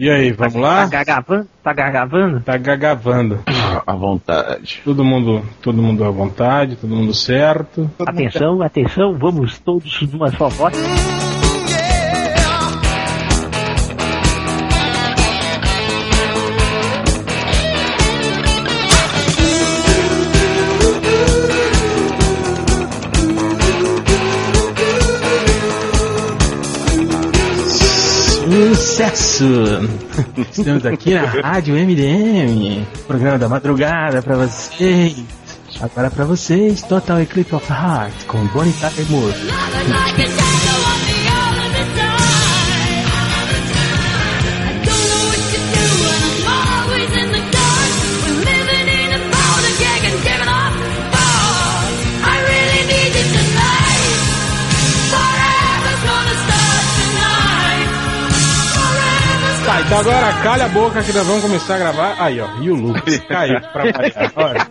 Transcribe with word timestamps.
E 0.00 0.08
aí, 0.08 0.32
vamos 0.32 0.54
lá? 0.54 0.84
Tá 0.84 0.86
gagavando? 0.86 1.48
Tá 1.62 1.72
gagavando? 1.74 2.40
Tá 2.40 2.56
gagavando. 2.56 3.38
À 3.86 3.94
vontade. 3.94 4.80
Todo 4.82 5.04
mundo, 5.04 5.42
todo 5.60 5.82
mundo 5.82 6.02
à 6.06 6.10
vontade, 6.10 6.76
todo 6.76 6.96
mundo 6.96 7.12
certo. 7.12 7.90
Atenção, 7.98 8.62
atenção, 8.62 9.18
vamos 9.18 9.58
todos 9.58 10.00
numa 10.10 10.30
só 10.30 10.48
voz. 10.48 10.74
Sucesso! 29.00 29.80
Estamos 30.36 30.84
aqui 30.84 31.14
na 31.14 31.22
Rádio 31.22 31.74
MDM, 31.74 32.86
programa 33.06 33.38
da 33.38 33.48
madrugada 33.48 34.20
pra 34.20 34.36
vocês. 34.36 35.16
Agora 35.80 36.10
pra 36.10 36.26
vocês, 36.26 36.82
Total 36.82 37.22
Eclipse 37.22 37.54
of 37.54 37.66
Heart 37.72 38.26
com 38.26 38.44
Bonnie 38.48 38.74
Tyler 38.74 39.10
Moore. 39.10 39.34
Então 59.90 59.98
agora 59.98 60.32
calha 60.44 60.64
a 60.66 60.68
boca 60.68 61.02
que 61.02 61.12
nós 61.12 61.26
vamos 61.26 61.42
começar 61.42 61.74
a 61.74 61.78
gravar. 61.78 62.14
Aí, 62.20 62.40
ó, 62.40 62.46
e 62.60 62.70
o 62.70 62.76
Lucas 62.76 63.18
caiu 63.28 63.60
pra 63.72 63.90
variar. 63.90 64.32
Olha. 64.36 64.68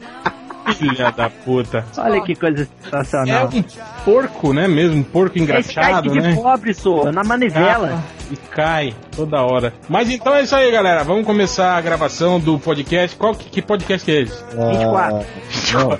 Filha 0.76 1.11
da 1.11 1.30
puta. 1.30 1.84
Olha 1.98 2.22
que 2.22 2.36
coisa 2.36 2.64
É 2.64 2.67
sensacional. 2.86 3.50
um 3.52 3.64
porco, 4.06 4.53
né? 4.53 4.67
Mesmo, 4.67 4.98
um 4.98 5.03
porco 5.03 5.38
engraxado, 5.38 6.14
né? 6.14 6.30
de 6.30 6.36
pobre, 6.36 6.73
sou, 6.73 7.11
na 7.11 7.23
manivela. 7.23 8.02
E 8.31 8.38
cai 8.38 8.94
toda 9.14 9.42
hora. 9.42 9.73
Mas 9.89 10.09
então 10.09 10.34
é 10.36 10.44
isso 10.44 10.56
aí, 10.56 10.72
galera. 10.72 11.03
Vamos 11.03 11.26
começar 11.26 11.76
a 11.76 11.81
gravação 11.81 12.39
do 12.39 12.58
podcast. 12.58 13.17
Qual 13.17 13.36
que, 13.36 13.50
que 13.50 13.61
podcast 13.61 14.06
que 14.06 14.11
é 14.11 14.22
esse? 14.22 14.44
24. 14.56 15.26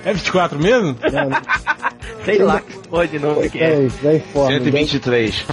É 0.04 0.12
24 0.14 0.58
mesmo? 0.58 0.96
Sei 2.24 2.38
lá 2.38 2.60
que 2.60 2.72
foi 2.88 3.08
de 3.08 3.18
novo 3.18 3.50
que 3.50 3.58
é. 3.58 3.76
Vem, 3.76 3.88
vem 3.88 4.20
fora. 4.20 4.54
123. 4.54 5.44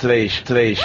3, 0.00 0.42
3. 0.42 0.78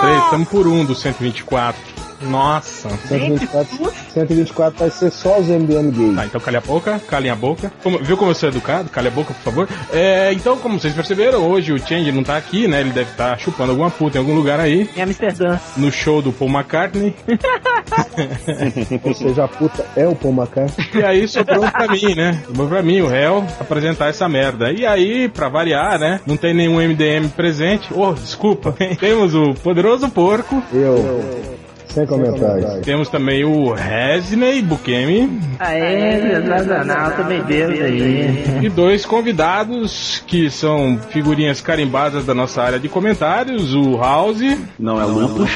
Três, 0.00 0.24
estamos 0.24 0.48
por 0.48 0.66
um 0.66 0.84
do 0.84 0.94
124. 0.94 1.95
Nossa. 2.22 2.88
124, 3.08 3.92
124 4.12 4.78
vai 4.78 4.90
ser 4.90 5.10
só 5.10 5.38
os 5.38 5.46
MDM 5.48 5.90
gays. 5.90 6.14
Tá, 6.16 6.24
então 6.26 6.40
calha 6.40 6.58
a 6.58 6.60
boca, 6.62 7.00
calem 7.08 7.30
a 7.30 7.34
boca. 7.34 7.72
Como- 7.82 7.98
viu 8.02 8.16
como 8.16 8.30
eu 8.30 8.34
sou 8.34 8.48
educado? 8.48 8.88
Calha 8.90 9.08
a 9.08 9.10
boca, 9.10 9.34
por 9.34 9.42
favor. 9.42 9.68
É, 9.92 10.32
então, 10.32 10.56
como 10.58 10.78
vocês 10.80 10.94
perceberam, 10.94 11.46
hoje 11.48 11.72
o 11.72 11.78
Change 11.78 12.10
não 12.12 12.22
tá 12.22 12.36
aqui, 12.36 12.66
né? 12.68 12.80
Ele 12.80 12.90
deve 12.90 13.10
estar 13.10 13.38
chupando 13.38 13.70
alguma 13.72 13.90
puta 13.90 14.16
em 14.18 14.20
algum 14.20 14.34
lugar 14.34 14.58
aí. 14.60 14.88
Em 14.96 15.02
Amsterdã. 15.02 15.58
No 15.76 15.90
show 15.92 16.20
do 16.22 16.32
Paul 16.32 16.50
McCartney. 16.50 17.14
Ou 19.04 19.14
seja, 19.14 19.44
a 19.44 19.48
puta 19.48 19.84
é 19.96 20.06
o 20.06 20.14
Paul 20.14 20.34
McCartney. 20.34 20.86
E 20.94 21.02
aí 21.04 21.28
sobrou 21.28 21.70
pra 21.70 21.88
mim, 21.88 22.14
né? 22.14 22.42
Sobrou 22.46 22.68
pra 22.68 22.82
mim, 22.82 23.00
o 23.00 23.06
réu, 23.08 23.44
apresentar 23.60 24.08
essa 24.08 24.28
merda. 24.28 24.72
E 24.72 24.84
aí, 24.86 25.28
pra 25.28 25.48
variar, 25.48 25.98
né? 25.98 26.20
Não 26.26 26.36
tem 26.36 26.54
nenhum 26.54 26.80
MDM 26.80 27.28
presente. 27.28 27.88
Oh, 27.94 28.12
desculpa. 28.12 28.74
Temos 28.98 29.34
o 29.34 29.54
Poderoso 29.54 30.08
Porco. 30.08 30.62
Eu. 30.72 31.56
Sem 31.88 32.06
comentários. 32.06 32.80
Temos 32.84 33.08
também 33.08 33.44
o 33.44 33.72
Resney 33.72 34.62
Bukemi. 34.62 35.40
Aê, 35.58 36.20
sensacional, 36.20 37.12
também 37.12 37.42
Deus 37.42 37.80
aí. 37.80 38.60
E 38.62 38.68
dois 38.68 39.06
convidados 39.06 40.22
que 40.26 40.50
são 40.50 40.98
figurinhas 41.10 41.60
carimbadas 41.60 42.26
da 42.26 42.34
nossa 42.34 42.62
área 42.62 42.78
de 42.78 42.88
comentários, 42.88 43.74
o 43.74 43.96
House 43.96 44.40
Não 44.78 45.00
é 45.00 45.04
lupus. 45.04 45.50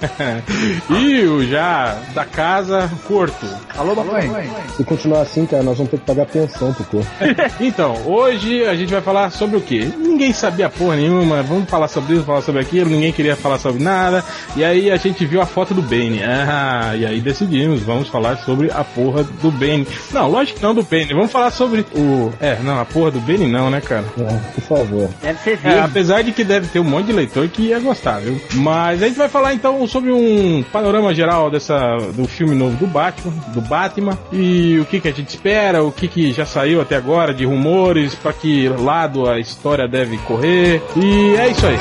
e 0.90 1.22
o 1.24 1.46
já 1.46 1.98
da 2.14 2.24
casa, 2.24 2.90
Corto. 3.06 3.46
Alô, 3.76 3.94
mamãe? 3.94 4.30
Se 4.76 4.84
continuar 4.84 5.22
assim, 5.22 5.46
cara, 5.46 5.62
nós 5.62 5.76
vamos 5.76 5.90
ter 5.90 5.98
que 5.98 6.06
pagar 6.06 6.26
pensão 6.26 6.72
pro 6.72 6.84
corpo. 6.84 7.10
Então, 7.60 7.94
hoje 8.06 8.64
a 8.64 8.74
gente 8.74 8.90
vai 8.90 9.00
falar 9.00 9.30
sobre 9.30 9.56
o 9.56 9.60
quê? 9.60 9.90
Ninguém 9.98 10.32
sabia 10.32 10.68
porra 10.68 10.96
nenhuma, 10.96 11.42
vamos 11.42 11.68
falar 11.68 11.88
sobre 11.88 12.14
isso, 12.14 12.24
falar 12.24 12.42
sobre 12.42 12.60
aquilo, 12.60 12.90
ninguém 12.90 13.12
queria 13.12 13.36
falar 13.36 13.58
sobre 13.58 13.82
nada. 13.82 14.24
E 14.56 14.64
aí 14.64 14.90
a 14.90 14.96
gente 14.96 15.24
viu 15.26 15.40
a 15.40 15.46
foto 15.46 15.74
do 15.74 15.82
Bane. 15.82 16.22
Ah, 16.22 16.94
e 16.96 17.04
aí 17.04 17.20
decidimos, 17.20 17.82
vamos 17.82 18.08
falar 18.08 18.36
sobre 18.38 18.70
a 18.70 18.82
porra 18.82 19.24
do 19.24 19.50
Bane. 19.50 19.86
Não, 20.12 20.30
lógico 20.30 20.58
que 20.58 20.64
não 20.64 20.74
do 20.74 20.82
Bane, 20.82 21.12
vamos 21.12 21.30
falar 21.30 21.50
sobre 21.50 21.84
o. 21.94 22.32
É, 22.40 22.56
não, 22.62 22.80
a 22.80 22.84
porra 22.84 23.10
do 23.10 23.20
Bane 23.20 23.46
não, 23.46 23.70
né, 23.70 23.80
cara? 23.80 24.04
É, 24.18 24.50
por 24.54 24.62
favor. 24.62 25.10
Deve 25.22 25.38
ser 25.40 25.58
É, 25.64 25.80
apesar 25.80 26.22
de 26.22 26.32
que 26.32 26.44
deve 26.44 26.68
ter 26.68 26.80
um 26.80 26.84
monte 26.84 27.06
de 27.06 27.12
leitor 27.12 27.48
que 27.48 27.62
ia 27.62 27.78
gostar, 27.78 28.20
viu? 28.20 28.40
Mas 28.54 29.02
a 29.02 29.06
gente 29.06 29.18
vai 29.18 29.28
falar 29.28 29.54
então 29.54 29.80
sobre 29.90 30.12
um 30.12 30.62
panorama 30.72 31.12
geral 31.12 31.50
dessa 31.50 31.96
do 32.14 32.26
filme 32.26 32.54
novo 32.54 32.76
do 32.76 32.86
Batman, 32.86 33.32
do 33.48 33.60
Batman, 33.60 34.18
e 34.32 34.78
o 34.78 34.84
que 34.84 35.00
que 35.00 35.08
a 35.08 35.12
gente 35.12 35.28
espera, 35.28 35.82
o 35.82 35.90
que 35.90 36.06
que 36.06 36.32
já 36.32 36.46
saiu 36.46 36.80
até 36.80 36.96
agora 36.96 37.34
de 37.34 37.44
rumores, 37.44 38.14
pra 38.14 38.32
que 38.32 38.68
lado 38.68 39.28
a 39.28 39.38
história 39.38 39.88
deve 39.88 40.16
correr. 40.18 40.82
E 40.96 41.34
é 41.36 41.48
isso 41.48 41.66
aí. 41.66 41.76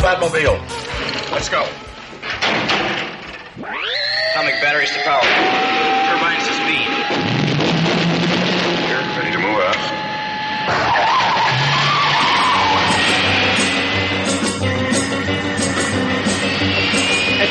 Batmobile. 0.00 0.58
Let's 1.32 1.48
go. 1.50 1.87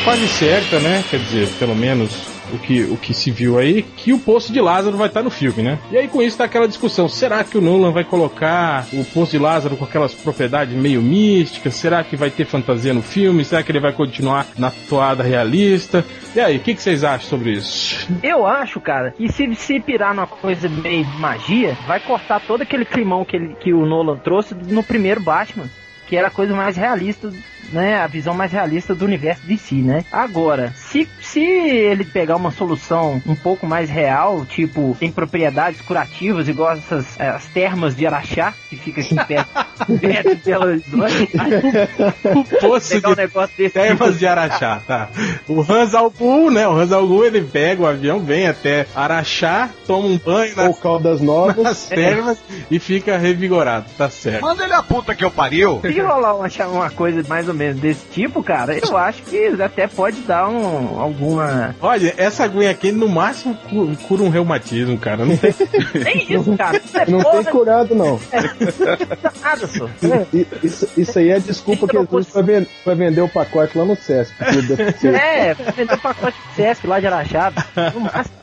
Quase 0.07 0.25
certa, 0.29 0.79
né? 0.79 1.03
Quer 1.09 1.19
dizer, 1.19 1.49
pelo 1.59 1.75
menos 1.75 2.29
o 2.53 2.57
que, 2.57 2.83
o 2.83 2.95
que 2.95 3.13
se 3.13 3.29
viu 3.29 3.59
aí, 3.59 3.83
que 3.83 4.13
o 4.13 4.19
Poço 4.19 4.53
de 4.53 4.61
Lázaro 4.61 4.95
vai 4.95 5.09
estar 5.09 5.21
no 5.21 5.29
filme, 5.29 5.61
né? 5.61 5.77
E 5.91 5.97
aí 5.97 6.07
com 6.07 6.21
isso 6.21 6.37
tá 6.37 6.45
aquela 6.45 6.65
discussão, 6.65 7.09
será 7.09 7.43
que 7.43 7.57
o 7.57 7.61
Nolan 7.61 7.91
vai 7.91 8.05
colocar 8.05 8.87
o 8.93 9.03
Poço 9.03 9.31
de 9.31 9.37
Lázaro 9.37 9.75
com 9.75 9.83
aquelas 9.83 10.13
propriedades 10.13 10.73
meio 10.73 11.01
místicas? 11.01 11.75
Será 11.75 12.05
que 12.05 12.15
vai 12.15 12.29
ter 12.29 12.45
fantasia 12.45 12.93
no 12.93 13.01
filme? 13.01 13.43
Será 13.43 13.61
que 13.61 13.69
ele 13.69 13.81
vai 13.81 13.91
continuar 13.91 14.47
na 14.57 14.71
toada 14.71 15.23
realista? 15.23 16.05
E 16.33 16.39
aí, 16.39 16.55
o 16.55 16.61
que, 16.61 16.73
que 16.73 16.81
vocês 16.81 17.03
acham 17.03 17.27
sobre 17.27 17.51
isso? 17.51 18.07
Eu 18.23 18.47
acho, 18.47 18.79
cara, 18.79 19.11
que 19.11 19.29
se 19.29 19.53
se 19.55 19.77
pirar 19.81 20.15
numa 20.15 20.25
coisa 20.25 20.69
meio 20.69 21.05
magia, 21.19 21.77
vai 21.85 21.99
cortar 21.99 22.39
todo 22.39 22.61
aquele 22.61 22.85
climão 22.85 23.25
que, 23.25 23.35
ele, 23.35 23.55
que 23.55 23.73
o 23.73 23.85
Nolan 23.85 24.15
trouxe 24.19 24.55
no 24.55 24.83
primeiro 24.83 25.19
Batman. 25.19 25.69
Que 26.07 26.15
era 26.15 26.29
a 26.29 26.31
coisa 26.31 26.55
mais 26.55 26.77
realista, 26.77 27.29
né? 27.71 27.99
A 27.99 28.07
visão 28.07 28.33
mais 28.33 28.51
realista 28.51 28.95
do 28.95 29.05
universo 29.05 29.45
de 29.45 29.57
si, 29.57 29.75
né? 29.75 30.03
Agora, 30.11 30.73
se, 30.75 31.07
se 31.21 31.41
ele 31.41 32.03
pegar 32.03 32.35
uma 32.35 32.51
solução 32.51 33.21
um 33.25 33.35
pouco 33.35 33.65
mais 33.65 33.89
real, 33.89 34.45
tipo, 34.45 34.95
tem 34.99 35.11
propriedades 35.11 35.81
curativas, 35.81 36.47
igual 36.47 36.73
essas 36.73 37.19
eh, 37.19 37.27
as 37.27 37.45
termas 37.47 37.95
de 37.95 38.05
Araxá, 38.05 38.53
que 38.69 38.75
fica 38.75 39.01
aqui 39.01 39.15
perto, 39.15 39.49
perto 39.99 40.35
de 40.35 40.43
Belo 40.43 40.65
Horizonte, 40.65 41.29
aí 41.37 42.35
O 42.35 42.43
Poço 42.43 42.89
pegar 42.89 43.09
um 43.09 43.15
de 43.15 43.21
negócio 43.21 43.57
desse 43.57 43.73
Termas 43.73 44.17
de 44.17 44.25
Araxá, 44.27 44.81
tá? 44.85 45.09
O 45.47 45.61
Hans 45.61 45.93
Algu, 45.93 46.49
né? 46.49 46.67
O 46.67 46.71
Hans 46.71 46.91
Algu, 46.91 47.23
ele 47.23 47.41
pega 47.41 47.83
o 47.83 47.87
avião, 47.87 48.19
vem 48.19 48.47
até 48.47 48.87
Araxá, 48.95 49.69
toma 49.85 50.07
um 50.07 50.17
banho 50.17 50.53
Ou 50.57 50.67
nas, 50.67 50.79
Caldas 50.79 51.21
Novas. 51.21 51.57
nas 51.57 51.85
termas 51.87 52.37
e 52.69 52.79
fica 52.79 53.17
revigorado, 53.17 53.85
tá 53.97 54.09
certo. 54.09 54.41
Manda 54.41 54.63
ele 54.63 54.73
a 54.73 54.83
puta 54.83 55.13
que 55.13 55.23
eu 55.23 55.31
pariu. 55.31 55.79
Se 55.81 55.99
rolar 55.99 56.35
uma, 56.35 56.47
uma 56.67 56.89
coisa 56.89 57.23
mais 57.27 57.47
ou 57.47 57.53
menos 57.57 57.81
desse 57.81 58.05
tipo, 58.11 58.41
cara, 58.43 58.77
eu 58.77 58.95
acho 58.95 59.23
que 59.23 59.47
até 59.61 59.87
pode 59.87 60.21
dar 60.21 60.47
um, 60.49 60.99
alguma. 60.99 61.75
Olha, 61.81 62.13
essa 62.17 62.43
aguinha 62.45 62.71
aqui 62.71 62.91
no 62.91 63.09
máximo 63.09 63.55
cu- 63.69 63.95
cura 64.07 64.23
um 64.23 64.29
reumatismo, 64.29 64.97
cara. 64.97 65.25
Não 65.25 65.35
tem... 65.35 65.53
Nem 66.03 66.31
isso, 66.33 66.55
cara. 66.57 66.77
Isso 66.77 66.97
é 66.97 67.05
Não 67.07 67.19
porra 67.21 67.43
tem 67.43 67.51
curado, 67.51 67.95
não. 67.95 68.19
I- 70.33 70.47
Isso, 70.63 70.87
isso 70.97 71.19
aí 71.19 71.29
é 71.31 71.39
desculpa 71.39 71.87
que 71.87 71.97
Jesus 71.97 72.27
vender 72.95 73.21
o 73.21 73.29
pacote 73.29 73.77
lá 73.77 73.85
no 73.85 73.95
Sesc. 73.95 74.33
É, 75.17 75.53
vendeu 75.75 75.97
pacote 75.97 76.37
de 76.49 76.55
Sesc 76.55 76.85
lá 76.87 76.99
de 76.99 77.07
Araxá. 77.07 77.51
No 77.93 77.99
máximo. 78.01 78.35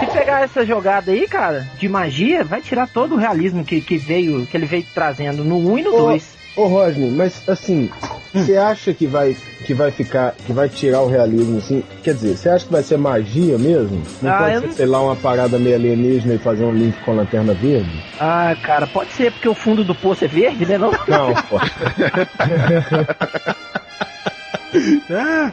Se 0.00 0.06
pegar 0.06 0.42
essa 0.42 0.64
jogada 0.64 1.10
aí, 1.12 1.26
cara, 1.26 1.66
de 1.78 1.88
magia, 1.88 2.44
vai 2.44 2.60
tirar 2.60 2.86
todo 2.88 3.14
o 3.14 3.18
realismo 3.18 3.64
que, 3.64 3.80
que 3.80 3.96
veio, 3.96 4.46
que 4.46 4.56
ele 4.56 4.66
veio 4.66 4.84
trazendo 4.94 5.42
no 5.44 5.56
1 5.72 5.78
e 5.78 5.82
no 5.82 5.94
Ô, 5.94 5.98
2. 6.08 6.39
Ô 6.60 6.66
Rodney, 6.66 7.10
mas 7.10 7.42
assim, 7.48 7.88
você 8.34 8.54
acha 8.58 8.92
que 8.92 9.06
vai, 9.06 9.34
que 9.64 9.72
vai 9.72 9.90
ficar, 9.90 10.34
que 10.46 10.52
vai 10.52 10.68
tirar 10.68 11.00
o 11.00 11.08
realismo 11.08 11.56
assim? 11.56 11.82
Quer 12.02 12.12
dizer, 12.12 12.36
você 12.36 12.50
acha 12.50 12.66
que 12.66 12.72
vai 12.72 12.82
ser 12.82 12.98
magia 12.98 13.56
mesmo? 13.56 14.02
Não 14.20 14.30
Ah, 14.30 14.38
pode 14.38 14.60
ser, 14.60 14.66
não- 14.66 14.72
sei 14.74 14.86
lá, 14.86 15.02
uma 15.02 15.16
parada 15.16 15.58
meio 15.58 15.76
alienígena 15.76 16.34
e 16.34 16.38
fazer 16.38 16.64
um 16.64 16.72
link 16.74 16.94
com 17.02 17.12
a 17.12 17.14
lanterna 17.14 17.54
verde? 17.54 17.90
Ah, 18.20 18.54
cara, 18.62 18.86
pode 18.86 19.10
ser 19.12 19.32
porque 19.32 19.48
o 19.48 19.54
fundo 19.54 19.82
do 19.82 19.94
poço 19.94 20.26
é 20.26 20.28
verde, 20.28 20.66
né? 20.66 20.76
Não? 20.76 20.90
Não, 21.08 21.32
pô. 21.48 21.58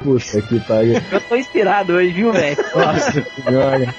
Puta 0.04 0.42
que 0.42 0.60
pariu. 0.62 1.02
Eu 1.12 1.22
tô 1.22 1.36
inspirado 1.36 1.94
hoje, 1.94 2.12
viu, 2.12 2.32
velho? 2.34 2.58
Nossa 2.76 3.12
senhora. 3.46 3.96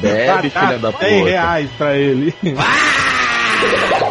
Bebe, 0.00 0.50
filha 0.50 0.78
da 0.78 0.92
100 0.92 1.18
puta. 1.18 1.30
reais 1.30 1.70
pra 1.76 1.96
ele. 1.96 2.34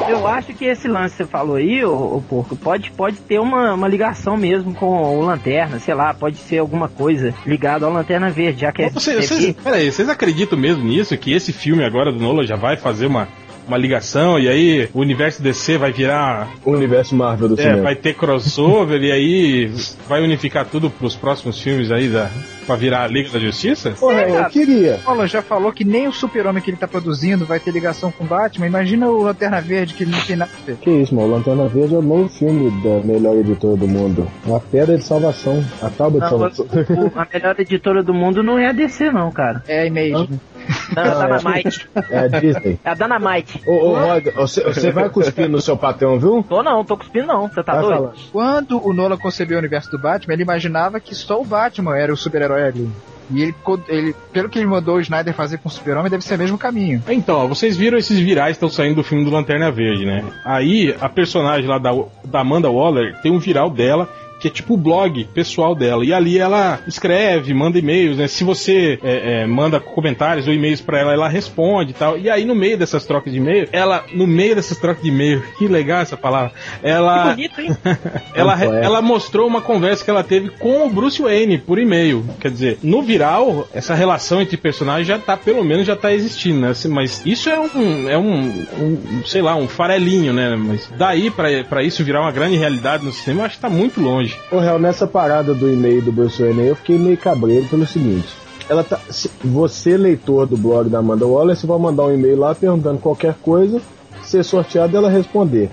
Eu 0.07 0.27
acho 0.27 0.53
que 0.53 0.65
esse 0.65 0.87
lance 0.87 1.15
que 1.15 1.23
você 1.23 1.25
falou 1.25 1.55
aí, 1.55 1.83
ô, 1.83 2.17
ô 2.17 2.21
porco, 2.21 2.55
pode, 2.55 2.91
pode 2.91 3.17
ter 3.17 3.39
uma, 3.39 3.73
uma 3.73 3.87
ligação 3.87 4.35
mesmo 4.35 4.73
com 4.73 4.85
o 4.85 5.21
Lanterna, 5.21 5.79
sei 5.79 5.93
lá, 5.93 6.13
pode 6.13 6.37
ser 6.37 6.59
alguma 6.59 6.87
coisa 6.87 7.33
ligada 7.45 7.85
ao 7.85 7.91
Lanterna 7.91 8.29
Verde, 8.29 8.61
já 8.61 8.71
que 8.71 8.83
é. 8.83 8.89
Vocês, 8.89 9.27
vocês, 9.27 9.55
peraí, 9.63 9.91
vocês 9.91 10.09
acreditam 10.09 10.57
mesmo 10.57 10.83
nisso? 10.83 11.17
Que 11.17 11.33
esse 11.33 11.53
filme 11.53 11.83
agora 11.83 12.11
do 12.11 12.19
Nolan 12.19 12.45
já 12.45 12.55
vai 12.55 12.77
fazer 12.77 13.05
uma, 13.05 13.27
uma 13.67 13.77
ligação 13.77 14.37
e 14.39 14.47
aí 14.47 14.89
o 14.93 14.99
universo 14.99 15.41
DC 15.41 15.77
vai 15.77 15.91
virar. 15.91 16.49
O 16.65 16.71
universo 16.71 17.15
Marvel 17.15 17.47
do 17.49 17.53
É, 17.59 17.63
cinema. 17.63 17.83
vai 17.83 17.95
ter 17.95 18.13
crossover 18.13 19.01
e 19.01 19.11
aí 19.11 19.71
vai 20.07 20.21
unificar 20.21 20.65
tudo 20.65 20.89
pros 20.89 21.15
próximos 21.15 21.59
filmes 21.61 21.91
aí 21.91 22.07
da, 22.09 22.29
pra 22.65 22.75
virar 22.75 23.03
a 23.03 23.07
Liga 23.07 23.29
da 23.29 23.39
Justiça? 23.39 23.91
Porra, 23.91 24.21
É, 24.21 24.39
eu 24.39 24.45
queria. 24.49 24.99
Nolan 25.05 25.27
já 25.27 25.41
falou 25.41 25.71
que 25.71 25.83
nem 25.83 26.07
o 26.07 26.13
super-homem 26.13 26.61
que 26.61 26.69
ele 26.71 26.77
tá 26.77 26.87
produzindo 26.87 27.45
vai 27.45 27.59
ter 27.59 27.71
ligação 27.71 28.11
com 28.11 28.23
o 28.23 28.27
Batman. 28.27 28.67
Imagina 28.67 29.07
o 29.07 29.23
Lanterna 29.23 29.61
Verde, 29.61 29.93
que 29.93 30.03
ele 30.03 30.11
não 30.11 30.21
tem 30.21 30.35
nada 30.35 30.51
a 30.61 30.65
ver. 30.65 30.75
Que 30.77 30.89
isso, 30.91 31.15
mano? 31.15 31.31
Lanterna 31.31 31.67
Verde 31.67 31.95
é 31.95 31.97
o 31.97 32.01
novo 32.01 32.29
filme 32.29 32.69
da 32.83 32.99
melhor 33.05 33.35
editora 33.37 33.75
do 33.77 33.87
mundo. 33.87 34.27
A 34.47 34.59
pedra 34.59 34.97
de 34.97 35.03
salvação. 35.03 35.63
A 35.81 35.89
tábua 35.89 36.19
de 36.19 36.19
Não, 36.19 36.29
salvação. 36.29 36.65
o- 36.65 37.11
a 37.19 37.27
melhor 37.33 37.55
editora 37.59 38.03
do 38.03 38.13
mundo 38.13 38.43
não 38.43 38.57
é 38.59 38.67
a 38.67 38.71
DC, 38.71 39.11
não, 39.11 39.31
cara. 39.31 39.63
É 39.67 39.81
a 39.81 39.85
Image. 39.85 40.29
Né? 40.67 40.75
Não, 40.95 41.03
é 41.03 41.09
a 41.09 41.37
Dynamite. 41.37 41.89
É 42.09 42.19
a 42.19 42.27
Disney. 42.27 42.79
É 42.83 42.89
a 42.89 42.93
Dynamite. 42.93 43.61
Ô, 43.65 43.71
ô 43.71 43.93
Rod, 43.95 44.25
você, 44.35 44.63
você 44.63 44.91
vai 44.91 45.09
cuspir 45.09 45.49
no 45.49 45.61
seu 45.61 45.77
patrão, 45.77 46.19
viu? 46.19 46.45
Tô 46.47 46.63
não, 46.63 46.83
tô 46.83 46.97
cuspindo 46.97 47.27
não, 47.27 47.47
você 47.47 47.63
tá 47.63 47.73
Vai 47.73 47.81
doido? 47.81 47.97
falar. 47.97 48.13
Quando 48.31 48.85
o 48.85 48.93
Nolan 48.93 49.17
concebeu 49.17 49.57
o 49.57 49.59
universo 49.59 49.91
do 49.91 49.99
Batman, 49.99 50.33
ele 50.33 50.43
imaginava 50.43 50.99
que 50.99 51.15
só 51.15 51.39
o 51.41 51.45
Batman 51.45 51.97
era 51.97 52.13
o 52.13 52.17
super-herói 52.17 52.63
ali. 52.63 52.89
E 53.31 53.41
ele, 53.41 53.55
ele, 53.87 54.15
pelo 54.31 54.49
que 54.49 54.59
ele 54.59 54.67
mandou 54.67 54.97
o 54.97 55.01
Snyder 55.01 55.33
fazer 55.33 55.57
com 55.57 55.69
o 55.69 55.71
super-homem, 55.71 56.11
deve 56.11 56.23
ser 56.23 56.35
o 56.35 56.37
mesmo 56.37 56.57
caminho. 56.57 57.01
Então, 57.07 57.37
ó, 57.37 57.47
vocês 57.47 57.77
viram 57.77 57.97
esses 57.97 58.19
virais 58.19 58.57
que 58.57 58.65
estão 58.65 58.69
saindo 58.69 58.95
do 58.95 59.03
filme 59.03 59.23
do 59.23 59.31
Lanterna 59.31 59.71
Verde, 59.71 60.05
né? 60.05 60.23
Aí, 60.43 60.95
a 60.99 61.07
personagem 61.07 61.67
lá 61.67 61.77
da, 61.77 61.91
da 62.25 62.41
Amanda 62.41 62.69
Waller 62.69 63.15
tem 63.21 63.31
um 63.31 63.39
viral 63.39 63.69
dela 63.69 64.09
que 64.43 64.49
é 64.49 64.51
tipo 64.51 64.73
o 64.73 64.77
blog 64.77 65.23
pessoal 65.33 65.73
dela. 65.73 66.03
E 66.03 66.13
ali 66.13 66.37
ela 66.37 66.81
escreve, 66.85 67.53
manda 67.53 67.79
e-mails, 67.79 68.17
né? 68.17 68.27
Se 68.27 68.43
você 68.43 68.99
é, 69.01 69.43
é, 69.43 69.47
manda 69.47 69.79
comentários 69.79 70.45
ou 70.47 70.53
e-mails 70.53 70.81
pra 70.81 70.99
ela, 70.99 71.13
ela 71.13 71.29
responde 71.29 71.91
e 71.91 71.93
tal. 71.93 72.17
E 72.17 72.29
aí, 72.29 72.43
no 72.43 72.53
meio 72.53 72.77
dessas 72.77 73.05
trocas 73.05 73.31
de 73.31 73.39
e-mail, 73.39 73.69
ela, 73.71 74.03
no 74.13 74.27
meio 74.27 74.53
dessas 74.53 74.77
trocas 74.77 75.01
de 75.01 75.07
e-mail, 75.07 75.41
que 75.57 75.65
legal 75.65 76.01
essa 76.01 76.17
palavra, 76.17 76.51
Que 76.81 76.87
ela, 76.89 77.29
bonito, 77.29 77.61
hein? 77.61 77.69
ela, 78.35 78.61
ela 78.61 79.01
mostrou 79.01 79.47
uma 79.47 79.61
conversa 79.61 80.03
que 80.03 80.09
ela 80.09 80.25
teve 80.25 80.49
com 80.49 80.85
o 80.85 80.89
Bruce 80.89 81.21
Wayne 81.21 81.57
por 81.57 81.79
e-mail. 81.79 82.25
Quer 82.41 82.51
dizer, 82.51 82.79
no 82.83 83.01
viral, 83.01 83.65
essa 83.73 83.95
relação 83.95 84.41
entre 84.41 84.57
personagens 84.57 85.07
já 85.07 85.17
tá, 85.17 85.37
pelo 85.37 85.63
menos 85.63 85.87
já 85.87 85.95
tá 85.95 86.13
existindo, 86.13 86.59
né? 86.59 86.71
Assim, 86.71 86.89
Mas 86.89 87.25
isso 87.25 87.49
é 87.49 87.57
um, 87.57 88.09
é 88.09 88.17
um, 88.17 88.65
um, 88.77 89.23
sei 89.25 89.41
lá, 89.41 89.55
um 89.55 89.69
farelinho, 89.69 90.33
né? 90.33 90.53
Mas 90.57 90.91
daí 90.97 91.31
pra, 91.31 91.63
pra 91.63 91.81
isso 91.81 92.03
virar 92.03 92.19
uma 92.19 92.31
grande 92.31 92.57
realidade 92.57 93.05
no 93.05 93.13
cinema, 93.13 93.43
eu 93.43 93.45
acho 93.45 93.55
que 93.55 93.61
tá 93.61 93.69
muito 93.69 94.01
longe. 94.01 94.32
Ô, 94.51 94.59
real, 94.59 94.77
nessa 94.79 95.07
parada 95.07 95.53
do 95.53 95.69
e-mail 95.71 96.01
do 96.01 96.11
Bruce 96.11 96.41
Wayne, 96.41 96.67
eu 96.67 96.75
fiquei 96.75 96.97
meio 96.97 97.17
cabreiro 97.17 97.65
pelo 97.67 97.85
seguinte. 97.87 98.27
Ela 98.69 98.83
tá, 98.83 98.99
se- 99.09 99.29
você, 99.43 99.97
leitor 99.97 100.45
do 100.47 100.55
blog 100.55 100.89
da 100.89 100.99
Amanda 100.99 101.25
Waller, 101.25 101.55
você 101.55 101.67
vai 101.67 101.77
mandar 101.79 102.03
um 102.05 102.13
e-mail 102.13 102.37
lá 102.39 102.53
perguntando 102.55 102.99
qualquer 102.99 103.35
coisa, 103.41 103.81
ser 104.23 104.43
sorteado 104.43 104.95
ela 104.95 105.09
responder. 105.09 105.69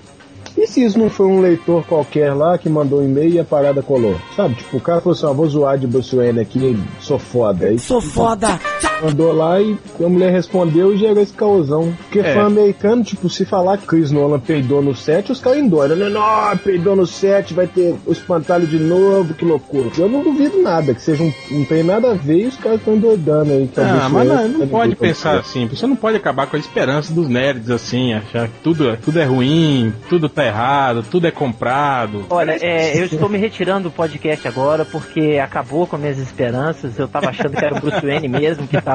E 0.57 0.67
se 0.67 0.83
isso 0.83 0.99
não 0.99 1.09
foi 1.09 1.27
um 1.27 1.39
leitor 1.39 1.85
qualquer 1.85 2.33
lá 2.33 2.57
que 2.57 2.67
mandou 2.67 2.99
um 2.99 3.05
e-mail 3.05 3.33
e 3.35 3.39
a 3.39 3.45
parada 3.45 3.81
colou? 3.81 4.15
Sabe, 4.35 4.55
tipo, 4.55 4.75
o 4.77 4.81
cara 4.81 4.99
falou 4.99 5.15
assim, 5.15 5.25
ó, 5.25 5.33
vou 5.33 5.47
zoar 5.47 5.77
de 5.77 5.87
Bruce 5.87 6.13
Wayne 6.13 6.39
aqui, 6.41 6.77
sou 6.99 7.17
foda. 7.17 7.67
Aí 7.67 7.79
Sou 7.79 8.01
foda. 8.01 8.59
Mandou 9.03 9.31
lá 9.33 9.59
e 9.61 9.77
a 10.03 10.07
mulher 10.09 10.31
respondeu 10.31 10.93
e 10.93 10.97
gerou 10.97 11.21
esse 11.21 11.33
causão. 11.33 11.93
Porque 12.03 12.19
É. 12.19 12.33
fã 12.33 12.45
americano, 12.45 13.03
tipo, 13.03 13.29
se 13.29 13.45
falar 13.45 13.77
que 13.77 13.85
Chris 13.87 14.11
Nolan 14.11 14.39
peidou 14.39 14.81
no 14.81 14.95
set, 14.95 15.31
os 15.31 15.39
caras 15.39 15.59
endoidam, 15.59 15.97
né? 15.97 16.09
Não, 16.09 16.57
peidou 16.57 16.95
no 16.95 17.05
set, 17.07 17.53
vai 17.53 17.67
ter 17.67 17.95
o 18.05 18.11
espantalho 18.11 18.67
de 18.67 18.77
novo, 18.77 19.33
que 19.33 19.45
loucura. 19.45 19.89
Eu 19.97 20.09
não 20.09 20.21
duvido 20.23 20.61
nada, 20.61 20.93
que 20.93 21.01
seja 21.01 21.23
um. 21.23 21.33
Não 21.49 21.65
tem 21.65 21.83
nada 21.83 22.11
a 22.11 22.13
ver 22.13 22.43
e 22.43 22.47
os 22.47 22.57
caras 22.57 22.79
estão 22.79 22.95
endoidando 22.95 23.51
aí. 23.51 23.69
é 23.75 23.81
o 23.81 23.83
Ah, 23.83 24.09
mas 24.09 24.27
não, 24.27 24.47
não 24.47 24.59
tá 24.61 24.67
pode 24.67 24.95
pensar 24.95 25.37
assim. 25.37 25.67
Você 25.67 25.87
não 25.87 25.95
pode 25.95 26.17
acabar 26.17 26.47
com 26.47 26.55
a 26.55 26.59
esperança 26.59 27.13
dos 27.13 27.27
nerds 27.27 27.69
assim, 27.69 28.13
achar 28.13 28.47
que 28.47 28.59
tudo, 28.63 28.97
tudo 28.97 29.19
é 29.19 29.23
ruim, 29.25 29.93
tudo 30.09 30.29
tá 30.29 30.45
errado, 30.45 31.03
tudo 31.09 31.27
é 31.27 31.31
comprado. 31.31 32.25
Olha, 32.29 32.57
é, 32.61 32.99
eu 32.99 33.05
estou 33.05 33.29
me 33.29 33.37
retirando 33.37 33.89
do 33.89 33.91
podcast 33.91 34.47
agora 34.47 34.85
porque 34.85 35.39
acabou 35.43 35.87
com 35.87 35.97
minhas 35.97 36.17
esperanças. 36.19 36.97
Eu 36.99 37.07
tava 37.07 37.29
achando 37.29 37.55
que 37.55 37.63
era 37.65 37.75
o 37.75 37.79
Bruce 37.79 38.05
Wayne 38.05 38.27
mesmo 38.27 38.67
que 38.67 38.79
tava 38.81 38.90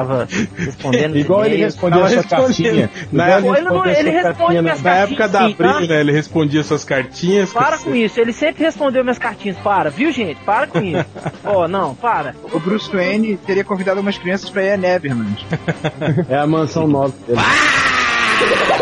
respondendo 0.57 1.15
os 1.15 1.19
Igual 1.21 1.45
ele 1.45 1.55
respondeu 1.57 1.99
a 2.05 2.09
Tava 2.09 2.13
sua 2.13 2.21
respondendo. 2.21 2.47
cartinha. 2.47 2.89
Na 3.11 3.37
Ele 3.37 3.61
não- 3.61 3.79
responde 3.81 4.61
minhas 4.61 4.81
Na 4.81 4.95
época 4.95 5.27
da 5.27 5.39
tá? 5.39 5.45
Abril, 5.45 5.87
né? 5.87 5.99
Ele 5.99 6.11
respondia 6.11 6.63
suas 6.63 6.83
cartinhas. 6.83 7.51
Para 7.53 7.77
com 7.77 7.95
isso, 7.95 8.19
ele 8.19 8.33
sempre 8.33 8.63
respondeu 8.63 9.03
minhas 9.03 9.17
cartinhas. 9.19 9.57
Para, 9.57 9.89
viu, 9.89 10.11
gente? 10.11 10.39
Para 10.41 10.67
com 10.67 10.79
isso. 10.79 11.05
Ó, 11.43 11.67
não, 11.67 11.95
para. 11.95 12.35
O 12.53 12.59
Bruce 12.59 12.89
Wayne 12.91 13.37
teria 13.37 13.63
convidado 13.63 13.97
algumas 13.99 14.17
crianças 14.17 14.49
pra 14.49 14.63
ir 14.63 14.71
a 14.71 14.77
Neverland. 14.77 15.45
É 16.29 16.37
a 16.37 16.47
mansão 16.47 16.87
nova 16.87 17.13
dele. 17.27 17.39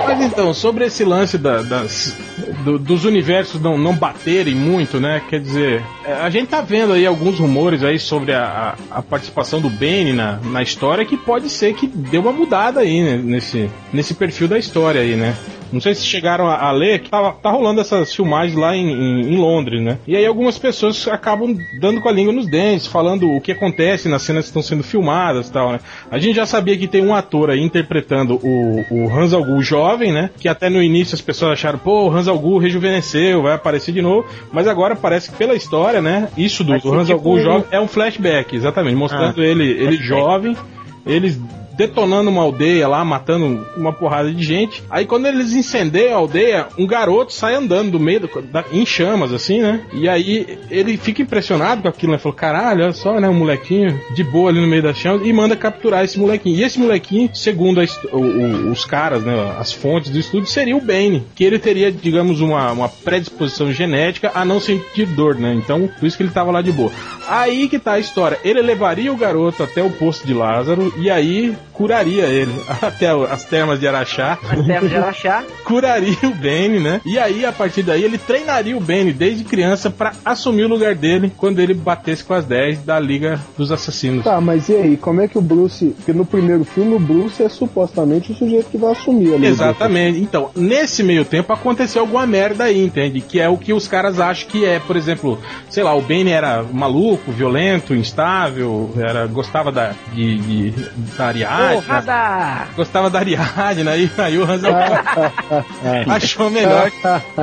Mas 0.08 0.22
então, 0.22 0.54
sobre 0.54 0.86
esse 0.86 1.04
lance 1.04 1.38
da- 1.38 1.62
das, 1.62 2.16
do- 2.64 2.78
dos 2.80 3.06
universos 3.06 3.62
não, 3.62 3.78
não 3.78 3.94
baterem 3.96 4.56
muito, 4.56 5.00
né? 5.00 5.22
Quer 5.30 5.40
dizer, 5.40 5.84
é, 6.04 6.14
a 6.14 6.30
gente 6.30 6.48
tá 6.50 6.62
vendo 6.62 6.94
aí 6.94 7.06
alguns 7.06 7.40
rumores 7.40 7.84
aí 7.84 7.98
sobre 8.00 8.34
a, 8.34 8.76
a- 8.92 9.02
participação 9.02 9.60
do 9.62 9.70
Bane 9.70 10.14
na, 10.14 10.38
na 10.44 10.62
história 10.62 11.06
que 11.06 11.18
pode 11.18 11.50
ser 11.50 11.74
que 11.74 11.88
deu 11.88 12.22
uma 12.22 12.32
mudada 12.32 12.80
aí 12.82 13.02
né, 13.04 13.18
nesse, 13.24 13.70
nesse 13.94 14.14
perfil 14.14 14.48
da 14.48 14.58
história 14.58 15.02
aí, 15.02 15.16
né? 15.16 15.36
Não 15.72 15.82
sei 15.82 15.94
se 15.96 16.06
chegaram 16.06 16.48
a, 16.48 16.56
a 16.68 16.72
ler 16.72 17.00
que 17.00 17.10
tá, 17.10 17.32
tá 17.32 17.50
rolando 17.52 17.82
essas 17.82 18.14
filmagens 18.14 18.58
lá 18.58 18.76
em, 18.76 18.88
em- 18.92 19.34
em 19.34 19.38
Londres, 19.38 19.82
né? 19.82 19.98
E 20.08 20.16
aí 20.16 20.26
algumas 20.26 20.58
pessoas 20.58 21.08
acabam 21.08 21.56
dando 21.82 22.00
com 22.02 22.08
a 22.08 22.12
língua 22.12 22.32
nos 22.32 22.48
dentes, 22.48 22.88
falando 22.88 23.30
o 23.30 23.42
que 23.42 23.52
acontece 23.52 24.08
nas 24.08 24.22
cenas 24.22 24.44
que 24.46 24.50
estão 24.50 24.62
sendo 24.62 24.84
filmadas 24.84 25.48
e 25.48 25.52
tal, 25.52 25.72
né? 25.72 25.80
A 26.10 26.18
gente 26.18 26.36
já 26.36 26.46
sabia 26.46 26.78
que 26.78 26.88
tem 26.88 27.04
um 27.06 27.14
ator 27.16 27.50
aí 27.50 27.62
interpretando 27.62 28.40
o, 28.44 28.86
o 28.92 29.10
Hans 29.10 29.34
Algu 29.34 29.62
jovem, 29.62 30.12
né? 30.12 30.30
Que 30.40 30.48
até 30.48 30.70
no 30.70 30.82
início 30.82 31.16
as 31.16 31.22
pessoas 31.22 31.54
acharam, 31.54 31.80
pô, 31.80 32.08
o 32.08 32.12
Hans 32.16 32.28
Algu 32.28 32.58
rejuvenesceu, 32.58 33.42
vai 33.42 33.54
aparecer 33.54 33.92
de 33.92 34.02
novo. 34.02 34.28
Mas 34.52 34.68
agora 34.68 34.96
parece 34.96 35.32
que 35.32 35.36
pela 35.38 35.56
história, 35.56 36.02
né? 36.02 36.30
Isso 36.38 36.64
do, 36.64 36.78
do 36.80 36.94
Hans 36.94 37.08
tipo 37.08 37.18
Algu 37.20 37.40
jovem 37.42 37.66
é 37.72 37.80
um 37.80 37.88
flashback, 37.88 38.56
exatamente, 38.56 38.96
mostrando 38.96 39.42
Ah, 39.42 39.46
ele, 39.46 39.64
ele 39.66 39.98
flashback. 39.98 40.08
jovem, 40.08 40.58
eles 41.06 41.40
detonando 41.76 42.30
uma 42.30 42.42
aldeia 42.42 42.88
lá, 42.88 43.04
matando 43.04 43.66
uma 43.78 43.92
porrada 43.94 44.32
de 44.32 44.44
gente. 44.44 44.84
Aí 44.90 45.06
quando 45.06 45.26
eles 45.28 45.54
incendeiam 45.54 46.14
a 46.14 46.18
aldeia, 46.18 46.68
um 46.78 46.88
garoto 46.88 47.34
sai 47.34 47.56
andando 47.56 47.92
do 47.92 48.00
meio, 48.00 48.30
da, 48.52 48.64
em 48.72 48.86
chamas, 48.86 49.32
assim, 49.34 49.60
né? 49.60 49.82
E 49.94 50.08
aí 50.10 50.58
ele 50.70 50.98
fica 50.98 51.22
impressionado 51.22 51.82
com 51.82 51.88
aquilo, 51.88 52.12
né? 52.14 52.18
Falou, 52.18 52.36
caralho, 52.36 52.84
olha 52.84 52.94
só, 52.94 53.20
né? 53.20 53.28
Um 53.30 53.34
molequinho 53.34 54.00
de 54.14 54.24
boa 54.24 54.50
ali 54.50 54.60
no 54.62 54.68
meio 54.68 54.84
das 54.84 54.98
chamas 54.98 55.26
e 55.26 55.32
manda 55.34 55.56
capturar 55.56 56.04
esse 56.04 56.20
molequinho. 56.20 56.58
E 56.58 56.64
esse 56.64 56.80
molequinho, 56.80 57.30
segundo 57.34 57.80
a 57.82 57.86
o- 58.12 58.18
o- 58.20 58.72
os 58.72 58.86
caras, 58.86 59.24
né? 59.24 59.56
As 59.60 59.72
fontes 59.72 60.10
do 60.10 60.20
estudo, 60.20 60.46
seria 60.46 60.76
o 60.76 60.82
Bane. 60.82 61.24
Que 61.36 61.44
ele 61.44 61.60
teria, 61.60 61.92
digamos, 61.92 62.42
uma, 62.42 62.72
uma 62.72 62.90
predisposição 62.90 63.72
genética 63.72 64.32
a 64.34 64.44
não 64.46 64.60
sentir 64.60 65.06
dor, 65.06 65.36
né? 65.36 65.54
Então, 65.54 65.90
por 66.00 66.06
isso 66.06 66.18
que 66.18 66.24
ele 66.24 66.32
tava 66.32 66.52
lá 66.52 66.62
de 66.62 66.72
boa. 66.72 66.92
Aí 67.28 67.68
que 67.68 67.80
tá 67.80 67.94
a 67.94 68.00
história. 68.00 68.40
Ele 68.44 68.62
levaria 68.62 69.12
o 69.12 69.18
garoto 69.18 69.64
até 69.64 69.82
o 69.84 69.90
posto 69.90 70.26
de 70.26 70.34
Lázaro 70.34 70.94
e 70.98 71.10
aí 71.10 71.56
curaria 71.76 72.26
ele 72.26 72.52
até 72.82 73.10
as 73.10 73.44
termas 73.44 73.80
de 73.80 73.88
Araxá, 73.88 74.38
As 74.50 74.66
terras 74.66 74.90
de 74.90 74.96
Araxá. 74.96 75.44
curaria 75.66 76.18
o 76.24 76.32
Benny, 76.32 76.80
né? 76.80 77.02
E 77.06 77.20
aí 77.20 77.46
a 77.46 77.52
partir 77.52 77.84
daí 77.84 78.04
ele 78.04 78.18
treinaria 78.18 78.76
o 78.76 78.80
Benny 78.80 79.12
desde 79.14 79.44
criança 79.44 79.90
pra 79.90 80.14
assumir 80.24 80.64
o 80.64 80.68
lugar 80.70 80.96
dele 80.96 81.32
quando 81.38 81.60
ele 81.60 81.74
batesse 81.74 82.24
com 82.24 82.34
as 82.34 82.46
10 82.46 82.80
da 82.80 83.00
Liga 83.00 83.40
dos 83.58 83.72
Assassinos. 83.72 84.24
Tá, 84.24 84.40
mas 84.40 84.70
e 84.70 84.76
aí, 84.76 84.98
como 84.98 85.22
é 85.22 85.28
que 85.28 85.38
o 85.38 85.42
Bruce. 85.42 85.94
Porque 85.98 86.14
no 86.14 86.26
primeiro 86.26 86.64
filme 86.64 86.96
o 86.96 87.00
Bruce 87.00 87.42
é 87.44 87.50
supostamente 87.50 88.32
o 88.32 88.36
sujeito 88.36 88.68
que 88.70 88.78
vai 88.78 88.92
assumir 88.92 89.34
ali. 89.34 89.46
Exatamente. 89.48 90.20
Então, 90.20 90.50
nesse 90.56 91.04
meio 91.04 91.26
tempo 91.26 91.52
aconteceu 91.54 92.02
alguma 92.02 92.26
merda 92.26 92.66
aí, 92.66 92.84
entende? 92.84 93.22
Que 93.22 93.40
é 93.40 93.50
o 93.50 93.58
que 93.58 93.74
os 93.74 93.88
caras 93.88 94.20
acham 94.20 94.48
que 94.50 94.66
é, 94.66 94.80
por 94.80 94.96
exemplo, 94.96 95.40
sei 95.70 95.84
lá, 95.84 95.94
o 95.96 96.02
Benny 96.02 96.32
era 96.32 96.64
maluco, 96.64 97.32
violento, 97.32 97.94
instável, 97.94 98.92
era 98.98 99.26
gostava 99.28 99.72
da 99.72 99.94
de, 100.14 100.38
de- 100.38 100.74
da 101.18 101.28
Ariadne. 101.68 101.86
Porrada! 101.88 102.68
Gostava 102.76 103.10
da 103.10 103.20
Ariadne, 103.20 103.90
aí, 103.90 104.12
aí 104.18 104.38
o 104.38 104.44
Hans 104.44 104.62
achou 106.08 106.50
melhor 106.50 106.92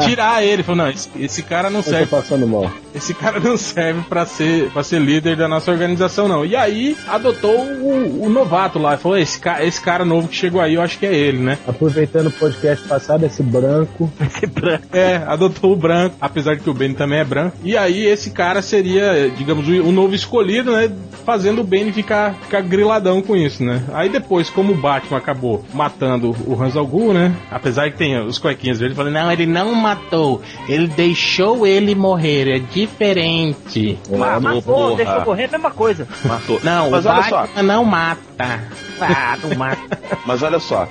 tirar 0.04 0.42
ele. 0.42 0.62
Falou, 0.62 0.84
não, 0.84 0.90
esse, 0.90 1.08
esse 1.18 1.42
cara 1.42 1.70
não 1.70 1.82
tô 1.82 1.90
serve 1.90 2.06
passando 2.06 2.46
mal. 2.46 2.70
esse 2.94 3.14
cara 3.14 3.40
não 3.40 3.56
serve 3.56 4.02
pra 4.08 4.26
ser, 4.26 4.70
pra 4.70 4.82
ser 4.82 5.00
líder 5.00 5.36
da 5.36 5.48
nossa 5.48 5.70
organização, 5.70 6.28
não. 6.28 6.44
E 6.44 6.54
aí 6.56 6.96
adotou 7.08 7.56
o, 7.64 8.24
o 8.24 8.28
novato 8.28 8.78
lá. 8.78 8.96
Falou: 8.96 9.18
esse, 9.18 9.38
ca- 9.38 9.64
esse 9.64 9.80
cara 9.80 10.04
novo 10.04 10.28
que 10.28 10.36
chegou 10.36 10.60
aí, 10.60 10.74
eu 10.74 10.82
acho 10.82 10.98
que 10.98 11.06
é 11.06 11.14
ele, 11.14 11.38
né? 11.38 11.58
Aproveitando 11.66 12.26
o 12.28 12.32
podcast 12.32 12.86
passado, 12.86 13.24
esse 13.24 13.42
branco. 13.42 14.10
Esse 14.32 14.46
branco. 14.46 14.84
É, 14.92 15.16
adotou 15.26 15.72
o 15.72 15.76
branco, 15.76 16.16
apesar 16.20 16.54
de 16.56 16.62
que 16.62 16.70
o 16.70 16.74
Benny 16.74 16.94
também 16.94 17.18
é 17.18 17.24
branco. 17.24 17.56
E 17.62 17.76
aí 17.76 18.06
esse 18.06 18.30
cara 18.30 18.62
seria, 18.62 19.30
digamos, 19.30 19.68
o, 19.68 19.72
o 19.88 19.92
novo 19.92 20.14
escolhido, 20.14 20.72
né? 20.72 20.90
Fazendo 21.24 21.60
o 21.60 21.64
Benny 21.64 21.92
ficar, 21.92 22.34
ficar 22.34 22.60
griladão 22.62 23.20
com 23.22 23.36
isso, 23.36 23.62
né? 23.62 23.82
Aí 23.92 24.08
depois, 24.12 24.48
como 24.50 24.72
o 24.72 24.76
Batman 24.76 25.18
acabou 25.18 25.64
matando 25.72 26.36
o 26.46 26.60
Hans 26.60 26.76
Algu, 26.76 27.12
né? 27.12 27.34
Apesar 27.50 27.90
que 27.90 27.96
tem 27.96 28.18
os 28.20 28.38
cuequinhas 28.38 28.78
verdes 28.78 28.96
falando, 28.96 29.14
não, 29.14 29.32
ele 29.32 29.46
não 29.46 29.74
matou, 29.74 30.40
ele 30.68 30.86
deixou 30.86 31.66
ele 31.66 31.94
morrer, 31.94 32.48
é 32.48 32.58
diferente. 32.58 33.98
Ah, 34.14 34.38
matou, 34.38 34.62
porra. 34.62 34.96
deixou 34.96 35.22
correr, 35.22 35.50
mesma 35.50 35.70
coisa. 35.70 36.06
Matou. 36.24 36.60
Não, 36.62 36.90
Mas 36.90 37.04
o 37.04 37.08
olha 37.08 37.20
Batman 37.20 37.48
só, 37.54 37.62
não 37.62 37.84
mata. 37.84 38.60
Não 39.42 39.54
mata. 39.56 39.98
mas 40.26 40.42
olha 40.42 40.58
só. 40.58 40.88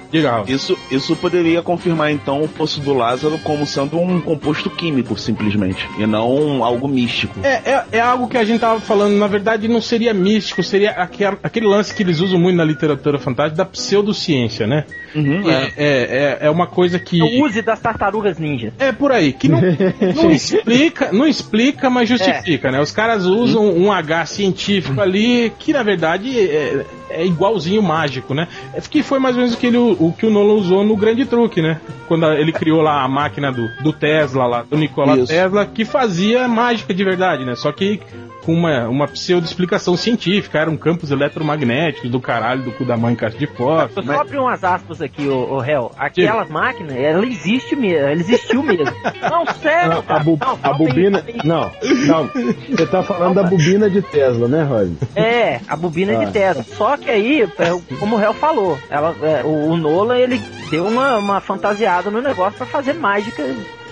Isso, 0.47 0.77
isso 0.89 1.15
poderia 1.15 1.61
confirmar 1.61 2.11
então 2.11 2.41
o 2.43 2.47
poço 2.47 2.79
do 2.79 2.93
Lázaro 2.93 3.37
como 3.39 3.65
sendo 3.65 3.99
um 3.99 4.19
composto 4.21 4.69
químico, 4.69 5.17
simplesmente, 5.17 5.87
e 5.97 6.05
não 6.05 6.63
algo 6.63 6.87
místico. 6.87 7.39
É, 7.43 7.71
é, 7.71 7.85
é 7.93 7.99
algo 7.99 8.27
que 8.27 8.37
a 8.37 8.43
gente 8.43 8.59
tava 8.59 8.79
falando, 8.79 9.17
na 9.17 9.27
verdade 9.27 9.67
não 9.67 9.81
seria 9.81 10.13
místico, 10.13 10.63
seria 10.63 10.91
aquele, 10.91 11.37
aquele 11.41 11.67
lance 11.67 11.93
que 11.93 12.03
eles 12.03 12.19
usam 12.19 12.39
muito 12.39 12.57
na 12.57 12.63
literatura 12.63 13.19
fantástica 13.19 13.57
da 13.57 13.65
pseudociência, 13.65 14.67
né? 14.67 14.85
Uhum, 15.15 15.49
É, 15.49 15.63
é, 15.63 15.67
é, 15.77 16.37
é 16.41 16.49
uma 16.49 16.67
coisa 16.67 16.99
que. 16.99 17.19
É 17.19 17.23
o 17.23 17.45
use 17.45 17.61
das 17.61 17.79
tartarugas 17.79 18.39
ninja. 18.39 18.73
É 18.79 18.91
por 18.91 19.11
aí, 19.11 19.33
que 19.33 19.47
não, 19.47 19.59
não 20.15 20.31
explica, 20.31 21.11
não 21.11 21.27
explica, 21.27 21.89
mas 21.89 22.07
justifica, 22.09 22.71
né? 22.71 22.79
Os 22.79 22.91
caras 22.91 23.25
usam 23.25 23.65
um 23.65 23.91
H 23.91 24.25
científico 24.27 24.99
ali 25.01 25.51
que 25.59 25.73
na 25.73 25.83
verdade 25.83 26.39
é, 26.39 26.85
é 27.09 27.25
igualzinho 27.25 27.81
mágico, 27.81 28.33
né? 28.33 28.47
É 28.73 28.81
Que 28.81 29.03
foi 29.03 29.19
mais 29.19 29.35
ou 29.35 29.41
menos 29.41 29.55
o 29.55 29.57
que, 29.57 29.67
ele, 29.67 29.77
o 29.77 30.13
que 30.17 30.25
o 30.25 30.29
Nolan 30.29 30.53
usou 30.53 30.83
no 30.83 30.95
Grande 30.95 31.25
Truque, 31.25 31.61
né? 31.61 31.79
Quando 32.07 32.25
ele 32.33 32.51
criou 32.51 32.81
lá 32.81 33.03
a 33.03 33.07
máquina 33.07 33.51
do, 33.51 33.67
do 33.81 33.93
Tesla, 33.93 34.45
lá, 34.45 34.63
do 34.63 34.77
Nikola 34.77 35.17
Isso. 35.17 35.27
Tesla, 35.27 35.65
que 35.65 35.85
fazia 35.85 36.47
mágica 36.47 36.93
de 36.93 37.03
verdade, 37.03 37.45
né? 37.45 37.55
Só 37.55 37.71
que 37.71 37.99
com 38.45 38.53
uma, 38.53 38.87
uma 38.89 39.07
pseudo-explicação 39.07 39.95
científica, 39.95 40.59
eram 40.59 40.75
campos 40.77 41.11
eletromagnéticos 41.11 42.09
do 42.09 42.19
caralho 42.19 42.63
do 42.63 42.71
cu 42.71 42.83
da 42.85 42.97
mãe 42.97 43.13
em 43.13 43.15
caixa 43.15 43.37
de 43.37 43.47
fósforo. 43.47 44.05
Eu 44.07 44.13
só 44.13 44.21
abrir 44.21 44.37
umas 44.39 44.63
aspas 44.63 45.01
aqui, 45.01 45.27
ô, 45.27 45.55
ô 45.57 45.63
Hel. 45.63 45.91
Aquela 45.97 46.45
máquina, 46.45 46.93
ela 46.93 47.25
existe 47.25 47.75
mesmo, 47.75 47.97
ela 47.99 48.13
existiu 48.13 48.63
mesmo. 48.63 48.85
Não, 49.29 49.45
sério, 49.61 49.91
Não, 49.91 49.99
a, 49.99 50.03
cara. 50.03 50.23
bu- 50.23 50.37
Não, 50.39 50.59
a 50.63 50.73
bobina. 50.73 51.23
aí. 51.27 51.37
Não, 51.43 51.71
não. 52.07 52.29
Você 52.69 52.85
tá 52.87 53.03
falando 53.03 53.35
da 53.35 53.43
bobina 53.43 53.89
de 53.89 54.01
Tesla, 54.01 54.47
né, 54.47 54.63
Roger? 54.63 54.93
É, 55.15 55.59
a 55.67 55.75
bobina 55.75 56.13
Ah. 56.19 56.25
de 56.25 56.31
Tesla. 56.31 56.63
Só 56.63 56.97
que 56.97 57.09
aí, 57.09 57.43
é, 57.43 57.97
como 57.99 58.17
o 58.17 58.21
Hel 58.21 58.33
falou, 58.33 58.77
ela, 58.89 59.15
é, 59.21 59.43
o, 59.43 59.71
o 59.71 59.77
Nolan 59.77 60.17
ele 60.17 60.41
deu 60.69 60.87
uma, 60.87 61.17
uma 61.17 61.39
fantasiada 61.41 62.09
no 62.09 62.21
negócio 62.21 62.57
pra 62.57 62.65
fazer 62.65 62.93
mágica. 62.93 63.43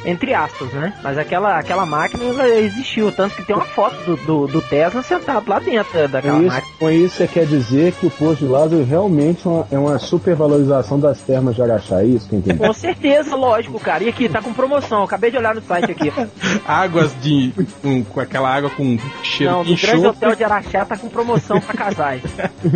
Entre 0.06 0.34
aspas, 0.34 0.70
né? 0.74 0.94
Mas 1.04 1.18
aquela, 1.18 1.58
aquela 1.60 1.86
máquina 1.86 2.24
ela 2.24 2.48
existiu, 2.48 3.12
tanto 3.12 3.36
que 3.36 3.44
tem 3.44 3.56
uma 3.56 3.66
foto 3.66 3.96
do, 4.06 4.16
do, 4.18 4.48
do 4.48 4.62
Tesla 4.62 5.02
sentado 5.04 5.48
lá 5.48 5.60
dentro 5.60 6.08
daquela 6.08 6.38
Com 6.38 6.46
isso, 6.46 6.56
máquina. 6.56 6.74
com 6.80 6.90
isso 6.90 7.16
você 7.16 7.28
quer 7.28 7.46
dizer 7.46 7.94
que 7.94 8.06
o 8.06 8.10
posto 8.10 8.46
de 8.46 8.52
Lázaro 8.52 8.84
realmente 8.84 9.46
é 9.46 9.50
uma, 9.50 9.68
é 9.72 9.78
uma 9.78 10.00
supervalorização 10.00 11.00
das 11.00 11.20
termas 11.20 11.56
de 11.56 11.62
Araxá, 11.62 12.02
é 12.02 12.06
isso 12.06 12.28
que 12.30 12.36
eu 12.36 12.40
entendi? 12.40 12.58
Com 12.60 12.74
certeza, 12.74 13.36
lógico, 13.36 13.80
cara. 13.80 14.04
E 14.04 14.10
aqui, 14.10 14.30
tá 14.30 14.42
com 14.42 14.54
promoção. 14.54 15.04
Acabei 15.04 15.32
de 15.32 15.38
olhar 15.38 15.54
no 15.56 15.62
site 15.62 15.92
aqui. 15.92 16.12
Águas 16.68 17.12
de. 17.22 17.54
com, 17.82 18.04
com 18.04 18.20
aquela 18.20 18.50
água 18.54 18.70
com 18.70 18.98
cheiro 19.24 19.52
Não, 19.54 19.64
de 19.64 19.72
no 19.72 19.78
Grande. 19.78 20.08
Hotel 20.08 20.36
de 20.36 20.44
Araxá 20.44 20.86
tá 20.86 20.98
com 20.98 21.10
promoção 21.10 21.60
pra 21.60 21.74
casais. 21.74 22.22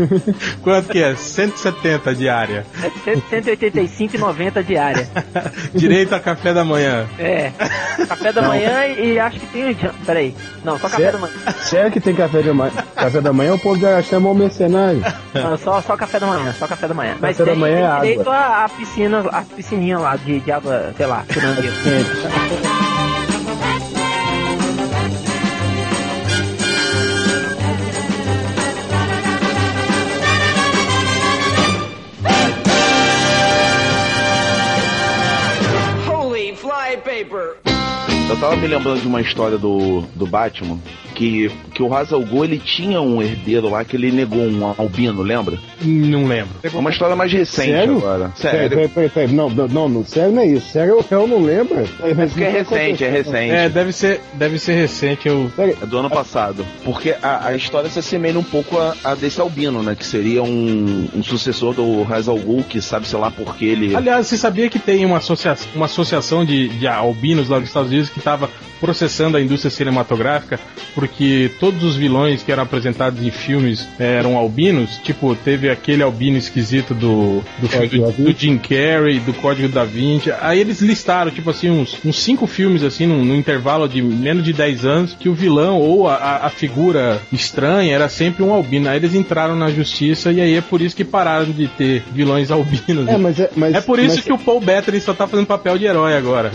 Quanto 0.61 0.89
que 0.89 1.01
é? 1.01 1.15
170 1.15 2.15
diária. 2.15 2.65
É 2.81 3.11
185,90 3.15 4.63
diária. 4.63 5.07
Direito 5.73 6.13
a 6.13 6.19
café 6.19 6.53
da 6.53 6.63
manhã. 6.63 7.07
É. 7.19 7.51
Café 8.07 8.33
da 8.33 8.41
manhã 8.41 8.85
e, 8.87 9.13
e 9.13 9.19
acho 9.19 9.39
que 9.39 9.45
tem. 9.47 9.75
Peraí. 10.05 10.35
Não, 10.63 10.77
só 10.79 10.89
café 10.89 11.11
da 11.11 11.17
manhã. 11.17 11.33
Sério 11.61 11.91
que 11.91 11.99
tem 11.99 12.15
café, 12.15 12.41
de 12.41 12.51
manhã? 12.51 12.71
café 12.95 13.21
da 13.21 13.31
manhã? 13.33 13.53
O 13.53 13.59
povo 13.59 13.85
Araxá 13.85 14.15
é 14.15 14.19
mau 14.19 14.33
mercenário. 14.33 15.01
Não, 15.33 15.57
só, 15.57 15.81
só 15.81 15.95
café 15.95 16.19
da 16.19 16.27
manhã, 16.27 16.53
só 16.57 16.67
café 16.67 16.87
da 16.87 16.93
manhã. 16.93 17.15
Mas 17.19 17.37
Café 17.37 17.45
da 17.45 17.51
tem, 17.51 17.59
manhã 17.61 17.77
é 17.77 17.91
tem 17.91 17.99
direito 18.01 18.21
água. 18.31 18.35
a, 18.35 18.65
a 18.65 18.69
piscina, 18.69 19.19
a 19.31 19.41
piscininha 19.41 19.99
lá 19.99 20.15
de, 20.15 20.39
de 20.39 20.51
água, 20.51 20.93
sei 20.97 21.05
lá, 21.05 21.23
Eu 38.29 38.39
tava 38.39 38.55
me 38.55 38.67
lembrando 38.67 39.01
de 39.01 39.07
uma 39.07 39.21
história 39.21 39.57
do, 39.57 40.01
do 40.15 40.25
Batman 40.25 40.79
que, 41.13 41.51
que 41.73 41.81
o 41.81 41.89
Ghul, 41.89 42.45
ele 42.45 42.59
tinha 42.59 43.01
um 43.01 43.21
herdeiro 43.21 43.69
lá 43.69 43.83
que 43.85 43.95
ele 43.95 44.11
negou 44.11 44.39
um 44.39 44.65
albino, 44.77 45.21
lembra? 45.21 45.57
Não 45.81 46.25
lembro. 46.25 46.53
É 46.63 46.69
uma 46.69 46.89
história 46.89 47.15
mais 47.15 47.31
recente 47.31 47.71
Sério? 47.71 47.97
agora. 47.97 48.31
Sério. 48.35 48.69
peraí, 48.69 48.87
peraí, 48.87 49.09
peraí. 49.09 49.33
Não, 49.33 49.49
não, 49.49 49.67
não, 49.67 49.89
não, 49.89 50.05
sério 50.05 50.31
não 50.31 50.41
é 50.41 50.47
isso. 50.47 50.71
Sério 50.71 51.03
eu 51.09 51.27
não 51.27 51.43
lembro. 51.43 51.87
Mas 52.15 52.31
Porque 52.31 52.43
é 52.43 52.61
o 52.61 52.65
que 52.65 52.75
recente, 52.75 53.03
é 53.03 53.09
recente. 53.09 53.51
É, 53.51 53.69
deve 53.69 53.91
ser, 53.91 54.21
deve 54.33 54.59
ser 54.59 54.73
recente. 54.73 55.27
Eu... 55.27 55.51
É 55.57 55.85
do 55.85 55.97
ano 55.97 56.09
passado. 56.09 56.65
Porque 56.83 57.15
a, 57.21 57.47
a 57.47 57.55
história 57.55 57.89
se 57.89 57.99
assemelha 57.99 58.39
um 58.39 58.43
pouco 58.43 58.77
a, 58.77 58.95
a 59.03 59.15
desse 59.15 59.39
albino, 59.39 59.83
né? 59.83 59.95
Que 59.95 60.05
seria 60.05 60.41
um, 60.43 61.07
um 61.15 61.23
sucessor 61.23 61.73
do 61.73 62.03
Ra's 62.03 62.27
al 62.27 62.37
Ghul, 62.37 62.63
que 62.63 62.81
sabe, 62.81 63.07
sei 63.07 63.19
lá, 63.19 63.29
por 63.29 63.55
que 63.55 63.65
ele... 63.65 63.95
Aliás, 63.95 64.27
você 64.27 64.37
sabia 64.37 64.69
que 64.69 64.79
tem 64.79 65.05
uma, 65.05 65.17
associa 65.17 65.55
uma 65.75 65.85
associação 65.85 66.43
de, 66.43 66.69
de 66.69 66.87
albinos 66.87 67.49
lá 67.49 67.59
dos 67.59 67.67
Estados 67.67 67.89
Unidos 67.91 68.09
que 68.09 68.19
estava 68.19 68.49
processando 68.79 69.37
a 69.37 69.41
indústria 69.41 69.71
cinematográfica 69.71 70.59
porque 71.03 71.51
todos 71.59 71.83
os 71.83 71.97
vilões 71.97 72.41
que 72.43 72.49
eram 72.51 72.63
apresentados 72.63 73.21
em 73.21 73.29
filmes 73.29 73.85
eh, 73.99 74.15
eram 74.19 74.37
albinos? 74.37 74.97
Tipo, 75.03 75.35
teve 75.35 75.69
aquele 75.69 76.01
albino 76.01 76.37
esquisito 76.37 76.93
do, 76.93 77.43
do 77.59 77.67
filme 77.67 77.89
do, 77.89 78.11
do 78.11 78.31
Jim 78.39 78.57
Carrey, 78.57 79.19
do 79.19 79.33
Código 79.33 79.67
da 79.67 79.83
Vinci. 79.83 80.31
Aí 80.39 80.59
eles 80.61 80.79
listaram, 80.81 81.29
tipo 81.29 81.49
assim, 81.49 81.69
uns, 81.69 81.97
uns 82.05 82.21
cinco 82.23 82.47
filmes, 82.47 82.83
assim, 82.83 83.05
num, 83.05 83.25
num 83.25 83.35
intervalo 83.35 83.87
de 83.89 84.01
menos 84.01 84.45
de 84.45 84.53
10 84.53 84.85
anos, 84.85 85.17
que 85.19 85.27
o 85.27 85.33
vilão 85.33 85.77
ou 85.77 86.07
a, 86.07 86.15
a- 86.15 86.45
a 86.45 86.49
figura 86.49 87.21
estranha 87.33 87.93
era 87.93 88.07
sempre 88.07 88.41
um 88.41 88.53
albino. 88.53 88.87
Aí 88.87 88.95
eles 88.95 89.13
entraram 89.13 89.55
na 89.57 89.69
justiça 89.69 90.31
e 90.31 90.39
aí 90.39 90.55
é 90.55 90.61
por 90.61 90.81
isso 90.81 90.95
que 90.95 91.03
pararam 91.03 91.51
de 91.51 91.67
ter 91.67 92.01
vilões 92.13 92.49
albinos. 92.49 93.09
É, 93.09 93.17
mas 93.17 93.39
é, 93.41 93.49
mas, 93.57 93.75
É 93.75 93.81
por 93.81 93.99
isso 93.99 94.15
mas, 94.15 94.23
que 94.25 94.31
o 94.31 94.37
Paul 94.37 94.61
Bettany 94.61 95.01
só 95.01 95.13
tá 95.13 95.27
fazendo 95.27 95.47
papel 95.47 95.77
de 95.77 95.85
herói 95.85 96.15
agora. 96.15 96.49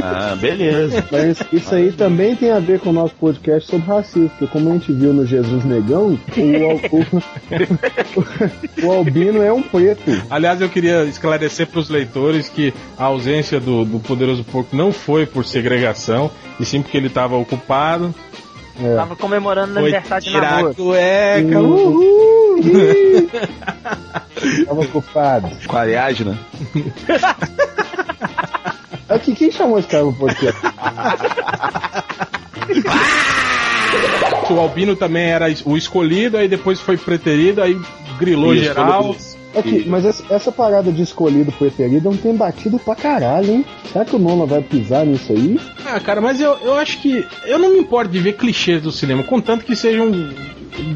Ah, 0.00 0.36
beleza. 0.40 1.04
mas 1.10 1.38
isso 1.52 1.74
aí 1.74 1.90
também 1.90 2.36
tem 2.36 2.50
a 2.52 2.60
ver 2.60 2.78
com 2.78 2.90
o 2.90 2.92
nosso 2.92 3.14
podcast 3.14 3.68
sobre 3.70 3.79
porque 3.80 4.46
como 4.46 4.70
a 4.70 4.72
gente 4.74 4.92
viu 4.92 5.12
no 5.12 5.26
Jesus 5.26 5.64
Negão, 5.64 6.18
o, 6.36 6.70
al- 6.70 6.80
o, 8.82 8.86
o 8.86 8.92
albino 8.92 9.42
é 9.42 9.52
um 9.52 9.62
preto. 9.62 10.02
Aliás, 10.30 10.60
eu 10.60 10.68
queria 10.68 11.02
esclarecer 11.04 11.66
para 11.66 11.80
os 11.80 11.88
leitores 11.90 12.48
que 12.48 12.72
a 12.98 13.04
ausência 13.04 13.58
do, 13.60 13.84
do 13.84 13.98
poderoso 14.00 14.44
porco 14.44 14.74
não 14.76 14.92
foi 14.92 15.26
por 15.26 15.44
segregação, 15.44 16.30
e 16.58 16.64
sim 16.64 16.82
porque 16.82 16.96
ele 16.96 17.08
estava 17.08 17.36
ocupado. 17.36 18.14
É. 18.82 18.96
Tava 18.96 19.14
comemorando 19.16 19.72
o 19.72 19.74
Foi 19.74 19.82
aniversário 19.82 20.24
de 20.24 20.30
tirar 20.30 20.52
a 20.52 20.56
namoro. 20.56 20.74
cueca. 20.74 21.60
Uhul. 21.60 22.60
Uhul. 22.60 23.30
Tava 24.66 24.80
ocupado. 24.80 25.50
Com 25.66 25.76
a 25.76 25.80
Ariadna. 25.80 26.38
Aqui, 29.08 29.34
quem 29.34 29.50
chamou 29.50 29.78
esse 29.78 29.88
cara 29.88 30.04
pro 30.04 30.12
podcast? 30.14 30.60
O 34.50 34.58
Albino 34.58 34.96
também 34.96 35.26
era 35.30 35.46
o 35.64 35.76
escolhido, 35.76 36.36
aí 36.36 36.48
depois 36.48 36.80
foi 36.80 36.96
preterido, 36.96 37.62
aí 37.62 37.78
grilou 38.18 38.52
Isso, 38.54 38.64
geral. 38.64 39.04
quando- 39.14 39.40
Aqui, 39.52 39.84
mas 39.88 40.04
essa, 40.04 40.52
parada 40.52 40.92
de 40.92 41.02
escolhido 41.02 41.50
preferido 41.50 42.06
é 42.08 42.10
um 42.12 42.16
tem 42.16 42.34
batido 42.36 42.78
pra 42.78 42.94
caralho, 42.94 43.50
hein? 43.50 43.64
Será 43.92 44.04
que 44.04 44.14
o 44.14 44.18
Nolan 44.18 44.46
vai 44.46 44.60
pisar 44.62 45.04
nisso 45.04 45.32
aí? 45.32 45.58
Ah, 45.84 45.98
cara, 45.98 46.20
mas 46.20 46.40
eu, 46.40 46.56
eu 46.62 46.74
acho 46.74 47.00
que. 47.00 47.26
Eu 47.46 47.58
não 47.58 47.70
me 47.72 47.78
importo 47.80 48.12
de 48.12 48.20
ver 48.20 48.34
clichês 48.34 48.80
do 48.80 48.92
cinema, 48.92 49.24
contanto 49.24 49.64
que 49.64 49.74
sejam 49.74 50.08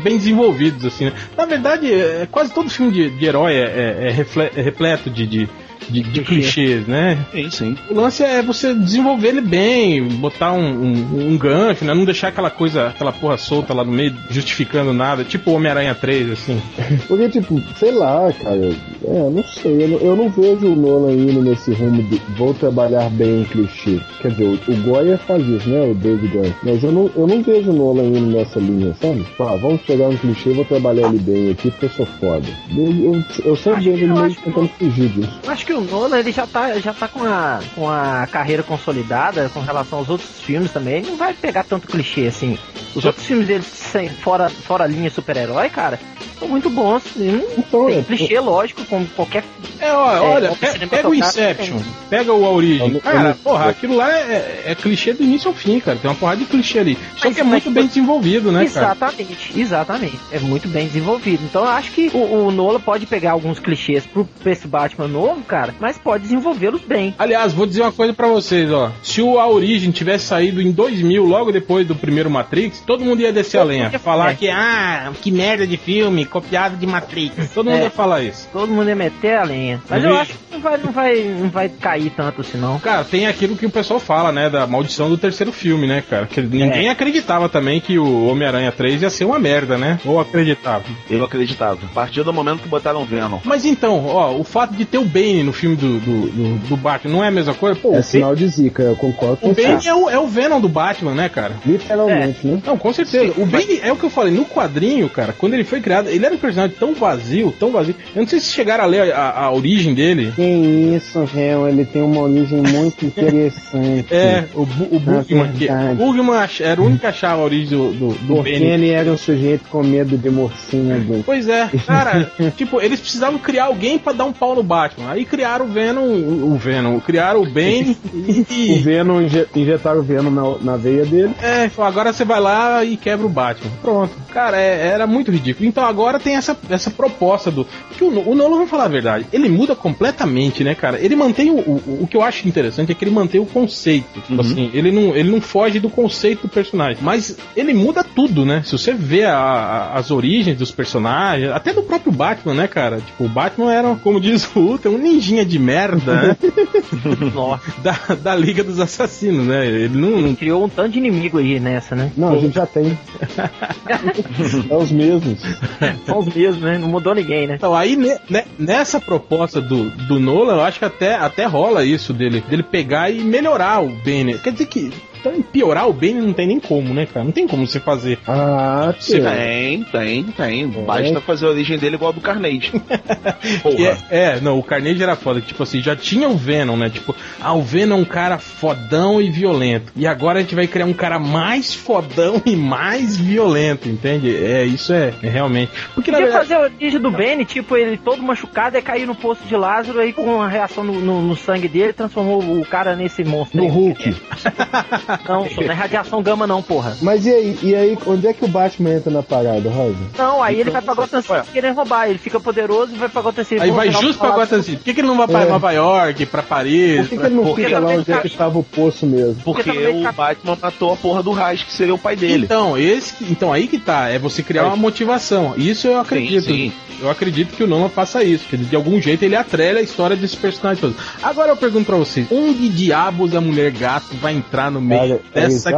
bem 0.04 0.16
desenvolvidos, 0.18 0.84
assim, 0.84 1.06
né? 1.06 1.12
Na 1.36 1.46
verdade, 1.46 1.92
é, 1.92 2.28
quase 2.30 2.52
todo 2.54 2.70
filme 2.70 2.92
de, 2.92 3.10
de 3.10 3.24
herói 3.26 3.54
é, 3.54 3.58
é- 3.64 4.06
é 4.06 4.10
refle- 4.12 4.50
é 4.54 4.62
repleto 4.62 5.10
de, 5.10 5.26
de, 5.26 5.48
de, 5.88 6.02
de 6.02 6.22
Clichê. 6.22 6.24
clichês, 6.24 6.86
né? 6.86 7.24
Sim, 7.32 7.50
sim. 7.50 7.76
O 7.90 7.94
lance 7.94 8.22
é 8.22 8.42
você 8.42 8.74
desenvolver 8.74 9.28
ele 9.28 9.40
bem, 9.40 10.02
botar 10.02 10.52
um, 10.52 10.60
um, 10.60 11.32
um 11.32 11.38
gancho, 11.38 11.84
né? 11.84 11.94
Não 11.94 12.04
deixar 12.04 12.28
aquela 12.28 12.50
coisa, 12.50 12.88
aquela 12.88 13.12
porra 13.12 13.36
solta 13.36 13.74
lá 13.74 13.84
no 13.84 13.92
meio, 13.92 14.14
justificando 14.30 14.92
nada, 14.92 15.24
tipo 15.24 15.50
o 15.50 15.54
Homem-Aranha 15.54 15.94
3, 15.94 16.30
assim. 16.30 16.60
Porque, 17.06 17.28
tipo, 17.28 17.60
sei 17.78 17.92
lá, 17.92 18.32
cara. 18.32 18.72
É, 19.04 19.30
não 19.30 19.44
sei. 19.44 19.84
Eu 19.84 19.88
não, 19.88 19.98
eu 19.98 20.16
não 20.16 20.28
vejo 20.30 20.66
o 20.66 20.76
Nolan 20.76 21.12
indo 21.12 21.42
nesse 21.42 21.72
rumo 21.72 22.02
de 22.02 22.20
vou 22.36 22.54
trabalhar 22.54 23.10
bem 23.10 23.42
em 23.42 23.44
clichê. 23.44 24.00
Quer 24.20 24.30
dizer, 24.30 24.44
o, 24.44 24.54
o 24.54 24.76
Goya 24.82 25.18
faz 25.18 25.46
isso, 25.46 25.68
né? 25.68 25.82
O 25.82 25.94
David 25.94 26.28
Goya. 26.28 26.56
Mas 26.62 26.82
eu 26.82 26.92
não, 26.92 27.10
eu 27.14 27.26
não 27.26 27.42
vejo 27.42 27.70
o 27.70 27.74
Nolan 27.74 28.04
indo 28.04 28.26
nessa 28.26 28.58
linha, 28.58 28.94
sabe? 29.00 29.22
Tipo, 29.22 29.42
ah, 29.42 29.56
vamos 29.56 29.80
pegar 29.82 30.08
um 30.08 30.16
clichê 30.16 30.50
e 30.50 30.54
vou 30.54 30.64
trabalhar 30.64 31.08
ele 31.08 31.18
bem 31.18 31.50
aqui 31.50 31.70
porque 31.70 31.86
eu 31.86 31.90
sou 31.90 32.06
foda. 32.06 32.46
Eu, 32.76 33.12
eu, 33.12 33.24
eu 33.44 33.56
sempre 33.56 33.90
vejo 33.90 34.04
ele 34.04 34.12
meio 34.12 34.34
tentando 34.34 34.68
fugir 34.68 35.08
disso. 35.10 35.40
Acho 35.46 35.66
que 35.66 35.73
o 35.74 35.80
Nolan 35.80 36.18
ele 36.18 36.32
já 36.32 36.46
tá, 36.46 36.78
já 36.78 36.92
tá 36.92 37.08
com, 37.08 37.24
a, 37.24 37.60
com 37.74 37.88
a 37.88 38.26
carreira 38.26 38.62
consolidada 38.62 39.48
com 39.48 39.60
relação 39.60 39.98
aos 39.98 40.08
outros 40.08 40.40
filmes 40.40 40.72
também. 40.72 40.98
Ele 40.98 41.10
não 41.10 41.16
vai 41.16 41.32
pegar 41.32 41.64
tanto 41.64 41.86
clichê 41.86 42.26
assim. 42.26 42.58
Os 42.94 43.04
outros 43.04 43.26
filmes 43.26 43.46
dele, 43.46 43.62
sem, 43.64 44.08
fora, 44.08 44.48
fora 44.48 44.84
a 44.84 44.86
linha 44.86 45.10
super-herói, 45.10 45.68
cara, 45.68 45.98
são 46.44 46.50
muito 46.50 46.70
bons. 46.70 47.02
Não 47.16 47.42
Então, 47.58 47.86
tem 47.86 47.98
é, 47.98 48.02
clichê, 48.02 48.40
lógico, 48.40 48.84
como 48.86 49.06
qualquer. 49.08 49.44
É, 49.80 49.92
ó, 49.92 50.22
olha, 50.34 50.48
como 50.48 50.60
pe- 50.60 50.66
cinematográfico 50.72 50.90
pega 50.96 51.08
o 51.08 51.14
Inception, 51.14 51.76
tem. 51.78 51.86
pega 52.10 52.32
o 52.32 52.44
A 52.44 52.50
Origem. 52.50 52.80
Eu 52.80 52.88
não- 52.88 52.94
eu 52.96 53.00
Cara, 53.00 53.28
não- 53.30 53.34
porra, 53.36 53.68
aquilo 53.70 53.96
lá 53.96 54.10
é, 54.12 54.62
é 54.66 54.74
clichê 54.74 55.12
do 55.12 55.22
início 55.22 55.48
ao 55.48 55.54
fim, 55.54 55.80
cara. 55.80 55.98
Tem 55.98 56.10
uma 56.10 56.16
porrada 56.16 56.38
de 56.38 56.44
clichê 56.46 56.78
ali. 56.78 56.98
Só 57.16 57.26
Mas- 57.28 57.34
que 57.34 57.40
é 57.40 57.44
mas- 57.44 57.50
muito 57.52 57.70
bem 57.70 57.86
desenvolvido, 57.86 58.50
né, 58.52 58.66
cara? 58.66 58.86
exatamente, 58.86 59.60
exatamente. 59.60 60.18
É 60.32 60.38
muito 60.38 60.68
bem 60.68 60.86
desenvolvido. 60.86 61.42
Então 61.44 61.62
eu 61.62 61.68
acho 61.68 61.90
que 61.92 62.10
o, 62.14 62.46
o 62.46 62.50
Nolan 62.50 62.80
pode 62.80 63.06
pegar 63.06 63.32
alguns 63.32 63.58
clichês 63.58 64.06
pro, 64.06 64.24
pra 64.42 64.52
esse 64.52 64.66
Batman 64.66 65.08
novo, 65.08 65.42
cara, 65.42 65.74
mas 65.80 65.98
pode 65.98 66.24
desenvolvê-los 66.24 66.82
bem. 66.82 67.14
Aliás, 67.18 67.52
vou 67.52 67.66
dizer 67.66 67.82
uma 67.82 67.92
coisa 67.92 68.12
pra 68.12 68.28
vocês, 68.28 68.70
ó. 68.70 68.90
Se 69.02 69.20
o 69.22 69.38
A 69.38 69.48
Origem 69.48 69.90
tivesse 69.90 70.26
saído 70.26 70.60
em 70.60 70.70
2000, 70.70 71.24
logo 71.24 71.52
depois 71.52 71.86
do 71.86 71.94
primeiro 71.94 72.30
Matrix, 72.30 72.80
todo 72.86 73.04
mundo 73.04 73.20
ia 73.20 73.32
descer 73.32 73.58
a 73.58 73.60
Todo 73.60 73.68
lenha. 73.70 73.98
Falar 73.98 74.32
é. 74.32 74.34
que, 74.34 74.48
ah, 74.48 75.12
que 75.22 75.30
merda 75.30 75.66
de 75.66 75.76
filme, 75.76 76.24
copiado 76.34 76.76
de 76.76 76.84
Matrix. 76.86 77.50
Todo 77.54 77.70
mundo 77.70 77.78
É. 77.78 77.84
ia 77.84 77.90
falar 77.90 78.22
isso. 78.22 78.48
Todo 78.52 78.68
mundo 78.72 78.88
ia 78.88 78.96
meter 78.96 79.36
a 79.36 79.44
lenha. 79.44 79.80
Mas 79.88 80.02
eu 80.02 80.16
acho 80.16 80.32
que 80.32 80.38
não 80.52 80.60
vai, 80.60 80.76
não 80.78 80.92
vai, 80.92 81.22
não 81.40 81.48
vai 81.48 81.68
cair 81.68 82.10
tanto 82.10 82.40
assim, 82.40 82.58
não. 82.58 82.80
Cara, 82.80 83.04
tem 83.04 83.28
aquilo 83.28 83.56
que 83.56 83.64
o 83.64 83.70
pessoal 83.70 84.00
fala, 84.00 84.32
né, 84.32 84.50
da 84.50 84.66
maldição 84.66 85.08
do 85.08 85.16
terceiro 85.16 85.52
filme, 85.52 85.86
né, 85.86 86.02
cara? 86.08 86.26
Que 86.26 86.40
ninguém 86.42 86.88
acreditava 86.88 87.48
também 87.48 87.80
que 87.80 87.98
o 88.00 88.26
Homem-Aranha 88.26 88.72
3 88.72 89.02
ia 89.02 89.10
ser 89.10 89.24
uma 89.24 89.38
merda, 89.38 89.78
né? 89.78 90.00
Ou 90.04 90.18
acreditava. 90.18 90.84
Eu 91.08 91.22
acreditava. 91.24 91.78
A 91.84 91.94
partir 91.94 92.24
do 92.24 92.32
momento 92.32 92.62
que 92.62 92.68
botaram 92.68 93.02
o 93.02 93.04
Venom. 93.04 93.38
Mas 93.44 93.64
então, 93.64 94.04
ó, 94.04 94.32
o 94.36 94.42
fato 94.42 94.74
de 94.74 94.84
ter 94.84 94.98
o 94.98 95.04
Bane 95.04 95.44
no 95.44 95.52
filme 95.52 95.76
do, 95.76 96.00
do, 96.00 96.26
do, 96.30 96.58
do 96.70 96.76
Batman 96.76 97.12
não 97.12 97.24
é 97.24 97.28
a 97.28 97.30
mesma 97.30 97.54
coisa? 97.54 97.78
Pô, 97.78 97.94
É 97.94 98.02
sinal 98.02 98.34
de 98.34 98.48
zica, 98.48 98.82
eu 98.82 98.96
concordo 98.96 99.36
com 99.36 99.50
o. 99.50 99.54
Bane 99.54 99.86
é, 99.86 99.94
o, 99.94 100.10
é 100.10 100.18
o 100.18 100.26
Venom 100.26 100.60
do 100.60 100.68
Batman, 100.68 101.14
né, 101.14 101.28
cara? 101.28 101.52
Literalmente, 101.64 102.44
né? 102.46 102.60
Não, 102.66 102.76
com 102.76 102.92
certeza. 102.92 103.32
o 103.36 103.46
Bane 103.46 103.78
é 103.82 103.92
o 103.92 103.96
que 103.96 104.04
eu 104.04 104.10
falei, 104.10 104.32
no 104.32 104.44
quadrinho, 104.44 105.08
cara, 105.08 105.32
quando 105.32 105.54
ele 105.54 105.64
foi 105.64 105.80
criado, 105.80 106.08
ele 106.14 106.26
era 106.26 106.34
um 106.34 106.38
personagem 106.38 106.76
tão 106.78 106.94
vazio, 106.94 107.52
tão 107.58 107.70
vazio. 107.70 107.94
Eu 108.14 108.22
não 108.22 108.28
sei 108.28 108.40
se 108.40 108.50
chegaram 108.52 108.84
a 108.84 108.86
ler 108.86 109.12
a, 109.12 109.30
a 109.44 109.50
origem 109.52 109.94
dele. 109.94 110.32
Que 110.34 110.42
isso, 110.42 111.24
réu, 111.24 111.68
ele 111.68 111.84
tem 111.84 112.02
uma 112.02 112.20
origem 112.22 112.60
muito 112.60 113.04
interessante. 113.04 114.12
É, 114.14 114.44
o, 114.54 114.62
o 114.62 114.66
Bugman, 114.98 115.50
o 115.92 115.94
Bugman 115.94 116.48
era 116.60 116.80
o 116.80 116.84
único 116.86 117.00
que 117.00 117.06
achava 117.06 117.40
a 117.42 117.44
origem 117.44 117.76
do, 117.76 117.92
do, 117.92 118.08
do 118.14 118.34
Porque 118.36 118.52
Bane. 118.52 118.64
ele 118.64 118.90
era 118.90 119.10
um 119.10 119.16
sujeito 119.16 119.64
com 119.70 119.82
medo 119.82 120.16
de 120.16 120.30
morcego. 120.30 121.22
Pois 121.24 121.48
é, 121.48 121.68
cara, 121.86 122.30
tipo, 122.56 122.80
eles 122.80 123.00
precisavam 123.00 123.38
criar 123.38 123.64
alguém 123.66 123.98
pra 123.98 124.12
dar 124.12 124.24
um 124.24 124.32
pau 124.32 124.54
no 124.54 124.62
Batman. 124.62 125.10
Aí 125.10 125.24
criaram 125.24 125.66
o 125.66 125.68
Venom, 125.68 126.02
o, 126.04 126.52
o 126.52 126.56
Venom, 126.56 126.98
criaram 127.00 127.42
o 127.42 127.46
Bane 127.50 127.96
O 128.14 128.52
e. 128.52 128.78
Venom, 128.78 129.22
inje- 129.22 129.46
injetaram 129.54 130.00
o 130.00 130.02
Venom 130.02 130.30
na, 130.30 130.72
na 130.72 130.76
veia 130.76 131.04
dele. 131.04 131.34
É, 131.42 131.70
agora 131.78 132.12
você 132.12 132.24
vai 132.24 132.40
lá 132.40 132.84
e 132.84 132.96
quebra 132.96 133.26
o 133.26 133.28
Batman. 133.28 133.70
Pronto. 133.82 134.12
Cara, 134.32 134.60
é- 134.60 134.86
era 134.88 135.06
muito 135.06 135.30
ridículo. 135.30 135.66
Então 135.68 135.84
agora 135.84 136.03
tem 136.20 136.36
essa, 136.36 136.56
essa 136.70 136.90
proposta 136.90 137.50
do. 137.50 137.66
Que 137.96 138.04
o, 138.04 138.28
o 138.30 138.34
Nolan 138.34 138.58
vai 138.58 138.66
falar 138.66 138.84
a 138.84 138.88
verdade. 138.88 139.26
Ele 139.32 139.48
muda 139.48 139.74
completamente, 139.74 140.62
né, 140.64 140.74
cara? 140.74 140.98
Ele 141.00 141.16
mantém 141.16 141.50
o, 141.50 141.56
o. 141.58 141.98
o 142.02 142.06
que 142.06 142.16
eu 142.16 142.22
acho 142.22 142.46
interessante 142.48 142.92
é 142.92 142.94
que 142.94 143.04
ele 143.04 143.10
mantém 143.10 143.40
o 143.40 143.46
conceito. 143.46 144.20
Tipo 144.20 144.40
assim, 144.40 144.70
ele 144.72 144.90
não, 144.92 145.14
ele 145.16 145.30
não 145.30 145.40
foge 145.40 145.78
do 145.80 145.88
conceito 145.90 146.42
do 146.42 146.48
personagem. 146.48 146.98
Mas 147.02 147.36
ele 147.56 147.72
muda 147.74 148.04
tudo, 148.04 148.44
né? 148.44 148.62
Se 148.64 148.72
você 148.72 148.92
vê 148.92 149.24
a- 149.24 149.34
a- 149.36 149.94
as 149.98 150.10
origens 150.10 150.56
dos 150.56 150.70
personagens, 150.70 151.50
até 151.50 151.72
do 151.72 151.82
próprio 151.82 152.12
Batman, 152.12 152.54
né, 152.54 152.66
cara? 152.68 152.98
Tipo, 152.98 153.24
o 153.24 153.28
Batman 153.28 153.72
era, 153.72 153.94
como 153.96 154.20
diz 154.20 154.48
o 154.54 154.60
Ultra, 154.60 154.90
um 154.90 154.98
ninjinha 154.98 155.44
de 155.44 155.58
merda, 155.58 156.14
né? 156.14 156.36
Nossa, 157.34 157.62
da, 157.82 158.14
da 158.14 158.34
Liga 158.36 158.62
dos 158.64 158.78
Assassinos, 158.80 159.46
né? 159.46 159.66
Ele 159.66 159.96
não, 159.98 160.20
não 160.20 160.34
criou 160.34 160.64
um 160.64 160.68
tanto 160.68 160.90
de 160.90 160.98
inimigo 160.98 161.38
aí 161.38 161.58
nessa, 161.60 161.94
né? 161.94 162.10
Não, 162.16 162.34
a 162.34 162.38
gente 162.38 162.54
já 162.54 162.66
tem. 162.66 162.98
é 164.70 164.76
os 164.76 164.90
mesmos. 164.90 165.40
São 166.06 166.18
os 166.18 166.34
mesmos, 166.34 166.62
né? 166.62 166.78
Não 166.78 166.88
mudou 166.88 167.14
ninguém, 167.14 167.46
né? 167.46 167.54
Então, 167.54 167.74
aí 167.74 167.96
ne- 167.96 168.18
ne- 168.28 168.44
nessa 168.58 169.00
proposta 169.00 169.60
do, 169.60 169.90
do 169.90 170.18
Nolan, 170.20 170.54
eu 170.54 170.62
acho 170.62 170.78
que 170.78 170.84
até, 170.84 171.14
até 171.14 171.44
rola 171.44 171.84
isso 171.84 172.12
dele, 172.12 172.40
dele 172.48 172.62
pegar 172.62 173.10
e 173.10 173.20
melhorar 173.22 173.82
o 173.82 173.88
Bane. 173.88 174.38
Quer 174.38 174.52
dizer 174.52 174.66
que 174.66 174.92
então, 175.24 175.42
piorar 175.42 175.88
o 175.88 175.92
Bane 175.92 176.14
não 176.20 176.32
tem 176.32 176.46
nem 176.46 176.60
como, 176.60 176.92
né, 176.92 177.06
cara? 177.06 177.24
Não 177.24 177.32
tem 177.32 177.46
como 177.46 177.66
você 177.66 177.80
fazer. 177.80 178.18
Ah, 178.26 178.94
Você 178.98 179.20
tem. 179.20 179.84
Tem, 179.84 180.24
tem, 180.24 180.24
tem. 180.24 180.84
Basta 180.84 181.20
fazer 181.20 181.46
a 181.46 181.50
origem 181.50 181.78
dele 181.78 181.96
igual 181.96 182.10
a 182.10 182.14
do 182.14 182.20
Carnage. 182.20 182.70
Porra. 183.62 183.98
é, 184.10 184.18
é, 184.36 184.40
não, 184.40 184.58
o 184.58 184.62
Carnage 184.62 185.02
era 185.02 185.16
foda. 185.16 185.40
Tipo 185.40 185.62
assim, 185.62 185.80
já 185.80 185.96
tinha 185.96 186.28
o 186.28 186.36
Venom, 186.36 186.76
né? 186.76 186.90
Tipo, 186.90 187.14
ah, 187.40 187.54
o 187.54 187.62
Venom 187.62 187.96
é 187.96 188.00
um 188.00 188.04
cara 188.04 188.38
fodão 188.38 189.20
e 189.20 189.30
violento. 189.30 189.92
E 189.96 190.06
agora 190.06 190.38
a 190.38 190.42
gente 190.42 190.54
vai 190.54 190.66
criar 190.66 190.86
um 190.86 190.92
cara 190.92 191.18
mais 191.18 191.74
fodão 191.74 192.42
e 192.44 192.54
mais 192.56 193.16
violento, 193.16 193.88
entende? 193.88 194.34
É, 194.36 194.64
isso 194.64 194.92
é, 194.92 195.12
é 195.22 195.28
realmente. 195.28 195.72
Porque 195.94 196.10
na 196.10 196.18
Podia 196.18 196.32
verdade. 196.32 196.48
fazer 196.48 196.54
a 196.54 196.64
origem 196.76 197.00
do 197.00 197.10
Benny, 197.10 197.44
tipo, 197.44 197.76
ele 197.76 197.96
todo 197.96 198.22
machucado, 198.22 198.76
aí 198.76 198.82
caiu 198.82 199.06
no 199.06 199.14
poço 199.14 199.44
de 199.46 199.56
Lázaro, 199.56 200.00
aí 200.00 200.12
com 200.12 200.40
a 200.42 200.48
reação 200.48 200.84
no, 200.84 201.00
no- 201.00 201.22
no 201.22 201.36
sangue 201.36 201.68
dele, 201.68 201.92
transformou 201.92 202.40
o 202.60 202.64
cara 202.66 202.94
nesse 202.96 203.24
monstro. 203.24 203.62
No. 203.62 203.68
Hulk. 203.68 204.14
Não, 205.28 205.44
não 205.44 205.62
é 205.70 205.72
radiação 205.74 206.22
gama 206.22 206.46
não, 206.46 206.62
porra. 206.62 206.96
Mas 207.02 207.26
e 207.26 207.30
aí, 207.32 207.58
e 207.62 207.74
aí, 207.74 207.98
onde 208.06 208.26
é 208.26 208.32
que 208.32 208.44
o 208.44 208.48
Batman 208.48 208.94
entra 208.94 209.10
na 209.12 209.22
parada, 209.22 209.68
Rosa? 209.70 209.96
Não, 210.18 210.42
aí 210.42 210.60
ele 210.60 210.70
vai 210.70 210.82
pra 210.82 210.94
Gotham 210.94 211.22
City 211.22 211.50
querendo 211.52 211.76
roubar, 211.76 212.08
ele 212.08 212.18
fica 212.18 212.38
poderoso 212.40 212.92
e 212.94 212.98
vai 212.98 213.08
pra 213.08 213.22
Gotham 213.22 213.44
City. 213.44 213.62
Aí 213.62 213.70
vai 213.70 213.90
justo 213.90 214.18
pra. 214.18 214.30
Gotham 214.30 214.62
City. 214.62 214.76
Por 214.78 214.84
que, 214.84 214.94
que 214.94 215.00
ele 215.00 215.08
não 215.08 215.16
vai 215.16 215.26
pra 215.28 215.42
É. 215.42 215.48
Nova 215.48 215.72
York, 215.72 216.26
pra 216.26 216.42
Paris? 216.42 217.00
Por 217.00 217.02
que, 217.04 217.08
que 217.10 217.16
pra- 217.16 217.26
ele 217.26 217.34
não 217.36 217.44
Porque 217.44 217.64
fica 217.64 217.78
lá 217.78 217.90
onde 217.90 218.12
é 218.12 218.18
que 218.18 218.26
estava 218.26 218.58
o 218.58 218.62
poço 218.64 219.06
mesmo? 219.06 219.36
Porque 219.44 219.62
Porque 219.72 219.88
o 219.88 220.12
Batman 220.12 220.58
matou 220.60 220.92
a 220.92 220.96
porra 220.96 221.22
do 221.22 221.32
Raiz, 221.32 221.62
que 221.62 221.72
seria 221.72 221.94
o 221.94 221.98
pai 221.98 222.16
dele. 222.16 222.44
Então, 222.44 222.76
esse, 222.78 223.14
que- 223.14 223.24
então 223.30 223.52
aí 223.52 223.66
que 223.66 223.78
tá, 223.78 224.08
é 224.08 224.18
você 224.18 224.42
criar 224.42 224.64
uma 224.66 224.76
motivação. 224.76 225.54
Isso 225.56 225.86
eu 225.86 225.98
acredito. 225.98 226.44
sim. 226.44 226.72
Eu 227.00 227.10
acredito 227.10 227.54
que 227.56 227.62
o 227.62 227.66
Nolan 227.66 227.88
faça 227.88 228.22
isso, 228.22 228.44
que 228.48 228.56
de 228.56 228.74
algum 228.76 229.00
jeito 229.00 229.24
ele 229.24 229.34
atrela 229.34 229.80
a 229.80 229.82
história 229.82 230.14
desses 230.16 230.36
personagens 230.36 230.80
todos. 230.80 230.96
Agora 231.22 231.50
eu 231.50 231.56
pergunto 231.56 231.86
pra 231.86 231.96
vocês, 231.96 232.26
onde 232.30 232.68
diabos 232.68 233.34
a 233.34 233.40
mulher 233.40 233.72
gato 233.72 234.14
vai 234.22 234.32
entrar 234.32 234.70
no 234.70 234.80
meio 234.80 235.00
Cara, 235.08 235.20
é 235.34 235.40
dessa 235.40 235.70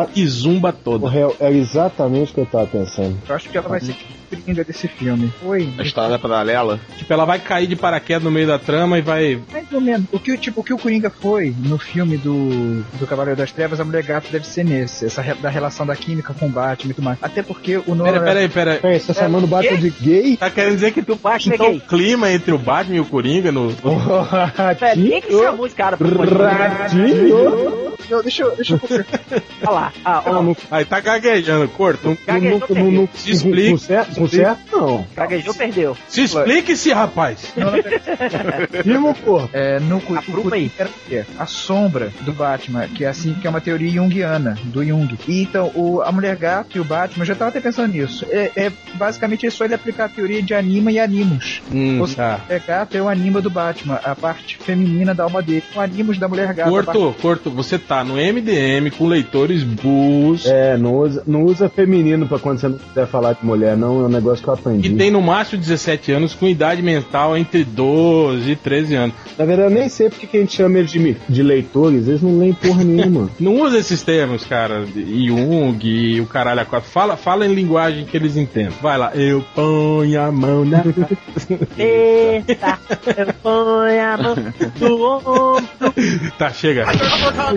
O 0.72 0.72
toda? 0.72 1.06
é 1.40 1.52
exatamente 1.52 2.30
o 2.32 2.34
que 2.34 2.40
eu 2.40 2.46
tava 2.46 2.66
pensando. 2.66 3.16
Eu 3.28 3.34
acho 3.34 3.48
que 3.48 3.56
ela 3.58 3.68
vai 3.68 3.80
ser 3.80 3.94
coringa 4.28 4.64
desse 4.64 4.88
filme. 4.88 5.32
Foi. 5.40 5.68
A 5.78 5.82
história 5.82 6.18
paralela. 6.18 6.80
Tipo, 6.96 7.12
ela 7.12 7.24
vai 7.24 7.38
cair 7.38 7.66
de 7.66 7.76
paraquedas 7.76 8.22
no 8.24 8.30
meio 8.30 8.46
da 8.46 8.58
trama 8.58 8.98
e 8.98 9.02
vai. 9.02 9.40
Mais 9.52 9.70
ou 9.72 9.80
menos. 9.80 10.06
O 10.12 10.18
que, 10.18 10.36
tipo, 10.36 10.60
o 10.60 10.64
que 10.64 10.74
o 10.74 10.78
Coringa 10.78 11.10
foi 11.10 11.54
no 11.58 11.78
filme 11.78 12.16
do, 12.16 12.82
do 12.98 13.06
Cavaleiro 13.06 13.38
das 13.38 13.52
Trevas, 13.52 13.78
a 13.80 13.84
Mulher 13.84 14.02
Gato 14.02 14.28
deve 14.30 14.46
ser 14.46 14.64
nesse. 14.64 15.06
Essa 15.06 15.22
re- 15.22 15.34
da 15.34 15.48
relação 15.48 15.86
da 15.86 15.94
química 15.94 16.34
com 16.34 16.46
o 16.46 16.48
Batman 16.48 16.90
e 16.90 16.94
tudo 16.94 17.04
mais. 17.04 17.18
Até 17.22 17.42
porque 17.42 17.76
o 17.76 17.94
Nolan... 17.94 18.12
Pera, 18.12 18.24
pera 18.24 18.40
aí, 18.40 18.48
pera 18.48 18.72
aí. 18.72 18.78
Peraí, 18.78 19.00
você 19.00 19.12
tá 19.14 19.20
chamando 19.20 19.44
o 19.44 19.46
Batman 19.46 19.76
de 19.78 19.90
gay? 19.90 20.36
Tá 20.36 20.50
querendo 20.50 20.74
dizer 20.74 20.92
que 20.92 21.02
tu 21.02 21.14
Batman 21.16 21.52
é 21.52 21.54
então, 21.56 21.74
o 21.74 21.80
clima 21.80 22.30
entre 22.32 22.52
o 22.52 22.58
Batman 22.58 22.96
e 22.96 23.00
o 23.00 23.04
Coringa 23.04 23.52
no. 23.52 23.68
Velho, 24.80 25.08
quem 25.08 25.22
que 25.22 25.30
chamou 25.30 25.66
esse 25.66 25.76
cara 25.76 25.96
Ratinho? 25.96 27.86
Eu- 28.08 28.22
deixa 28.22 28.42
eu... 28.42 28.54
Deixa 28.56 28.74
eu 28.74 28.78
Olha 29.62 29.70
lá. 29.70 29.92
Ah, 30.04 30.22
ó, 30.26 30.54
Aí 30.70 30.84
tá 30.84 31.00
gaguejando, 31.00 31.68
corto. 31.68 32.10
Um- 32.10 32.16
Gaguejou, 32.26 32.62
No- 32.68 32.74
no- 32.76 32.90
no- 33.02 33.08
Se 33.14 33.30
explique. 33.30 33.70
Com 33.70 33.78
certo, 33.78 34.14
com 34.16 34.28
certo, 34.28 34.76
não. 34.76 35.06
gaguejou, 35.14 35.54
perdeu. 35.54 35.96
Se 36.08 36.22
explique-se, 36.22 36.92
rapaz. 36.92 37.52
Firmo, 38.82 39.14
pô. 39.14 39.48
É, 39.52 39.78
no 39.80 40.00
cu- 40.00 40.14
o 40.14 40.18
Apruma 40.18 40.38
aí. 40.56 40.68
Coringa 40.68 40.72
era 40.78 40.88
o 40.88 40.92
quê? 41.08 41.24
a 41.38 41.46
sombra 41.46 42.10
do 42.22 42.32
Batman, 42.32 42.88
que 42.88 43.04
é 43.04 43.08
assim 43.08 43.34
que 43.34 43.46
é 43.46 43.50
uma 43.50 43.60
teoria 43.60 43.90
junguiana, 43.90 44.56
do 44.64 44.84
Jung. 44.84 45.16
E 45.28 45.42
então, 45.42 45.70
o, 45.74 46.00
a 46.02 46.10
Mulher 46.12 46.36
Gato 46.36 46.76
e 46.76 46.80
o 46.80 46.84
Batman, 46.84 47.22
eu 47.22 47.26
já 47.26 47.34
tava 47.34 47.50
até 47.50 47.60
pensando 47.60 47.92
nisso. 47.92 48.26
É, 48.30 48.50
é 48.56 48.72
basicamente 48.94 49.46
é 49.46 49.50
só 49.50 49.64
ele 49.64 49.74
aplicar 49.74 50.06
a 50.06 50.08
teoria 50.08 50.42
de 50.42 50.54
anima 50.54 50.90
e 50.92 50.98
animus. 50.98 51.62
Hum, 51.72 52.00
Ou 52.00 52.06
seja, 52.06 52.16
tá. 52.16 52.34
a 52.34 52.38
Mulher 52.46 52.62
Gato 52.66 52.96
é 52.96 53.02
o 53.02 53.08
anima 53.08 53.40
do 53.40 53.50
Batman, 53.50 54.00
a 54.04 54.14
parte 54.14 54.56
feminina 54.58 55.14
da 55.14 55.24
alma 55.24 55.42
dele. 55.42 55.62
O 55.74 55.80
animus 55.80 56.18
da 56.18 56.28
Mulher 56.28 56.52
Gato. 56.54 56.68
a 56.68 56.82
parte- 56.84 56.86
Corto, 56.98 57.16
corto, 57.22 57.50
você 57.50 57.78
tá 57.78 58.04
no 58.04 58.14
MDM 58.16 58.90
com 58.90 59.05
leitores 59.06 59.62
burros. 59.62 60.46
É, 60.46 60.76
não 60.76 60.96
usa, 60.96 61.22
não 61.26 61.44
usa 61.44 61.68
feminino 61.68 62.26
pra 62.26 62.38
quando 62.38 62.58
você 62.58 62.68
não 62.68 62.78
quiser 62.78 63.06
falar 63.06 63.34
de 63.34 63.44
mulher, 63.44 63.76
não. 63.76 64.02
É 64.02 64.06
um 64.06 64.08
negócio 64.08 64.42
que 64.42 64.48
eu 64.48 64.54
aprendi. 64.54 64.88
E 64.88 64.96
tem 64.96 65.10
no 65.10 65.22
máximo 65.22 65.60
17 65.60 66.12
anos 66.12 66.34
com 66.34 66.46
idade 66.46 66.82
mental 66.82 67.36
entre 67.36 67.64
12 67.64 68.50
e 68.50 68.56
13 68.56 68.94
anos. 68.94 69.16
Na 69.38 69.44
verdade, 69.44 69.72
eu 69.72 69.78
nem 69.78 69.88
sei 69.88 70.08
porque 70.08 70.26
que 70.26 70.36
a 70.36 70.40
gente 70.40 70.56
chama 70.56 70.78
eles 70.78 70.90
de, 70.90 71.16
de 71.28 71.42
leitores, 71.42 72.08
eles 72.08 72.22
não 72.22 72.38
leem 72.38 72.52
porra 72.52 72.84
nenhuma. 72.84 73.30
Não 73.38 73.60
usa 73.60 73.78
esses 73.78 74.02
termos, 74.02 74.44
cara. 74.44 74.84
Jung 74.86 75.78
e 75.86 76.20
o 76.20 76.26
caralho 76.26 76.60
a 76.60 76.64
quatro. 76.64 76.90
Fala, 76.90 77.16
fala 77.16 77.46
em 77.46 77.54
linguagem 77.54 78.04
que 78.04 78.16
eles 78.16 78.36
entendem. 78.36 78.72
Vai 78.80 78.98
lá. 78.98 79.12
Eu 79.14 79.44
ponho 79.54 80.20
a 80.20 80.32
mão 80.32 80.64
na. 80.64 80.82
Eita, 81.76 82.78
eu 83.16 83.34
ponho 83.42 84.04
a 84.04 84.16
mão 84.16 84.34
do 84.78 85.02
ombro. 85.02 85.64
tá, 86.38 86.50
chega. 86.50 86.86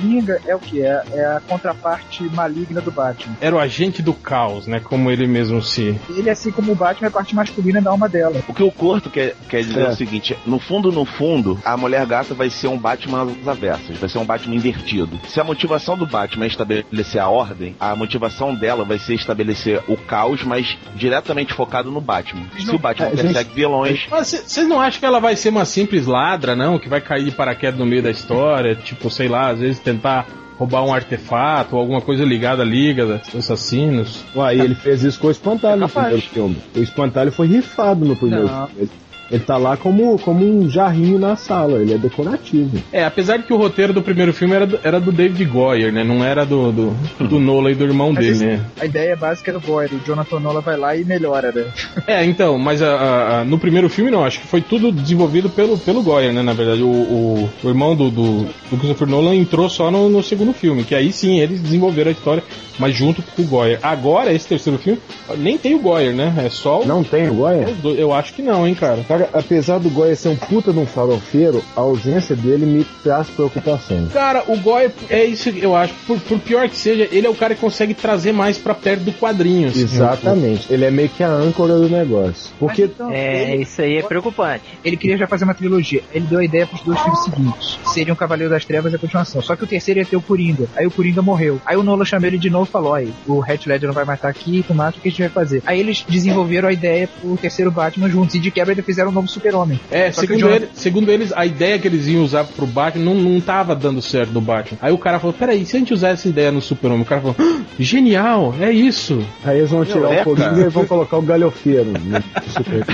Coringa 0.09 0.39
é 0.45 0.55
o 0.55 0.59
que? 0.59 0.81
É, 0.81 1.03
é 1.13 1.25
a 1.37 1.39
contraparte 1.41 2.23
maligna 2.33 2.81
do 2.81 2.91
Batman. 2.91 3.35
Era 3.41 3.55
o 3.55 3.59
agente 3.59 4.01
do 4.01 4.13
caos, 4.13 4.67
né? 4.67 4.79
Como 4.79 5.09
ele 5.11 5.27
mesmo 5.27 5.61
se. 5.61 5.99
Ele, 6.09 6.29
assim 6.29 6.51
como 6.51 6.71
o 6.71 6.75
Batman, 6.75 7.07
é 7.07 7.09
a 7.09 7.11
parte 7.11 7.35
masculina 7.35 7.81
da 7.81 7.91
alma 7.91 8.07
dela. 8.09 8.41
O 8.47 8.53
que 8.53 8.63
o 8.63 8.71
Corto 8.71 9.09
quer, 9.09 9.35
quer 9.49 9.61
dizer 9.61 9.81
é. 9.81 9.85
É. 9.85 9.89
o 9.89 9.95
seguinte: 9.95 10.37
no 10.45 10.59
fundo, 10.59 10.91
no 10.91 11.05
fundo, 11.05 11.59
a 11.63 11.75
mulher 11.77 12.05
gata 12.05 12.33
vai 12.33 12.49
ser 12.49 12.67
um 12.67 12.77
Batman 12.77 13.23
às 13.41 13.47
avessas, 13.47 13.97
vai 13.97 14.09
ser 14.09 14.17
um 14.17 14.25
Batman 14.25 14.55
invertido. 14.55 15.19
Se 15.27 15.39
a 15.39 15.43
motivação 15.43 15.97
do 15.97 16.05
Batman 16.05 16.45
é 16.45 16.47
estabelecer 16.47 17.21
a 17.21 17.27
ordem, 17.29 17.75
a 17.79 17.95
motivação 17.95 18.53
dela 18.55 18.83
vai 18.85 18.99
ser 18.99 19.15
estabelecer 19.15 19.81
o 19.87 19.95
caos, 19.97 20.43
mas 20.43 20.77
diretamente 20.95 21.53
focado 21.53 21.91
no 21.91 22.01
Batman. 22.01 22.45
Se 22.59 22.69
o 22.73 22.79
Batman 22.79 23.07
a 23.07 23.09
persegue 23.11 23.33
gente- 23.33 23.55
vilões. 23.55 24.07
Mas 24.09 24.27
vocês 24.29 24.67
não 24.67 24.79
acham 24.79 24.99
que 24.99 25.05
ela 25.05 25.19
vai 25.19 25.35
ser 25.35 25.49
uma 25.49 25.65
simples 25.65 26.05
ladra, 26.05 26.55
não? 26.55 26.79
Que 26.79 26.89
vai 26.89 27.01
cair 27.01 27.25
de 27.25 27.31
paraquedas 27.31 27.79
no 27.79 27.85
meio 27.85 28.01
da 28.03 28.11
história? 28.11 28.75
Tipo, 28.75 29.09
sei 29.09 29.27
lá, 29.27 29.49
às 29.49 29.59
vezes 29.59 29.79
tentar 29.79 30.25
roubar 30.59 30.83
um 30.83 30.93
artefato 30.93 31.75
ou 31.75 31.81
alguma 31.81 32.01
coisa 32.01 32.25
ligada 32.25 32.63
à 32.63 32.65
Liga 32.65 33.05
dos 33.05 33.33
Assassinos. 33.35 34.25
Ué, 34.35 34.57
e 34.57 34.59
ele 34.59 34.75
fez 34.75 35.03
isso 35.03 35.17
com 35.17 35.27
o 35.27 35.31
Espantalho 35.31 35.75
É 35.81 35.85
no 35.85 35.89
primeiro 35.89 36.21
filme. 36.21 36.57
O 36.75 36.79
Espantalho 36.79 37.31
foi 37.31 37.47
rifado 37.47 38.03
no 38.03 38.15
primeiro 38.15 38.45
Não. 38.45 38.67
filme. 38.67 38.89
Ele, 39.31 39.39
tá 39.43 39.57
lá 39.57 39.77
como, 39.77 40.17
como 40.19 40.43
um 40.45 40.69
jarrinho 40.69 41.19
na 41.19 41.35
sala, 41.35 41.79
ele 41.79 41.93
é 41.93 41.97
decorativo. 41.97 42.77
É, 42.91 43.03
apesar 43.03 43.37
de 43.37 43.43
que 43.43 43.53
o 43.53 43.57
roteiro 43.57 43.93
do 43.93 44.01
primeiro 44.01 44.33
filme 44.33 44.55
era 44.55 44.65
do, 44.65 44.79
era 44.83 44.99
do 44.99 45.11
David 45.11 45.43
Goyer, 45.45 45.91
né? 45.93 46.03
Não 46.03 46.23
era 46.23 46.45
do, 46.45 46.71
do, 46.71 46.91
do 47.27 47.39
Nolan 47.39 47.71
e 47.71 47.75
do 47.75 47.83
irmão 47.85 48.11
Mas 48.13 48.25
dele, 48.25 48.45
né? 48.57 48.65
A 48.79 48.85
ideia 48.85 49.15
básica 49.15 49.51
é 49.51 49.53
do 49.53 49.59
Goyer, 49.59 49.91
o 49.93 49.99
Jonathan 50.05 50.39
Nolan 50.39 50.61
vai 50.61 50.77
lá 50.77 50.95
e 50.95 51.03
melhora, 51.05 51.51
né? 51.51 51.65
É, 52.07 52.25
então, 52.25 52.57
mas 52.57 52.81
a- 52.81 52.95
a- 52.95 53.39
a- 53.41 53.45
no 53.45 53.59
primeiro 53.59 53.87
filme 53.89 54.09
não, 54.11 54.23
acho 54.25 54.39
que 54.39 54.47
foi 54.47 54.61
tudo 54.61 54.91
desenvolvido 54.91 55.49
pelo, 55.49 55.77
pelo 55.77 56.01
Goyer, 56.01 56.33
né? 56.33 56.41
Na 56.41 56.53
verdade, 56.53 56.81
o, 56.81 56.87
o, 56.89 57.49
o 57.63 57.67
irmão 57.67 57.95
do, 57.95 58.09
do, 58.09 58.43
do 58.71 58.77
Christopher 58.77 59.07
Nolan 59.07 59.35
entrou 59.35 59.69
só 59.69 59.91
no, 59.91 60.09
no 60.09 60.23
segundo 60.23 60.53
filme, 60.53 60.83
que 60.83 60.95
aí 60.95 61.11
sim 61.11 61.39
eles 61.39 61.59
desenvolveram 61.59 62.09
a 62.09 62.13
história, 62.13 62.43
mas 62.79 62.95
junto 62.95 63.21
com 63.21 63.41
o 63.41 63.45
Goyer. 63.45 63.79
Agora, 63.83 64.33
esse 64.33 64.47
terceiro 64.47 64.79
filme, 64.79 64.99
nem 65.37 65.57
tem 65.57 65.75
o 65.75 65.79
Goyer, 65.79 66.13
né? 66.15 66.33
É 66.45 66.49
só 66.49 66.81
o. 66.81 66.85
Não 66.85 67.03
tem 67.03 67.29
o 67.29 67.33
Goya? 67.35 67.67
os 67.69 67.77
dois. 67.77 67.99
Eu 67.99 68.13
acho 68.13 68.33
que 68.33 68.41
não, 68.41 68.67
hein, 68.67 68.73
cara. 68.73 69.03
Cara, 69.19 69.29
apesar 69.33 69.79
do 69.79 69.89
Goya 69.89 70.15
ser 70.15 70.29
um 70.29 70.35
puta 70.35 70.71
de 70.71 70.79
um 70.79 70.85
farofeiro, 70.85 71.61
a 71.75 71.81
ausência 71.81 72.35
dele 72.35 72.65
me 72.65 72.85
traz 73.03 73.27
preocupação. 73.29 74.07
Cara, 74.13 74.43
o 74.47 74.55
Goyer 74.57 74.91
é 75.09 75.25
isso, 75.25 75.49
eu 75.49 75.75
acho. 75.75 75.93
Por, 76.07 76.19
por 76.21 76.39
pior 76.39 76.69
que 76.69 76.77
seja, 76.77 77.07
ele 77.11 77.27
é 77.27 77.29
o 77.29 77.35
cara 77.35 77.53
que 77.53 77.59
consegue 77.59 77.93
trazer 77.93 78.31
mais 78.31 78.57
pra 78.57 78.73
perto 78.73 79.01
do 79.03 79.11
quadrinho. 79.11 79.67
assim. 79.67 79.81
Exatamente. 79.81 80.71
Ele 80.71 80.85
é 80.85 80.91
meio 80.91 81.09
que 81.09 81.21
a 81.23 81.27
âncora 81.29 81.73
do 81.75 81.89
negócio. 81.89 82.51
Porque 82.57 82.83
então, 82.83 83.11
É, 83.11 83.53
ele, 83.53 83.63
isso 83.63 83.81
aí 83.81 83.97
é 83.97 84.03
preocupante. 84.03 84.63
ele 84.85 84.95
queria 84.95 85.17
já 85.17 85.27
fazer 85.27 85.43
uma 85.43 85.53
trilogia. 85.53 86.01
Ele 86.13 86.25
deu 86.25 86.39
a 86.39 86.43
ideia 86.45 86.65
pros 86.65 86.81
dois 86.81 86.99
filmes 87.01 87.19
seguintes. 87.23 87.79
Seriam 87.93 88.15
Cavaleiro 88.15 88.49
das 88.53 88.63
Trevas 88.63 88.93
e 88.93 88.95
a 88.95 88.99
continuação. 88.99 89.41
Só 89.41 89.55
que 89.55 89.63
o 89.63 89.67
terceiro 89.67 89.99
ia 89.99 90.05
ter 90.05 90.15
o 90.15 90.21
Coringa. 90.21 90.65
Aí 90.77 90.87
o 90.87 90.91
Coringa 90.91 91.21
morreu. 91.21 91.59
Aí 91.65 91.75
o 91.75 91.83
Nolan 91.83 92.05
chamou 92.05 92.27
ele 92.27 92.37
de 92.37 92.49
novo 92.49 92.65
e 92.69 92.71
falou: 92.71 92.93
Aí, 92.93 93.11
o 93.27 93.43
Heath 93.45 93.65
Ledger 93.65 93.87
não 93.87 93.93
vai 93.93 94.05
matar 94.05 94.29
aqui, 94.29 94.63
tu 94.65 94.73
mata, 94.73 94.97
o 94.97 95.01
que 95.01 95.07
a 95.09 95.11
gente 95.11 95.19
vai 95.21 95.29
fazer? 95.29 95.61
Aí 95.65 95.79
eles 95.79 96.05
desenvolveram 96.07 96.69
a 96.69 96.73
ideia 96.73 97.07
pro 97.19 97.35
terceiro 97.37 97.71
Batman 97.71 98.09
juntos. 98.09 98.35
E 98.35 98.39
de 98.39 98.51
quebra 98.51 98.71
ainda 98.73 98.83
fizeram 98.83 99.08
um 99.09 99.13
novo 99.13 99.27
super-homem. 99.27 99.79
É, 99.91 100.11
Só 100.11 100.21
segundo, 100.21 100.37
o 100.37 100.39
Jonathan- 100.39 100.63
ele- 100.65 100.69
segundo 100.73 101.11
eles, 101.11 101.33
a 101.35 101.45
ideia 101.45 101.77
que 101.79 101.87
eles 101.87 102.07
iam 102.07 102.23
usar 102.23 102.43
pro 102.45 102.65
Batman 102.65 103.03
não, 103.05 103.15
não 103.15 103.39
tava 103.41 103.75
dando 103.75 104.01
certo 104.01 104.31
no 104.31 104.41
Batman. 104.41 104.77
Aí 104.81 104.91
o 104.93 104.97
cara 104.97 105.19
falou: 105.19 105.33
peraí, 105.33 105.65
se 105.65 105.75
a 105.75 105.79
gente 105.79 105.93
usar 105.93 106.09
essa 106.09 106.27
ideia 106.27 106.51
no 106.51 106.61
Super-Homem? 106.61 107.01
O 107.03 107.05
cara 107.05 107.21
falou: 107.21 107.35
"Ah, 107.39 107.61
genial, 107.79 108.53
é 108.59 108.71
isso. 108.71 109.23
aí 109.43 109.57
eles 109.59 109.69
vão 109.69 109.83
tirar 109.85 109.99
Eureka. 109.99 110.21
o 110.29 110.35
Coringa 110.35 110.61
e 110.65 110.69
vão 110.69 110.85
colocar 110.85 111.17
o 111.17 111.21
galhofeiro. 111.21 111.85
no 111.91 112.21
Super- 112.51 112.85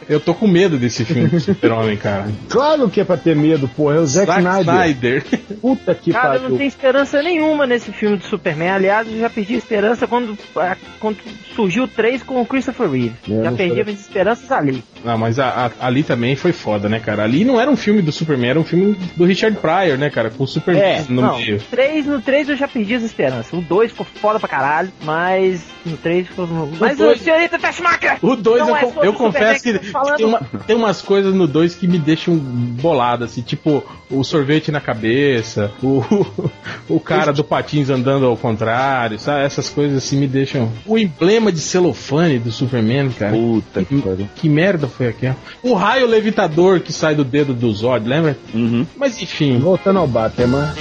Eu 0.08 0.20
tô 0.20 0.34
com 0.34 0.46
medo 0.46 0.76
desse 0.78 1.04
filme 1.04 1.28
do 1.28 1.40
Super-Homem, 1.40 1.96
cara. 1.96 2.26
claro 2.48 2.88
que 2.88 3.00
é 3.00 3.04
pra 3.04 3.16
ter 3.16 3.34
medo, 3.36 3.68
porra. 3.68 3.96
É 3.96 4.00
o 4.00 4.06
Zack, 4.06 4.26
Zack 4.26 4.40
Snyder. 4.40 4.64
Snyder. 4.74 5.24
Puta 5.60 5.94
que 5.94 6.12
Cara, 6.12 6.26
eu 6.26 6.32
pariu. 6.32 6.48
não 6.50 6.56
tenho 6.58 6.68
esperança 6.68 7.22
nenhuma 7.22 7.66
nesse 7.66 7.92
filme 7.92 8.16
do 8.16 8.24
Superman. 8.24 8.70
Aliás, 8.70 9.08
eu 9.10 9.18
já 9.20 9.30
perdi 9.30 9.54
a 9.54 9.58
esperança 9.58 10.06
quando, 10.06 10.36
quando 11.00 11.16
surgiu 11.54 11.84
o 11.84 11.88
3 11.88 12.22
com 12.22 12.40
o 12.40 12.46
Christopher 12.46 12.90
Reeve. 12.90 13.12
Eu 13.28 13.44
já 13.44 13.52
perdi 13.52 13.84
minhas 13.84 14.00
esperanças 14.00 14.50
ali. 14.52 14.82
Não, 15.04 15.16
mas 15.16 15.38
a- 15.38 15.66
a- 15.80 15.86
ali 15.86 16.02
também 16.02 16.34
foi 16.36 16.52
foda, 16.52 16.88
né, 16.88 16.98
cara? 17.00 17.22
Ali 17.22 17.44
não 17.44 17.60
era 17.60 17.70
um 17.70 17.76
filme 17.76 18.02
do 18.02 18.10
Superman, 18.12 18.50
era 18.50 18.60
um 18.60 18.64
filme 18.64 18.96
do 19.16 19.24
Richard 19.24 19.56
Pryor, 19.58 19.96
né, 19.98 20.10
cara? 20.10 20.30
Com 20.30 20.44
o 20.44 20.46
Superman 20.46 20.82
É, 20.82 21.04
no 21.08 21.22
não, 21.22 21.36
meio. 21.38 21.60
3, 21.70 22.06
no 22.06 22.20
3 22.20 22.48
eu 22.48 22.56
já 22.56 22.66
perdi 22.66 22.94
as 22.94 23.02
esperanças. 23.02 23.52
O 23.52 23.60
2 23.60 23.90
ficou 23.92 24.06
foda 24.20 24.38
pra 24.40 24.48
caralho, 24.48 24.90
mas 25.04 25.62
no 25.84 25.96
3 25.96 26.26
ficou. 26.26 26.46
Mas 26.80 26.98
dois- 26.98 27.20
o 27.20 27.24
senhorita 27.24 27.58
Tashmaker! 27.58 28.18
O 28.22 28.34
2, 28.36 28.60
Não 28.60 28.68
eu, 28.70 28.76
é 28.76 29.06
eu 29.08 29.12
confesso 29.12 29.62
que, 29.62 29.78
que 29.78 29.86
falando. 29.90 30.16
tem, 30.16 30.26
uma- 30.26 30.40
tem 30.66 30.76
umas 30.76 31.00
coisas 31.02 31.34
no 31.34 31.46
2 31.46 31.74
que 31.74 31.86
me 31.86 31.98
deixam 31.98 32.36
bolado, 32.36 33.24
assim, 33.24 33.42
tipo 33.42 33.84
o 34.10 34.22
sorvete 34.22 34.70
na 34.70 34.80
cabeça, 34.80 35.72
o, 35.82 36.02
o 36.88 37.00
cara 37.00 37.32
do 37.32 37.42
patins 37.44 37.90
andando 37.90 38.26
ao 38.26 38.36
contrário, 38.36 39.18
sabe? 39.18 39.44
Essas 39.44 39.68
coisas 39.68 39.96
assim 39.98 40.18
me 40.18 40.26
deixam. 40.26 40.70
O 40.86 40.96
emblema 40.98 41.50
de 41.52 41.60
celofane 41.60 42.38
do 42.38 42.50
Superman, 42.52 43.10
cara. 43.10 43.32
Puta 43.32 43.84
que 43.84 44.00
pariu. 44.00 44.28
Que 44.36 44.48
merda 44.48 44.85
foi 44.88 45.08
aquela? 45.08 45.36
O 45.62 45.74
raio 45.74 46.06
levitador 46.06 46.80
que 46.80 46.92
sai 46.92 47.14
do 47.14 47.24
dedo 47.24 47.54
do 47.54 47.72
Zod, 47.72 48.06
lembra? 48.08 48.36
Uhum. 48.54 48.86
Mas 48.96 49.20
enfim. 49.20 49.58
Voltando 49.58 49.98
ao 49.98 50.06
Batman. 50.06 50.72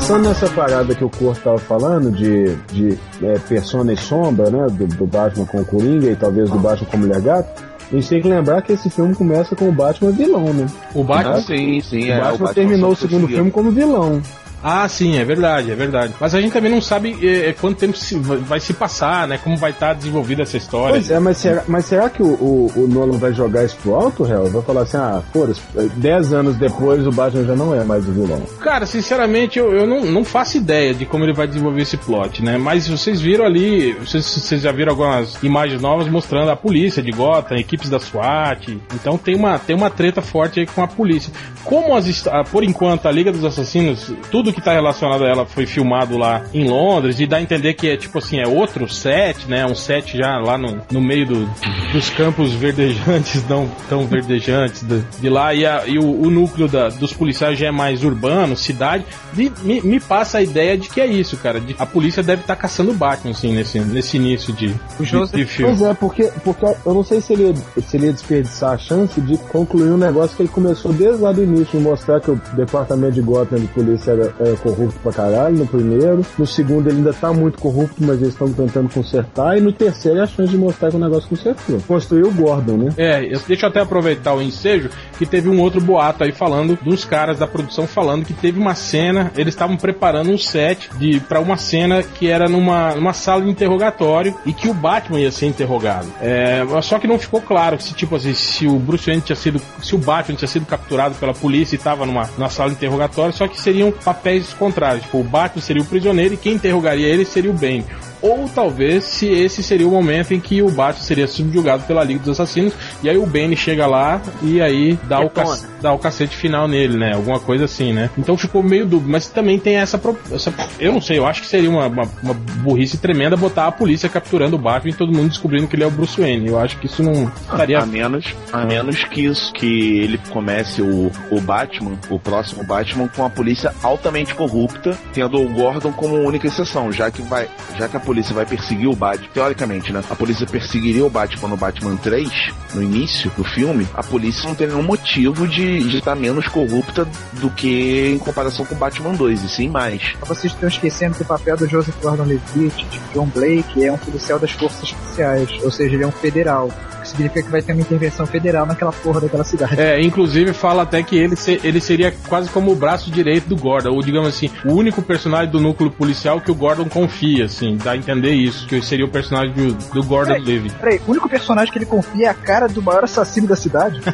Pensando 0.00 0.28
nessa 0.28 0.48
parada 0.48 0.94
que 0.94 1.04
o 1.04 1.10
Corto 1.10 1.42
tava 1.42 1.58
falando, 1.58 2.10
de, 2.10 2.54
de 2.72 2.98
é, 3.22 3.38
persona 3.40 3.92
e 3.92 3.96
sombra, 3.96 4.48
né? 4.48 4.66
Do, 4.70 4.86
do 4.86 5.06
Batman 5.06 5.44
com 5.44 5.60
o 5.60 5.64
Coringa 5.64 6.10
e 6.10 6.16
talvez 6.16 6.48
do 6.48 6.58
Batman 6.58 6.88
com 6.88 6.96
a 6.96 7.00
Mulher 7.00 7.20
Gato, 7.20 7.62
a 7.90 7.96
gente 7.96 8.08
tem 8.08 8.22
que 8.22 8.28
lembrar 8.28 8.62
que 8.62 8.72
esse 8.72 8.88
filme 8.88 9.14
começa 9.14 9.56
com 9.56 9.68
o 9.68 9.72
Batman 9.72 10.12
vilão, 10.12 10.52
né? 10.52 10.66
O 10.94 11.02
Batman. 11.02 11.34
Ah, 11.34 11.40
sim, 11.40 11.80
sim. 11.80 12.08
O 12.08 12.12
é, 12.12 12.20
Batman 12.20 12.54
terminou 12.54 12.92
o 12.92 12.96
segundo 12.96 13.26
filme 13.26 13.50
como 13.50 13.70
vilão. 13.70 14.22
Ah, 14.62 14.86
sim, 14.88 15.18
é 15.18 15.24
verdade, 15.24 15.70
é 15.70 15.74
verdade. 15.74 16.14
Mas 16.20 16.34
a 16.34 16.40
gente 16.40 16.52
também 16.52 16.70
não 16.70 16.80
sabe 16.80 17.16
eh, 17.22 17.54
quanto 17.60 17.78
tempo 17.78 17.96
se- 17.96 18.18
vai 18.18 18.60
se 18.60 18.72
passar, 18.74 19.26
né? 19.26 19.38
Como 19.42 19.56
vai 19.56 19.70
estar 19.70 19.94
desenvolvida 19.94 20.42
essa 20.42 20.56
história. 20.56 20.94
Pois 20.94 21.10
é, 21.10 21.18
mas 21.18 21.38
será, 21.38 21.64
mas 21.66 21.84
será 21.86 22.10
que 22.10 22.22
o, 22.22 22.26
o, 22.26 22.72
o 22.76 22.86
Nolan 22.88 23.16
vai 23.18 23.32
jogar 23.32 23.64
isso 23.64 23.76
pro 23.82 23.94
alto, 23.94 24.22
Real? 24.22 24.46
Vai 24.50 24.62
falar 24.62 24.82
assim, 24.82 24.96
ah, 24.98 25.22
foda-se, 25.32 25.60
10 25.96 26.32
anos 26.32 26.56
depois 26.56 27.06
o 27.06 27.10
Batman 27.12 27.44
já 27.44 27.56
não 27.56 27.74
é 27.74 27.82
mais 27.84 28.06
o 28.06 28.12
vilão. 28.12 28.42
Cara, 28.60 28.84
sinceramente, 28.86 29.58
eu, 29.58 29.72
eu 29.72 29.86
não, 29.86 30.04
não 30.04 30.24
faço 30.24 30.56
ideia 30.58 30.92
de 30.92 31.06
como 31.06 31.24
ele 31.24 31.32
vai 31.32 31.46
desenvolver 31.46 31.82
esse 31.82 31.96
plot, 31.96 32.42
né? 32.44 32.58
Mas 32.58 32.86
vocês 32.88 33.20
viram 33.20 33.44
ali, 33.46 33.92
vocês, 33.94 34.24
vocês 34.26 34.60
já 34.62 34.72
viram 34.72 34.90
algumas 34.92 35.42
imagens 35.42 35.80
novas 35.80 36.06
mostrando 36.08 36.50
a 36.50 36.56
polícia 36.56 37.02
de 37.02 37.10
Gotham, 37.12 37.56
equipes 37.56 37.88
da 37.88 37.98
SWAT. 37.98 38.78
Então 38.94 39.16
tem 39.16 39.34
uma, 39.34 39.58
tem 39.58 39.74
uma 39.74 39.88
treta 39.90 40.20
forte 40.20 40.60
aí 40.60 40.66
com 40.66 40.82
a 40.82 40.86
polícia. 40.88 41.32
Como 41.64 41.96
as, 41.96 42.24
por 42.50 42.62
enquanto 42.64 43.06
a 43.06 43.10
Liga 43.12 43.32
dos 43.32 43.44
Assassinos, 43.44 44.12
tudo 44.30 44.49
que 44.52 44.60
tá 44.60 44.72
relacionado 44.72 45.24
a 45.24 45.28
ela 45.28 45.46
foi 45.46 45.66
filmado 45.66 46.16
lá 46.16 46.42
em 46.52 46.68
Londres 46.68 47.20
e 47.20 47.26
dá 47.26 47.36
a 47.38 47.42
entender 47.42 47.74
que 47.74 47.88
é 47.88 47.96
tipo 47.96 48.18
assim, 48.18 48.38
é 48.38 48.46
outro 48.46 48.88
set, 48.88 49.46
né? 49.48 49.64
Um 49.66 49.74
set 49.74 50.16
já 50.16 50.38
lá 50.38 50.56
no, 50.58 50.78
no 50.90 51.00
meio 51.00 51.26
do- 51.26 51.50
dos 51.92 52.10
campos 52.10 52.52
verdejantes, 52.52 53.44
não 53.48 53.68
tão 53.88 54.06
verdejantes 54.06 54.82
de, 54.82 55.00
de 55.20 55.28
lá, 55.28 55.54
e, 55.54 55.64
a- 55.66 55.84
e 55.86 55.98
o, 55.98 56.04
o 56.22 56.30
núcleo 56.30 56.68
da- 56.68 56.88
dos 56.88 57.12
policiais 57.12 57.58
já 57.58 57.66
é 57.68 57.70
mais 57.70 58.04
urbano, 58.04 58.56
cidade. 58.56 59.04
E 59.36 59.50
me, 59.62 59.80
me 59.82 60.00
passa 60.00 60.38
a 60.38 60.42
ideia 60.42 60.76
de 60.76 60.88
que 60.88 61.00
é 61.00 61.06
isso, 61.06 61.36
cara. 61.36 61.60
de- 61.60 61.76
a 61.78 61.86
polícia 61.86 62.22
deve 62.22 62.42
estar 62.42 62.56
caçando 62.56 62.90
o 62.90 62.94
Batman, 62.94 63.30
assim, 63.32 63.52
nesse, 63.52 63.78
nesse 63.80 64.16
início 64.16 64.52
de, 64.52 64.74
O 64.98 65.02
de, 65.04 65.10
Joseph- 65.10 65.36
de 65.36 65.44
filme. 65.46 65.74
Pois 65.76 65.88
é, 65.90 65.94
porque, 65.94 66.30
porque 66.44 66.64
eu 66.64 66.94
não 66.94 67.02
sei 67.04 67.20
se 67.20 67.32
ele, 67.32 67.54
se 67.86 67.96
ele 67.96 68.06
ia 68.06 68.12
desperdiçar 68.12 68.72
a 68.74 68.78
chance 68.78 69.20
de 69.20 69.36
concluir 69.38 69.90
um 69.90 69.96
negócio 69.96 70.36
que 70.36 70.42
ele 70.42 70.48
começou 70.48 70.92
desde 70.92 71.22
lá 71.22 71.32
do 71.32 71.42
início, 71.42 71.78
de 71.78 71.84
mostrar 71.84 72.20
que 72.20 72.30
o 72.30 72.40
departamento 72.54 73.12
de 73.14 73.20
Gotham 73.22 73.58
de 73.58 73.66
polícia 73.68 74.10
era 74.12 74.34
é, 74.40 74.52
corrupto 74.56 74.98
pra 75.02 75.12
caralho 75.12 75.56
no 75.58 75.66
primeiro. 75.66 76.24
No 76.38 76.46
segundo 76.46 76.88
ele 76.88 76.98
ainda 76.98 77.12
tá 77.12 77.32
muito 77.32 77.58
corrupto, 77.58 77.96
mas 78.00 78.16
eles 78.20 78.28
estão 78.32 78.52
tentando 78.52 78.88
consertar. 78.92 79.56
E 79.56 79.60
no 79.60 79.72
terceiro 79.72 80.18
é 80.18 80.22
a 80.22 80.26
chance 80.26 80.50
de 80.50 80.56
mostrar 80.58 80.90
que 80.90 80.96
o 80.96 81.00
negócio 81.00 81.28
consertou. 81.28 81.78
Construiu 81.86 82.26
o 82.28 82.32
Gordon, 82.32 82.76
né? 82.76 82.88
É, 82.96 83.24
eu- 83.24 83.40
deixa 83.46 83.66
eu 83.66 83.70
até 83.70 83.80
aproveitar 83.80 84.34
o 84.34 84.42
ensejo 84.42 84.88
que 85.18 85.26
teve 85.26 85.48
um 85.48 85.60
outro 85.60 85.80
boato 85.80 86.24
aí 86.24 86.32
falando 86.32 86.78
dos 86.82 87.04
caras 87.04 87.38
da 87.38 87.46
produção 87.46 87.86
falando 87.86 88.24
que 88.24 88.32
teve 88.32 88.58
uma 88.58 88.74
cena, 88.74 89.30
eles 89.36 89.54
estavam 89.54 89.76
preparando 89.76 90.30
um 90.30 90.38
set 90.38 90.90
de 90.98 91.20
para 91.20 91.40
uma 91.40 91.56
cena 91.56 92.02
que 92.02 92.28
era 92.28 92.48
numa, 92.48 92.94
numa 92.94 93.12
sala 93.12 93.42
de 93.42 93.50
interrogatório 93.50 94.34
e 94.46 94.52
que 94.52 94.68
o 94.68 94.74
Batman 94.74 95.20
ia 95.20 95.30
ser 95.30 95.46
interrogado. 95.46 96.06
É, 96.20 96.62
só 96.82 96.98
que 96.98 97.06
não 97.06 97.18
ficou 97.18 97.40
claro 97.40 97.80
se 97.80 97.92
tipo 97.94 98.16
assim, 98.16 98.32
se 98.34 98.66
o 98.66 98.78
Bruce 98.78 99.06
Wayne 99.06 99.22
tinha 99.22 99.36
sido, 99.36 99.60
se 99.82 99.94
o 99.94 99.98
Batman 99.98 100.36
tinha 100.36 100.48
sido 100.48 100.64
capturado 100.66 101.14
pela 101.16 101.34
polícia 101.34 101.74
e 101.74 101.78
estava 101.78 102.06
numa, 102.06 102.28
numa 102.36 102.48
sala 102.48 102.70
de 102.70 102.76
interrogatório, 102.76 103.32
só 103.34 103.46
que 103.46 103.60
seriam 103.60 103.90
papéis 103.92 104.29
contrários. 104.58 105.04
Tipo, 105.04 105.20
o 105.20 105.24
Batman 105.24 105.62
seria 105.62 105.82
o 105.82 105.86
prisioneiro 105.86 106.34
e 106.34 106.36
quem 106.36 106.54
interrogaria 106.54 107.06
ele 107.06 107.24
seria 107.24 107.50
o 107.50 107.54
Bane. 107.54 107.84
Ou 108.22 108.48
talvez 108.54 109.04
se 109.04 109.26
esse 109.28 109.62
seria 109.62 109.86
o 109.86 109.90
momento 109.90 110.32
em 110.34 110.40
que 110.40 110.60
o 110.62 110.70
Batman 110.70 111.02
seria 111.02 111.26
subjugado 111.26 111.84
pela 111.84 112.04
Liga 112.04 112.20
dos 112.20 112.30
Assassinos 112.40 112.72
e 113.02 113.08
aí 113.08 113.16
o 113.16 113.26
Bane 113.26 113.56
chega 113.56 113.86
lá 113.86 114.20
e 114.42 114.60
aí 114.60 114.98
dá 115.04 115.20
o, 115.20 115.30
cac- 115.30 115.46
dá 115.80 115.92
o 115.92 115.98
cacete 115.98 116.36
final 116.36 116.68
nele, 116.68 116.96
né? 116.98 117.14
Alguma 117.14 117.40
coisa 117.40 117.64
assim, 117.64 117.92
né? 117.92 118.10
Então 118.18 118.36
ficou 118.36 118.62
meio 118.62 118.86
dúbio, 118.86 119.08
mas 119.10 119.28
também 119.28 119.58
tem 119.58 119.76
essa, 119.76 119.96
pro- 119.98 120.18
essa- 120.32 120.52
eu 120.78 120.92
não 120.92 121.00
sei, 121.00 121.18
eu 121.18 121.26
acho 121.26 121.40
que 121.42 121.46
seria 121.48 121.70
uma, 121.70 121.86
uma, 121.86 122.08
uma 122.22 122.34
burrice 122.34 122.98
tremenda 122.98 123.36
botar 123.36 123.66
a 123.66 123.72
polícia 123.72 124.08
capturando 124.08 124.56
o 124.56 124.58
Batman 124.58 124.90
e 124.90 124.94
todo 124.94 125.12
mundo 125.12 125.28
descobrindo 125.28 125.66
que 125.66 125.76
ele 125.76 125.84
é 125.84 125.86
o 125.86 125.90
Bruce 125.90 126.20
Wayne. 126.20 126.48
Eu 126.48 126.58
acho 126.58 126.76
que 126.78 126.86
isso 126.86 127.02
não 127.02 127.30
estaria 127.42 127.78
A 127.80 127.86
menos, 127.86 128.34
a 128.52 128.64
menos 128.64 129.02
que 129.04 129.24
isso, 129.24 129.52
que 129.54 129.98
ele 130.00 130.18
comece 130.30 130.82
o, 130.82 131.10
o 131.30 131.40
Batman, 131.40 131.92
o 132.10 132.18
próximo 132.18 132.62
Batman, 132.64 133.08
com 133.08 133.24
a 133.24 133.30
polícia 133.30 133.72
altamente 133.82 134.34
corrupta, 134.34 134.96
tendo 135.12 135.40
o 135.40 135.48
Gordon 135.48 135.92
como 135.92 136.16
única 136.16 136.46
exceção, 136.46 136.92
já 136.92 137.10
que 137.10 137.22
vai, 137.22 137.48
já 137.78 137.88
que 137.88 137.96
a 137.96 138.00
polícia 138.10 138.34
vai 138.34 138.44
perseguir 138.44 138.88
o 138.88 138.96
Batman, 138.96 139.28
teoricamente, 139.32 139.92
né? 139.92 140.02
A 140.10 140.16
polícia 140.16 140.44
perseguiria 140.44 141.06
o 141.06 141.08
Batman 141.08 141.50
no 141.50 141.56
Batman 141.56 141.94
3, 141.94 142.28
no 142.74 142.82
início 142.82 143.30
do 143.36 143.44
filme, 143.44 143.86
a 143.94 144.02
polícia 144.02 144.48
não 144.48 144.54
tem 144.56 144.66
nenhum 144.66 144.82
motivo 144.82 145.46
de 145.46 145.84
de 145.84 145.98
estar 145.98 146.16
menos 146.16 146.48
corrupta 146.48 147.06
do 147.34 147.48
que 147.50 148.10
em 148.12 148.18
comparação 148.18 148.66
com 148.66 148.74
o 148.74 148.78
Batman 148.78 149.12
2, 149.12 149.44
e 149.44 149.48
sim 149.48 149.68
mais. 149.68 150.14
Vocês 150.22 150.52
estão 150.52 150.68
esquecendo 150.68 151.14
que 151.14 151.22
o 151.22 151.24
papel 151.24 151.56
do 151.56 151.68
Joseph 151.68 151.94
Gordon-Levitt, 152.02 152.84
de 152.84 152.98
John 153.14 153.26
Blake, 153.26 153.84
é 153.84 153.92
um 153.92 153.98
policial 153.98 154.40
das 154.40 154.50
forças 154.50 154.82
especiais, 154.82 155.48
ou 155.62 155.70
seja, 155.70 155.94
ele 155.94 156.02
é 156.02 156.06
um 156.08 156.12
federal. 156.12 156.68
Significa 157.10 157.42
que 157.42 157.50
vai 157.50 157.62
ter 157.62 157.72
uma 157.72 157.82
intervenção 157.82 158.26
federal 158.26 158.66
naquela 158.66 158.92
porra 158.92 159.20
daquela 159.20 159.44
cidade. 159.44 159.80
É, 159.80 160.00
inclusive 160.00 160.52
fala 160.52 160.82
até 160.82 161.02
que 161.02 161.16
ele, 161.16 161.36
se- 161.36 161.60
ele 161.64 161.80
seria 161.80 162.12
quase 162.28 162.48
como 162.50 162.70
o 162.72 162.74
braço 162.76 163.10
direito 163.10 163.48
do 163.48 163.56
Gordon, 163.56 163.90
ou 163.90 164.00
digamos 164.02 164.28
assim, 164.28 164.50
o 164.64 164.72
único 164.72 165.02
personagem 165.02 165.50
do 165.50 165.60
núcleo 165.60 165.90
policial 165.90 166.40
que 166.40 166.50
o 166.50 166.54
Gordon 166.54 166.88
confia, 166.88 167.44
assim, 167.46 167.76
dá 167.82 167.92
a 167.92 167.96
entender 167.96 168.32
isso, 168.32 168.66
que 168.66 168.80
seria 168.82 169.04
o 169.04 169.08
personagem 169.08 169.52
do, 169.52 169.72
do 169.74 170.02
Gordon 170.02 170.38
Levy. 170.38 170.70
Peraí, 170.70 171.00
o 171.06 171.10
único 171.10 171.28
personagem 171.28 171.72
que 171.72 171.78
ele 171.78 171.86
confia 171.86 172.26
é 172.26 172.28
a 172.30 172.34
cara 172.34 172.68
do 172.68 172.82
maior 172.82 173.04
assassino 173.04 173.46
da 173.46 173.56
cidade? 173.56 174.00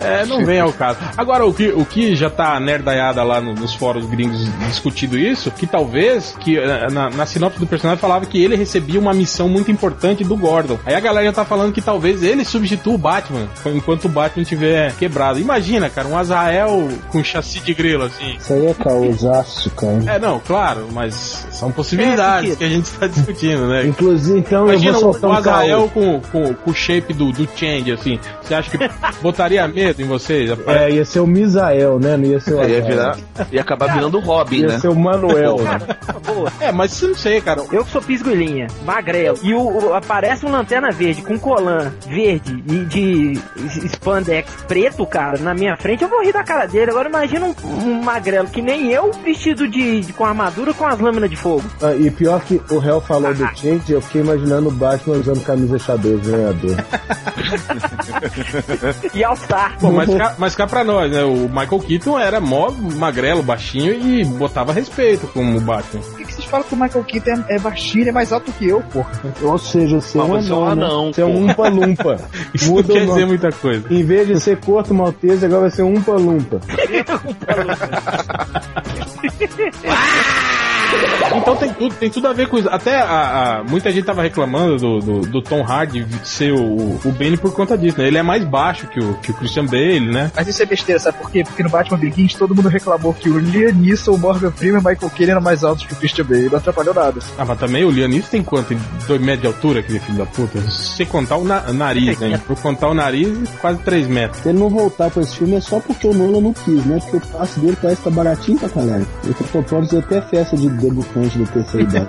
É, 0.00 0.24
não 0.24 0.44
vem 0.44 0.58
ao 0.60 0.72
caso. 0.72 0.98
Agora, 1.16 1.44
o 1.46 1.52
que, 1.52 1.68
o 1.68 1.84
que 1.84 2.14
já 2.14 2.30
tá 2.30 2.58
nerdaiada 2.58 3.22
lá 3.22 3.40
no- 3.40 3.54
nos 3.54 3.74
fóruns 3.74 4.06
gringos 4.06 4.40
discutido 4.68 5.18
isso, 5.18 5.50
que 5.50 5.66
talvez, 5.66 6.34
que 6.40 6.56
eh, 6.58 6.88
na, 6.90 7.10
na 7.10 7.26
sinopse 7.26 7.58
do 7.60 7.66
personagem 7.66 8.00
falava 8.00 8.24
que 8.26 8.42
ele 8.42 8.56
recebia 8.56 8.98
uma 8.98 9.12
missão 9.12 9.48
muito 9.48 9.70
importante 9.70 10.24
do 10.24 10.36
Gordon. 10.36 10.78
Aí 10.86 10.94
a 10.94 11.00
galera 11.00 11.26
já 11.26 11.32
tá 11.32 11.44
falando 11.44 11.72
que 11.72 11.80
talvez 11.82 12.09
ele 12.22 12.44
substitua 12.44 12.94
o 12.94 12.98
Batman, 12.98 13.48
enquanto 13.66 14.04
o 14.06 14.08
Batman 14.08 14.44
tiver 14.44 14.94
quebrado. 14.96 15.38
Imagina, 15.38 15.88
cara, 15.90 16.08
um 16.08 16.16
Azael 16.16 16.88
com 17.10 17.22
chassi 17.24 17.60
de 17.60 17.74
grilo, 17.74 18.04
assim. 18.04 18.36
Isso 18.38 18.52
aí 18.52 18.66
é 18.66 18.74
caosaço, 18.74 19.70
cara. 19.70 20.02
É, 20.06 20.18
não, 20.18 20.38
claro, 20.40 20.88
mas 20.92 21.46
são 21.50 21.70
possibilidades 21.72 22.52
É, 22.52 22.56
que 22.56 22.64
a 22.64 22.68
gente 22.68 22.84
está 22.86 23.06
discutindo, 23.06 23.66
né? 23.68 23.86
Inclusive, 23.86 24.38
então 24.38 24.64
Imagina 24.66 24.96
eu 24.96 25.00
vou 25.00 25.12
soltar 25.12 25.30
um 25.30 25.32
Azael 25.34 25.78
caô. 25.78 25.88
com, 25.88 26.20
com, 26.20 26.54
com 26.54 26.70
o 26.70 26.74
shape 26.74 27.12
do, 27.12 27.32
do 27.32 27.48
Change, 27.56 27.92
assim. 27.92 28.18
Você 28.42 28.54
acha 28.54 28.70
que 28.70 28.90
botaria 29.22 29.66
medo 29.68 30.00
em 30.02 30.06
vocês? 30.06 30.50
É, 30.66 30.90
ia 30.90 31.04
ser 31.04 31.20
o 31.20 31.26
Misael, 31.26 31.98
né? 31.98 32.16
Não 32.16 32.24
ia 32.24 32.40
ser 32.40 32.54
o 32.54 32.56
Ia 32.58 32.62
Azael. 32.78 32.84
virar, 32.86 33.18
ia 33.52 33.60
acabar 33.60 33.92
virando 33.94 34.18
o 34.18 34.20
Robin, 34.20 34.60
Ia 34.60 34.68
né? 34.68 34.78
ser 34.78 34.88
o 34.88 34.94
Manuel. 34.94 35.58
né? 35.58 35.78
É, 36.60 36.72
mas 36.72 37.00
não 37.02 37.14
sei, 37.14 37.40
cara. 37.40 37.62
Eu 37.72 37.84
que 37.84 37.90
sou 37.90 38.02
pisgolinha, 38.02 38.66
magrelo, 38.84 39.38
e 39.42 39.54
o, 39.54 39.60
o- 39.88 39.94
aparece 39.94 40.44
um 40.46 40.50
lanterna 40.50 40.90
verde 40.90 41.22
com 41.22 41.38
colã 41.38 41.92
verde 42.08 42.62
e 42.66 42.84
de 42.84 43.40
spandex 43.88 44.50
preto, 44.66 45.04
cara, 45.06 45.38
na 45.38 45.54
minha 45.54 45.76
frente, 45.76 46.02
eu 46.02 46.08
vou 46.08 46.22
rir 46.22 46.32
da 46.32 46.42
cara 46.44 46.66
dele. 46.66 46.90
Agora 46.90 47.08
imagina 47.08 47.46
um, 47.46 47.54
um 47.66 48.02
magrelo 48.02 48.48
que 48.48 48.62
nem 48.62 48.88
eu, 48.90 49.10
vestido 49.24 49.68
de, 49.68 50.00
de- 50.02 50.12
com 50.12 50.24
armadura 50.24 50.72
com 50.74 50.86
as 50.86 50.98
lâminas 50.98 51.30
de 51.30 51.36
fogo. 51.36 51.64
Ah, 51.82 51.94
e 51.94 52.10
pior 52.10 52.40
que 52.42 52.60
o 52.70 52.78
réu 52.78 53.00
falou 53.00 53.32
do 53.34 53.46
Change, 53.56 53.92
eu 53.92 54.00
fiquei 54.00 54.20
imaginando 54.22 54.68
o 54.68 54.72
Batman 54.72 55.16
usando 55.18 55.42
camisa 55.44 55.78
xadrez 55.78 56.20
ganhador. 56.26 56.76
E 59.14 59.24
All-Star. 59.24 59.76
Bom, 59.80 59.92
mas 59.92 60.14
cá, 60.14 60.34
mas 60.38 60.54
cá 60.54 60.66
pra 60.66 60.84
nós, 60.84 61.10
né? 61.10 61.22
O 61.24 61.48
Michael 61.48 61.78
Keaton 61.80 62.18
era 62.18 62.40
mó 62.40 62.70
magrelo, 62.70 63.42
baixinho 63.42 63.92
e 63.92 64.24
botava 64.24 64.72
respeito 64.72 65.26
como 65.28 65.58
o 65.58 65.60
Batman. 65.60 66.02
Por 66.50 66.64
que, 66.64 66.74
o 66.74 66.78
Michael 66.78 67.04
Keaton 67.04 67.44
é, 67.48 67.58
baixinho, 67.58 68.02
ele 68.02 68.10
é 68.10 68.12
mais 68.12 68.32
alto 68.32 68.50
que 68.52 68.68
eu, 68.68 68.80
porra? 68.92 69.10
Ou 69.42 69.58
seja, 69.58 70.00
você 70.00 70.18
é 70.18 70.22
um 70.22 70.26
você 70.28 70.50
é 70.50 70.54
um 70.54 70.64
anão, 70.66 70.76
né? 70.76 70.84
anão, 70.84 71.12
Você 71.12 71.22
é 71.22 71.24
um 71.24 71.44
umpa-lumpa. 71.46 72.16
Isso 72.52 72.70
Muda 72.70 72.92
quer 72.92 73.06
dizer 73.06 73.26
muita 73.26 73.52
coisa. 73.52 73.84
Em 73.90 74.02
vez 74.04 74.26
de 74.28 74.40
ser 74.40 74.56
corto 74.58 74.92
maltese, 74.92 75.46
agora 75.46 75.62
vai 75.62 75.70
ser 75.70 75.82
um 75.82 75.94
umpa-lumpa. 75.94 76.60
Então 81.36 81.54
tem 81.54 81.72
tudo, 81.72 81.94
tem 81.94 82.10
tudo 82.10 82.26
a 82.26 82.32
ver 82.32 82.48
com 82.48 82.58
isso. 82.58 82.68
Até 82.68 82.96
a, 83.00 83.58
a- 83.60 83.64
muita 83.64 83.92
gente 83.92 84.04
tava 84.04 84.22
reclamando 84.22 84.76
do, 84.76 84.98
do, 84.98 85.20
do 85.20 85.42
Tom 85.42 85.62
Hardy 85.62 86.04
ser 86.24 86.52
o, 86.52 86.98
o 87.04 87.12
Bane 87.16 87.36
por 87.36 87.52
conta 87.54 87.78
disso, 87.78 87.98
né? 87.98 88.08
Ele 88.08 88.18
é 88.18 88.22
mais 88.22 88.44
baixo 88.44 88.88
que 88.88 88.98
o, 88.98 89.14
que 89.14 89.30
o 89.30 89.34
Christian 89.34 89.66
Bale, 89.66 90.00
né? 90.00 90.32
Mas 90.34 90.48
isso 90.48 90.60
é 90.62 90.66
besteira, 90.66 90.98
sabe 90.98 91.18
por 91.18 91.30
quê? 91.30 91.44
Porque 91.44 91.62
no 91.62 91.70
Batman 91.70 91.98
Begins 91.98 92.34
todo 92.34 92.54
mundo 92.54 92.68
reclamou 92.68 93.14
que 93.14 93.28
o 93.30 93.38
Liam 93.38 93.72
Neeson, 93.72 94.12
o 94.14 94.18
Morgan 94.18 94.50
Freeman 94.50 94.80
e 94.80 94.84
o 94.84 94.88
Michael 94.88 95.10
Caine 95.10 95.30
eram 95.30 95.40
mais 95.40 95.62
altos 95.62 95.86
que 95.86 95.92
o 95.92 95.96
Christian 95.96 96.24
Bale. 96.24 96.39
Não 96.48 96.58
atrapalhou 96.58 96.94
nada. 96.94 97.20
Ah, 97.36 97.44
mas 97.44 97.58
também 97.58 97.84
o 97.84 97.90
Lianis 97.90 98.28
tem 98.28 98.42
quanto? 98.42 98.74
Dois 99.06 99.20
metros 99.20 99.40
de 99.42 99.46
altura, 99.48 99.80
aquele 99.80 99.98
filho 100.00 100.18
da 100.18 100.26
puta? 100.26 100.60
Se 100.70 101.04
contar 101.06 101.36
o 101.36 101.44
na- 101.44 101.72
nariz, 101.72 102.18
né? 102.18 102.40
Por 102.46 102.56
contar 102.60 102.88
o 102.88 102.94
nariz, 102.94 103.48
quase 103.60 103.78
3 103.80 104.06
metros. 104.06 104.42
Se 104.42 104.48
ele 104.48 104.58
não 104.58 104.68
voltar 104.70 105.10
pra 105.10 105.22
esse 105.22 105.36
filme 105.36 105.56
é 105.56 105.60
só 105.60 105.80
porque 105.80 106.06
o 106.06 106.14
Nolan 106.14 106.40
não 106.40 106.52
quis, 106.52 106.84
né? 106.86 106.98
Porque 107.00 107.16
o 107.16 107.20
passe 107.30 107.58
dele 107.60 107.76
parece 107.80 108.02
que 108.02 108.04
tá 108.08 108.10
baratinho 108.14 108.58
pra 108.58 108.68
caralho. 108.68 109.06
Eu 109.24 109.34
tô 109.34 109.44
pronto 109.44 109.68
fazer 109.68 109.98
até 109.98 110.20
festa 110.22 110.56
de 110.56 110.68
debutante 110.70 111.38
da 111.38 111.46
terceira 111.46 111.88
idade. 111.88 112.08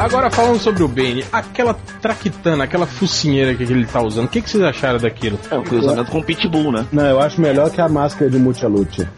Agora 0.00 0.30
falando 0.30 0.58
sobre 0.58 0.82
o 0.82 0.88
Bane, 0.88 1.22
aquela 1.30 1.74
traquitana, 2.00 2.64
aquela 2.64 2.86
focinheira 2.86 3.54
que 3.54 3.64
ele 3.64 3.84
tá 3.84 4.00
usando, 4.00 4.24
o 4.24 4.28
que, 4.28 4.40
que 4.40 4.48
vocês 4.48 4.64
acharam 4.64 4.98
daquilo? 4.98 5.38
É 5.50 5.58
um 5.58 5.62
cruzamento 5.62 6.10
com 6.10 6.20
o 6.20 6.24
Pitbull, 6.24 6.72
né? 6.72 6.86
Não, 6.90 7.04
eu 7.04 7.20
acho 7.20 7.38
melhor 7.38 7.70
que 7.70 7.82
a 7.82 7.88
máscara 7.88 8.30
de 8.30 8.38
Multialute. 8.38 9.06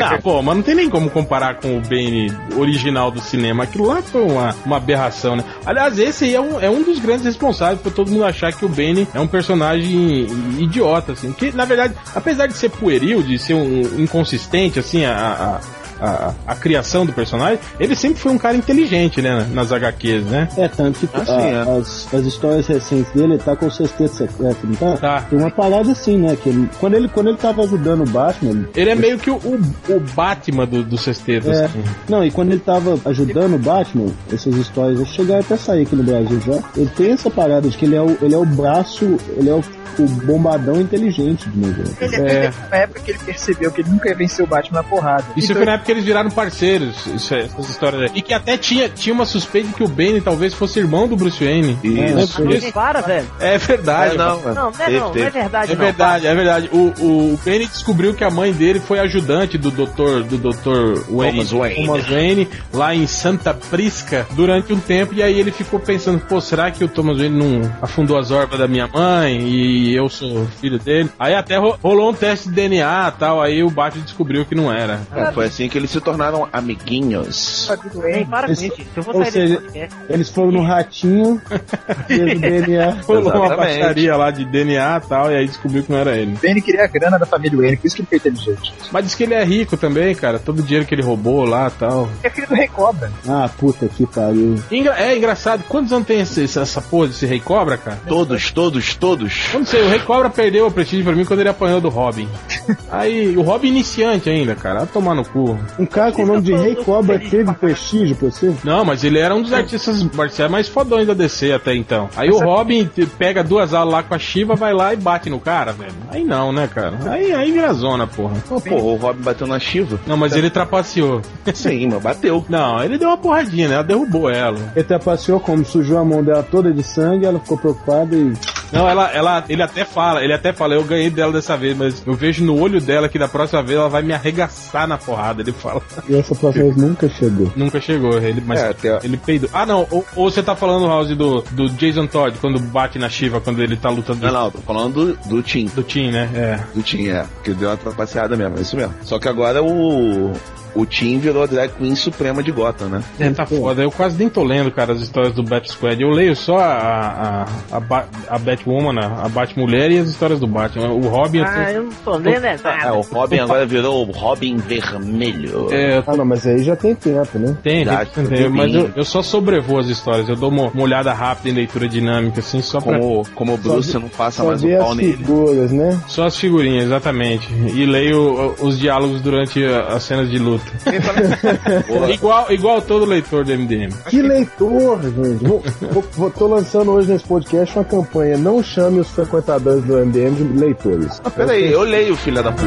Ah, 0.00 0.18
pô, 0.22 0.42
mas 0.42 0.56
não 0.56 0.62
tem 0.62 0.74
nem 0.74 0.90
como 0.90 1.10
comparar 1.10 1.56
com 1.56 1.76
o 1.76 1.80
Bane 1.80 2.32
original 2.56 3.10
do 3.10 3.20
cinema. 3.20 3.64
Aquilo 3.64 3.86
lá 3.86 4.02
foi 4.02 4.22
uma, 4.22 4.54
uma 4.64 4.76
aberração, 4.76 5.36
né? 5.36 5.44
Aliás, 5.64 5.98
esse 5.98 6.24
aí 6.24 6.34
é 6.34 6.40
um, 6.40 6.60
é 6.60 6.70
um 6.70 6.82
dos 6.82 6.98
grandes 6.98 7.24
responsáveis 7.24 7.80
por 7.80 7.92
todo 7.92 8.10
mundo 8.10 8.24
achar 8.24 8.52
que 8.52 8.64
o 8.64 8.68
Bane 8.68 9.08
é 9.14 9.20
um 9.20 9.26
personagem 9.26 10.26
idiota, 10.58 11.12
assim. 11.12 11.32
Que, 11.32 11.52
na 11.52 11.64
verdade, 11.64 11.94
apesar 12.14 12.46
de 12.46 12.54
ser 12.54 12.70
pueril, 12.70 13.22
de 13.22 13.38
ser 13.38 13.54
um 13.54 13.82
inconsistente, 13.98 14.78
assim, 14.78 15.04
a. 15.04 15.60
a 15.70 15.83
a, 16.00 16.32
a 16.46 16.54
criação 16.54 17.04
do 17.06 17.12
personagem, 17.12 17.58
ele 17.78 17.94
sempre 17.94 18.18
foi 18.20 18.32
um 18.32 18.38
cara 18.38 18.56
inteligente, 18.56 19.20
né? 19.22 19.46
Nas 19.52 19.72
HQs, 19.72 20.24
né? 20.26 20.48
É, 20.56 20.68
tanto 20.68 21.06
que 21.06 21.08
Ah, 21.14 21.24
sim, 21.24 21.32
a- 21.32 21.36
é. 21.74 21.78
as, 21.78 22.14
as 22.14 22.24
histórias 22.26 22.66
recentes 22.66 23.12
dele, 23.12 23.34
ele 23.34 23.42
tá 23.42 23.54
com 23.56 23.66
o 23.66 23.70
sexteto 23.70 24.14
secreto, 24.14 24.58
não 24.66 24.74
tá? 24.74 24.96
Tá. 24.96 25.20
Tem 25.22 25.38
uma 25.38 25.50
parada 25.50 25.90
assim, 25.92 26.16
né? 26.18 26.36
Que 26.42 26.48
ele, 26.48 26.68
quando, 26.78 26.94
ele, 26.94 27.08
quando 27.08 27.28
ele 27.28 27.38
tava 27.38 27.62
ajudando 27.62 28.02
o 28.02 28.10
Batman, 28.10 28.50
ele- 28.50 28.68
Ele 28.74 28.90
é 28.90 28.94
meio 28.94 29.18
que 29.18 29.30
o, 29.30 29.36
o, 29.36 29.60
o 29.88 30.00
Batman 30.14 30.66
do, 30.66 30.82
do 30.82 30.98
sexteto, 30.98 31.50
É. 31.50 31.64
assim. 31.66 31.82
Não, 32.08 32.24
e 32.24 32.30
quando 32.30 32.50
ele 32.52 32.60
tava 32.60 32.98
ajudando 33.04 33.54
o 33.54 33.58
Batman, 33.58 34.08
essas 34.32 34.54
histórias 34.56 35.06
chegaram 35.08 35.40
até 35.40 35.56
sair 35.56 35.82
aqui 35.82 35.96
no 35.96 36.02
Brasil 36.02 36.40
já. 36.40 36.58
Ele 36.76 36.90
tem 36.96 37.12
essa 37.12 37.30
parada 37.30 37.68
de 37.68 37.76
que 37.76 37.84
ele 37.84 37.96
é 37.96 38.02
o, 38.02 38.16
ele 38.20 38.34
é 38.34 38.38
o 38.38 38.44
braço, 38.44 39.16
ele 39.36 39.48
é 39.48 39.54
o, 39.54 39.62
o 39.98 40.06
bombadão 40.26 40.80
inteligente 40.80 41.48
do 41.48 41.66
negócio. 41.66 41.96
Ele 42.00 42.16
É. 42.16 42.44
é. 42.46 42.52
na 42.70 42.76
época 42.78 43.00
que 43.00 43.10
ele 43.12 43.18
percebeu 43.24 43.70
que 43.70 43.80
ele 43.82 43.90
nunca 43.90 44.08
ia 44.08 44.14
vencer 44.14 44.44
o 44.44 44.48
Batman 44.48 44.78
na 44.78 44.84
porrada. 44.84 45.24
Isso 45.36 45.52
Então, 45.52 45.56
foi 45.62 45.66
na 45.72 45.78
porque 45.84 45.92
eles 45.92 46.04
viraram 46.04 46.30
parceiros, 46.30 47.04
isso 47.06 47.34
é, 47.34 47.40
essas 47.42 47.68
histórias 47.68 48.02
aí. 48.02 48.10
E 48.14 48.22
que 48.22 48.32
até 48.32 48.56
tinha, 48.56 48.88
tinha 48.88 49.12
uma 49.14 49.26
suspeita 49.26 49.68
de 49.68 49.74
que 49.74 49.82
o 49.84 49.88
Bane 49.88 50.18
talvez 50.22 50.54
fosse 50.54 50.78
irmão 50.78 51.06
do 51.06 51.14
Bruce 51.14 51.44
Wayne. 51.44 51.78
Isso. 51.84 52.40
É, 52.40 52.44
Mas 52.46 52.70
para, 52.72 53.00
velho. 53.02 53.26
é 53.38 53.58
verdade. 53.58 54.14
É, 54.14 54.18
não, 54.18 54.40
Não, 54.40 54.54
não 54.54 54.72
é, 54.78 54.90
não, 54.90 55.14
não 55.14 55.22
é 55.22 55.30
verdade, 55.30 55.72
É 55.72 55.74
não. 55.76 55.84
verdade, 55.84 56.26
é 56.26 56.34
verdade. 56.34 56.70
O, 56.72 56.78
o, 56.98 57.34
o 57.34 57.40
Bane 57.44 57.66
descobriu 57.66 58.14
que 58.14 58.24
a 58.24 58.30
mãe 58.30 58.50
dele 58.52 58.80
foi 58.80 58.98
ajudante 58.98 59.58
do 59.58 59.70
Dr. 59.70 60.22
do 60.26 60.38
Dr. 60.38 61.02
Wayne, 61.10 61.44
Thomas 61.44 61.50
Wayne. 61.52 61.86
Thomas 61.86 62.06
Wayne, 62.08 62.48
lá 62.72 62.94
em 62.94 63.06
Santa 63.06 63.52
Prisca 63.52 64.26
durante 64.30 64.72
um 64.72 64.80
tempo 64.80 65.12
e 65.12 65.22
aí 65.22 65.38
ele 65.38 65.52
ficou 65.52 65.78
pensando, 65.78 66.18
pô, 66.20 66.40
será 66.40 66.70
que 66.70 66.82
o 66.82 66.88
Thomas 66.88 67.18
Wayne 67.18 67.36
não 67.36 67.70
afundou 67.82 68.16
as 68.16 68.30
orbas 68.30 68.58
da 68.58 68.66
minha 68.66 68.88
mãe 68.88 69.38
e 69.42 69.94
eu 69.94 70.08
sou 70.08 70.46
filho 70.60 70.78
dele? 70.78 71.10
Aí 71.18 71.34
até 71.34 71.58
ro- 71.58 71.78
rolou 71.82 72.10
um 72.10 72.14
teste 72.14 72.48
de 72.48 72.54
DNA 72.54 73.12
e 73.14 73.18
tal, 73.18 73.42
aí 73.42 73.62
o 73.62 73.68
Batman 73.68 74.02
descobriu 74.02 74.44
que 74.46 74.54
não 74.54 74.72
era. 74.72 75.00
É, 75.14 75.30
foi 75.32 75.46
assim 75.46 75.68
que 75.68 75.73
eles 75.78 75.90
se 75.90 76.00
tornaram 76.00 76.48
amiguinhos. 76.52 77.70
Nem 77.94 78.24
para 78.26 78.50
Esse- 78.50 78.66
isso. 78.68 78.76
Eu 78.96 79.02
vou 79.02 79.16
ou 79.16 79.22
sair 79.24 79.32
seja. 79.32 79.62
Eles 80.08 80.30
foram 80.30 80.50
no 80.52 80.62
ratinho, 80.62 81.40
fez 82.06 82.20
o 82.36 82.38
DNA. 82.40 82.90
Rolou 83.06 83.22
uma 83.32 83.56
baixaria 83.56 84.16
lá 84.16 84.30
de 84.30 84.44
DNA 84.44 85.00
e 85.04 85.08
tal, 85.08 85.30
e 85.30 85.36
aí 85.36 85.46
descobriu 85.46 85.82
que 85.82 85.90
não 85.92 85.98
era 85.98 86.16
ele. 86.16 86.36
Bane 86.42 86.60
queria 86.60 86.84
a 86.84 86.88
grana 86.88 87.18
da 87.18 87.26
família 87.26 87.58
Wayne, 87.58 87.76
por 87.76 87.86
isso 87.86 87.96
que 87.96 88.02
ele 88.02 88.08
foi 88.08 88.18
inteligente. 88.18 88.72
Mas 88.92 89.04
diz 89.04 89.14
que 89.14 89.22
ele 89.24 89.34
é 89.34 89.44
rico 89.44 89.76
também, 89.76 90.14
cara. 90.14 90.38
Todo 90.38 90.60
o 90.60 90.62
dinheiro 90.62 90.86
que 90.86 90.94
ele 90.94 91.02
roubou 91.02 91.44
lá 91.44 91.68
e 91.68 91.78
tal. 91.78 92.08
É 92.22 92.30
filho 92.30 92.46
do 92.48 92.54
Rei 92.54 92.68
Cobra. 92.68 93.10
Ah, 93.28 93.48
puta 93.58 93.88
que 93.88 94.06
pariu. 94.06 94.56
Engra- 94.70 94.98
é 94.98 95.16
engraçado, 95.16 95.64
quantos 95.68 95.92
anos 95.92 96.06
tem 96.06 96.20
esse- 96.20 96.44
essa, 96.44 96.60
essa 96.62 96.80
porra 96.82 97.08
desse 97.08 97.26
Rei 97.26 97.40
Cobra, 97.40 97.76
cara? 97.76 97.98
Todos, 98.06 98.50
todos, 98.52 98.94
todos. 98.94 99.46
Eu 99.52 99.60
não 99.60 99.66
sei, 99.66 99.82
o 99.82 99.88
Rei 99.88 100.00
Cobra 100.00 100.30
perdeu 100.30 100.66
o 100.66 100.70
prestígio 100.70 101.04
pra 101.04 101.14
mim 101.14 101.24
quando 101.24 101.40
ele 101.40 101.48
apanhou 101.48 101.80
do 101.80 101.88
Robin. 101.88 102.28
Aí, 102.90 103.36
o 103.36 103.42
Robin 103.42 103.68
iniciante 103.68 104.28
ainda, 104.30 104.54
cara. 104.54 104.80
Vai 104.80 104.88
tomar 104.88 105.14
no 105.14 105.24
cu. 105.24 105.58
Um 105.78 105.86
cara 105.86 106.12
com 106.12 106.22
o 106.22 106.26
nome 106.26 106.42
de 106.42 106.54
Rei 106.54 106.76
Cobra 106.76 107.18
teve 107.18 107.52
prestígio 107.54 108.16
pra 108.16 108.30
você? 108.30 108.54
Não, 108.64 108.84
mas 108.84 109.04
ele 109.04 109.18
era 109.18 109.34
um 109.34 109.42
dos 109.42 109.52
artistas 109.52 110.02
marciais 110.14 110.50
mais 110.50 110.68
fodões 110.68 111.06
da 111.06 111.14
DC 111.14 111.52
até 111.52 111.74
então. 111.74 112.08
Aí 112.16 112.30
o 112.30 112.38
Robin 112.38 112.88
pega 113.18 113.42
duas 113.42 113.74
alas 113.74 113.92
lá 113.92 114.02
com 114.02 114.14
a 114.14 114.18
Shiva, 114.18 114.54
vai 114.54 114.72
lá 114.72 114.92
e 114.92 114.96
bate 114.96 115.30
no 115.30 115.40
cara, 115.40 115.72
velho. 115.72 115.92
Aí 116.10 116.24
não, 116.24 116.52
né, 116.52 116.68
cara? 116.72 116.98
Aí, 117.10 117.32
aí 117.32 117.52
vira 117.52 117.72
zona, 117.72 118.06
porra. 118.06 118.34
Pô, 118.48 118.76
o 118.76 118.96
Robin 118.96 119.22
bateu 119.22 119.46
na 119.46 119.58
Shiva. 119.58 119.98
Não, 120.06 120.16
mas 120.16 120.34
ele 120.34 120.50
trapaceou. 120.50 121.20
Sim, 121.54 121.88
mas 121.92 122.02
bateu. 122.02 122.44
Não, 122.48 122.82
ele 122.82 122.98
deu 122.98 123.08
uma 123.08 123.16
porradinha, 123.16 123.68
né? 123.68 123.74
Ela 123.74 123.84
derrubou 123.84 124.30
ela. 124.30 124.58
Ele 124.74 124.84
trapaceou 124.84 125.40
como 125.40 125.64
sujou 125.64 125.98
a 125.98 126.04
mão 126.04 126.22
dela 126.22 126.42
toda 126.42 126.72
de 126.72 126.82
sangue, 126.82 127.26
ela 127.26 127.38
ficou 127.38 127.58
preocupada 127.58 128.14
e. 128.14 128.32
Não, 128.72 128.88
ela, 128.88 129.10
ela, 129.12 129.44
ele 129.48 129.62
até 129.62 129.84
fala, 129.84 130.22
ele 130.22 130.32
até 130.32 130.52
fala, 130.52 130.74
eu 130.74 130.84
ganhei 130.84 131.10
dela 131.10 131.32
dessa 131.32 131.56
vez, 131.56 131.76
mas 131.76 132.02
eu 132.06 132.14
vejo 132.14 132.44
no 132.44 132.58
olho 132.60 132.80
dela 132.80 133.08
que 133.08 133.18
da 133.18 133.28
próxima 133.28 133.62
vez 133.62 133.78
ela 133.78 133.88
vai 133.88 134.02
me 134.02 134.12
arregaçar 134.12 134.86
na 134.86 134.98
porrada. 134.98 135.42
Ele 135.42 135.52
fala. 135.52 135.80
E 136.08 136.14
essa 136.16 136.34
próxima 136.34 136.64
vez 136.64 136.76
nunca 136.76 137.08
chegou. 137.08 137.52
Nunca 137.56 137.80
chegou, 137.80 138.18
ele, 138.18 138.42
mas 138.44 138.60
É, 138.60 138.68
até- 138.68 138.98
ele 139.04 139.16
peidou. 139.16 139.48
Ah, 139.52 139.64
não, 139.66 139.86
ou, 139.90 140.04
ou 140.16 140.30
você 140.30 140.42
tá 140.42 140.56
falando, 140.56 140.86
House, 140.86 141.08
do, 141.16 141.42
do 141.52 141.68
Jason 141.70 142.06
Todd, 142.06 142.36
quando 142.38 142.58
bate 142.58 142.98
na 142.98 143.08
Shiva, 143.08 143.40
quando 143.40 143.62
ele 143.62 143.76
tá 143.76 143.90
lutando 143.90 144.24
Não, 144.26 144.32
não, 144.32 144.50
tô 144.50 144.58
falando 144.58 145.14
do, 145.14 145.28
do 145.28 145.42
Tim. 145.42 145.66
do 145.66 145.82
Team, 145.82 146.10
né? 146.10 146.28
É. 146.34 146.60
Do 146.74 146.82
Tim, 146.82 147.08
é. 147.08 147.24
Que 147.42 147.52
deu 147.52 147.68
uma 147.70 147.76
trapaceada 147.76 148.36
mesmo, 148.36 148.58
é 148.58 148.62
isso 148.62 148.76
mesmo. 148.76 148.94
Só 149.02 149.18
que 149.18 149.28
agora 149.28 149.62
o. 149.62 150.32
O 150.74 150.84
Tim 150.84 151.18
virou 151.18 151.42
a 151.42 151.46
drag 151.46 151.72
queen 151.78 151.94
suprema 151.94 152.42
de 152.42 152.50
Gotham, 152.50 152.88
né? 152.88 153.02
É, 153.20 153.30
tá 153.30 153.46
foda. 153.46 153.82
Eu 153.82 153.90
quase 153.90 154.18
nem 154.18 154.28
tô 154.28 154.42
lendo, 154.42 154.70
cara, 154.70 154.92
as 154.92 155.00
histórias 155.00 155.32
do 155.34 155.42
Bat 155.42 155.70
Squad. 155.70 156.00
Eu 156.02 156.10
leio 156.10 156.34
só 156.34 156.58
a, 156.58 157.46
a, 157.70 157.76
a, 157.76 157.80
Ba- 157.80 158.06
a 158.28 158.38
Batwoman, 158.38 158.98
a, 159.00 159.24
a 159.24 159.28
Batmulher 159.28 159.90
e 159.92 159.98
as 159.98 160.08
histórias 160.08 160.40
do 160.40 160.46
Batman. 160.46 160.88
O 160.88 161.00
Robin 161.08 161.38
eu 161.38 161.44
tô- 161.44 161.50
Ah, 161.50 161.72
eu 161.72 161.82
não 161.84 161.90
tô 162.04 162.16
lendo 162.16 162.44
é 162.44 162.58
É, 162.84 162.92
o 162.92 163.00
Robin 163.02 163.38
agora 163.38 163.64
virou 163.66 164.06
o 164.06 164.10
Robin 164.10 164.56
Vermelho. 164.56 165.68
É, 165.72 166.00
tô- 166.02 166.10
Ah, 166.10 166.16
não, 166.16 166.24
mas 166.24 166.46
aí 166.46 166.62
já 166.62 166.76
tem 166.76 166.94
tempo, 166.94 167.38
né? 167.38 167.56
tem, 167.62 167.84
Já, 167.84 168.04
tem, 168.04 168.26
tem 168.26 168.48
mas 168.48 168.74
eu, 168.74 168.90
eu 168.96 169.04
só 169.04 169.22
sobrevoo 169.22 169.78
as 169.78 169.86
histórias. 169.88 170.28
Eu 170.28 170.36
dou 170.36 170.50
uma, 170.50 170.68
uma 170.68 170.82
olhada 170.82 171.12
rápida 171.12 171.50
em 171.50 171.52
leitura 171.52 171.88
dinâmica, 171.88 172.40
assim, 172.40 172.60
só 172.60 172.80
pra. 172.80 172.98
Como, 172.98 173.26
como 173.34 173.54
o 173.54 173.56
Bruce 173.58 173.92
Só 173.92 173.98
não 173.98 174.08
passa 174.08 174.42
Só 174.42 174.48
mais 174.48 174.62
o 174.64 174.68
pau 174.68 174.90
as 174.90 174.96
nele. 174.96 175.12
figuras, 175.16 175.72
né? 175.72 176.00
Só 176.08 176.24
as 176.24 176.36
figurinhas, 176.36 176.84
exatamente. 176.84 177.48
E 177.52 177.84
leio 177.86 178.54
os 178.60 178.78
diálogos 178.78 179.20
durante 179.20 179.64
as 179.64 180.02
cenas 180.02 180.30
de 180.30 180.38
luta. 180.38 180.63
Igual, 182.12 182.52
igual 182.52 182.82
todo 182.82 183.04
leitor 183.04 183.44
do 183.44 183.52
MDM. 183.56 183.90
Que 184.08 184.20
leitor, 184.22 185.00
gente. 185.02 185.44
Vou, 185.44 185.62
vou, 185.92 186.04
vou- 186.12 186.30
tô 186.30 186.46
lançando 186.46 186.90
hoje 186.90 187.10
nesse 187.12 187.24
podcast 187.24 187.76
uma 187.76 187.84
campanha. 187.84 188.36
Não 188.36 188.62
chame 188.62 189.00
os 189.00 189.08
frequentadores 189.10 189.82
do 189.84 189.94
MDM 189.94 190.34
de 190.34 190.42
leitores. 190.58 191.20
Ah, 191.24 191.30
peraí, 191.30 191.70
eu 191.72 191.82
leio, 191.82 192.16
filha 192.16 192.42
da 192.42 192.52
puta. 192.52 192.64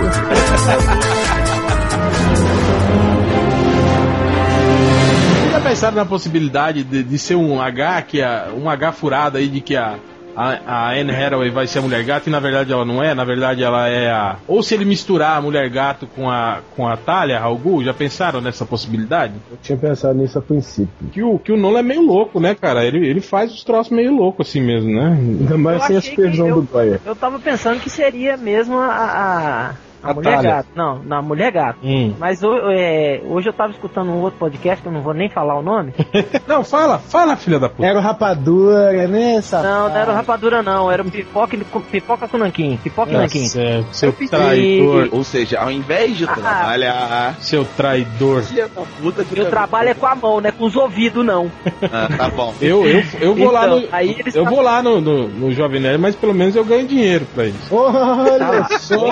Pensaram 5.64 5.98
na 5.98 6.06
possibilidade 6.06 6.82
de, 6.84 7.04
de 7.04 7.20
ser 7.20 7.36
um 7.36 7.62
H, 7.62 8.02
que 8.04 8.22
a, 8.22 8.48
um 8.56 8.70
H 8.70 8.94
furado 8.94 9.38
aí 9.38 9.48
de 9.50 9.60
que 9.60 9.76
a, 9.76 9.98
a, 10.38 10.60
a 10.68 10.92
Anne 10.92 11.12
Hathaway 11.12 11.50
vai 11.50 11.66
ser 11.66 11.80
a 11.80 11.82
mulher 11.82 12.04
gato 12.04 12.28
e 12.28 12.30
na 12.30 12.40
verdade 12.40 12.72
ela 12.72 12.86
não 12.86 13.04
é, 13.04 13.16
na 13.16 13.24
verdade 13.24 13.64
ela 13.64 13.88
é 13.88 14.12
a. 14.12 14.36
Ou 14.48 14.62
se 14.62 14.76
ele 14.76 14.86
misturar 14.86 15.36
a 15.36 15.42
mulher 15.42 15.68
gato 15.68 16.06
com 16.06 16.30
a, 16.30 16.60
com 16.76 16.88
a 16.88 16.96
Talia, 16.96 17.40
Raul, 17.40 17.84
já 17.84 17.92
pensaram 17.92 18.40
nessa 18.40 18.64
possibilidade? 18.64 19.34
Eu 19.50 19.58
tinha 19.64 19.76
pensado 19.76 20.14
nisso 20.20 20.38
a 20.38 20.42
princípio. 20.42 21.10
Que 21.12 21.24
o, 21.24 21.40
que 21.40 21.52
o 21.52 21.58
Nolan 21.58 21.80
é 21.80 21.84
meio 21.84 22.02
louco, 22.04 22.40
né, 22.40 22.54
cara? 22.54 22.86
Ele, 22.86 23.08
ele 23.08 23.20
faz 23.20 23.52
os 23.52 23.64
troços 23.64 23.92
meio 23.92 24.16
loucos 24.16 24.48
assim 24.48 24.62
mesmo, 24.62 24.92
né? 24.92 25.18
Ainda 25.20 25.58
mais 25.58 25.82
Eu 25.82 25.88
sem 25.88 25.98
a 25.98 26.02
supervisão 26.02 26.52
do 26.52 26.62
Goya. 26.62 27.02
Eu 27.04 27.16
tava 27.16 27.40
pensando 27.40 27.80
que 27.80 27.90
seria 27.90 28.38
mesmo 28.38 28.78
a. 28.78 28.92
a... 28.94 29.87
A, 30.04 30.12
A 30.12 30.14
mulher 30.14 30.42
gato. 30.44 30.68
Não, 30.76 31.02
na 31.04 31.22
mulher 31.22 31.52
gato. 31.52 31.80
Hum. 31.84 32.14
Mas 32.20 32.42
é, 32.44 33.22
hoje 33.26 33.50
eu 33.50 33.54
tava 33.54 33.72
escutando 33.74 34.10
um 34.12 34.22
outro 34.22 34.38
podcast 34.40 34.82
que 34.82 34.88
eu 34.88 34.92
não 34.92 35.02
vou 35.02 35.14
nem 35.14 35.30
falar 35.30 35.58
o 35.58 35.62
nome. 35.64 35.94
Não, 36.48 36.64
fala, 36.64 37.00
fala, 37.00 37.36
filha 37.36 37.60
da 37.60 37.68
puta. 37.68 37.86
Era 37.88 37.98
o 37.98 38.02
rapadura, 38.02 39.08
né, 39.08 39.42
Não, 39.52 39.90
não 39.90 39.96
era 39.98 40.12
o 40.12 40.14
rapadura 40.16 40.62
não, 40.64 40.92
era 40.92 41.02
o 41.04 41.12
pipoca, 41.12 41.58
pipoca 41.92 42.28
com 42.28 42.38
nanquim. 42.38 42.78
Pipoca 42.84 43.12
e 43.12 43.18
nanquim. 43.18 43.46
certo, 43.48 43.88
seu 43.94 44.14
Eu 44.20 44.30
traidor. 44.30 45.10
Ou 45.12 45.24
seja, 45.24 45.60
ao 45.60 45.72
invés 45.72 46.16
de 46.18 46.26
Ah. 46.26 46.34
trabalhar. 46.34 47.36
Seu 47.40 47.66
traidor. 47.66 48.44
Filha 48.44 48.68
da 48.70 48.82
puta 49.02 49.24
fica- 49.24 49.42
Eu 49.42 49.50
trabalho 49.50 49.90
é 49.90 49.94
com 49.94 50.06
a 50.06 50.16
mão, 50.16 50.40
né? 50.40 50.52
Com 50.52 50.66
os 50.66 50.76
ouvidos 50.76 51.26
não. 51.26 51.52
Ah, 51.92 52.08
tá 52.16 52.30
bom. 52.30 52.54
Eu, 52.62 52.86
eu, 52.88 53.04
eu 53.20 53.36
vou 53.36 53.52
lá 53.52 53.66
Então, 53.68 53.80
no. 53.82 53.88
aí 53.92 54.16
eles 54.20 54.36
eu 54.36 54.44
tá- 54.44 54.50
vou 54.50 54.62
lá 54.62 54.82
no, 54.82 55.00
no, 55.02 55.28
no 55.28 55.52
Jovem 55.52 55.80
Nerd, 55.82 56.00
mas 56.00 56.16
pelo 56.16 56.34
menos 56.34 56.56
eu 56.56 56.64
ganho 56.66 56.88
dinheiro 56.88 57.26
pra 57.34 57.46
isso. 57.46 57.74
Olha 57.76 58.66
só! 58.80 59.08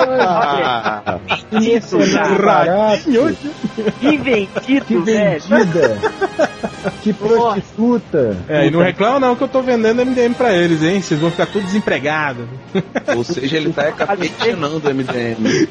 Ah, 1.08 1.20
Que 1.60 1.82
cenário 1.82 2.44
barato! 2.46 3.04
Que 4.00 4.08
Inventido, 4.08 5.04
velho. 5.04 5.42
vendida! 5.42 5.98
Que 7.02 7.14
prostituta! 7.14 8.38
É, 8.48 8.68
e 8.68 8.72
não 8.72 8.82
reclama 8.82 9.20
não 9.20 9.36
que 9.36 9.44
eu 9.44 9.48
tô 9.48 9.62
vendendo 9.62 10.06
MDM 10.06 10.34
pra 10.34 10.54
eles, 10.54 10.84
hein? 10.84 11.02
Vocês 11.02 11.20
vão 11.20 11.32
ficar 11.32 11.46
tudo 11.48 11.66
desempregados. 11.66 12.46
Ou 13.16 13.24
seja, 13.24 13.58
ele 13.58 13.72
tá 13.72 13.92
capetinando 13.94 14.78
o 14.78 14.94
MDM. 14.94 15.68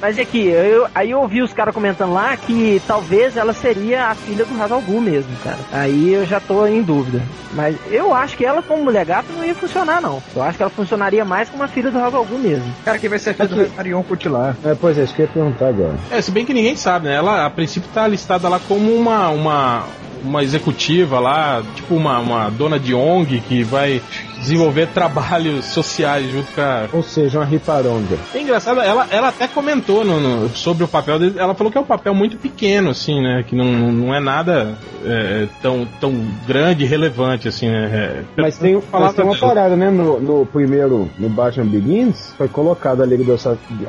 Mas 0.00 0.18
é 0.18 0.24
que 0.24 0.46
eu, 0.46 0.86
aí 0.94 1.10
eu 1.10 1.20
ouvi 1.20 1.42
os 1.42 1.52
caras 1.52 1.74
comentando 1.74 2.12
lá 2.12 2.36
que 2.36 2.80
talvez 2.86 3.36
ela 3.36 3.52
seria 3.52 4.06
a 4.06 4.14
filha 4.14 4.44
do 4.44 4.62
Hazal 4.62 4.80
Gu 4.80 5.00
mesmo, 5.00 5.34
cara. 5.42 5.58
Aí 5.72 6.12
eu 6.12 6.26
já 6.26 6.40
tô 6.40 6.66
em 6.66 6.82
dúvida. 6.82 7.22
Mas 7.52 7.76
eu 7.90 8.12
acho 8.12 8.36
que 8.36 8.44
ela 8.44 8.62
como 8.62 8.84
mulher 8.84 9.04
gato 9.06 9.32
não 9.32 9.44
ia 9.44 9.54
funcionar, 9.54 10.00
não. 10.00 10.22
Eu 10.34 10.42
acho 10.42 10.56
que 10.56 10.62
ela 10.62 10.70
funcionaria 10.70 11.24
mais 11.24 11.48
como 11.48 11.62
a 11.62 11.68
filha 11.68 11.90
do 11.90 11.98
Hazal 11.98 12.24
Gu 12.24 12.38
mesmo. 12.38 12.74
Cara, 12.84 12.98
quem 12.98 13.08
vai 13.08 13.18
ser 13.18 13.34
filho 13.34 13.48
do 13.48 13.76
Marion 13.76 14.02
Cutilar? 14.16 14.56
É, 14.64 14.74
pois 14.74 14.98
é, 14.98 15.04
isso 15.04 15.14
que 15.14 15.22
eu 15.22 15.26
ia 15.26 15.32
perguntar 15.32 15.68
agora. 15.68 15.94
É, 16.10 16.20
se 16.20 16.30
bem 16.30 16.44
que 16.44 16.54
ninguém 16.54 16.76
sabe, 16.76 17.08
né? 17.08 17.14
Ela 17.14 17.46
a 17.46 17.50
princípio 17.50 17.88
tá 17.92 18.06
listada 18.06 18.48
lá 18.48 18.58
como 18.58 18.92
uma. 18.92 19.28
uma 19.28 19.84
uma 20.24 20.42
executiva 20.42 21.20
lá, 21.20 21.62
tipo 21.74 21.94
uma, 21.94 22.18
uma 22.18 22.50
dona 22.50 22.80
de 22.80 22.92
ONG 22.94 23.38
que 23.40 23.62
vai 23.62 24.02
desenvolver 24.38 24.88
trabalhos 24.88 25.64
sociais 25.66 26.30
junto 26.30 26.52
com 26.52 26.60
a. 26.60 26.86
Ou 26.92 27.02
seja, 27.02 27.38
uma 27.38 27.44
riparonga. 27.44 28.18
É 28.34 28.40
engraçado, 28.40 28.80
ela, 28.80 29.06
ela 29.10 29.28
até 29.28 29.48
comentou 29.48 30.04
no- 30.04 30.20
no- 30.20 30.48
sobre 30.50 30.84
o 30.84 30.88
papel 30.88 31.18
dele, 31.18 31.34
ela 31.38 31.54
falou 31.54 31.70
que 31.72 31.78
é 31.78 31.80
um 31.80 31.84
papel 31.84 32.14
muito 32.14 32.36
pequeno, 32.36 32.90
assim, 32.90 33.20
né? 33.22 33.44
Que 33.46 33.54
não, 33.56 33.64
não 33.92 34.14
é 34.14 34.20
nada 34.20 34.76
é, 35.04 35.46
tão, 35.62 35.86
tão 36.00 36.12
grande 36.46 36.84
e 36.84 36.86
relevante, 36.86 37.48
assim, 37.48 37.68
né? 37.68 37.90
É, 38.36 38.40
Mas 38.42 38.58
tem, 38.58 38.80
mas 38.92 39.14
tem 39.14 39.24
uma 39.24 39.36
pra- 39.36 39.48
parada, 39.48 39.76
né? 39.76 39.90
No, 39.90 40.20
no 40.20 40.46
primeiro, 40.46 41.08
no 41.18 41.28
Batman 41.28 41.66
Begins, 41.66 42.32
foi 42.36 42.48
colocado 42.48 43.02
a 43.02 43.06
Liga, 43.06 43.24
do 43.24 43.36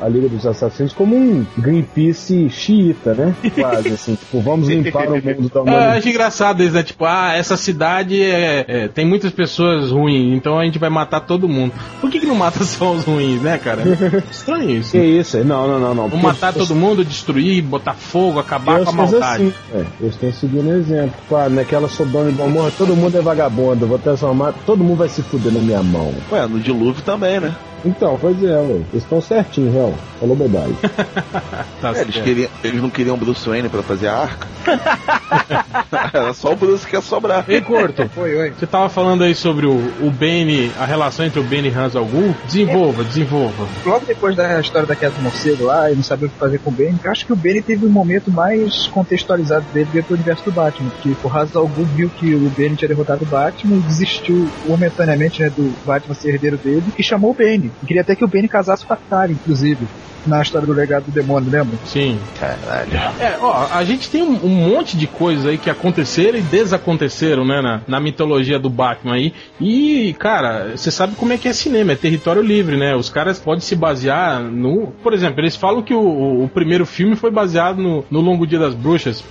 a 0.02 0.08
Liga 0.08 0.28
dos 0.28 0.46
Assassinos 0.46 0.92
como 0.92 1.16
um 1.16 1.44
Greenpeace 1.58 2.48
xiita, 2.50 3.14
né? 3.14 3.34
Quase 3.54 3.88
assim, 3.88 4.14
tipo, 4.14 4.40
vamos 4.40 4.68
limpar 4.68 5.08
o 5.08 5.12
mundo 5.22 5.50
da 5.52 5.60
humanidade. 5.62 5.98
acho 5.98 6.08
engraçado 6.08 6.62
isso, 6.62 6.72
né? 6.74 6.82
Tipo, 6.82 7.04
ah, 7.04 7.32
essa 7.34 7.56
cidade 7.56 8.22
é, 8.22 8.64
é, 8.66 8.88
tem 8.88 9.04
muitas 9.06 9.32
pessoas 9.32 9.90
ruins, 9.90 10.36
então 10.36 10.47
a 10.56 10.64
gente 10.64 10.78
vai 10.78 10.88
matar 10.88 11.20
todo 11.20 11.48
mundo. 11.48 11.72
Por 12.00 12.08
que, 12.08 12.20
que 12.20 12.26
não 12.26 12.36
mata 12.36 12.62
só 12.64 12.92
os 12.92 13.04
ruins, 13.04 13.42
né, 13.42 13.58
cara? 13.58 13.82
Estranho 14.30 14.70
isso. 14.70 14.92
Que 14.92 14.98
isso? 14.98 15.38
Não, 15.38 15.66
não, 15.66 15.80
não, 15.80 15.94
não. 15.94 16.08
Vamos 16.08 16.22
matar 16.22 16.52
todo 16.52 16.76
mundo, 16.76 17.04
destruir, 17.04 17.60
botar 17.62 17.94
fogo, 17.94 18.38
acabar 18.38 18.76
Deus 18.76 18.88
com 18.88 18.94
a 18.94 18.98
fez 18.98 19.10
maldade. 19.10 19.42
assim, 19.42 19.54
é, 19.74 19.84
eles 20.00 20.14
estão 20.14 20.32
seguindo 20.32 20.68
o 20.68 20.76
exemplo. 20.76 21.14
Claro, 21.28 21.50
naquela 21.50 21.88
Sodoma 21.88 22.30
e 22.30 22.32
Gomorra, 22.32 22.70
todo 22.70 22.94
mundo 22.94 23.18
é 23.18 23.20
vagabundo, 23.20 23.84
eu 23.84 23.88
vou 23.88 23.98
transformar, 23.98 24.52
todo 24.64 24.84
mundo 24.84 24.98
vai 24.98 25.08
se 25.08 25.22
fuder 25.22 25.52
na 25.52 25.60
minha 25.60 25.82
mão. 25.82 26.14
Ué, 26.30 26.46
no 26.46 26.60
dilúvio 26.60 27.02
também, 27.02 27.40
né? 27.40 27.54
Então, 27.84 28.18
pois 28.20 28.42
é, 28.42 28.56
ué. 28.56 28.70
Eles 28.92 29.02
estão 29.02 29.20
certinho, 29.20 29.72
real. 29.72 29.94
Falou 30.20 30.36
bobagem. 30.36 30.76
Tá 31.80 31.92
É, 31.94 32.00
eles, 32.00 32.14
certo. 32.14 32.24
queriam, 32.26 32.50
eles 32.64 32.82
não 32.82 32.90
queriam 32.90 33.16
Bruce 33.16 33.48
Wayne 33.48 33.68
pra 33.68 33.82
fazer 33.84 34.08
a 34.08 34.16
arca. 34.18 34.48
Era 36.12 36.34
só 36.34 36.52
o 36.52 36.56
Bruce 36.56 36.84
que 36.86 36.96
ia 36.96 37.00
sobrar. 37.00 37.44
Ei, 37.48 37.60
Corto, 37.60 38.10
Oi, 38.16 38.36
oi. 38.36 38.50
você 38.58 38.66
tava 38.66 38.88
falando 38.88 39.22
aí 39.22 39.34
sobre 39.34 39.66
o, 39.66 39.76
o 40.00 40.10
Bane, 40.10 40.72
a 40.78 40.84
relação 40.84 41.24
entre 41.24 41.38
o 41.38 41.44
Bane 41.44 41.68
e 41.68 41.72
Hans 41.74 41.94
Algum. 41.94 42.32
Desenvolva, 42.46 43.04
desenvolva. 43.04 43.66
Logo 43.86 44.04
depois 44.06 44.34
da 44.34 44.60
história 44.60 44.86
da 44.88 44.96
queda 44.96 45.14
do 45.14 45.22
morcego 45.22 45.64
lá, 45.66 45.90
e 45.90 45.94
não 45.94 46.02
sabia 46.02 46.26
o 46.26 46.30
que 46.30 46.36
fazer 46.38 46.58
com 46.58 46.70
o 46.70 46.72
Bane, 46.72 46.98
eu 47.02 47.10
acho 47.12 47.24
que 47.26 47.32
o 47.32 47.36
Bane 47.36 47.62
teve 47.62 47.86
um 47.86 47.90
momento 47.90 48.30
mais 48.30 48.86
contextualizado 48.88 49.64
dele 49.72 49.88
dentro 49.92 50.08
do 50.08 50.14
universo 50.14 50.44
do 50.44 50.52
Batman, 50.52 50.90
porque 50.90 51.10
por 51.22 51.28
razão 51.30 51.62
algum 51.62 51.84
viu 51.84 52.10
que 52.10 52.34
o 52.34 52.50
Bane 52.56 52.74
tinha 52.76 52.88
derrotado 52.88 53.22
o 53.24 53.26
Batman 53.26 53.76
e 53.76 53.80
desistiu 53.80 54.48
momentaneamente 54.66 55.40
né, 55.42 55.50
do 55.50 55.72
Batman 55.86 56.14
ser 56.14 56.30
herdeiro 56.30 56.56
dele 56.56 56.84
e 56.98 57.02
chamou 57.04 57.30
o 57.30 57.34
Bane. 57.34 57.67
E 57.82 57.86
queria 57.86 58.02
até 58.02 58.14
que 58.14 58.24
o 58.24 58.28
Bane 58.28 58.48
casasse 58.48 58.84
com 58.84 58.92
a 58.92 58.96
Tara, 58.96 59.30
inclusive. 59.32 59.86
Na 60.26 60.42
história 60.42 60.66
do 60.66 60.72
legado 60.74 61.04
do 61.04 61.12
demônio, 61.12 61.48
lembra? 61.50 61.78
Sim. 61.86 62.18
Caralho. 62.38 62.90
É, 63.20 63.38
ó, 63.40 63.68
a 63.72 63.82
gente 63.84 64.10
tem 64.10 64.20
um, 64.22 64.34
um 64.44 64.48
monte 64.48 64.96
de 64.96 65.06
coisas 65.06 65.46
aí 65.46 65.56
que 65.56 65.70
aconteceram 65.70 66.36
e 66.38 66.42
desaconteceram, 66.42 67.44
né, 67.46 67.62
na, 67.62 67.80
na 67.86 68.00
mitologia 68.00 68.58
do 68.58 68.68
Batman 68.68 69.14
aí. 69.14 69.32
E, 69.60 70.14
cara, 70.18 70.72
você 70.76 70.90
sabe 70.90 71.14
como 71.14 71.32
é 71.32 71.38
que 71.38 71.48
é 71.48 71.52
cinema, 71.52 71.92
é 71.92 71.96
território 71.96 72.42
livre, 72.42 72.76
né? 72.76 72.94
Os 72.96 73.08
caras 73.08 73.38
podem 73.38 73.60
se 73.60 73.76
basear 73.76 74.42
no. 74.42 74.88
Por 75.02 75.14
exemplo, 75.14 75.40
eles 75.40 75.56
falam 75.56 75.82
que 75.82 75.94
o, 75.94 76.00
o- 76.00 76.44
o 76.44 76.48
primeiro 76.48 76.84
filme 76.84 77.14
foi 77.16 77.30
baseado 77.30 77.78
no, 77.80 78.04
no 78.10 78.20
Longo 78.20 78.46
Dia 78.46 78.58
das 78.58 78.74
Bruxas. 78.74 79.24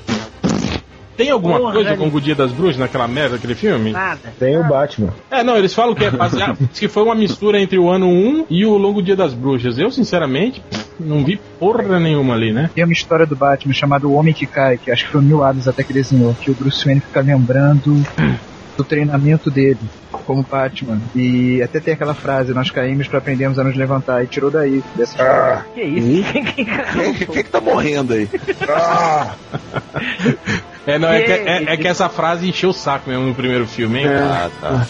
Tem 1.17 1.31
alguma 1.31 1.57
Porra, 1.57 1.73
coisa 1.73 1.97
com 1.97 2.07
o 2.07 2.21
Dia 2.21 2.35
das 2.35 2.51
Bruxas 2.51 2.77
naquela 2.77 3.07
merda, 3.07 3.37
aquele 3.37 3.55
filme? 3.55 3.91
Nada. 3.91 4.19
Tem 4.37 4.55
o 4.55 4.63
Batman. 4.63 5.11
É, 5.31 5.43
não, 5.43 5.57
eles 5.57 5.73
falam 5.73 5.95
que 5.95 6.05
é 6.05 6.11
baseado. 6.11 6.57
que 6.71 6.87
foi 6.87 7.01
uma 7.01 7.15
mistura 7.15 7.59
entre 7.59 7.79
o 7.79 7.89
ano 7.89 8.07
1 8.07 8.45
e 8.51 8.63
o 8.65 8.77
Longo 8.77 9.01
Dia 9.01 9.15
das 9.15 9.33
Bruxas. 9.33 9.79
Eu, 9.79 9.89
sinceramente, 9.89 10.61
não 10.99 11.25
vi 11.25 11.39
porra 11.59 11.99
nenhuma 11.99 12.35
ali, 12.35 12.53
né? 12.53 12.69
Tem 12.73 12.83
uma 12.83 12.93
história 12.93 13.25
do 13.25 13.35
Batman 13.35 13.73
chamada 13.73 14.07
O 14.07 14.13
Homem 14.13 14.31
que 14.31 14.45
Cai, 14.45 14.77
que 14.77 14.91
acho 14.91 15.05
que 15.05 15.11
foi 15.11 15.19
o 15.19 15.23
Neil 15.23 15.43
Adams 15.43 15.67
até 15.67 15.83
que 15.83 15.91
desenhou, 15.91 16.35
que 16.35 16.51
o 16.51 16.53
Bruce 16.53 16.85
Wayne 16.85 17.01
fica 17.01 17.21
lembrando 17.21 18.05
do 18.77 18.83
treinamento 18.83 19.49
dele 19.49 19.79
como 20.11 20.43
Batman. 20.43 21.01
E 21.15 21.63
até 21.63 21.79
tem 21.79 21.95
aquela 21.95 22.13
frase, 22.13 22.53
nós 22.53 22.69
caímos 22.69 23.07
para 23.07 23.17
aprendermos 23.17 23.57
a 23.57 23.63
nos 23.63 23.75
levantar, 23.75 24.23
e 24.23 24.27
tirou 24.27 24.51
daí. 24.51 24.83
Dessa... 24.95 25.65
Que 25.73 25.81
isso? 25.81 26.31
Quem, 26.31 26.45
quem 26.45 27.43
que 27.43 27.49
tá 27.49 27.59
morrendo 27.59 28.13
aí? 28.13 28.29
É, 30.87 30.97
não, 30.97 31.09
é 31.09 31.21
que, 31.21 31.31
é, 31.31 31.63
é 31.73 31.77
que 31.77 31.85
essa 31.85 32.07
frase 32.07 32.47
encheu 32.47 32.69
o 32.69 32.73
saco 32.73 33.09
mesmo 33.09 33.25
no 33.25 33.35
primeiro 33.35 33.67
filme, 33.67 33.99
hein? 33.99 34.07
Ah, 34.07 34.49
tá. 34.61 34.87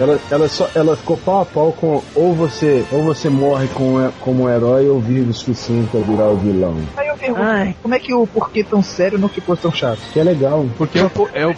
Ela, 0.00 0.18
ela, 0.30 0.48
só, 0.48 0.70
ela 0.74 0.96
ficou 0.96 1.18
pau 1.18 1.42
a 1.42 1.44
pau 1.44 1.72
com 1.72 2.02
ou 2.14 2.34
você, 2.34 2.82
ou 2.90 3.02
você 3.02 3.28
morre 3.28 3.68
com, 3.68 4.10
como 4.20 4.44
um 4.44 4.50
herói 4.50 4.88
ou 4.88 4.98
vive 4.98 5.30
o 5.30 5.34
suficiente 5.34 5.90
pra 5.90 6.00
virar 6.00 6.28
o 6.28 6.36
vilão. 6.38 6.76
Pergunto, 7.18 7.42
Ai. 7.42 7.74
como 7.82 7.94
é 7.94 7.98
que 7.98 8.12
o 8.14 8.26
porquê 8.26 8.62
tão 8.64 8.82
sério 8.82 9.18
não 9.18 9.28
ficou 9.28 9.56
tão 9.56 9.72
chato? 9.72 9.98
Que 10.12 10.20
é 10.20 10.24
legal. 10.24 10.66
Porque, 10.76 10.98
o, 10.98 11.10
é 11.32 11.46
o, 11.46 11.54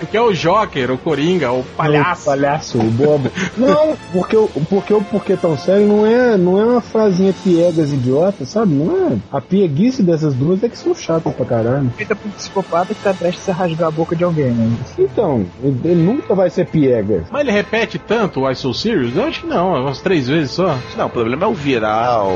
porque 0.00 0.16
é 0.16 0.20
o 0.20 0.32
Joker, 0.32 0.90
o 0.90 0.98
Coringa, 0.98 1.52
o 1.52 1.60
O 1.60 1.64
palhaço. 1.76 2.24
palhaço, 2.24 2.78
o 2.78 2.84
bobo. 2.90 3.30
Não, 3.56 3.96
porque 4.12 4.36
o 4.36 4.48
porque 4.68 4.94
o 4.94 5.02
porquê 5.02 5.36
tão 5.36 5.56
sério 5.56 5.86
não 5.86 6.06
é, 6.06 6.36
não 6.36 6.58
é 6.60 6.64
uma 6.64 6.80
frasinha 6.80 7.32
piegas 7.44 7.92
idiota, 7.92 8.44
sabe? 8.44 8.72
Não 8.72 9.08
é. 9.08 9.16
A 9.30 9.40
pieguice 9.40 10.02
dessas 10.02 10.34
duas 10.34 10.62
é 10.62 10.68
que 10.68 10.78
são 10.78 10.94
chatas 10.94 11.34
pra 11.34 11.44
caralho. 11.44 11.90
Feita 11.96 12.14
por 12.16 12.28
um 12.28 12.30
psicopata 12.32 12.94
que 12.94 13.02
tá 13.02 13.12
prestes 13.14 13.48
a 13.48 13.52
rasgar 13.52 13.88
a 13.88 13.90
boca 13.90 14.14
de 14.16 14.24
alguém, 14.24 14.50
né? 14.50 14.76
Então, 14.98 15.44
ele 15.62 15.80
ele 15.84 16.02
nunca 16.02 16.34
vai 16.34 16.48
ser 16.50 16.66
piegas. 16.66 17.24
Mas 17.30 17.42
ele 17.42 17.50
repete 17.52 17.98
tanto 17.98 18.40
o 18.40 18.50
I 18.50 18.54
So 18.54 18.72
Serious? 18.72 19.14
Eu 19.16 19.24
acho 19.24 19.40
que 19.42 19.46
não, 19.46 19.74
umas 19.82 20.00
três 20.00 20.28
vezes 20.28 20.52
só. 20.52 20.76
Não, 20.96 21.06
o 21.06 21.10
problema 21.10 21.44
é 21.44 21.48
o 21.48 21.52
viral 21.54 22.30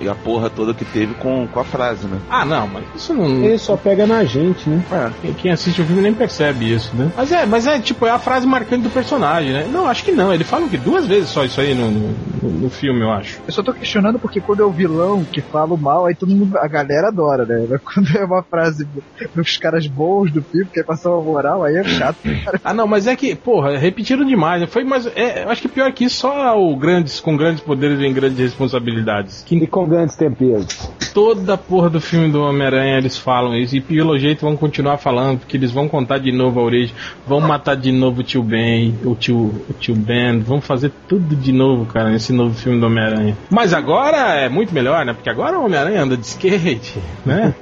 e 0.00 0.08
a 0.08 0.14
porra 0.14 0.48
toda 0.50 0.74
que 0.74 0.84
teve 0.84 1.14
com, 1.14 1.46
com 1.48 1.60
a 1.60 1.64
frase, 1.64 2.06
né? 2.06 2.18
Ah, 2.30 2.44
não, 2.44 2.66
mas 2.68 2.84
isso 2.94 3.12
não. 3.14 3.44
Ele 3.44 3.58
só 3.58 3.76
pega 3.76 4.06
na 4.06 4.24
gente, 4.24 4.68
né? 4.68 4.82
Quem- 5.20 5.34
Quem 5.34 5.50
assiste 5.52 5.80
o 5.80 5.84
filme 5.84 6.02
nem 6.02 6.14
percebe 6.14 6.72
isso, 6.72 6.94
né? 6.96 7.10
Mas 7.16 7.32
é, 7.32 7.46
mas 7.46 7.66
é 7.66 7.78
tipo, 7.78 8.06
é 8.06 8.10
a 8.10 8.18
frase 8.18 8.46
marcante 8.46 8.82
do 8.84 8.90
personagem, 8.90 9.52
né? 9.52 9.66
Não, 9.70 9.86
acho 9.88 10.04
que 10.04 10.12
não. 10.12 10.32
Ele 10.32 10.44
fala 10.44 10.68
que 10.68 10.76
duas 10.76 11.06
vezes 11.06 11.30
só 11.30 11.44
isso 11.44 11.60
aí 11.60 11.74
no, 11.74 11.90
no, 11.90 12.50
no 12.50 12.70
filme, 12.70 13.00
eu 13.02 13.10
acho. 13.10 13.40
Eu 13.46 13.52
só 13.52 13.62
tô 13.62 13.72
questionando 13.72 14.18
porque 14.18 14.40
quando 14.40 14.62
é 14.62 14.66
o 14.66 14.70
vilão 14.70 15.24
que 15.24 15.40
fala 15.42 15.74
o 15.74 15.78
mal, 15.78 16.06
aí 16.06 16.14
todo 16.14 16.34
mundo, 16.34 16.56
a 16.58 16.68
galera 16.68 17.08
adora, 17.08 17.44
né? 17.44 17.66
Mas 17.68 17.80
Quando 17.94 18.16
é 18.16 18.24
uma 18.24 18.42
frase 18.42 18.86
dos 19.34 19.56
caras 19.56 19.86
bons 19.86 20.30
do 20.32 20.42
filme, 20.42 20.68
que 20.72 20.80
é 20.80 20.84
passar 20.84 21.10
uma 21.10 21.22
moral, 21.22 21.64
aí 21.64 21.76
é 21.76 21.84
chato. 21.84 22.18
Ah, 22.64 22.74
não, 22.74 22.86
mas 22.86 23.06
é 23.06 23.14
que, 23.16 23.34
porra, 23.34 23.76
repetiram 23.78 24.24
demais. 24.24 24.60
né? 24.60 24.66
Foi, 24.66 24.84
mas 24.84 25.06
é, 25.14 25.44
eu 25.44 25.50
acho 25.50 25.62
que 25.62 25.68
pior 25.68 25.90
que 25.92 26.04
isso, 26.04 26.16
só 26.16 26.58
o 26.58 26.76
grandes, 26.76 27.18
com 27.20 27.36
grandes 27.36 27.62
poderes 27.62 27.98
vem 27.98 28.12
grandes 28.12 28.38
responsabilidades. 28.38 29.42
Que 29.46 29.56
E 29.56 29.66
com 29.66 29.86
grandes 29.88 30.16
temperos. 30.16 30.90
toda 31.12 31.56
porra 31.56 31.90
do 31.90 32.00
filme 32.00 32.30
do 32.30 32.42
Homem-Aranha 32.42 32.98
eles 32.98 33.16
falam 33.16 33.56
isso. 33.56 33.76
E 33.76 33.80
pelo 33.80 34.16
jeito 34.18 34.42
vão 34.42 34.56
continuar 34.56 34.98
falando, 34.98 35.38
porque 35.38 35.56
eles 35.56 35.72
vão 35.72 35.88
contar 35.88 36.18
de 36.18 36.30
novo 36.30 36.60
a 36.60 36.62
origem, 36.62 36.94
vão 37.26 37.40
matar 37.40 37.74
de 37.76 37.90
novo 37.90 38.20
o 38.20 38.22
tio 38.22 38.42
Ben, 38.42 38.96
o 39.04 39.14
tio, 39.14 39.36
o 39.68 39.72
tio 39.78 39.94
Ben, 39.94 40.38
vão 40.40 40.60
fazer 40.60 40.92
tudo 41.08 41.34
de 41.34 41.52
novo, 41.52 41.86
cara, 41.86 42.10
nesse 42.10 42.32
novo 42.32 42.54
filme 42.54 42.78
do 42.78 42.86
Homem-Aranha. 42.86 43.36
Mas 43.50 43.72
agora 43.72 44.34
é 44.36 44.48
muito 44.48 44.72
melhor, 44.72 45.04
né? 45.04 45.12
Porque 45.12 45.30
agora 45.30 45.58
o 45.58 45.64
Homem-Aranha 45.64 46.02
anda 46.02 46.16
de 46.16 46.26
skate, 46.26 46.98
né? 47.24 47.54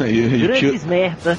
E, 0.00 0.10
e 0.10 0.44
o 0.44 0.52
tio, 0.52 0.68
Grandes 0.70 0.84
merda. 0.84 1.38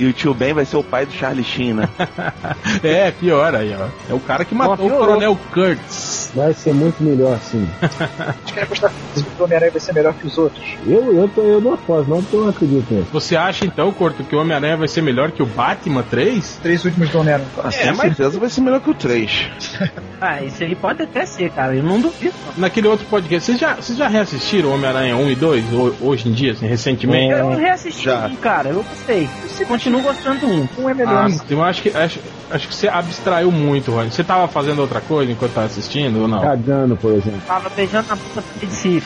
e 0.00 0.06
o 0.06 0.12
tio 0.12 0.32
Ben 0.32 0.54
vai 0.54 0.64
ser 0.64 0.76
o 0.76 0.82
pai 0.82 1.04
do 1.04 1.12
Charlie 1.12 1.44
Sheen, 1.44 1.74
né? 1.74 1.88
é, 2.82 3.10
pior 3.10 3.54
aí, 3.54 3.74
ó. 3.78 3.88
É 4.10 4.14
o 4.14 4.20
cara 4.20 4.44
que 4.44 4.54
matou 4.54 4.86
o. 4.86 4.90
Coronel 4.90 5.38
Kurtz. 5.52 6.21
Vai 6.34 6.54
ser 6.54 6.72
muito 6.72 7.02
melhor 7.02 7.34
assim. 7.34 7.68
Acho 7.82 8.54
que 8.54 8.58
é 8.58 8.62
apostar 8.62 8.90
que 9.14 9.20
o 9.38 9.44
Homem-Aranha 9.44 9.70
vai 9.72 9.80
ser 9.80 9.92
melhor 9.92 10.14
que 10.14 10.26
os 10.26 10.38
outros. 10.38 10.64
Eu, 10.86 11.14
eu, 11.14 11.28
tô, 11.28 11.42
eu 11.42 11.60
não 11.60 11.74
aposto, 11.74 12.08
não, 12.08 12.22
porque 12.22 12.36
eu 12.36 12.40
não 12.42 12.48
acredito 12.48 12.94
nisso. 12.94 13.08
Você 13.12 13.36
acha 13.36 13.66
então, 13.66 13.92
Corto, 13.92 14.24
que 14.24 14.34
o 14.34 14.40
Homem-Aranha 14.40 14.76
vai 14.78 14.88
ser 14.88 15.02
melhor 15.02 15.30
que 15.30 15.42
o 15.42 15.46
Batman 15.46 16.02
3? 16.02 16.58
Três 16.62 16.84
últimos 16.86 17.10
do 17.10 17.18
Homem-Aranha. 17.20 17.48
Ah, 17.58 17.68
É, 17.72 17.82
com 17.90 17.96
mas- 17.96 18.00
certeza 18.16 18.40
vai 18.40 18.48
ser 18.48 18.60
melhor 18.62 18.80
que 18.80 18.90
o 18.90 18.94
3. 18.94 19.46
Ah, 20.24 20.40
isso 20.40 20.62
aí 20.62 20.76
pode 20.76 21.02
até 21.02 21.26
ser, 21.26 21.50
cara. 21.50 21.74
Eu 21.74 21.82
não 21.82 22.00
duvido. 22.00 22.32
não. 22.46 22.52
Naquele 22.62 22.86
outro 22.86 23.04
podcast, 23.06 23.44
vocês 23.44 23.58
já, 23.58 23.74
vocês 23.74 23.98
já 23.98 24.06
reassistiram 24.06 24.72
Homem-Aranha 24.72 25.16
1 25.16 25.30
e 25.32 25.34
2 25.34 25.64
ho- 25.74 25.94
hoje 26.00 26.28
em 26.28 26.32
dia, 26.32 26.52
assim, 26.52 26.64
recentemente? 26.64 27.32
Eu 27.32 27.50
reassisti 27.56 28.04
Já. 28.04 28.26
um, 28.28 28.36
cara. 28.36 28.68
Eu 28.68 28.84
gostei. 28.84 29.28
Eu 29.58 29.66
continuo 29.66 30.00
gostando 30.00 30.38
do 30.38 30.46
um. 30.46 30.68
Um 30.78 30.88
é 30.88 30.94
melhor. 30.94 31.26
Ah, 31.28 31.44
eu 31.50 31.64
acho 31.64 31.82
que 31.82 31.88
acho, 31.88 32.20
acho 32.52 32.68
que 32.68 32.74
você 32.74 32.88
abstraiu 32.88 33.50
muito, 33.50 33.90
Rony. 33.92 34.10
Você 34.10 34.22
tava 34.22 34.46
fazendo 34.48 34.80
outra 34.80 35.00
coisa 35.00 35.30
enquanto 35.32 35.52
tava 35.52 35.66
assistindo 35.66 36.20
ou 36.22 36.28
não? 36.28 36.40
Cagando, 36.40 36.96
por 36.96 37.12
exemplo. 37.12 37.40
Tava 37.46 37.68
beijando 37.70 38.08
na 38.08 38.16
puta 38.16 38.42
de 38.60 38.66
si. 38.72 39.02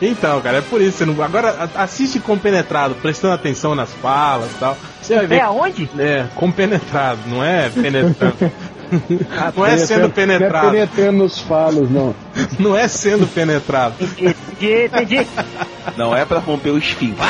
então, 0.00 0.40
cara, 0.40 0.58
é 0.58 0.60
por 0.62 0.80
isso. 0.80 0.98
Você 0.98 1.04
não, 1.06 1.22
agora 1.22 1.68
a- 1.74 1.82
assiste 1.82 2.18
compenetrado, 2.20 2.94
prestando 2.96 3.34
atenção 3.34 3.74
nas 3.74 3.92
falas 3.94 4.50
e 4.50 4.54
tal. 4.54 4.76
Você 5.02 5.14
vai 5.16 5.26
ver. 5.26 5.36
É 5.36 5.40
aonde? 5.42 5.88
É, 5.98 6.26
compenetrado, 6.34 7.20
não 7.26 7.42
é 7.44 7.68
penetrando. 7.68 8.36
não 9.56 9.66
é 9.66 9.76
sendo 9.76 10.00
Não 10.00 10.06
é 10.06 10.10
penetrado. 10.10 10.70
penetrando 10.70 11.18
nos 11.18 11.38
falos, 11.40 11.90
não. 11.90 12.14
Não 12.58 12.76
é 12.76 12.88
sendo 12.88 13.26
penetrado. 13.26 13.94
Entendi, 14.00 14.84
entendi. 14.86 15.26
Não 15.96 16.16
é 16.16 16.24
pra 16.24 16.38
romper 16.38 16.70
o 16.70 16.78
esfíncter. 16.78 17.26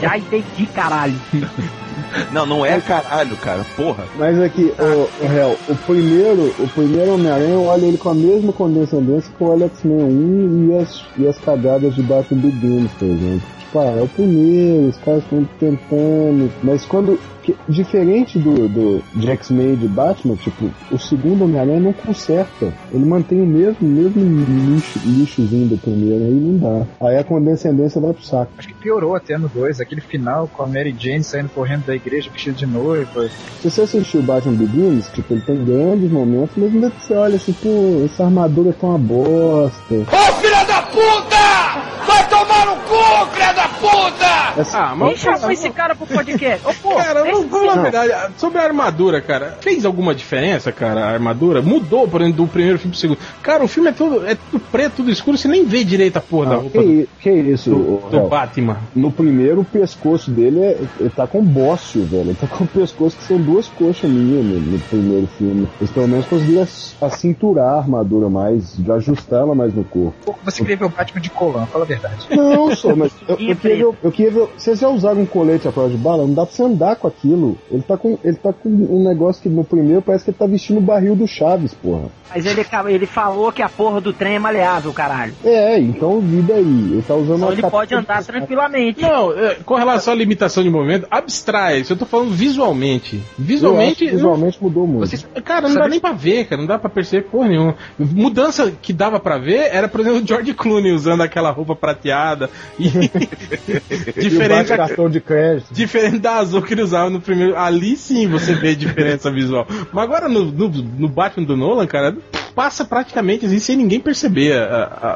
Já 0.00 0.16
entendi, 0.18 0.66
caralho. 0.74 1.14
Não, 2.32 2.46
não 2.46 2.64
é 2.64 2.80
caralho, 2.80 3.36
cara. 3.36 3.64
Porra. 3.76 4.04
Mas 4.16 4.40
aqui, 4.40 4.72
o, 4.78 5.24
o 5.24 5.28
réu, 5.28 5.58
o 5.68 5.74
primeiro, 5.74 6.54
o 6.58 6.68
primeiro 6.68 7.14
Homem-Aranha, 7.14 7.54
eu 7.54 7.64
olho 7.64 7.84
ele 7.84 7.98
com 7.98 8.10
a 8.10 8.14
mesma 8.14 8.52
condescendência 8.52 9.32
que 9.36 9.44
o 9.44 9.64
X-Men 9.64 10.04
1 10.04 10.70
e 10.70 10.78
as, 10.78 11.04
e 11.18 11.26
as 11.26 11.38
cagadas 11.38 11.94
de 11.94 12.02
Batman 12.02 12.40
Begins, 12.40 12.90
por 12.98 13.06
exemplo. 13.06 13.42
Tipo, 13.60 13.78
ah, 13.78 13.96
é 13.98 14.02
o 14.02 14.08
primeiro, 14.08 14.88
os 14.88 14.96
caras 14.98 15.22
estão 15.22 15.48
tentando. 15.58 16.52
Mas 16.62 16.84
quando. 16.84 17.18
Que- 17.42 17.56
diferente 17.68 18.38
do, 18.38 18.68
do 18.68 19.02
de 19.14 19.30
X-Men 19.30 19.74
e 19.74 19.76
de 19.76 19.88
Batman, 19.88 20.36
tipo, 20.36 20.70
o 20.90 20.98
segundo 20.98 21.44
Homem-Aranha 21.44 21.80
não 21.80 21.92
conserta. 21.92 22.72
Ele 22.92 23.04
mantém 23.04 23.40
o 23.40 23.46
mesmo, 23.46 23.76
mesmo 23.86 24.74
lixo, 24.74 24.98
lixozinho 25.04 25.68
do 25.68 25.78
primeiro, 25.78 26.24
aí 26.24 26.30
não 26.34 26.58
dá. 26.58 26.86
Aí 27.08 27.16
a 27.18 27.24
condescendência 27.24 28.00
vai 28.00 28.12
pro 28.12 28.24
saco. 28.24 28.52
Acho 28.58 28.68
que 28.68 28.74
piorou 28.74 29.14
até 29.14 29.36
no 29.36 29.48
2. 29.48 29.80
Aquele 29.80 30.00
final 30.00 30.48
com 30.48 30.62
a 30.62 30.66
Mary 30.66 30.94
Jane 30.98 31.24
saindo 31.24 31.48
correndo 31.50 31.84
da 31.86 31.94
igreja 31.94 32.30
vestida 32.32 32.56
de 32.56 32.66
noiva. 32.66 33.28
Se 33.60 33.70
você 33.70 33.82
assistiu 33.82 34.20
o 34.20 34.22
Batman 34.24 34.54
Begins, 34.54 35.08
tipo, 35.12 35.32
ele 35.34 35.42
tem 35.42 35.64
grandes 35.64 36.10
momentos, 36.10 36.54
mas 36.56 36.72
ainda 36.72 36.90
que 36.90 37.04
você 37.04 37.14
olha 37.14 37.36
assim, 37.36 37.52
pô, 37.52 38.02
essa 38.04 38.24
armadura 38.24 38.72
tá 38.72 38.86
uma 38.86 38.98
bosta. 38.98 39.94
Ô 39.94 40.32
filha 40.40 40.64
da 40.64 40.71
puta! 40.92 41.92
Vai 42.06 42.28
tomar 42.28 42.66
no 42.66 42.76
cu, 42.82 43.30
filha 43.32 43.52
da 43.52 43.68
puta! 43.68 44.32
Ah, 44.74 44.94
Quem 44.98 45.16
chamou 45.16 45.50
esse 45.50 45.70
cara 45.70 45.94
pro 45.94 46.06
podcast? 46.06 46.66
Ô, 46.66 46.74
pô, 46.82 46.96
Cara, 46.96 47.20
esse- 47.20 47.30
vamos 47.32 47.50
vamos 47.50 47.66
falar 47.66 47.78
a 47.78 47.82
verdade. 47.82 48.34
Sobre 48.36 48.58
a 48.58 48.64
armadura, 48.64 49.20
cara. 49.22 49.56
Fez 49.62 49.84
alguma 49.86 50.14
diferença, 50.14 50.70
cara, 50.70 51.04
a 51.06 51.10
armadura? 51.10 51.62
Mudou, 51.62 52.06
por 52.06 52.20
exemplo, 52.20 52.44
do 52.44 52.50
primeiro 52.52 52.78
filme 52.78 52.90
pro 52.92 53.00
segundo. 53.00 53.18
Cara, 53.42 53.64
o 53.64 53.68
filme 53.68 53.88
é 53.88 53.92
todo, 53.92 54.26
é 54.26 54.34
tudo 54.34 54.60
preto, 54.70 54.96
tudo 54.96 55.10
escuro, 55.10 55.38
você 55.38 55.48
nem 55.48 55.64
vê 55.64 55.82
direito 55.84 56.18
a 56.18 56.20
porra 56.20 56.46
da 56.50 56.54
Não, 56.56 56.60
roupa 56.62 56.78
que, 56.82 57.02
do, 57.02 57.08
que 57.20 57.30
isso, 57.30 57.70
do, 57.70 58.10
do? 58.10 58.28
Batman. 58.28 58.76
No 58.94 59.10
primeiro, 59.10 59.60
o 59.60 59.64
pescoço 59.64 60.30
dele 60.30 60.60
é, 60.60 60.78
ele 61.00 61.10
tá 61.10 61.26
com 61.26 61.42
bócio, 61.42 62.04
velho. 62.04 62.22
Ele 62.30 62.34
tá 62.38 62.46
com 62.46 62.64
o 62.64 62.66
pescoço 62.66 63.16
que 63.16 63.24
são 63.24 63.38
duas 63.38 63.68
coxas 63.68 64.10
minhas 64.10 64.44
no, 64.44 64.60
no 64.72 64.78
primeiro 64.80 65.26
filme. 65.38 65.66
Eles 65.80 65.90
pelo 65.90 66.08
menos 66.08 66.26
conseguiram 66.26 66.66
acinturar 67.00 67.74
a 67.74 67.78
armadura 67.78 68.28
mais, 68.28 68.76
de 68.76 68.90
ajustar 68.92 69.40
ela 69.40 69.54
mais 69.54 69.72
no 69.74 69.84
corpo. 69.84 70.36
Você 70.44 70.60
queria 70.60 70.76
ver 70.82 70.86
o 70.86 70.96
Batman 70.96 71.20
de 71.20 71.30
colã, 71.30 71.66
fala 71.66 71.84
a 71.84 71.88
verdade. 71.88 72.26
Não, 72.30 72.74
só, 72.74 72.94
mas 72.94 73.12
eu, 73.28 73.36
eu, 73.36 73.36
queria 73.36 73.54
ver, 73.54 73.96
eu 74.02 74.12
queria 74.12 74.30
ver. 74.30 74.48
Vocês 74.56 74.78
já 74.80 74.88
usaram 74.88 75.20
um 75.20 75.26
colete 75.26 75.68
à 75.68 75.72
prova 75.72 75.88
de 75.88 75.96
bala? 75.96 76.26
Não 76.26 76.34
dá 76.34 76.44
pra 76.44 76.54
você 76.54 76.62
andar 76.62 76.96
com 76.96 77.06
aquilo. 77.06 77.56
Ele 77.70 77.82
tá 77.82 77.96
com, 77.96 78.18
ele 78.22 78.36
tá 78.36 78.52
com 78.52 78.68
um 78.68 79.02
negócio 79.02 79.42
que 79.42 79.48
no 79.48 79.64
primeiro 79.64 80.02
parece 80.02 80.24
que 80.24 80.30
ele 80.30 80.38
tá 80.38 80.46
vestindo 80.46 80.78
o 80.78 80.82
barril 80.82 81.14
do 81.14 81.26
Chaves, 81.26 81.74
porra. 81.74 82.08
Mas 82.34 82.46
ele, 82.46 82.64
ele 82.88 83.06
falou 83.06 83.52
que 83.52 83.62
a 83.62 83.68
porra 83.68 84.00
do 84.00 84.12
trem 84.12 84.36
é 84.36 84.38
maleável, 84.38 84.92
caralho. 84.92 85.34
É, 85.44 85.78
então 85.78 86.20
vida 86.20 86.54
aí. 86.54 86.62
Ele 86.62 87.02
tá 87.06 87.14
usando 87.14 87.36
Então 87.36 87.48
uma 87.48 87.52
ele 87.52 87.62
pode 87.62 87.94
andar 87.94 88.24
tranquilamente. 88.24 89.02
Não, 89.02 89.32
é, 89.32 89.56
com 89.56 89.74
relação 89.74 90.14
à 90.14 90.16
limitação 90.16 90.62
de 90.62 90.70
movimento, 90.70 91.06
abstrai. 91.10 91.80
Isso 91.80 91.92
eu 91.92 91.96
tô 91.96 92.06
falando 92.06 92.30
visualmente. 92.30 93.22
Visualmente. 93.38 94.06
visualmente 94.08 94.62
mudou 94.62 94.86
muito. 94.86 95.06
Vocês 95.06 95.26
Cara, 95.44 95.68
não 95.68 95.74
dá 95.74 95.80
Sabe- 95.82 95.90
nem 95.90 96.00
pra 96.00 96.12
ver, 96.12 96.46
cara. 96.46 96.60
Não 96.60 96.66
dá 96.66 96.78
pra 96.78 96.88
perceber 96.88 97.28
porra 97.28 97.48
nenhuma. 97.48 97.74
Mudança 97.98 98.72
que 98.80 98.92
dava 98.92 99.20
pra 99.20 99.38
ver 99.38 99.68
era, 99.72 99.88
por 99.88 100.00
exemplo, 100.00 100.22
o 100.22 100.26
George 100.26 100.54
Clooney 100.54 100.71
usando 100.92 101.22
aquela 101.22 101.50
roupa 101.50 101.74
prateada. 101.74 102.50
E... 102.78 102.88
E 104.16 104.26
o 104.26 104.30
diferente, 104.30 104.68
bate 104.68 104.76
cartão 104.76 105.08
de 105.08 105.20
crédito. 105.20 105.72
diferente 105.72 106.18
da 106.18 106.36
azul 106.36 106.62
que 106.62 106.74
ele 106.74 106.82
usava 106.82 107.10
no 107.10 107.20
primeiro. 107.20 107.56
Ali 107.56 107.96
sim 107.96 108.26
você 108.26 108.54
vê 108.54 108.70
a 108.70 108.74
diferença 108.74 109.30
visual. 109.30 109.66
Mas 109.92 110.04
agora 110.04 110.28
no, 110.28 110.44
no, 110.44 110.68
no 110.68 111.08
Batman 111.08 111.46
do 111.46 111.56
Nolan, 111.56 111.86
cara, 111.86 112.16
passa 112.54 112.84
praticamente 112.84 113.46
assim, 113.46 113.58
sem 113.58 113.76
ninguém 113.76 114.00
perceber 114.00 114.52
a- 114.54 114.64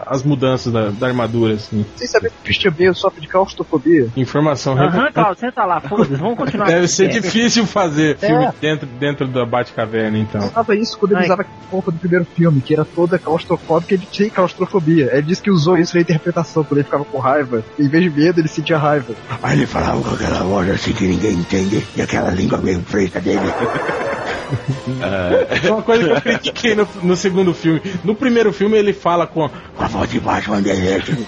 a- 0.08 0.14
as 0.14 0.22
mudanças 0.22 0.72
da, 0.72 0.88
da 0.90 1.06
armadura, 1.06 1.54
assim. 1.54 1.84
Vocês 1.94 2.10
sabem 2.10 2.30
que 2.30 2.36
o 2.36 2.44
Christian 2.44 2.72
Bale 2.72 2.94
sofre 2.94 3.20
de 3.20 3.28
claustrofobia? 3.28 4.08
Informação 4.16 4.72
Aham, 4.78 5.10
Claudio, 5.12 5.40
senta 5.40 5.64
lá, 5.64 5.80
foda-se, 5.80 6.14
vamos 6.14 6.36
continuar. 6.38 6.66
Deve 6.66 6.88
ser 6.88 7.08
difícil 7.08 7.66
fazer 7.66 8.16
É. 8.20 8.26
filme 8.26 8.48
dentro, 8.60 8.86
dentro 8.86 9.26
da 9.28 9.44
Batcaverna, 9.44 10.18
então. 10.18 10.40
usava 10.46 10.74
isso 10.74 10.98
quando 10.98 11.12
ele 11.12 11.20
Ai. 11.20 11.26
usava 11.26 11.42
a 11.42 11.70
roupa 11.70 11.90
do 11.92 11.98
primeiro 11.98 12.24
filme, 12.24 12.60
que 12.60 12.74
era 12.74 12.84
toda 12.84 13.18
claustrofóbica, 13.18 13.94
ele 13.94 14.06
tinha 14.10 14.30
claustrofobia. 14.30 15.10
Ele 15.12 15.22
disse 15.22 15.42
que 15.42 15.50
usou 15.50 15.76
isso 15.78 15.94
na 15.94 16.02
interpretação, 16.02 16.64
quando 16.64 16.78
ele 16.78 16.84
ficava 16.84 17.04
com 17.04 17.18
raiva. 17.18 17.62
Em 17.78 17.88
vez 17.88 18.04
de 18.04 18.10
medo, 18.10 18.40
ele 18.40 18.48
sentia 18.48 18.78
raiva. 18.78 19.14
Aí 19.42 19.58
ele 19.58 19.66
falava 19.66 20.00
com 20.02 20.14
aquela 20.14 20.42
voz 20.44 20.70
assim 20.70 20.92
que 20.92 21.04
ninguém 21.04 21.32
entende 21.34 21.86
e 21.96 22.02
aquela 22.02 22.30
língua 22.30 22.58
meio 22.58 22.80
preta 22.80 23.20
dele. 23.20 23.40
É 25.64 25.70
uma 25.72 25.82
coisa 25.82 26.04
que 26.04 26.10
eu 26.12 26.20
critiquei 26.20 26.74
no, 26.76 26.86
no 27.02 27.16
segundo 27.26 27.52
filme. 27.52 27.80
No 28.04 28.14
primeiro 28.14 28.52
filme 28.52 28.76
ele 28.76 28.92
fala 28.92 29.26
com. 29.26 29.48
Com 29.76 29.84
a 29.84 29.86
voz 29.88 30.10
de 30.10 30.20
Batman. 30.20 30.62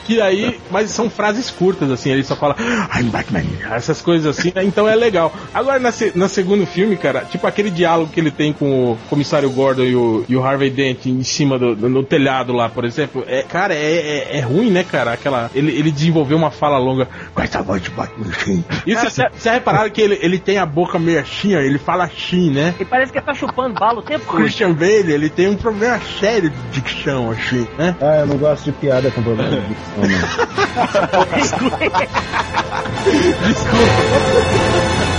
Que 0.07 0.21
aí. 0.21 0.59
Mas 0.71 0.91
são 0.91 1.11
frases 1.11 1.51
curtas, 1.51 1.91
assim, 1.91 2.11
ele 2.11 2.23
só 2.25 2.37
fala. 2.37 2.57
I'm 2.99 3.09
Batman. 3.11 3.43
Essas 3.71 4.01
coisas 4.01 4.39
assim, 4.39 4.53
né? 4.55 4.65
então 4.65 4.89
é 4.89 4.95
legal. 4.95 5.33
Agora, 5.53 5.79
na, 5.79 5.93
no 6.15 6.29
segundo 6.29 6.67
filme, 6.67 6.97
cara, 6.97 7.25
tipo 7.25 7.47
aquele 7.47 7.71
diálogo 7.71 8.11
que 8.13 8.21
ele 8.21 8.31
tem 8.31 8.53
com 8.53 8.93
o 8.93 8.99
comissário 9.11 9.51
Gordon 9.51 9.83
e 9.85 9.97
o, 9.97 10.25
e 10.29 10.37
o 10.37 10.43
Harvey 10.45 10.71
Dent 10.71 11.07
em 11.07 11.23
cima 11.23 11.59
do, 11.59 11.75
do- 11.75 12.03
telhado 12.05 12.53
lá, 12.53 12.69
por 12.69 12.85
exemplo, 12.85 13.25
é, 13.27 13.43
cara, 13.43 13.75
é, 13.75 14.29
é, 14.33 14.39
é 14.39 14.41
ruim, 14.41 14.71
né, 14.71 14.85
cara? 14.85 15.13
Aquela, 15.13 15.51
ele, 15.55 15.73
ele 15.73 15.91
desenvolveu 15.91 16.37
uma 16.39 16.51
fala 16.51 16.79
longa. 16.79 17.09
Com 17.35 17.43
essa 17.43 17.61
voz 17.63 17.83
de 17.83 17.91
Batman 17.91 18.33
sim. 18.45 18.65
E 18.87 18.95
vocês 18.95 19.29
repararam 19.45 19.91
que 19.91 20.01
ele, 20.01 20.19
ele 20.23 20.39
tem 20.39 20.59
a 20.59 20.67
boca 20.67 20.99
meio 20.99 21.21
assim, 21.21 21.55
ó, 21.57 21.61
ele 21.61 21.79
fala 21.79 22.05
assim, 22.05 22.51
né? 22.51 22.75
Ele 22.79 22.89
parece 22.89 23.13
que 23.13 23.21
tá 23.21 23.35
chupando 23.35 23.79
bala 23.79 23.99
o 23.99 24.03
tempo 24.03 24.25
todo. 24.25 24.37
Christian 24.37 24.73
Bale, 24.73 25.13
ele 25.13 25.29
tem 25.29 25.49
um 25.49 25.57
problema 25.57 25.88
sério 26.19 26.51
de 26.51 26.57
dicção, 26.73 27.31
assim, 27.31 27.67
né? 27.79 27.97
Ah, 28.01 28.17
eu 28.21 28.27
não 28.27 28.37
gosto 28.37 28.65
de 28.65 28.73
piada 28.73 29.11
com 29.11 29.23
problema 29.23 29.51
de 29.51 29.67
dicção, 29.69 30.03
não. 30.03 30.09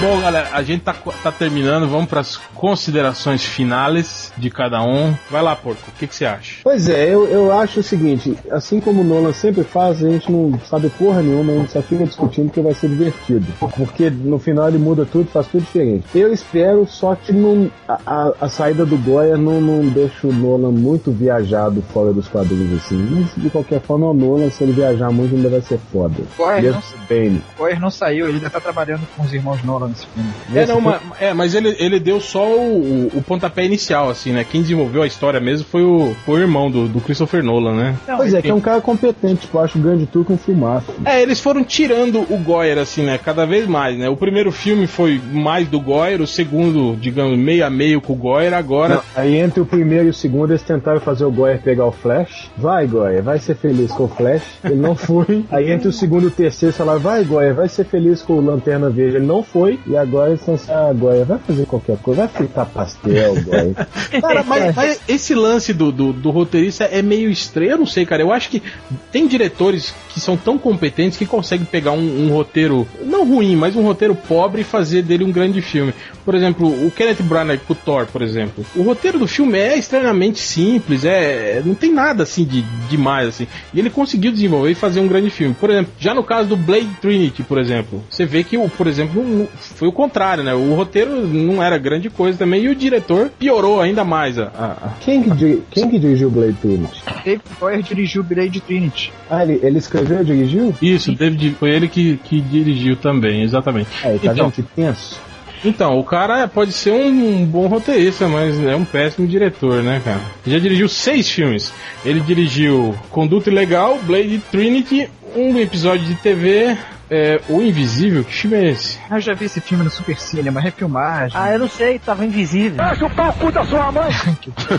Bom, 0.00 0.18
galera, 0.18 0.48
a 0.54 0.62
gente 0.62 0.80
tá, 0.82 0.94
tá 1.22 1.30
terminando, 1.30 1.86
vamos 1.86 2.08
pras 2.08 2.38
considerações 2.54 3.44
finais 3.44 4.32
de 4.38 4.48
cada 4.48 4.82
um. 4.82 5.14
Vai 5.30 5.42
lá, 5.42 5.54
Porco, 5.54 5.82
o 5.88 5.92
que 5.98 6.06
que 6.06 6.14
você 6.14 6.24
acha? 6.24 6.56
Pois 6.64 6.88
é, 6.88 7.12
eu, 7.12 7.26
eu 7.28 7.52
acho 7.52 7.80
o 7.80 7.82
seguinte, 7.82 8.34
assim 8.50 8.80
como 8.80 9.02
o 9.02 9.04
Nolan 9.04 9.34
sempre 9.34 9.62
faz, 9.62 10.02
a 10.02 10.08
gente 10.10 10.32
não 10.32 10.58
sabe 10.70 10.88
porra 10.88 11.20
nenhuma, 11.22 11.52
a 11.52 11.56
gente 11.56 11.72
só 11.72 11.82
fica 11.82 12.06
discutindo 12.06 12.50
que 12.50 12.62
vai 12.62 12.72
ser 12.72 12.88
divertido. 12.88 13.46
Porque 13.76 14.08
no 14.08 14.38
final 14.38 14.68
ele 14.68 14.78
muda 14.78 15.04
tudo, 15.04 15.28
faz 15.30 15.46
tudo 15.48 15.60
diferente. 15.64 16.06
Eu 16.14 16.32
espero 16.32 16.86
só 16.88 17.14
que 17.14 17.30
não, 17.30 17.70
a, 17.86 18.32
a- 18.40 18.48
saída 18.48 18.86
do 18.86 18.96
Goya 18.96 19.36
não, 19.36 19.60
não 19.60 19.86
deixe 19.86 20.26
o 20.26 20.32
Nolan 20.32 20.72
muito 20.72 21.10
viajado 21.12 21.82
fora 21.92 22.10
dos 22.10 22.26
quadrinhos 22.26 22.82
assim. 22.82 22.96
Mas 22.96 23.34
de 23.42 23.50
qualquer 23.50 23.82
forma 23.82 24.06
o 24.08 24.14
Nolan, 24.14 24.48
se 24.50 24.64
ele 24.64 24.72
viajar 24.72 25.10
muito 25.10 25.34
ainda 25.36 25.50
vai 25.50 25.60
ser 25.60 25.78
foda. 25.92 26.14
Goyer 26.38 26.72
não, 26.72 26.82
bem. 27.06 27.42
Goyer 27.58 27.78
não 27.78 27.90
saiu, 27.90 28.26
ele 28.28 28.38
ainda 28.38 28.48
tá 28.48 28.60
trabalhando 28.60 29.06
com 29.14 29.22
os 29.24 29.32
irmãos 29.34 29.62
Nolan 29.62 29.89
nesse 29.90 30.06
filme. 30.06 30.30
É, 30.54 30.66
não, 30.66 30.80
mas, 30.80 31.00
é, 31.20 31.34
mas 31.34 31.54
ele, 31.54 31.76
ele 31.78 32.00
deu 32.00 32.20
só 32.20 32.46
o, 32.46 32.80
o, 32.80 33.18
o 33.18 33.22
pontapé 33.22 33.64
inicial, 33.64 34.08
assim, 34.08 34.32
né? 34.32 34.44
Quem 34.44 34.62
desenvolveu 34.62 35.02
a 35.02 35.06
história 35.06 35.40
mesmo 35.40 35.66
foi 35.66 35.82
o, 35.82 36.14
foi 36.24 36.40
o 36.40 36.42
irmão 36.42 36.70
do, 36.70 36.88
do 36.88 37.00
Christopher 37.00 37.42
Nolan, 37.42 37.74
né? 37.74 37.96
Pois 38.16 38.34
é, 38.34 38.42
que 38.42 38.50
é 38.50 38.54
um 38.54 38.60
cara 38.60 38.80
competente, 38.80 39.42
tipo, 39.42 39.58
eu 39.58 39.62
acho 39.62 39.78
o 39.78 39.82
grande 39.82 40.06
truque 40.06 40.32
um 40.32 40.38
filmaço. 40.38 40.92
É, 41.04 41.20
eles 41.20 41.40
foram 41.40 41.64
tirando 41.64 42.20
o 42.20 42.38
Goyer, 42.38 42.78
assim, 42.78 43.02
né? 43.04 43.18
Cada 43.18 43.44
vez 43.44 43.66
mais, 43.66 43.98
né? 43.98 44.08
O 44.08 44.16
primeiro 44.16 44.52
filme 44.52 44.86
foi 44.86 45.20
mais 45.32 45.68
do 45.68 45.80
Goyer, 45.80 46.20
o 46.20 46.26
segundo, 46.26 46.96
digamos, 46.96 47.38
meio 47.38 47.66
a 47.66 47.70
meio 47.70 48.00
com 48.00 48.12
o 48.12 48.16
Goyer, 48.16 48.54
agora. 48.54 48.96
Não, 48.96 49.02
aí 49.16 49.36
entre 49.36 49.60
o 49.60 49.66
primeiro 49.66 50.06
e 50.06 50.10
o 50.10 50.14
segundo 50.14 50.52
eles 50.52 50.62
tentaram 50.62 51.00
fazer 51.00 51.24
o 51.24 51.30
Goyer 51.30 51.60
pegar 51.60 51.86
o 51.86 51.92
Flash. 51.92 52.50
Vai, 52.56 52.86
Goyer, 52.86 53.22
vai 53.22 53.38
ser 53.38 53.56
feliz 53.56 53.90
com 53.92 54.04
o 54.04 54.08
Flash. 54.08 54.42
Ele 54.64 54.76
não 54.76 54.94
foi. 54.94 55.44
Aí 55.50 55.70
entre 55.70 55.88
o 55.88 55.92
segundo 55.92 56.24
e 56.24 56.26
o 56.26 56.30
terceiro 56.30 56.74
falaram, 56.74 57.00
vai, 57.00 57.24
Goyer, 57.24 57.54
vai 57.54 57.68
ser 57.68 57.84
feliz 57.84 58.22
com 58.22 58.34
o 58.34 58.44
Lanterna 58.44 58.88
Verde. 58.90 59.16
Ele 59.16 59.26
não 59.26 59.42
foi. 59.42 59.79
E 59.86 59.96
agora 59.96 60.30
eles 60.30 60.40
estão 60.40 60.54
assim, 60.54 60.70
ah, 60.72 60.92
Goyer, 60.92 61.24
vai 61.24 61.38
fazer 61.38 61.66
qualquer 61.66 61.96
coisa, 61.98 62.22
vai 62.22 62.28
fritar 62.28 62.66
pastel, 62.66 63.42
Goyer. 63.42 63.74
Cara, 64.20 64.42
mas, 64.42 64.74
mas 64.74 65.00
esse 65.08 65.34
lance 65.34 65.72
do, 65.72 65.90
do, 65.90 66.12
do 66.12 66.30
roteirista 66.30 66.84
é 66.84 67.02
meio 67.02 67.30
estranho, 67.30 67.72
eu 67.72 67.78
não 67.78 67.86
sei, 67.86 68.04
cara. 68.04 68.22
Eu 68.22 68.32
acho 68.32 68.50
que 68.50 68.62
tem 69.10 69.26
diretores 69.26 69.94
que 70.10 70.20
são 70.20 70.36
tão 70.36 70.58
competentes 70.58 71.18
que 71.18 71.26
conseguem 71.26 71.66
pegar 71.66 71.92
um, 71.92 72.26
um 72.26 72.32
roteiro, 72.32 72.86
não 73.04 73.26
ruim, 73.26 73.56
mas 73.56 73.76
um 73.76 73.82
roteiro 73.82 74.14
pobre 74.14 74.62
e 74.62 74.64
fazer 74.64 75.02
dele 75.02 75.24
um 75.24 75.32
grande 75.32 75.60
filme. 75.62 75.94
Por 76.24 76.34
exemplo, 76.34 76.68
o 76.68 76.90
Kenneth 76.90 77.22
Branagh 77.22 77.58
com 77.66 77.72
o 77.72 77.76
Thor, 77.76 78.06
por 78.06 78.22
exemplo. 78.22 78.64
O 78.74 78.82
roteiro 78.82 79.18
do 79.18 79.26
filme 79.26 79.58
é 79.58 79.78
extremamente 79.78 80.40
simples, 80.40 81.04
é 81.04 81.62
não 81.64 81.74
tem 81.74 81.92
nada 81.92 82.22
assim 82.22 82.44
de 82.44 82.62
demais 82.88 83.28
assim. 83.28 83.46
E 83.72 83.78
ele 83.78 83.90
conseguiu 83.90 84.32
desenvolver 84.32 84.70
e 84.70 84.74
fazer 84.74 85.00
um 85.00 85.08
grande 85.08 85.30
filme. 85.30 85.54
Por 85.54 85.70
exemplo, 85.70 85.92
já 85.98 86.14
no 86.14 86.22
caso 86.22 86.48
do 86.48 86.56
Blade 86.56 86.90
Trinity, 87.00 87.42
por 87.42 87.58
exemplo, 87.58 88.02
você 88.10 88.24
vê 88.24 88.44
que 88.44 88.56
o, 88.56 88.68
por 88.68 88.86
exemplo, 88.86 89.48
foi 89.74 89.88
o 89.88 89.92
contrário, 89.92 90.42
né? 90.44 90.54
O 90.54 90.74
roteiro 90.74 91.26
não 91.26 91.62
era 91.62 91.78
grande 91.78 92.08
coisa 92.10 92.38
também 92.38 92.62
e 92.64 92.68
o 92.68 92.74
diretor 92.74 93.30
piorou 93.38 93.80
ainda 93.80 94.04
mais 94.04 94.38
a, 94.38 94.44
a- 94.44 94.76
a- 94.86 94.90
Quem 95.00 95.22
que, 95.22 95.30
di- 95.30 95.62
quem 95.70 95.88
que 95.90 95.98
dirigiu 95.98 96.30
Blade 96.30 96.54
Trinity? 96.60 97.02
David 97.24 97.42
Goyer 97.60 97.82
dirigiu 97.82 98.22
Blade 98.22 98.60
Trinity. 98.60 99.12
Ah, 99.30 99.42
ele, 99.42 99.60
ele 99.62 99.78
escreveu 99.78 100.20
e 100.20 100.24
dirigiu? 100.24 100.74
Isso, 100.82 101.12
David, 101.14 101.54
foi 101.58 101.70
ele 101.70 101.88
que, 101.88 102.16
que 102.24 102.40
dirigiu 102.40 102.96
também, 102.96 103.42
exatamente. 103.42 103.88
Aí, 104.04 104.18
tá 104.18 104.32
Então. 104.32 104.46
vendo 104.46 104.52
que 104.52 104.62
tenso? 104.62 105.20
Então, 105.62 105.98
o 105.98 106.04
cara 106.04 106.48
pode 106.48 106.72
ser 106.72 106.90
um 106.90 107.44
bom 107.44 107.66
roteirista, 107.66 108.26
mas 108.26 108.58
é 108.64 108.74
um 108.74 108.84
péssimo 108.84 109.26
diretor, 109.28 109.82
né, 109.82 110.00
cara? 110.02 110.20
Já 110.46 110.58
dirigiu 110.58 110.88
seis 110.88 111.28
filmes. 111.30 111.70
Ele 112.02 112.18
dirigiu 112.20 112.94
Conduta 113.10 113.50
Ilegal, 113.50 113.98
Blade 114.02 114.40
Trinity, 114.50 115.06
um 115.36 115.58
episódio 115.58 116.06
de 116.06 116.14
TV, 116.14 116.78
é, 117.10 117.40
O 117.48 117.60
Invisível, 117.60 118.24
que 118.24 118.32
filme 118.32 118.56
é 118.56 118.70
esse? 118.70 118.98
Ah, 119.10 119.16
eu 119.16 119.20
já 119.20 119.34
vi 119.34 119.46
esse 119.46 119.60
filme 119.60 119.82
no 119.84 119.90
Super 119.90 120.18
Cinema, 120.18 120.60
refilmagem. 120.60 121.36
Ah, 121.38 121.52
eu 121.52 121.58
não 121.58 121.68
sei, 121.68 121.98
tava 121.98 122.24
invisível. 122.24 122.82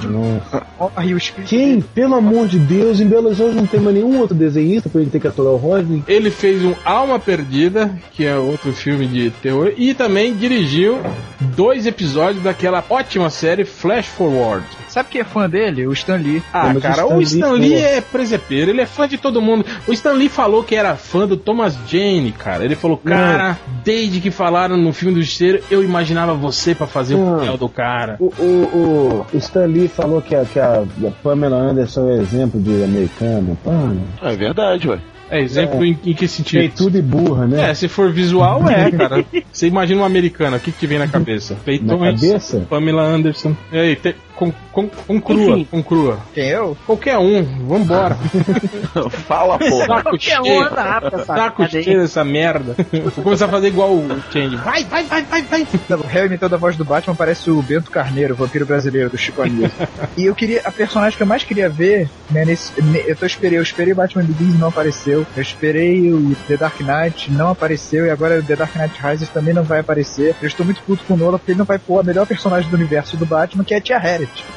Nossa. 0.08 0.62
Corre 0.78 1.14
o 1.14 1.18
espírito. 1.18 1.50
Quem? 1.50 1.82
Pelo 1.82 2.16
amor 2.16 2.48
de 2.48 2.58
Deus, 2.60 3.00
em 3.00 3.08
Belo 3.08 3.28
Horizonte 3.28 3.56
não 3.56 3.68
tem 3.68 3.80
mais 3.80 3.96
nenhum 3.96 4.20
outro 4.20 4.36
desenhista 4.36 4.90
pra 4.90 5.02
ele 5.02 5.10
ter 5.10 5.20
que 5.20 5.28
aturar 5.28 5.54
o 5.54 5.58
Rodney? 5.58 6.04
Ele 6.08 6.32
fez 6.32 6.64
um 6.64 6.74
Alma 6.86 7.20
Perdida, 7.20 7.92
que 8.12 8.26
é 8.26 8.36
outro 8.36 8.72
filme 8.74 9.06
de 9.08 9.30
terror, 9.30 9.74
e 9.78 9.94
também 9.94 10.34
dirigiu 10.34 11.00
dois 11.40 11.86
episódios 11.86 12.44
daquela 12.44 12.84
ótima 12.90 13.30
série 13.30 13.66
Flash 13.66 14.08
Forward. 14.08 14.66
Sabe 14.88 15.10
quem 15.10 15.22
é 15.22 15.24
fã 15.24 15.50
dele? 15.50 15.88
O 15.88 15.94
Stan 15.94 16.16
Lee. 16.18 16.44
Ah, 16.52 16.72
Mas 16.74 16.84
cara, 16.84 17.06
o 17.06 17.18
o 17.18 17.22
Stan 17.22 17.38
Stan 17.38 17.52
Lee, 17.54 17.70
Lee 17.70 17.82
é 17.82 18.02
presepeiro, 18.02 18.72
ele 18.72 18.82
é 18.82 18.86
fã 18.86 19.08
de 19.08 19.18
todo 19.18 19.42
mundo. 19.42 19.66
O 19.88 19.94
Stan 19.94 20.12
Lee 20.14 20.30
falou 20.30 20.64
que 20.64 20.76
era 20.76 20.96
fã 20.96 21.28
do 21.28 21.38
Thomas 21.38 21.78
Jane 21.88 22.21
Kane, 22.22 22.32
cara. 22.32 22.64
Ele 22.64 22.76
falou, 22.76 22.98
cara, 22.98 23.58
desde 23.84 24.20
que 24.22 24.30
falaram 24.32 24.78
no 24.78 24.94
filme 24.94 25.16
do 25.16 25.22
Justiceiro, 25.22 25.62
eu 25.72 25.84
imaginava 25.84 26.34
você 26.34 26.76
pra 26.76 26.88
fazer 26.88 27.16
o 27.16 27.18
Não. 27.26 27.38
papel 27.40 27.58
do 27.58 27.70
cara. 27.70 28.18
O, 28.20 28.26
o, 28.26 29.26
o 29.34 29.38
Stan 29.38 29.66
Lee 29.66 29.88
falou 29.88 30.22
que 30.22 30.36
a, 30.36 30.46
que 30.46 30.60
a 30.60 30.82
a 30.82 31.12
Pamela 31.24 31.58
Anderson 31.58 32.10
é 32.10 32.18
exemplo 32.18 32.62
de 32.62 32.84
americana. 32.84 33.58
Pá, 33.64 34.30
É 34.30 34.36
verdade, 34.36 34.88
ué. 34.88 35.00
É, 35.30 35.40
exemplo 35.42 35.86
em, 35.86 35.98
em 36.06 36.14
que 36.14 36.28
sentido? 36.28 36.60
peituda 36.60 36.98
e 36.98 37.02
burra, 37.02 37.48
né? 37.48 37.70
É, 37.70 37.74
se 37.74 37.88
for 37.88 38.12
visual, 38.12 38.62
é, 38.70 38.92
cara. 38.92 39.24
Você 39.52 39.66
imagina 39.68 40.02
uma 40.02 40.06
americana, 40.08 40.58
o 40.58 40.60
que, 40.60 40.74
que 40.74 40.80
te 40.80 40.88
vem 40.88 41.00
na 41.00 41.08
cabeça? 41.08 41.54
Na 41.54 41.60
Peitões, 41.62 42.20
cabeça? 42.22 42.66
Pamela 42.70 43.04
Anderson. 43.04 43.56
E 43.72 43.78
aí, 43.78 43.96
te, 43.96 44.14
com, 44.42 44.52
com, 44.72 44.88
com 44.90 45.22
crua, 45.22 45.52
Enfim. 45.52 45.68
com 45.70 45.84
crua. 45.84 46.20
Quem 46.34 46.48
eu? 46.50 46.76
Qualquer 46.88 47.18
um, 47.20 47.44
vambora. 47.68 48.18
Fala, 49.28 49.60
porra. 49.60 49.86
Saco 49.86 50.04
Qualquer 50.10 50.40
um 50.42 50.44
cheio. 50.46 50.62
anda 50.64 50.82
rápido 50.82 51.16
essa 51.16 51.26
Saco 51.36 51.58
cadeia. 51.64 51.84
cheio 51.84 52.02
dessa 52.02 52.24
merda. 52.24 52.76
Vou 53.16 53.24
começar 53.24 53.46
a 53.46 53.50
fazer 53.50 53.68
igual 53.68 53.92
o 53.94 54.08
Change. 54.32 54.56
Vai, 54.58 54.84
vai, 54.86 55.04
vai, 55.04 55.22
vai, 55.24 55.42
vai. 55.44 55.68
O 55.90 56.08
réu 56.08 56.26
imitando 56.26 56.56
a 56.56 56.58
voz 56.58 56.76
do 56.76 56.84
Batman 56.84 57.16
parece 57.16 57.52
o 57.52 57.62
Bento 57.62 57.92
Carneiro, 57.92 58.34
o 58.34 58.38
vampiro 58.38 58.66
brasileiro 58.66 59.10
do 59.10 59.18
Chico 59.18 59.42
Anísio. 59.42 59.72
e 60.18 60.26
eu 60.26 60.34
queria, 60.34 60.62
a 60.66 60.72
personagem 60.72 61.16
que 61.18 61.24
eu 61.24 61.28
mais 61.28 61.44
queria 61.44 61.70
ver, 61.70 62.10
né, 62.32 62.44
nesse, 62.44 62.72
ne- 62.82 63.04
eu 63.06 63.16
tô 63.16 63.26
esperei, 63.26 63.60
eu 63.60 63.64
esperei 63.64 63.94
Batman 63.94 64.24
Begins 64.24 64.56
e 64.56 64.58
não 64.58 64.70
apareceu. 64.70 65.26
Eu 65.36 65.42
esperei 65.42 66.12
o 66.12 66.36
The 66.48 66.58
Dark 66.58 66.80
Knight, 66.82 67.32
não 67.32 67.50
apareceu, 67.52 68.06
e 68.06 68.10
agora 68.10 68.40
o 68.40 68.44
The 68.44 68.56
Dark 68.56 68.76
Knight 68.76 68.96
Rises 69.02 69.30
também 69.30 69.54
não 69.54 69.64
vai 69.64 69.80
aparecer. 69.82 70.36
Eu 70.42 70.48
estou 70.48 70.66
muito 70.66 70.82
puto 70.84 71.04
com 71.06 71.14
o 71.14 71.18
Nolan 71.18 71.38
porque 71.38 71.52
ele 71.52 71.60
não 71.60 71.66
vai 71.66 71.78
pôr 71.78 72.00
a 72.00 72.04
melhor 72.04 72.26
personagem 72.26 72.70
do 72.70 72.76
universo 72.76 73.16
do 73.18 73.26
Batman, 73.26 73.64
que 73.64 73.74
é 73.74 73.78
a 73.78 73.82
Tia 73.82 74.00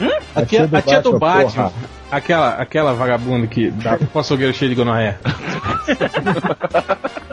Harriet. 0.00 0.22
A 0.34 0.44
tia, 0.44 0.68
a 0.72 0.82
tia 0.82 1.00
do 1.00 1.18
Batman, 1.18 1.44
Batman. 1.44 1.70
porra. 1.70 1.72
Aquela, 2.10 2.50
aquela 2.54 2.94
vagabunda 2.94 3.46
que 3.46 3.70
dá 3.70 3.96
pro 3.96 4.20
açougueiro 4.20 4.54
cheio 4.54 4.70
de 4.70 4.74
gonorreia. 4.76 5.18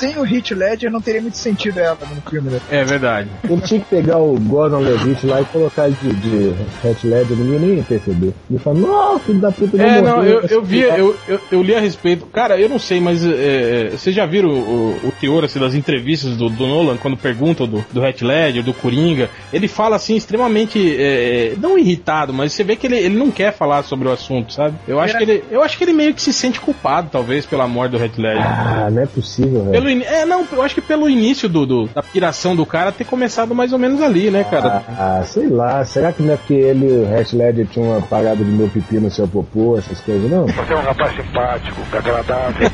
Sem 0.00 0.16
o 0.16 0.24
Heath 0.24 0.52
Ledger 0.52 0.90
não 0.90 0.98
teria 0.98 1.20
muito 1.20 1.36
sentido 1.36 1.78
ela 1.78 1.98
no 2.14 2.30
filme, 2.30 2.48
né? 2.50 2.58
É 2.70 2.82
verdade. 2.84 3.28
Ele 3.44 3.60
tinha 3.60 3.80
que 3.80 3.86
pegar 3.86 4.16
o 4.16 4.34
Gordon 4.40 4.78
Levitt 4.78 5.26
lá 5.26 5.42
e 5.42 5.44
colocar 5.44 5.88
ele 5.88 5.96
de, 6.00 6.14
de 6.14 6.54
Hat 6.88 7.06
Ledger, 7.06 7.36
ninguém 7.36 7.58
nem 7.58 7.76
ia 7.76 7.82
perceber. 7.82 8.32
Ele 8.48 8.58
fala, 8.58 8.78
não, 8.78 9.18
filho 9.18 9.40
da 9.40 9.52
puta, 9.52 9.76
É, 9.76 10.00
morreu, 10.00 10.16
não, 10.16 10.24
eu, 10.24 10.40
eu 10.40 10.62
vi, 10.62 10.82
porra." 10.84 10.96
eu, 10.96 11.16
eu, 11.28 11.40
eu 11.52 11.62
li 11.62 11.74
a 11.74 11.80
respeito. 11.80 12.24
Cara, 12.26 12.58
eu 12.58 12.66
não 12.68 12.78
sei, 12.78 12.98
mas 12.98 13.22
é, 13.22 13.28
é, 13.28 13.90
vocês 13.90 14.16
já 14.16 14.24
viram 14.24 14.48
o, 14.48 15.00
o 15.04 15.12
teor 15.20 15.44
assim, 15.44 15.58
das 15.58 15.74
entrevistas 15.74 16.34
do, 16.34 16.48
do 16.48 16.66
Nolan, 16.66 16.96
quando 16.96 17.18
perguntam 17.18 17.66
do, 17.66 17.84
do 17.92 18.02
Heath 18.02 18.22
Ledger, 18.22 18.62
do 18.62 18.72
Coringa? 18.72 19.28
Ele 19.52 19.68
fala 19.68 19.96
assim, 19.96 20.16
extremamente. 20.16 20.78
é, 20.98 21.54
não 21.60 21.78
irritado, 21.78 22.32
mas 22.32 22.54
você 22.54 22.64
vê 22.64 22.74
que 22.74 22.86
ele, 22.86 22.96
ele 22.96 23.18
não 23.18 23.30
quer 23.30 23.52
falar 23.52 23.82
sobre 23.82 24.08
o 24.08 24.12
assunto, 24.12 24.52
sabe? 24.52 24.76
Eu 24.88 24.98
acho, 24.98 25.16
que 25.16 25.22
ele, 25.22 25.44
eu 25.50 25.62
acho 25.62 25.76
que 25.76 25.84
ele 25.84 25.92
meio 25.92 26.14
que 26.14 26.22
se 26.22 26.32
sente 26.32 26.58
culpado, 26.58 27.10
talvez, 27.12 27.44
pela 27.44 27.68
morte 27.68 27.92
do 27.92 28.02
Heath 28.02 28.16
Ledger. 28.16 28.46
Ah, 28.46 28.88
não 28.90 29.02
é 29.02 29.06
possível, 29.06 29.60
velho. 29.60 29.72
Pelo 29.72 29.89
in- 29.90 30.02
É, 30.02 30.24
não, 30.24 30.46
eu 30.52 30.62
acho 30.62 30.74
que 30.74 30.80
pelo 30.80 31.08
início 31.08 31.48
do, 31.48 31.66
do- 31.66 31.86
da 31.88 32.02
piração 32.02 32.54
do 32.56 32.64
cara 32.66 32.90
ter 32.92 33.04
começado 33.04 33.54
mais 33.54 33.72
ou 33.72 33.78
menos 33.78 34.00
ali, 34.02 34.30
né, 34.30 34.44
cara? 34.44 34.82
Ah, 34.88 35.22
sei 35.24 35.48
lá, 35.48 35.84
será 35.84 36.12
que 36.12 36.22
não 36.22 36.34
é 36.34 36.36
porque 36.36 36.54
ele 36.54 36.86
o 37.04 37.16
Hat 37.18 37.34
Ledger 37.36 37.66
tinham 37.66 37.90
uma 37.90 38.02
parada 38.02 38.36
de 38.36 38.44
meu 38.50 38.68
pipi 38.68 38.96
no 38.96 39.10
seu 39.10 39.26
popô, 39.28 39.76
essas 39.78 40.00
coisas, 40.00 40.30
não? 40.30 40.46
Você 40.46 40.72
é 40.72 40.76
um 40.76 40.80
rapaz 40.82 41.16
simpático, 41.16 41.80
agradável. 41.92 42.70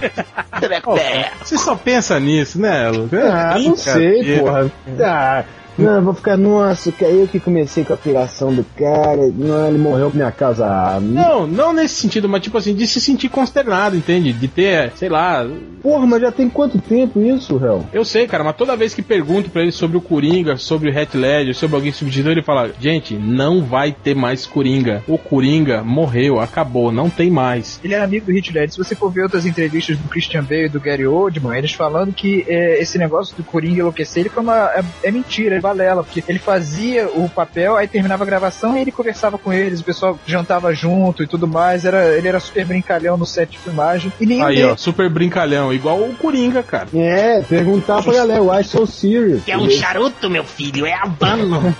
Ó, 0.86 0.96
Você 1.44 1.58
só 1.58 1.74
pensa 1.76 2.18
nisso, 2.20 2.60
né, 2.60 2.88
Lu? 2.88 3.08
Ah, 3.30 3.58
não 3.58 3.76
sei, 3.76 4.38
porra. 4.40 4.70
Ah, 5.02 5.44
não, 5.79 5.97
eu 5.97 6.03
vou 6.03 6.14
ficar, 6.14 6.37
nossa, 6.37 6.91
que 6.91 7.05
é 7.05 7.12
eu 7.12 7.29
que 7.29 7.39
comecei 7.39 7.85
com 7.85 7.93
a 7.93 7.97
piração 7.97 8.55
do 8.55 8.64
cara, 8.77 9.31
não, 9.35 9.68
ele 9.68 9.79
morreu 9.79 10.11
por 10.11 10.16
minha 10.16 10.33
causa. 10.33 10.66
Ah, 10.66 10.99
Não, 11.01 11.47
não 11.47 11.72
nesse 11.72 11.95
sentido, 11.95 12.29
mas 12.29 12.43
tipo 12.43 12.57
assim, 12.57 12.74
de 12.74 12.87
se 12.87 13.01
sentir 13.01 13.29
consternado, 13.29 13.97
entende? 13.97 14.33
De 14.33 14.49
ter, 14.49 14.93
sei 14.97 15.09
lá. 15.09 15.47
Porra, 15.83 16.07
mas 16.07 16.22
já 16.22 16.33
tem 16.33 16.49
quanto 16.49 16.79
tempo 16.79 17.20
isso, 17.20 17.57
réu? 17.57 17.85
Eu 17.93 18.05
sei, 18.05 18.27
cara, 18.27 18.43
mas 18.43 18.57
toda 18.57 18.77
vez 18.77 18.95
que 18.95 19.03
pergunto 19.03 19.51
pra 19.51 19.62
ele 19.62 19.72
sobre 19.72 19.97
o 19.97 20.01
Coringa, 20.01 20.57
sobre 20.57 20.91
o 20.91 20.99
Hat 20.99 21.16
Ledger, 21.16 21.55
sobre 21.55 21.77
alguém 21.77 21.93
substituiu, 21.93 22.33
ele 22.33 22.43
fala: 22.43 22.70
gente, 22.81 23.14
não 23.14 23.62
vai 23.62 23.93
ter 23.93 24.14
mais 24.14 24.47
Coringa. 24.47 25.03
O 25.07 25.18
Coringa 25.18 25.83
morreu, 25.85 26.41
acabou, 26.41 26.91
não 26.91 27.11
tem 27.11 27.31
mais. 27.31 27.79
Ele 27.85 27.95
era 27.95 28.05
amigo 28.05 28.27
do 28.27 28.33
Heath 28.33 28.49
Ledger. 28.53 28.72
Se 28.72 28.79
você 28.79 28.95
for 28.95 29.11
ver 29.11 29.22
outras 29.22 29.47
entrevistas 29.47 29.97
do 29.97 30.09
Christian 30.09 30.43
Bale 30.43 30.66
e 30.66 30.68
do 30.68 30.81
Gary 30.81 31.07
Oldman, 31.07 31.57
eles 31.59 31.72
falando 31.72 32.12
que 32.12 32.45
é, 32.49 32.81
esse 32.81 32.99
negócio 32.99 33.37
do 33.37 33.45
Coringa 33.45 33.81
enlouquecer, 33.81 34.22
ele 34.22 34.29
foi 34.29 34.43
uma... 34.43 34.70
É, 34.70 34.85
é 35.05 35.11
mentira, 35.11 35.57
é 35.57 35.61
balela, 35.66 36.04
porque 36.04 36.22
ele 36.28 36.38
fazia 36.38 37.08
o 37.08 37.28
papel, 37.28 37.76
aí 37.76 37.88
terminava 37.88 38.22
a 38.22 38.26
gravação 38.26 38.76
e 38.76 38.80
ele 38.80 38.92
conversava 38.92 39.36
com 39.36 39.52
eles, 39.52 39.80
o 39.80 39.84
pessoal 39.84 40.18
jantava 40.26 40.72
junto 40.72 41.22
e 41.22 41.26
tudo 41.26 41.46
mais, 41.48 41.84
era, 41.84 42.16
ele 42.16 42.28
era 42.28 42.38
super 42.38 42.64
brincalhão 42.64 43.16
no 43.16 43.26
set 43.26 43.50
de 43.50 43.58
filmagem. 43.58 44.12
E 44.20 44.26
nenhum 44.26 44.44
Aí, 44.44 44.62
ó, 44.62 44.76
super 44.76 45.10
brincalhão, 45.10 45.72
igual 45.72 46.00
o 46.00 46.14
Coringa, 46.14 46.62
cara. 46.62 46.88
É, 46.94 47.42
perguntar 47.42 48.02
pra 48.02 48.12
galera, 48.12 48.42
why 48.42 48.62
so 48.62 48.86
serious? 48.86 49.42
É 49.48 49.56
um 49.56 49.70
charuto, 49.70 50.30
meu 50.30 50.44
filho, 50.44 50.86
é 50.86 50.94
habano. 50.94 51.74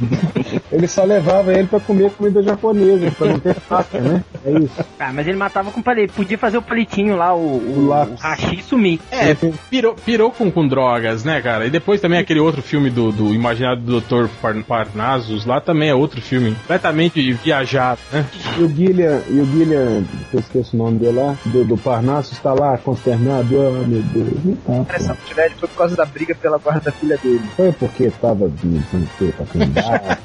Ele 0.70 0.86
só 0.86 1.04
levava 1.04 1.52
ele 1.52 1.66
pra 1.66 1.80
comer 1.80 2.10
comida 2.10 2.42
japonesa, 2.42 3.10
pra 3.12 3.28
não 3.28 3.38
ter 3.38 3.54
faca, 3.54 3.98
né? 3.98 4.22
É 4.46 4.50
isso. 4.58 4.74
Ah, 4.98 5.12
mas 5.12 5.26
ele 5.28 5.36
matava 5.36 5.70
com 5.70 5.82
palito. 5.82 6.14
Podia 6.14 6.38
fazer 6.38 6.56
o 6.56 6.62
palitinho 6.62 7.16
lá, 7.16 7.34
o, 7.34 7.38
o, 7.58 7.88
O 7.90 8.14
hashi 8.18 8.62
sumir. 8.62 8.98
É, 9.10 9.36
pirou, 9.68 9.94
pirou 9.94 10.30
com, 10.32 10.50
com 10.50 10.66
drogas, 10.66 11.22
né, 11.22 11.40
cara? 11.42 11.66
E 11.66 11.70
depois 11.70 12.00
também 12.00 12.18
aquele 12.18 12.40
outro 12.40 12.62
filme 12.62 12.88
do, 12.88 13.12
do 13.12 13.34
Imaginário 13.34 13.82
do 13.82 14.00
Dr. 14.00 14.26
Par- 14.40 14.56
Parnassus, 14.64 15.44
lá 15.44 15.60
também 15.60 15.90
é 15.90 15.94
outro 15.94 16.20
filme 16.22 16.52
completamente 16.54 17.30
viajado, 17.34 18.00
né? 18.10 18.24
E 18.58 18.62
o 18.62 18.68
Guilherme, 18.68 19.22
e 19.28 19.40
o 19.40 19.44
Guilherme, 19.46 20.06
que 20.30 20.36
eu 20.38 20.40
esqueço 20.40 20.74
o 20.74 20.78
nome 20.78 20.98
dele 20.98 21.18
lá, 21.20 21.36
do, 21.44 21.64
do 21.64 21.76
Parnasso, 21.76 22.32
está 22.32 22.54
lá 22.54 22.78
consternado. 22.78 23.54
Ah, 23.60 23.86
meu 23.86 24.02
Deus. 24.02 24.44
Não 24.66 24.84
tá, 24.84 24.94
Essa 24.94 25.14
pô. 25.14 25.20
Heath 25.28 25.36
Ledger 25.36 25.58
foi 25.58 25.68
por 25.68 25.76
causa 25.76 25.94
da 25.96 26.06
briga 26.06 26.34
pela 26.34 26.56
guarda 26.58 26.80
da 26.80 26.92
filha 26.92 27.18
dele. 27.18 27.42
Foi 27.54 27.70
porque 27.72 28.10
tava 28.10 28.48
pra 28.48 29.46
candidato. 29.52 30.18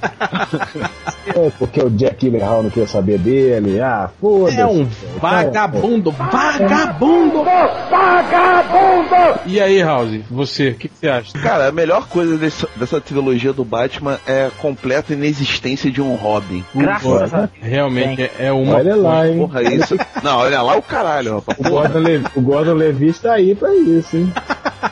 Foi 1.34 1.51
porque 1.59 1.82
o 1.84 1.89
Jack 1.89 2.26
Gyllenhaal 2.26 2.63
não 2.63 2.69
queria 2.69 2.88
saber 2.88 3.19
dele. 3.19 3.80
Ah, 3.82 4.09
foda-se. 4.20 4.59
É 4.59 4.66
um 4.66 4.88
vagabundo, 5.20 6.12
vagabundo, 6.12 7.43
vagabundo! 7.89 9.39
E 9.45 9.59
aí, 9.59 9.82
House, 9.82 10.20
você, 10.30 10.70
o 10.70 10.76
que, 10.76 10.88
que 10.88 10.97
você 10.97 11.07
acha? 11.09 11.38
Cara, 11.39 11.68
a 11.68 11.72
melhor 11.72 12.07
coisa 12.07 12.38
desse- 12.38 12.68
dessa 12.76 12.99
trilogia 13.01 13.53
do 13.53 13.64
Batman 13.64 14.20
é 14.28 14.45
a 14.47 14.51
completa 14.51 15.14
inexistência 15.14 15.91
de 15.91 16.01
um 16.01 16.16
Robin. 16.16 16.64
Graças 16.76 17.34
a. 17.34 17.49
Realmente 17.62 18.22
é, 18.24 18.32
é 18.47 18.51
uma. 18.51 18.76
Olha 18.76 18.95
lá, 18.95 19.28
hein? 19.28 19.38
Porra, 19.38 19.64
isso. 19.64 19.95
Não, 20.24 20.38
olha 20.39 20.62
lá 20.62 20.76
o 20.76 20.82
caralho, 20.82 21.36
rapaz. 21.36 21.57
O 21.59 21.64
Gordon, 21.70 21.99
Levi, 21.99 22.26
o 22.36 22.41
Gordon 22.41 22.74
Levi 22.74 23.07
está 23.09 23.34
aí 23.34 23.55
pra 23.55 23.74
isso, 23.76 24.18
hein? 24.18 24.32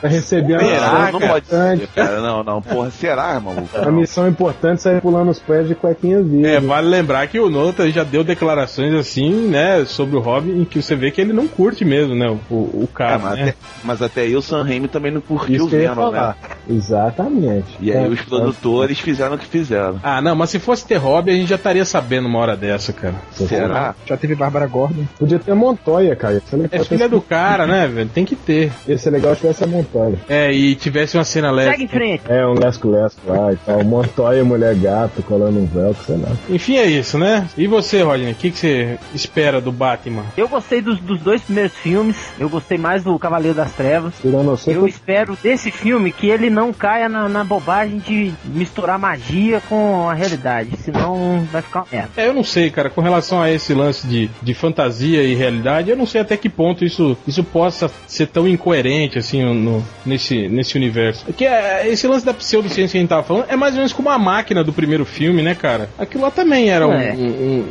Pra 0.00 0.08
receber 0.08 0.54
a 0.54 0.60
Será? 0.60 0.70
missão 0.70 0.90
Não 1.20 1.28
pode 1.28 1.46
importante. 1.46 1.80
ser, 1.80 1.86
cara. 1.88 2.20
Não, 2.20 2.44
não. 2.44 2.62
Porra, 2.62 2.90
será, 2.90 3.40
maluco? 3.40 3.68
A 3.76 3.90
missão 3.90 4.28
importante 4.28 4.74
é 4.74 4.82
sair 4.82 5.00
pulando 5.00 5.30
os 5.30 5.38
pés 5.40 5.66
de 5.66 5.74
cuequinhas 5.74 6.24
É, 6.44 6.60
vale 6.60 6.86
lembrar 6.88 7.26
que 7.26 7.40
o 7.40 7.50
Nota 7.50 7.90
já 7.90 8.04
deu 8.04 8.22
declarações 8.22 8.92
assim, 9.00 9.48
né, 9.48 9.84
sobre 9.84 10.16
o 10.16 10.20
Robin, 10.20 10.60
em 10.60 10.64
que 10.64 10.80
você 10.80 10.94
vê 10.94 11.10
que 11.10 11.20
ele 11.20 11.32
não 11.32 11.48
curte 11.48 11.84
mesmo, 11.84 12.14
né, 12.14 12.28
o, 12.50 12.54
o 12.54 12.88
É, 12.92 12.96
cara, 12.96 13.18
mas, 13.18 13.34
né? 13.36 13.42
até, 13.42 13.54
mas 13.84 14.02
até 14.02 14.20
aí 14.22 14.36
o 14.36 14.42
Sam 14.42 14.62
Raimi 14.62 14.88
também 14.88 15.12
não 15.12 15.20
curtiu 15.20 15.64
o 15.64 15.68
Venom, 15.68 16.10
né? 16.10 16.34
Exatamente. 16.68 17.66
E 17.80 17.92
aí 17.92 18.04
É, 18.04 18.08
os 18.08 18.20
produtores 18.22 18.98
fizeram 18.98 19.34
o 19.36 19.38
que 19.38 19.46
fizeram. 19.46 19.98
Ah, 20.02 20.20
não, 20.20 20.34
mas 20.34 20.50
se 20.50 20.58
fosse 20.58 20.86
ter 20.86 20.96
Robin, 20.96 21.30
a 21.32 21.34
gente 21.34 21.48
já 21.48 21.56
estaria 21.56 21.84
sabendo 21.84 22.26
uma 22.28 22.38
hora 22.38 22.56
dessa, 22.56 22.92
cara. 22.92 23.14
Será? 23.32 23.94
Já 24.06 24.16
teve 24.16 24.34
Bárbara 24.34 24.66
Gordon. 24.66 25.04
Podia 25.18 25.38
ter 25.38 25.52
a 25.52 25.54
Montoya, 25.54 26.14
cara. 26.16 26.40
Legal 26.52 26.68
É 26.72 26.84
filha 26.84 27.08
do 27.08 27.20
cara, 27.20 27.66
né, 27.66 27.86
velho? 27.86 28.08
Tem 28.08 28.24
que 28.24 28.36
ter. 28.36 28.72
Ia 28.86 28.98
ser 28.98 29.10
legal 29.10 29.34
se 29.34 29.40
tivesse 29.42 29.64
a 29.64 29.66
Montoya. 29.66 30.18
É, 30.28 30.52
e 30.52 30.74
tivesse 30.74 31.16
uma 31.16 31.24
cena 31.24 31.50
leve. 31.50 31.70
Segue 31.70 31.84
em 31.84 31.88
frente. 31.88 32.22
É, 32.28 32.46
um 32.46 32.54
lesco-lesco 32.54 33.20
lá 33.26 33.52
e 33.52 33.56
tal. 33.56 33.84
Montoya, 33.84 34.44
mulher 34.44 34.74
gato, 34.74 35.22
colando 35.22 35.58
um 35.58 35.66
velcro, 35.66 36.04
sei 36.04 36.16
lá. 36.16 36.28
Enfim, 36.48 36.76
é 36.76 36.86
isso, 36.86 37.18
né? 37.18 37.46
E 37.56 37.66
você, 37.66 38.02
Rodney, 38.02 38.32
o 38.32 38.34
que, 38.34 38.50
que 38.50 38.58
você 38.58 38.98
espera 39.14 39.60
do 39.60 39.72
Batman? 39.72 40.24
Eu 40.36 40.48
gostei 40.48 40.80
dos, 40.80 40.98
dos 41.00 41.20
dois 41.20 41.40
primeiros 41.42 41.72
filmes. 41.74 42.16
Eu 42.38 42.48
gostei 42.48 42.78
mais 42.78 43.02
do 43.02 43.18
Cavaleiro 43.18 43.56
das 43.56 43.72
Trevas. 43.72 44.14
Tirando 44.20 44.46
você, 44.46 44.74
Eu 44.74 44.86
espero 44.86 45.36
desse 45.42 45.70
filme 45.70 46.12
que 46.12 46.28
ele 46.28 46.50
não 46.50 46.59
caia 46.72 47.08
na, 47.08 47.28
na 47.28 47.42
bobagem 47.44 47.98
de 47.98 48.32
misturar 48.44 48.98
magia 48.98 49.60
com 49.68 50.08
a 50.08 50.14
realidade. 50.14 50.76
Senão 50.82 51.46
vai 51.50 51.62
ficar 51.62 51.80
uma 51.80 51.86
merda. 51.90 52.10
É, 52.16 52.26
eu 52.26 52.34
não 52.34 52.44
sei, 52.44 52.70
cara, 52.70 52.90
com 52.90 53.00
relação 53.00 53.40
a 53.40 53.50
esse 53.50 53.72
lance 53.72 54.06
de, 54.06 54.28
de 54.42 54.52
fantasia 54.54 55.22
e 55.22 55.34
realidade, 55.34 55.90
eu 55.90 55.96
não 55.96 56.06
sei 56.06 56.20
até 56.20 56.36
que 56.36 56.48
ponto 56.48 56.84
isso, 56.84 57.16
isso 57.26 57.42
possa 57.42 57.90
ser 58.06 58.26
tão 58.26 58.46
incoerente, 58.46 59.18
assim, 59.18 59.42
no, 59.42 59.82
nesse, 60.04 60.48
nesse 60.48 60.76
universo. 60.76 61.24
Porque 61.24 61.44
é, 61.46 61.88
esse 61.88 62.06
lance 62.06 62.24
da 62.26 62.34
pseudociência 62.34 62.92
que 62.92 62.98
a 62.98 63.00
gente 63.00 63.08
tava 63.08 63.22
falando 63.22 63.46
é 63.48 63.56
mais 63.56 63.72
ou 63.74 63.78
menos 63.78 63.92
como 63.92 64.10
a 64.10 64.18
máquina 64.18 64.62
do 64.62 64.72
primeiro 64.72 65.04
filme, 65.06 65.42
né, 65.42 65.54
cara? 65.54 65.88
Aquilo 65.98 66.22
lá 66.24 66.30
também 66.30 66.68
era 66.70 66.86
um, 66.86 66.92
É. 66.92 67.12
um, 67.12 67.24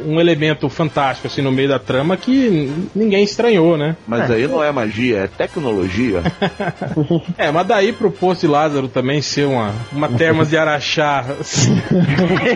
um- 0.08 0.14
um 0.16 0.20
elemento 0.20 0.68
fantástico, 0.70 1.28
assim, 1.28 1.42
no 1.42 1.52
meio 1.52 1.70
da 1.70 1.78
trama 1.80 2.18
que 2.18 2.72
ninguém 2.96 3.24
estranhou, 3.24 3.78
né? 3.78 3.96
Mas 4.08 4.30
aí 4.32 4.48
não 4.48 4.64
é 4.64 4.72
magia, 4.72 5.20
é 5.20 5.28
tecnologia. 5.28 6.22
É, 7.38 7.52
mas 7.52 7.68
daí 7.68 7.92
pro 7.94 8.12
Poço 8.12 8.42
de 8.42 8.48
Lázaro 8.70 8.88
também 8.88 9.20
ser 9.20 9.46
uma, 9.46 9.74
uma 9.92 10.08
termas 10.08 10.50
de 10.50 10.58
Araxá. 10.58 11.26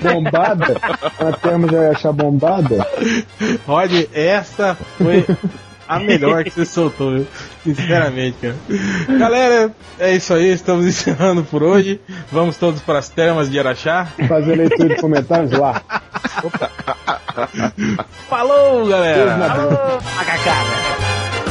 bombada. 0.01 0.77
Uma 1.19 1.67
já 1.67 1.81
ia 1.81 1.91
achar 1.91 2.13
bombada. 2.13 2.87
Rod, 3.65 3.91
essa 4.13 4.77
foi 4.97 5.25
a 5.87 5.99
melhor 5.99 6.43
que 6.43 6.51
você 6.51 6.65
soltou, 6.65 7.15
viu? 7.15 7.27
Sinceramente, 7.63 8.37
cara. 8.39 8.55
Galera, 9.17 9.71
é 9.99 10.15
isso 10.15 10.35
aí, 10.35 10.51
estamos 10.51 10.85
encerrando 10.85 11.43
por 11.43 11.63
hoje. 11.63 11.99
Vamos 12.31 12.57
todos 12.57 12.79
para 12.81 12.99
as 12.99 13.09
termas 13.09 13.49
de 13.49 13.59
Araxá. 13.59 14.07
Fazer 14.27 14.55
leitura 14.55 14.89
de 14.89 15.01
comentários 15.01 15.51
lá. 15.51 15.81
Falou, 18.29 18.85
galera! 18.85 19.35
Macacada! 19.35 21.42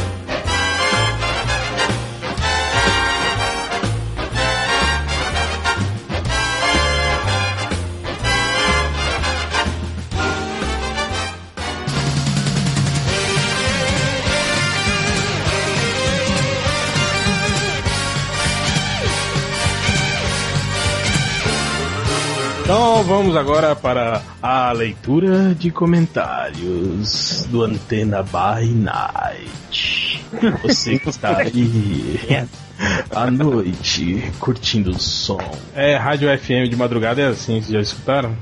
Então 22.73 23.03
vamos 23.03 23.35
agora 23.37 23.75
para 23.75 24.23
a 24.41 24.71
leitura 24.71 25.53
de 25.53 25.69
comentários 25.69 27.45
do 27.47 27.61
Antena 27.61 28.23
by 28.23 28.65
Night. 28.65 30.25
Você 30.63 30.97
que 30.97 31.07
está 31.07 31.37
aí 31.37 32.47
à 33.15 33.29
noite 33.29 34.23
curtindo 34.39 34.89
o 34.89 34.99
som. 34.99 35.37
É, 35.75 35.95
rádio 35.97 36.27
FM 36.35 36.67
de 36.67 36.75
madrugada 36.75 37.21
é 37.21 37.27
assim, 37.27 37.61
vocês 37.61 37.67
já 37.67 37.79
escutaram? 37.79 38.35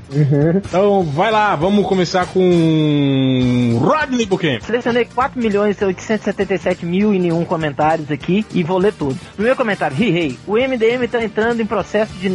Então 0.56 1.02
vai 1.02 1.30
lá, 1.30 1.54
vamos 1.54 1.86
começar 1.86 2.24
com 2.24 3.78
Rodney 3.82 4.24
Buchanan. 4.24 4.60
Selecionei 4.60 5.04
4 5.04 5.38
milhões 5.38 5.78
e 5.78 5.84
877 5.84 6.86
mil 6.86 7.12
e 7.12 7.18
nenhum 7.18 7.44
comentários 7.44 8.10
aqui 8.10 8.46
e 8.54 8.62
vou 8.62 8.78
ler 8.78 8.94
todos. 8.94 9.18
Primeiro 9.34 9.58
comentário, 9.58 9.94
hey, 10.00 10.16
hey, 10.16 10.38
o 10.46 10.54
MDM 10.54 11.06
tá 11.06 11.22
entrando 11.22 11.60
em 11.60 11.66
processo 11.66 12.14
de 12.14 12.30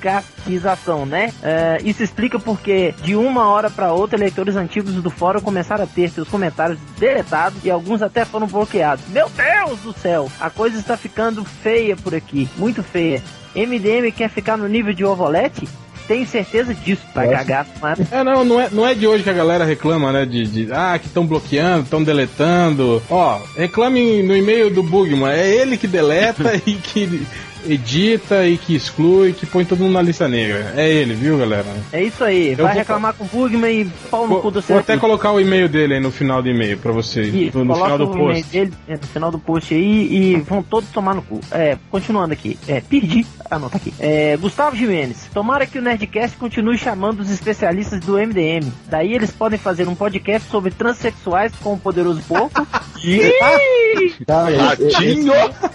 nerdicastização, 0.00 1.04
né? 1.06 1.32
É, 1.42 1.78
isso 1.84 2.02
explica 2.02 2.38
porque 2.38 2.94
de 3.02 3.14
uma 3.14 3.48
hora 3.48 3.70
para 3.70 3.92
outra 3.92 4.18
eleitores 4.18 4.56
antigos 4.56 4.94
do 4.94 5.10
fórum 5.10 5.40
começaram 5.40 5.84
a 5.84 5.86
ter 5.86 6.08
seus 6.10 6.28
comentários 6.28 6.78
deletados 6.98 7.64
e 7.64 7.70
alguns 7.70 8.02
até 8.02 8.24
foram 8.24 8.46
bloqueados. 8.46 9.04
Meu 9.08 9.28
Deus 9.28 9.80
do 9.80 9.92
céu, 9.92 10.30
a 10.40 10.50
coisa 10.50 10.78
está 10.78 10.96
ficando 10.96 11.44
feia 11.44 11.96
por 11.96 12.14
aqui, 12.14 12.48
muito 12.56 12.82
feia. 12.82 13.22
MDM 13.54 14.10
quer 14.12 14.30
ficar 14.30 14.56
no 14.56 14.68
nível 14.68 14.94
de 14.94 15.04
Ovolete? 15.04 15.68
Tenho 16.06 16.26
certeza 16.26 16.74
disso, 16.74 17.02
vai 17.14 17.26
Nossa. 17.26 17.38
cagar, 17.38 17.66
mas 17.80 18.12
É, 18.12 18.24
não, 18.24 18.44
não 18.44 18.60
é, 18.60 18.68
não 18.72 18.84
é 18.84 18.94
de 18.94 19.06
hoje 19.06 19.22
que 19.22 19.30
a 19.30 19.34
galera 19.34 19.64
reclama, 19.64 20.10
né? 20.10 20.26
De, 20.26 20.44
de 20.44 20.72
ah, 20.72 20.98
que 20.98 21.06
estão 21.06 21.24
bloqueando, 21.24 21.84
estão 21.84 22.02
deletando. 22.02 23.00
Ó, 23.08 23.38
reclame 23.56 24.20
no 24.20 24.36
e-mail 24.36 24.70
do 24.70 24.82
Bugman. 24.82 25.30
É 25.30 25.46
ele 25.46 25.76
que 25.76 25.86
deleta 25.86 26.60
e 26.66 26.74
que 26.74 27.24
edita 27.66 28.46
e 28.46 28.56
que 28.56 28.74
exclui, 28.74 29.32
que 29.32 29.46
põe 29.46 29.64
todo 29.64 29.80
mundo 29.80 29.92
na 29.92 30.02
lista 30.02 30.26
negra. 30.28 30.72
É 30.76 30.88
ele, 30.90 31.14
viu, 31.14 31.38
galera? 31.38 31.66
é 31.92 32.02
isso 32.02 32.22
aí. 32.24 32.50
Eu 32.50 32.56
vai 32.58 32.66
vou- 32.66 32.74
reclamar 32.78 33.14
com 33.14 33.24
o 33.24 33.28
Bugman 33.28 33.80
e 33.82 33.84
pau 34.10 34.22
no 34.22 34.28
Vou, 34.28 34.40
cu 34.42 34.50
do 34.50 34.54
vou 34.54 34.62
seu 34.62 34.78
até 34.78 34.96
colocar 34.96 35.32
o 35.32 35.40
e-mail 35.40 35.68
dele 35.68 35.94
aí 35.94 36.00
no 36.00 36.10
final 36.10 36.42
do 36.42 36.48
e-mail 36.48 36.78
pra 36.78 36.92
você. 36.92 37.22
Isso, 37.22 37.64
no, 37.64 37.74
final 37.74 37.98
do 37.98 38.08
o 38.10 38.14
e-mail 38.14 38.34
post. 38.34 38.52
dele 38.52 38.72
é, 38.88 38.92
no 38.96 39.06
final 39.06 39.30
do 39.30 39.38
post 39.38 39.74
aí 39.74 40.08
e 40.12 40.36
vão 40.40 40.62
todos 40.62 40.88
tomar 40.90 41.14
no 41.14 41.22
cu. 41.22 41.40
É, 41.50 41.76
continuando 41.90 42.32
aqui. 42.32 42.58
É, 42.68 42.80
perdi. 42.80 43.26
Ah, 43.50 43.58
não, 43.58 43.68
tá 43.68 43.76
aqui. 43.76 43.92
É, 43.98 44.36
Gustavo 44.36 44.76
Jimenez. 44.76 45.28
Tomara 45.32 45.66
que 45.66 45.78
o 45.78 45.82
Nerdcast 45.82 46.36
continue 46.36 46.78
chamando 46.78 47.20
os 47.20 47.30
especialistas 47.30 48.00
do 48.00 48.14
MDM. 48.18 48.70
Daí 48.88 49.12
eles 49.14 49.30
podem 49.30 49.58
fazer 49.58 49.88
um 49.88 49.94
podcast 49.94 50.48
sobre 50.50 50.70
transexuais 50.70 51.52
com 51.62 51.74
o 51.74 51.78
poderoso 51.78 52.22
porco 52.28 52.66
esse- 53.02 54.24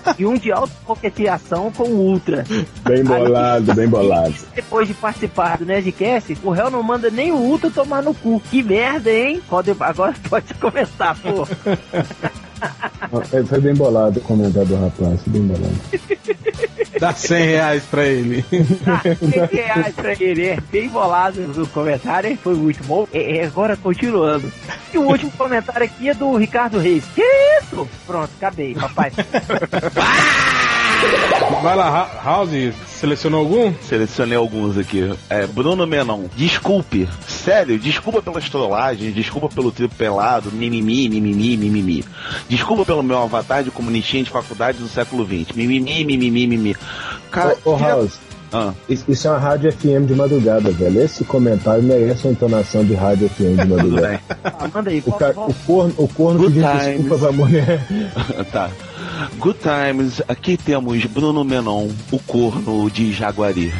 e 0.17 0.25
um 0.25 0.35
de 0.35 0.51
autocoqueteação 0.51 1.71
com 1.75 1.83
o 1.83 2.11
Ultra. 2.11 2.43
bem 2.83 3.03
bolado, 3.03 3.73
bem 3.75 3.87
bolado. 3.87 4.33
Depois 4.55 4.87
de 4.87 4.93
participar 4.93 5.57
do 5.57 5.65
Nerdcast, 5.65 6.37
o 6.43 6.49
réu 6.51 6.69
não 6.69 6.81
manda 6.81 7.09
nem 7.09 7.31
o 7.31 7.35
Ultra 7.37 7.69
tomar 7.69 8.01
no 8.01 8.13
cu. 8.13 8.41
Que 8.49 8.63
merda, 8.63 9.11
hein? 9.11 9.41
Pode, 9.49 9.71
agora 9.79 10.13
pode 10.29 10.53
começar, 10.55 11.15
pô. 11.15 11.47
É, 13.31 13.43
Foi 13.43 13.59
bem 13.59 13.73
bolado 13.75 14.19
o 14.19 14.23
comentário 14.23 14.67
do 14.67 14.75
rapaz, 14.75 15.21
foi 15.21 15.33
bem 15.33 15.41
bolado. 15.43 15.75
Dá 16.99 17.13
100 17.13 17.45
reais 17.45 17.83
pra 17.83 18.05
ele. 18.05 18.45
Ah, 18.87 19.01
100 19.03 19.29
reais 19.51 19.93
pra 19.95 20.13
ele, 20.13 20.45
é 20.47 20.57
bem 20.71 20.87
bolado 20.87 21.41
no 21.41 21.67
comentário, 21.67 22.29
hein? 22.29 22.39
foi 22.41 22.55
muito 22.55 22.83
bom. 22.85 23.07
É, 23.13 23.39
é, 23.39 23.45
agora 23.45 23.75
continuando. 23.75 24.51
E 24.93 24.97
o 24.97 25.03
último 25.03 25.31
comentário 25.31 25.83
aqui 25.83 26.09
é 26.09 26.13
do 26.13 26.35
Ricardo 26.37 26.79
Reis. 26.79 27.03
Que 27.13 27.21
isso? 27.61 27.87
Pronto, 28.07 28.29
acabei, 28.37 28.73
papai. 28.73 29.11
Vai 31.61 31.75
lá, 31.75 32.09
House, 32.23 32.49
selecionou 32.87 33.39
algum? 33.41 33.73
Selecionei 33.81 34.37
alguns 34.37 34.77
aqui. 34.77 35.11
É, 35.29 35.45
Bruno 35.47 35.85
Menon, 35.87 36.23
desculpe. 36.35 37.07
Sério, 37.27 37.77
desculpa 37.79 38.21
pelas 38.21 38.49
trollagens, 38.49 39.13
desculpa 39.13 39.49
pelo 39.49 39.71
triplo 39.71 39.95
pelado, 39.97 40.51
mimimi, 40.51 41.09
mimimi, 41.09 41.57
mimimi. 41.57 42.05
Desculpa 42.47 42.85
pelo 42.85 43.03
meu 43.03 43.17
avatar 43.17 43.63
de 43.63 43.71
comunistinha 43.71 44.23
de 44.23 44.29
faculdade 44.29 44.77
do 44.77 44.87
século 44.87 45.25
XX. 45.25 45.55
Mimimi, 45.55 46.03
mimimi, 46.05 46.31
mimimi. 46.47 46.75
Cara, 47.31 47.57
Ô, 47.65 47.71
ô 47.71 47.77
House, 47.77 48.19
Ah, 48.53 48.73
isso 48.87 49.27
é 49.27 49.31
uma 49.31 49.39
rádio 49.39 49.71
FM 49.71 50.05
de 50.07 50.13
madrugada, 50.15 50.71
velho. 50.71 51.01
Esse 51.01 51.23
comentário 51.25 51.83
merece 51.83 52.25
uma 52.25 52.31
entonação 52.33 52.85
de 52.85 52.93
rádio 52.93 53.27
FM 53.29 53.41
de 53.41 53.55
tudo 53.57 53.75
madrugada. 53.75 54.07
bem. 54.07 54.19
Ah, 54.43 54.67
manda 54.73 54.89
aí, 54.89 55.03
O, 55.05 55.11
cara, 55.11 55.33
o 55.35 55.53
corno, 55.65 55.93
o 55.97 56.07
corno 56.07 56.45
pediu 56.45 56.63
desculpa 56.63 57.17
pra 57.17 57.31
mulher. 57.31 57.81
tá. 58.51 58.69
Good 59.37 59.57
times, 59.59 60.21
aqui 60.27 60.57
temos 60.57 61.05
Bruno 61.05 61.43
Menon, 61.43 61.89
o 62.11 62.19
corno 62.19 62.89
de 62.89 63.13
Jaguari. 63.13 63.73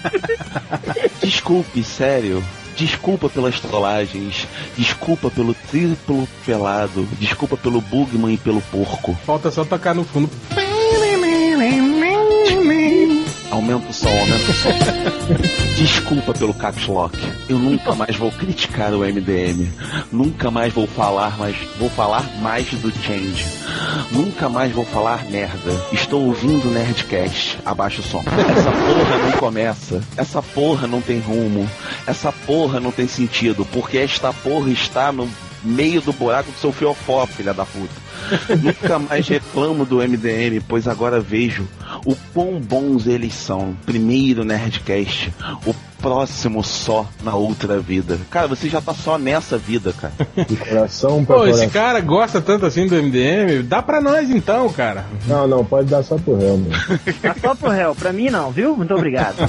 Desculpe, 1.20 1.82
sério. 1.82 2.42
Desculpa 2.76 3.28
pelas 3.28 3.60
trollagens, 3.60 4.46
desculpa 4.76 5.30
pelo 5.30 5.52
triplo 5.52 6.26
pelado, 6.46 7.06
desculpa 7.18 7.56
pelo 7.56 7.80
Bugman 7.80 8.32
e 8.32 8.38
pelo 8.38 8.62
porco. 8.62 9.14
Falta 9.26 9.50
só 9.50 9.64
tocar 9.64 9.94
no 9.94 10.02
fundo. 10.02 10.30
Aumenta 13.60 13.90
o 13.90 13.92
som, 13.92 14.08
aumenta 14.08 14.50
o 14.50 14.54
som. 14.54 14.70
Desculpa 15.76 16.32
pelo 16.32 16.54
caps 16.54 16.86
lock. 16.86 17.14
Eu 17.46 17.58
nunca 17.58 17.94
mais 17.94 18.16
vou 18.16 18.32
criticar 18.32 18.94
o 18.94 19.00
MDM. 19.00 19.70
Nunca 20.10 20.50
mais 20.50 20.72
vou 20.72 20.86
falar 20.86 21.36
mais, 21.36 21.54
vou 21.78 21.90
falar 21.90 22.24
mais 22.40 22.70
do 22.70 22.90
change. 22.90 23.44
Nunca 24.12 24.48
mais 24.48 24.72
vou 24.72 24.86
falar 24.86 25.26
merda. 25.26 25.72
Estou 25.92 26.24
ouvindo 26.24 26.68
o 26.68 26.72
Nerdcast. 26.72 27.58
Abaixa 27.62 28.00
o 28.00 28.02
som. 28.02 28.24
Essa 28.24 28.72
porra 28.72 29.18
não 29.18 29.32
começa. 29.32 30.02
Essa 30.16 30.42
porra 30.42 30.86
não 30.86 31.02
tem 31.02 31.18
rumo. 31.20 31.68
Essa 32.06 32.32
porra 32.32 32.80
não 32.80 32.90
tem 32.90 33.06
sentido. 33.06 33.66
Porque 33.66 33.98
esta 33.98 34.32
porra 34.32 34.70
está 34.70 35.12
no 35.12 35.28
meio 35.62 36.00
do 36.00 36.14
buraco 36.14 36.50
do 36.50 36.58
seu 36.58 36.72
fiofó, 36.72 37.26
filha 37.26 37.52
da 37.52 37.66
puta. 37.66 37.94
Nunca 38.62 38.98
mais 38.98 39.28
reclamo 39.28 39.84
do 39.84 39.98
MDM, 39.98 40.62
pois 40.66 40.86
agora 40.86 41.20
vejo 41.20 41.66
o 42.04 42.16
quão 42.32 42.60
bons 42.60 43.06
eles 43.06 43.34
são. 43.34 43.76
Primeiro 43.84 44.44
Nerdcast, 44.44 45.32
o 45.66 45.74
próximo 46.00 46.64
só 46.64 47.06
na 47.22 47.34
outra 47.34 47.78
vida. 47.78 48.18
Cara, 48.30 48.48
você 48.48 48.68
já 48.70 48.80
tá 48.80 48.94
só 48.94 49.18
nessa 49.18 49.58
vida, 49.58 49.92
cara. 49.92 50.14
De 50.48 50.56
coração 50.56 51.24
pra 51.24 51.36
Pô, 51.36 51.42
esse 51.46 51.58
coração. 51.58 51.70
cara 51.70 52.00
gosta 52.00 52.40
tanto 52.40 52.64
assim 52.64 52.86
do 52.86 52.94
MDM, 52.94 53.62
dá 53.64 53.82
pra 53.82 54.00
nós 54.00 54.30
então, 54.30 54.68
cara. 54.70 55.04
Não, 55.26 55.46
não, 55.46 55.64
pode 55.64 55.88
dar 55.90 56.02
só 56.02 56.16
pro 56.16 56.36
réu, 56.38 56.56
mano. 56.56 56.70
Tá 57.20 57.36
só 57.40 57.54
pro 57.54 57.68
réu, 57.70 57.94
pra 57.94 58.12
mim 58.12 58.30
não, 58.30 58.50
viu? 58.50 58.74
Muito 58.76 58.94
obrigado. 58.94 59.48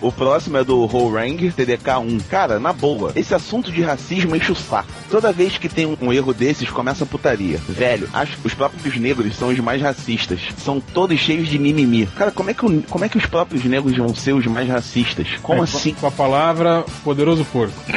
O 0.00 0.12
próximo 0.12 0.58
é 0.58 0.64
do 0.64 0.82
Horang 0.94 1.38
TDK1. 1.52 2.22
Cara, 2.28 2.58
na 2.58 2.72
boa, 2.72 3.12
esse 3.16 3.34
assunto 3.34 3.72
de 3.72 3.82
racismo 3.82 4.36
enche 4.36 4.52
o 4.52 4.56
saco. 4.56 4.90
Toda 5.12 5.30
vez 5.30 5.58
que 5.58 5.68
tem 5.68 5.84
um 6.00 6.10
erro 6.10 6.32
desses, 6.32 6.70
começa 6.70 7.04
a 7.04 7.06
putaria. 7.06 7.58
Velho, 7.68 8.08
acho 8.14 8.38
que 8.38 8.46
os 8.46 8.54
próprios 8.54 8.96
negros 8.96 9.36
são 9.36 9.48
os 9.48 9.58
mais 9.58 9.82
racistas. 9.82 10.40
São 10.56 10.80
todos 10.80 11.20
cheios 11.20 11.48
de 11.48 11.58
mimimi. 11.58 12.06
Cara, 12.16 12.30
como 12.30 12.48
é 12.48 12.54
que, 12.54 12.64
o- 12.64 12.82
como 12.88 13.04
é 13.04 13.10
que 13.10 13.18
os 13.18 13.26
próprios 13.26 13.62
negros 13.66 13.94
vão 13.94 14.14
ser 14.14 14.32
os 14.32 14.46
mais 14.46 14.66
racistas? 14.68 15.26
Como 15.42 15.60
É, 15.60 15.64
assim? 15.64 15.92
Com 15.92 16.06
a 16.06 16.10
palavra 16.10 16.82
poderoso 17.04 17.44
porco. 17.44 17.74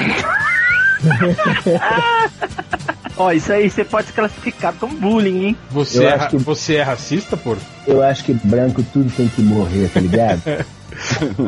Ó, 3.17 3.31
isso 3.31 3.53
aí 3.53 3.69
você 3.69 3.85
pode 3.85 4.07
se 4.07 4.13
classificar 4.13 4.73
como 4.73 4.93
bullying, 4.97 5.45
hein? 5.45 5.57
Você, 5.71 6.03
é, 6.05 6.17
que- 6.27 6.35
você 6.37 6.75
é 6.75 6.83
racista, 6.83 7.37
porco? 7.37 7.61
Eu 7.87 8.03
acho 8.03 8.25
que 8.25 8.33
branco 8.33 8.83
tudo 8.91 9.09
tem 9.15 9.29
que 9.29 9.41
morrer, 9.41 9.87
tá 9.87 10.01
ligado? 10.01 10.41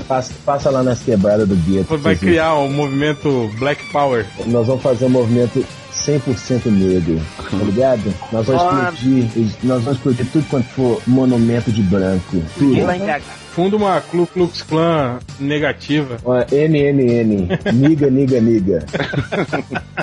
passa, 0.08 0.34
passa 0.46 0.70
lá 0.70 0.84
nas 0.84 1.00
quebradas 1.02 1.48
do 1.48 1.56
gueto. 1.56 1.98
Vai 1.98 2.16
criar 2.16 2.54
o 2.56 2.70
movimento 2.70 3.50
Black 3.60 3.84
Power. 3.92 4.26
Nós 4.46 4.68
vamos 4.68 4.82
fazer 4.84 5.06
um 5.06 5.10
movimento 5.10 5.66
100% 5.94 6.66
negro, 6.68 7.20
tá 7.38 7.58
ligado? 7.58 8.14
Nós 8.32 8.46
vamos 8.46 8.62
Ah. 8.64 8.92
explodir, 8.94 9.50
nós 9.64 9.84
vamos 9.84 9.98
explodir 9.98 10.26
tudo 10.32 10.46
quanto 10.50 10.68
for 10.70 11.02
monumento 11.08 11.72
de 11.72 11.82
branco. 11.82 12.42
Tudo. 12.58 12.76
Funda 13.52 13.76
uma 13.76 14.00
Ku 14.02 14.28
Klux 14.28 14.62
Klan 14.62 15.18
negativa. 15.40 16.18
NNN, 16.52 17.48
niga, 17.74 18.10
niga, 18.10 18.40
niga. 18.40 18.86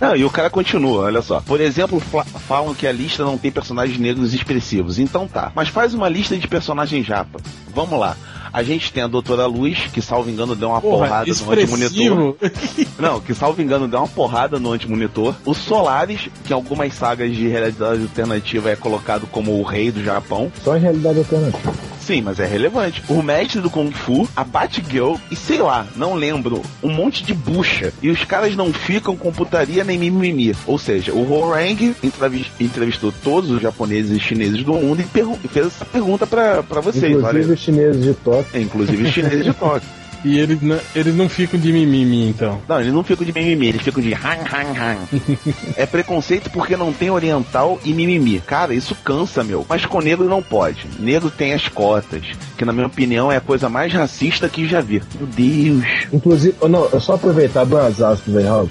Não, 0.00 0.14
e 0.14 0.24
o 0.24 0.30
cara 0.30 0.50
continua, 0.50 1.04
olha 1.04 1.22
só. 1.22 1.40
Por 1.40 1.60
exemplo, 1.60 2.00
falam 2.46 2.74
que 2.74 2.86
a 2.86 2.92
lista 2.92 3.24
não 3.24 3.38
tem 3.38 3.50
personagens 3.50 3.98
negros 3.98 4.34
expressivos. 4.34 4.98
Então 4.98 5.26
tá. 5.26 5.50
Mas 5.54 5.68
faz 5.68 5.94
uma 5.94 6.08
lista 6.08 6.36
de 6.36 6.46
personagens 6.46 7.06
japa. 7.06 7.40
Vamos 7.74 7.98
lá. 7.98 8.16
A 8.56 8.62
gente 8.62 8.90
tem 8.90 9.02
a 9.02 9.06
Doutora 9.06 9.44
Luz, 9.44 9.80
que 9.92 10.00
salvo 10.00 10.30
engano 10.30 10.56
deu 10.56 10.70
uma 10.70 10.80
Porra, 10.80 11.08
porrada 11.08 11.26
no 11.30 11.52
antimonitor. 11.52 12.36
expressivo. 12.40 12.88
Não, 12.98 13.20
que 13.20 13.34
salvo 13.34 13.60
engano 13.60 13.86
deu 13.86 13.98
uma 13.98 14.08
porrada 14.08 14.58
no 14.58 14.72
antimonitor. 14.72 15.34
O 15.44 15.52
Solaris, 15.52 16.30
que 16.42 16.54
em 16.54 16.56
algumas 16.56 16.94
sagas 16.94 17.36
de 17.36 17.46
realidade 17.48 18.00
alternativa 18.00 18.70
é 18.70 18.74
colocado 18.74 19.26
como 19.26 19.60
o 19.60 19.62
rei 19.62 19.92
do 19.92 20.02
Japão. 20.02 20.50
Só 20.64 20.74
em 20.74 20.80
realidade 20.80 21.18
alternativa. 21.18 21.70
Sim, 22.06 22.22
mas 22.22 22.38
é 22.38 22.46
relevante. 22.46 23.02
O 23.08 23.20
mestre 23.20 23.60
do 23.60 23.68
Kung 23.68 23.90
Fu, 23.90 24.28
a 24.36 24.44
Batgirl 24.44 25.16
e 25.28 25.34
sei 25.34 25.58
lá, 25.58 25.84
não 25.96 26.14
lembro, 26.14 26.62
um 26.80 26.90
monte 26.92 27.24
de 27.24 27.34
bucha. 27.34 27.92
E 28.00 28.08
os 28.10 28.22
caras 28.24 28.54
não 28.54 28.72
ficam 28.72 29.16
com 29.16 29.32
putaria 29.32 29.82
nem 29.82 29.98
mimimi. 29.98 30.54
Ou 30.66 30.78
seja, 30.78 31.12
o 31.12 31.32
Horang 31.32 31.94
entrevis- 32.04 32.46
entrevistou 32.60 33.12
todos 33.24 33.50
os 33.50 33.60
japoneses 33.60 34.16
e 34.16 34.20
chineses 34.20 34.62
do 34.62 34.74
mundo 34.74 35.00
e, 35.02 35.48
fez 35.48 35.66
essa 35.66 35.84
pergunta 35.84 36.26
pra, 36.28 36.62
pra 36.62 36.80
vocês. 36.80 37.12
Inclusive 37.16 37.44
olha. 37.44 37.54
os 37.54 37.60
chineses 37.60 38.04
de 38.04 38.14
Tóquio. 38.14 38.46
É, 38.54 38.60
Inclusive 38.60 39.02
os 39.04 39.12
chineses 39.12 39.44
de 39.44 39.52
Tóquio. 39.58 39.88
E 40.24 40.38
eles, 40.38 40.60
não- 40.60 40.80
eles 40.94 41.14
não 41.14 41.28
ficam 41.28 41.58
de 41.58 41.72
mimimi, 41.72 42.28
então. 42.28 42.60
Não, 42.68 42.80
eles 42.80 42.92
não 42.92 43.04
ficam 43.04 43.24
de 43.24 43.32
mimimi, 43.32 43.68
eles 43.68 43.82
ficam 43.82 44.02
de 44.02 44.12
han, 44.14 44.38
han, 44.50 44.74
han. 44.78 44.96
é 45.76 45.86
preconceito 45.86 46.50
porque 46.50 46.76
não 46.76 46.92
tem 46.92 47.10
oriental 47.10 47.78
e 47.84 47.92
mimimi. 47.92 48.40
Cara, 48.40 48.74
isso 48.74 48.94
cansa, 49.04 49.44
meu. 49.44 49.64
Mas 49.68 49.84
com 49.86 50.00
negro 50.00 50.28
não 50.28 50.42
pode. 50.42 50.86
Negro 50.98 51.30
tem 51.30 51.52
as 51.54 51.68
cotas, 51.68 52.22
que 52.56 52.64
na 52.64 52.72
minha 52.72 52.86
opinião 52.86 53.30
é 53.30 53.36
a 53.36 53.40
coisa 53.40 53.68
mais 53.68 53.92
racista 53.92 54.48
que 54.48 54.66
já 54.66 54.80
vi. 54.80 55.02
Meu 55.18 55.26
Deus. 55.26 55.84
Inclusive, 56.12 56.54
oh, 56.60 56.68
não, 56.68 56.88
é 56.92 57.00
só 57.00 57.14
aproveitar 57.14 57.64
do 57.64 57.76
asas 57.78 58.20
velho 58.26 58.68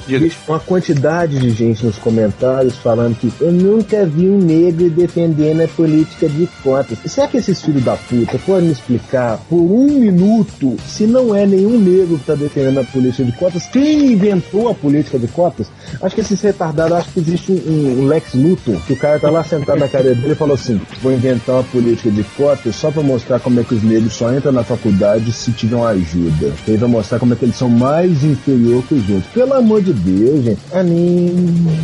Uma 0.47 0.59
quantidade 0.59 1.39
de 1.39 1.49
gente 1.51 1.85
nos 1.85 1.97
comentários 1.97 2.75
falando 2.77 3.15
que 3.15 3.31
eu 3.39 3.51
nunca 3.51 4.05
vi 4.05 4.27
um 4.27 4.39
negro 4.39 4.89
defendendo 4.89 5.61
a 5.61 5.67
política 5.67 6.27
de 6.27 6.47
cotas. 6.63 6.97
Será 7.05 7.27
que 7.27 7.37
esses 7.37 7.61
filhos 7.61 7.83
da 7.83 7.95
puta 7.95 8.37
podem 8.39 8.65
me 8.67 8.71
explicar 8.71 9.37
por 9.49 9.61
um 9.61 9.85
minuto 9.99 10.75
se 10.87 11.05
não 11.05 11.34
é 11.35 11.45
nenhum 11.45 11.77
negro 11.79 12.15
que 12.15 12.21
está 12.21 12.35
defendendo 12.35 12.79
a 12.79 12.83
política 12.83 13.23
de 13.23 13.31
cotas? 13.33 13.65
Quem 13.67 14.13
inventou 14.13 14.69
a 14.69 14.73
política 14.73 15.19
de 15.19 15.27
cotas? 15.27 15.67
Acho 16.01 16.15
que 16.15 16.21
esses 16.21 16.41
retardados 16.41 16.97
acham 16.97 17.13
que 17.13 17.19
existe 17.19 17.51
um, 17.51 18.01
um 18.01 18.05
Lex 18.07 18.33
Luthor, 18.33 18.79
que 18.85 18.93
o 18.93 18.97
cara 18.97 19.19
tá 19.19 19.29
lá 19.29 19.43
sentado 19.43 19.79
na 19.79 19.87
cadeira 19.87 20.15
dele 20.15 20.33
e 20.33 20.35
falou 20.35 20.55
assim: 20.55 20.79
vou 21.01 21.11
inventar 21.11 21.55
uma 21.55 21.63
política 21.63 22.09
de 22.09 22.23
cotas 22.23 22.75
só 22.75 22.91
para 22.91 23.03
mostrar 23.03 23.39
como 23.39 23.59
é 23.59 23.63
que 23.63 23.73
os 23.73 23.83
negros 23.83 24.13
só 24.13 24.33
entram 24.33 24.51
na 24.51 24.63
faculdade 24.63 25.31
se 25.31 25.51
tiver 25.51 25.75
uma 25.75 25.89
ajuda. 25.89 26.53
Ele 26.67 26.77
vai 26.77 26.89
mostrar 26.89 27.19
como 27.19 27.33
é 27.33 27.35
que 27.35 27.45
eles 27.45 27.55
são 27.55 27.69
mais 27.69 28.23
inferior 28.23 28.83
que 28.83 28.95
os 28.95 29.09
outros. 29.09 29.33
Pelo 29.33 29.53
amor 29.53 29.81
de 29.81 29.93
Deus, 29.93 30.43
gente. 30.43 30.59
Ah. 30.71 30.83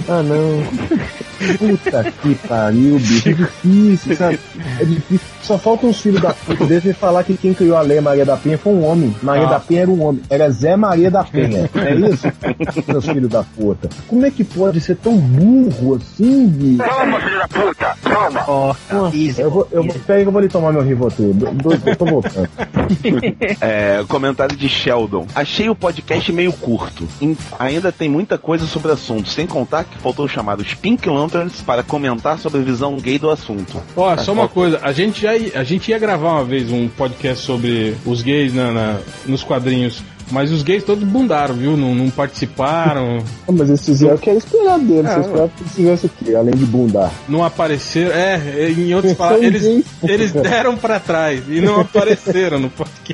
Ah, 0.08 0.24
não. 0.24 1.22
Puta 1.58 2.12
que 2.22 2.36
pariu, 2.48 2.98
bicho. 3.00 3.30
É 3.30 3.34
difícil, 3.34 4.16
sabe? 4.16 4.39
É 4.80 4.86
difícil. 4.86 5.28
Só 5.42 5.58
faltam 5.58 5.89
uns 5.89 6.00
filhos 6.00 6.22
da 6.22 6.34
puta 6.34 6.66
deles 6.66 6.84
me 6.84 6.94
falar 6.94 7.24
que 7.24 7.36
quem 7.36 7.54
criou 7.54 7.76
a 7.76 7.82
lei 7.82 8.00
Maria 8.00 8.24
da 8.26 8.38
Penha 8.38 8.58
foi 8.58 8.74
um 8.74 8.86
homem. 8.86 9.14
Maria 9.24 9.48
Ah. 9.48 9.52
da 9.52 9.60
Penha 9.60 9.82
era 9.82 9.89
um 9.92 10.02
homem. 10.04 10.22
Era 10.30 10.50
Zé 10.52 10.76
Maria 10.76 11.10
da 11.10 11.24
Penha. 11.24 11.70
É 11.76 11.96
isso? 11.96 12.28
Meus 12.88 13.06
filhos 13.06 13.30
da 13.30 13.44
puta. 13.44 13.89
Como 14.08 14.26
é 14.26 14.30
que 14.32 14.44
pode 14.44 14.80
ser 14.80 14.96
tão 14.98 15.18
burro 15.18 15.96
assim, 15.96 16.48
bicho? 16.48 16.84
Ó, 18.48 18.76
easy. 19.14 19.42
Eu 19.42 19.50
vou, 19.52 19.68
eu 19.72 19.84
vou, 19.84 19.94
peraí 20.06 20.22
que 20.24 20.28
eu 20.28 20.32
vou 20.32 20.39
ali 20.39 20.48
tomar 20.50 20.72
meu 20.72 20.82
Rivotril. 20.84 21.34
Do- 21.34 21.52
do- 21.52 21.89
Eu 21.89 21.96
tô 21.96 22.06
voltando. 22.06 22.50
É, 23.62 24.04
comentário 24.08 24.56
de 24.56 24.68
Sheldon. 24.68 25.26
Achei 25.34 25.70
o 25.70 25.76
podcast 25.76 26.32
meio 26.32 26.52
curto. 26.54 27.08
Ainda 27.58 27.92
tem 27.92 28.10
muita 28.10 28.38
coisa 28.38 28.66
sobre 28.66 28.89
o 28.89 28.94
assunto, 28.94 29.30
sem 29.30 29.48
contar 29.48 29.84
que 29.86 29.98
faltou 29.98 30.28
chamar 30.28 30.60
os 30.60 30.74
Pink 30.74 31.10
Para 31.65 31.84
comentar 31.84 32.38
sobre 32.39 32.59
a 32.59 32.63
visão 32.63 32.95
gay 32.97 33.17
do 33.17 33.29
assunto. 33.29 33.82
Ó, 33.95 34.15
só 34.17 34.34
uma 34.34 34.47
coisa, 34.47 34.79
a 34.84 34.91
gente, 34.91 35.21
já 35.21 35.36
ia, 35.36 35.59
a 35.59 35.63
gente 35.63 35.89
ia 35.91 35.97
gravar 35.99 36.34
uma 36.34 36.43
vez 36.43 36.71
um 36.71 36.88
podcast 36.88 37.45
sobre 37.45 37.95
os 38.05 38.21
gays 38.21 38.53
na, 38.53 38.71
na- 38.71 38.97
nos 39.25 39.43
quadrinhos, 39.43 40.01
mas 40.32 40.51
os 40.51 40.63
gays 40.63 40.84
todos 40.84 41.03
bundaram, 41.03 41.53
viu? 41.55 41.75
Não, 41.77 41.93
não 41.93 42.09
participaram, 42.09 43.19
Mas 43.51 43.69
eles 43.69 43.86
fizeram 43.86 44.15
o 44.15 44.17
que 44.17 44.29
era 44.29 44.39
esperado 44.39 44.84
deles. 44.84 45.03
Vocês 45.11 45.25
esperavam 45.25 45.49
que 45.49 45.61
eles 45.63 45.73
fizessem 45.75 46.09
o 46.09 46.25
quê? 46.25 46.36
Além 46.36 46.55
de 46.55 46.65
bundar. 46.65 47.11
não 47.27 47.43
apareceram. 47.43 48.11
É, 48.11 48.69
em 48.71 48.93
outros 48.93 49.11
São 49.15 49.25
palavras, 49.27 49.45
eles, 49.45 49.61
gays. 49.61 49.86
eles 50.03 50.32
deram 50.32 50.77
pra 50.77 50.99
trás 50.99 51.43
e 51.49 51.59
não 51.61 51.79
apareceram 51.82 52.59
no 52.59 52.69
podcast. 52.69 53.11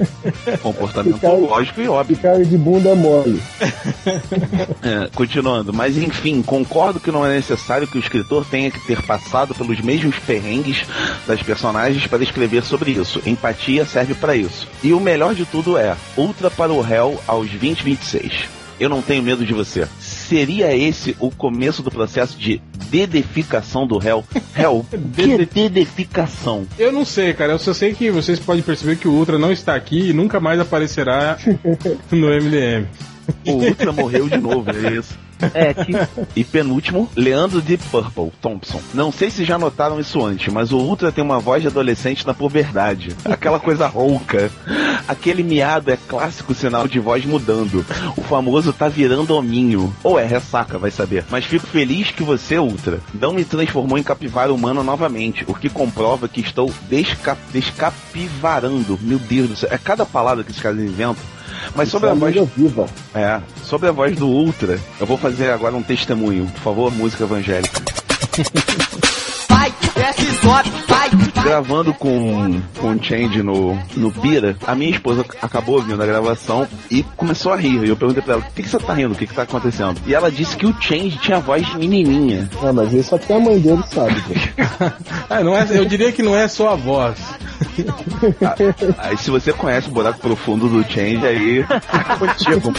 Comportamento 0.62 1.14
Ficaram- 1.14 1.40
lógico 1.40 1.80
e 1.80 1.88
óbvio. 1.88 2.16
Ficaram 2.16 2.42
de 2.42 2.56
bunda 2.56 2.94
mole. 2.94 3.40
É, 4.82 5.08
continuando, 5.14 5.72
mas 5.72 5.96
enfim, 5.96 6.42
concordo 6.42 6.98
que 7.00 7.10
não 7.10 7.24
é 7.24 7.34
necessário 7.34 7.86
que 7.86 7.98
o 7.98 8.00
escritor 8.00 8.44
tenha 8.50 8.70
que 8.70 8.80
ter 8.86 9.02
passado 9.02 9.54
pelos 9.54 9.80
mesmos 9.80 10.16
perrengues 10.20 10.84
das 11.26 11.42
personagens 11.42 12.06
para 12.06 12.22
escrever 12.22 12.62
sobre 12.64 12.92
isso. 12.92 13.20
Empatia 13.26 13.84
serve 13.84 14.14
para 14.14 14.34
isso. 14.34 14.66
E 14.82 14.92
o 14.92 15.00
melhor 15.00 15.34
de 15.34 15.44
tudo 15.44 15.76
é 15.76 15.94
Ultra 16.20 16.50
para 16.50 16.70
o 16.70 16.82
réu 16.82 17.18
aos 17.26 17.48
2026. 17.48 18.44
Eu 18.78 18.90
não 18.90 19.00
tenho 19.00 19.22
medo 19.22 19.42
de 19.42 19.54
você. 19.54 19.88
Seria 19.98 20.76
esse 20.76 21.16
o 21.18 21.30
começo 21.30 21.82
do 21.82 21.90
processo 21.90 22.38
de 22.38 22.60
dedeficação 22.90 23.86
do 23.86 23.96
réu? 23.96 24.22
Réu, 24.52 24.84
que 25.14 25.32
é 25.32 25.46
dedeficação? 25.46 26.66
Eu 26.78 26.92
não 26.92 27.06
sei, 27.06 27.32
cara. 27.32 27.52
Eu 27.52 27.58
só 27.58 27.72
sei 27.72 27.94
que 27.94 28.10
vocês 28.10 28.38
podem 28.38 28.62
perceber 28.62 28.96
que 28.96 29.08
o 29.08 29.12
Ultra 29.12 29.38
não 29.38 29.50
está 29.50 29.74
aqui 29.74 30.10
e 30.10 30.12
nunca 30.12 30.38
mais 30.38 30.60
aparecerá 30.60 31.38
no 32.12 32.26
MDM. 32.26 32.86
O 33.46 33.52
Ultra 33.52 33.92
morreu 33.92 34.28
de 34.28 34.38
novo, 34.38 34.70
é 34.70 34.92
isso. 34.92 35.18
É, 35.54 35.72
tipo, 35.72 36.26
E 36.36 36.44
penúltimo, 36.44 37.08
Leandro 37.16 37.62
de 37.62 37.76
Purple 37.76 38.30
Thompson. 38.40 38.80
Não 38.92 39.10
sei 39.10 39.30
se 39.30 39.44
já 39.44 39.58
notaram 39.58 39.98
isso 39.98 40.24
antes, 40.24 40.52
mas 40.52 40.72
o 40.72 40.78
Ultra 40.78 41.10
tem 41.10 41.24
uma 41.24 41.40
voz 41.40 41.62
de 41.62 41.68
adolescente 41.68 42.26
na 42.26 42.34
puberdade. 42.34 43.16
Aquela 43.24 43.58
coisa 43.58 43.86
rouca. 43.86 44.50
Aquele 45.08 45.42
miado 45.42 45.90
é 45.90 45.96
clássico 45.96 46.54
sinal 46.54 46.86
de 46.86 47.00
voz 47.00 47.24
mudando. 47.24 47.84
O 48.16 48.22
famoso 48.22 48.72
tá 48.72 48.88
virando 48.88 49.34
hominho. 49.34 49.94
Ou 50.02 50.18
é 50.18 50.24
ressaca, 50.26 50.78
vai 50.78 50.90
saber. 50.90 51.24
Mas 51.30 51.44
fico 51.44 51.66
feliz 51.66 52.10
que 52.10 52.22
você, 52.22 52.58
Ultra, 52.58 53.00
não 53.14 53.32
me 53.32 53.44
transformou 53.44 53.98
em 53.98 54.02
capivara 54.02 54.52
humano 54.52 54.82
novamente, 54.82 55.44
o 55.46 55.54
que 55.54 55.68
comprova 55.68 56.28
que 56.28 56.40
estou 56.40 56.72
desca 56.88 57.36
descapivarando. 57.52 58.98
Meu 59.00 59.18
Deus 59.18 59.48
do 59.48 59.56
céu. 59.56 59.68
É 59.72 59.78
cada 59.78 60.04
palavra 60.04 60.44
que 60.44 60.50
esses 60.50 60.62
caras 60.62 60.78
inventam. 60.80 61.22
Mas 61.74 61.88
sobre 61.88 62.10
a 62.10 62.14
voz. 62.14 62.34
Viva. 62.56 62.86
É, 63.14 63.40
sobre 63.64 63.88
a 63.88 63.92
voz 63.92 64.16
do 64.16 64.26
Ultra, 64.26 64.78
eu 64.98 65.06
vou 65.06 65.16
fazer 65.16 65.50
agora 65.50 65.74
um 65.74 65.82
testemunho. 65.82 66.46
Por 66.46 66.60
favor, 66.60 66.92
música 66.92 67.24
evangélica. 67.24 67.80
Vai, 69.48 69.72
desce, 69.94 70.40
sobe, 70.40 70.70
vai. 70.88 71.10
Gravando 71.42 71.94
com, 71.94 72.60
com 72.78 72.92
o 72.92 73.02
Change 73.02 73.42
no, 73.42 73.74
no 73.96 74.12
Pira, 74.12 74.56
a 74.66 74.74
minha 74.74 74.90
esposa 74.90 75.24
acabou 75.40 75.76
ouvindo 75.76 76.02
a 76.02 76.06
gravação 76.06 76.66
e 76.90 77.02
começou 77.16 77.52
a 77.52 77.56
rir. 77.56 77.84
E 77.84 77.88
eu 77.88 77.96
perguntei 77.96 78.22
pra 78.22 78.34
ela, 78.34 78.42
o 78.42 78.52
que, 78.52 78.62
que 78.62 78.68
você 78.68 78.78
tá 78.78 78.92
rindo? 78.92 79.14
O 79.14 79.16
que, 79.16 79.26
que 79.26 79.34
tá 79.34 79.42
acontecendo? 79.42 80.00
E 80.06 80.14
ela 80.14 80.30
disse 80.30 80.56
que 80.56 80.66
o 80.66 80.74
Change 80.80 81.18
tinha 81.18 81.38
a 81.38 81.40
voz 81.40 81.66
de 81.66 81.78
menininha. 81.78 82.48
Ah, 82.62 82.72
mas 82.72 82.92
isso 82.92 83.14
até 83.14 83.34
a 83.34 83.40
mãe 83.40 83.58
dele 83.58 83.82
sabe. 83.90 84.22
Ah, 85.28 85.42
não 85.44 85.56
é, 85.56 85.66
eu 85.70 85.84
diria 85.84 86.12
que 86.12 86.22
não 86.22 86.36
é 86.36 86.46
só 86.48 86.72
a 86.72 86.76
voz. 86.76 87.18
Aí 88.98 89.16
se 89.16 89.30
você 89.30 89.52
conhece 89.52 89.88
o 89.88 89.92
buraco 89.92 90.20
profundo 90.20 90.68
do 90.68 90.82
Change, 90.82 91.26
aí 91.26 91.60
é 91.68 92.16
contigo. 92.16 92.72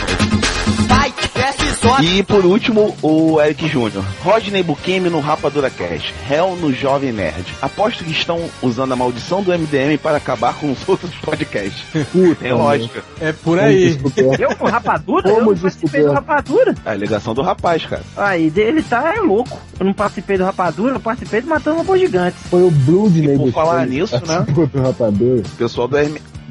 Vai, 0.87 1.13
desce, 1.33 1.70
E 2.03 2.21
por 2.23 2.45
último, 2.45 2.95
o 3.01 3.41
Eric 3.41 3.67
Júnior. 3.67 4.03
Rodney 4.23 4.61
Bukemi 4.61 5.09
no 5.09 5.19
Rapadura 5.19 5.69
Cash. 5.69 6.13
Hell 6.29 6.55
no 6.55 6.71
Jovem 6.71 7.11
Nerd. 7.11 7.45
Aposto 7.61 8.03
que 8.03 8.11
estão 8.11 8.49
usando 8.61 8.91
a 8.91 8.95
maldição 8.95 9.41
do 9.41 9.51
MDM 9.51 9.97
para 9.97 10.17
acabar 10.17 10.53
com 10.55 10.71
os 10.71 10.77
outros 10.87 11.13
podcasts. 11.15 11.83
Puta, 12.11 12.35
Tem 12.35 12.53
lógica. 12.53 13.03
É 13.19 13.31
por 13.31 13.59
aí. 13.59 13.99
eu 14.39 14.55
com 14.55 14.67
rapadura? 14.67 15.23
Como 15.23 15.51
eu 15.51 15.55
não 15.55 15.57
participei 15.57 16.03
do 16.03 16.11
rapadura. 16.11 16.75
A 16.85 16.91
alegação 16.91 17.33
do 17.33 17.41
rapaz, 17.41 17.85
cara. 17.85 18.03
Aí, 18.15 18.49
dele 18.49 18.83
tá 18.83 19.13
é 19.15 19.19
louco. 19.19 19.57
Eu 19.79 19.85
não 19.85 19.93
participei 19.93 20.37
do 20.37 20.43
rapadura, 20.43 20.95
eu 20.95 20.99
participei 20.99 21.41
do 21.41 21.47
Matando 21.47 21.77
Robôs 21.77 21.99
Gigantes. 21.99 22.39
Foi 22.49 22.63
o 22.63 22.69
Blood 22.71 23.37
por 23.37 23.51
falar 23.51 23.87
nisso, 23.87 24.15
né? 24.27 24.45
O 24.47 25.57
pessoal 25.57 25.87
do, 25.87 25.97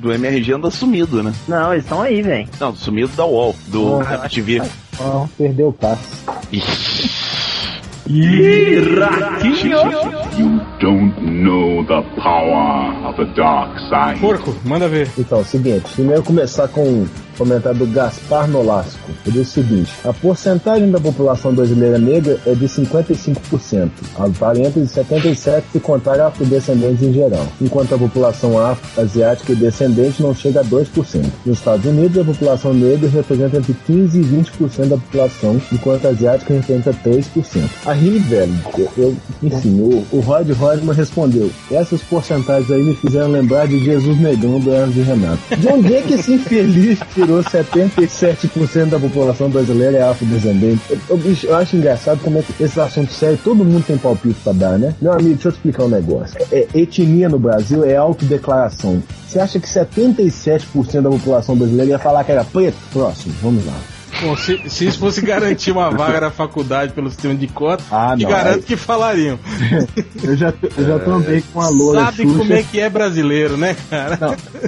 do 0.01 0.12
MRG 0.12 0.53
anda 0.53 0.70
sumido, 0.70 1.22
né? 1.22 1.32
Não, 1.46 1.72
eles 1.72 1.84
estão 1.84 2.01
aí, 2.01 2.22
velho. 2.22 2.48
Não, 2.59 2.74
sumido 2.74 3.14
da 3.16 3.24
UOL, 3.24 3.55
do 3.68 3.98
TV. 4.28 4.62
Ah, 4.98 5.26
perdeu 5.36 5.68
o 5.68 5.72
passe. 5.72 6.01
Ratinho! 8.98 9.76
don't 10.80 11.14
know 11.22 11.84
the 11.84 12.03
power 12.20 13.07
of 13.07 13.16
the 13.16 13.26
dark 13.34 13.78
side. 13.88 14.18
Porco, 14.20 14.57
manda 14.64 14.88
ver. 14.88 15.09
Então, 15.18 15.38
é 15.38 15.42
o 15.42 15.44
seguinte, 15.44 15.84
primeiro 15.92 16.22
começar 16.22 16.66
com 16.68 17.07
comentário 17.41 17.78
do 17.78 17.86
Gaspar 17.86 18.47
Nolasco. 18.47 19.11
Ele 19.26 19.38
diz 19.38 19.49
o 19.49 19.53
seguinte: 19.53 19.91
a 20.05 20.12
porcentagem 20.12 20.91
da 20.91 21.01
população 21.01 21.55
brasileira 21.55 21.99
negra 21.99 22.38
é 22.47 22.55
de 22.55 22.66
55%, 22.66 23.91
aparenta 24.18 24.78
de 24.78 24.86
77% 24.86 25.62
se 25.72 25.80
contar 25.80 26.20
afrodescendentes 26.20 27.03
em 27.03 27.12
geral, 27.12 27.47
enquanto 27.61 27.95
a 27.95 27.99
população 27.99 28.59
afro, 28.59 29.01
asiática 29.01 29.53
e 29.53 29.57
descendente 29.57 30.22
não 30.22 30.34
chega 30.34 30.61
a 30.61 30.64
2%. 30.64 31.24
Nos 31.47 31.59
Estados 31.59 31.86
Unidos, 31.86 32.18
a 32.18 32.24
população 32.24 32.74
negra 32.74 33.09
representa 33.09 33.57
entre 33.57 33.74
15% 33.88 34.14
e 34.14 34.18
20% 34.18 34.88
da 34.88 34.97
população, 34.97 35.61
enquanto 35.72 36.07
a 36.07 36.11
asiática 36.11 36.53
representa 36.53 36.93
3%. 36.93 37.70
Aí, 37.86 38.18
velho, 38.18 38.55
eu, 38.99 39.16
enfim, 39.43 39.80
o, 39.80 40.05
o 40.12 40.20
Rod 40.20 40.51
Rodman 40.51 40.95
respondeu: 40.95 41.51
essas 41.70 42.03
porcentagens 42.03 42.70
aí 42.70 42.82
me 42.82 42.95
fizeram 42.95 43.30
lembrar 43.30 43.66
de 43.66 43.82
Jesus 43.82 44.20
Negão 44.20 44.61
do 44.61 44.72
Hermes 44.72 44.97
e 44.97 45.01
Renato. 45.01 45.38
De 45.57 45.68
onde 45.68 45.95
é 45.95 46.03
que 46.03 46.14
esse 46.14 46.34
infeliz 46.34 46.99
tirou 47.31 47.43
77% 47.45 48.87
da 48.87 48.99
população 48.99 49.49
brasileira 49.49 49.99
é 49.99 50.03
afrodescendente? 50.03 50.81
Eu, 50.91 50.99
eu, 51.09 51.37
eu 51.45 51.57
acho 51.57 51.76
engraçado 51.76 52.20
como 52.22 52.39
é 52.39 52.43
que 52.43 52.62
esse 52.62 52.81
assunto 52.81 53.12
sério, 53.12 53.39
todo 53.43 53.64
mundo 53.64 53.85
tem 53.87 53.97
palpite 53.97 54.41
pra 54.43 54.53
dar, 54.53 54.78
né? 54.78 54.95
Meu 55.01 55.12
amigo, 55.12 55.35
deixa 55.35 55.49
eu 55.49 55.53
explicar 55.53 55.85
um 55.85 55.89
negócio. 55.89 56.37
É, 56.51 56.66
etnia 56.74 57.28
no 57.28 57.39
Brasil 57.39 57.85
é 57.85 57.97
autodeclaração. 57.97 59.01
Você 59.26 59.39
acha 59.39 59.61
que 59.61 59.68
77% 59.68 61.01
da 61.01 61.11
população 61.11 61.57
brasileira 61.57 61.93
ia 61.93 61.99
falar 61.99 62.24
que 62.24 62.33
era 62.33 62.45
preto? 62.45 62.76
Próximo, 62.93 63.33
vamos 63.41 63.64
lá. 63.64 63.78
Bom, 64.23 64.37
se, 64.37 64.61
se 64.68 64.87
isso 64.87 64.99
fosse 64.99 65.21
garantir 65.23 65.71
uma 65.73 65.91
vaga 65.91 66.21
na 66.21 66.31
faculdade 66.31 66.93
pelo 66.93 67.09
sistema 67.11 67.35
de 67.35 67.47
cota, 67.47 67.83
Ah, 67.91 68.14
te 68.16 68.25
garanto 68.25 68.64
que 68.64 68.77
falariam. 68.77 69.39
Eu 70.23 70.37
já, 70.37 70.53
eu 70.77 70.87
já 70.87 70.99
trombei 70.99 71.43
com 71.53 71.61
a 71.62 71.68
loura 71.71 72.01
Sabe 72.05 72.23
Xuxa. 72.25 72.39
como 72.39 72.53
é 72.53 72.62
que 72.62 72.79
é 72.79 72.91
brasileiro, 72.91 73.57
né, 73.57 73.75
cara? 73.89 74.18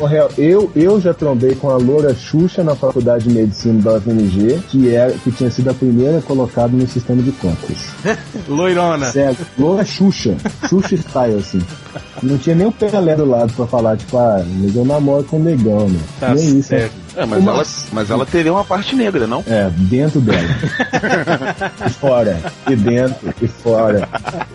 Não, 0.01 0.07
real, 0.07 0.31
eu, 0.39 0.73
eu 0.75 0.99
já 1.01 1.13
trombei 1.13 1.55
com 1.55 1.69
a 1.69 1.77
loura 1.77 2.15
Xuxa 2.15 2.65
na 2.65 2.75
faculdade 2.75 3.29
de 3.29 3.35
medicina 3.35 3.81
da 3.83 3.95
UFMG, 3.99 4.61
que, 4.71 4.95
era, 4.95 5.13
que 5.13 5.31
tinha 5.31 5.51
sido 5.51 5.71
a 5.71 5.75
primeira 5.75 6.23
colocada 6.23 6.69
no 6.75 6.89
sistema 6.89 7.23
de 7.23 7.33
contas. 7.33 7.77
Loirona. 8.49 9.11
Sério, 9.11 9.37
loura 9.59 9.85
Xuxa. 9.85 10.37
Xuxa 10.69 10.97
style, 10.97 11.35
assim. 11.39 11.61
Não 12.23 12.39
tinha 12.39 12.57
nem 12.57 12.67
o 12.67 12.73
Pelé 12.73 13.15
do 13.15 13.25
lado 13.27 13.53
pra 13.53 13.67
falar, 13.67 13.97
tipo, 13.99 14.17
ah, 14.17 14.43
mas 14.61 14.75
eu 14.75 14.85
namoro 14.85 15.25
com 15.25 15.37
o 15.37 15.43
negão, 15.43 15.89
né? 15.89 16.01
Tá 16.19 16.35
nem 16.35 16.59
isso. 16.59 16.69
certo. 16.69 16.93
né? 16.95 17.01
É, 17.17 17.27
mas, 17.27 17.41
Uma- 17.43 17.53
ela, 17.53 17.63
mas 17.93 18.11
ela 18.11 18.25
teria 18.27 18.53
uma 18.53 18.65
parte 18.65 18.95
negra, 18.97 19.27
não? 19.27 19.45
É, 19.47 19.69
dentro 19.71 20.21
dela. 20.21 20.39
e 21.87 21.91
fora. 21.91 22.41
E 22.71 22.77
dentro, 22.77 23.35
e 23.43 23.49
fora. 23.49 24.09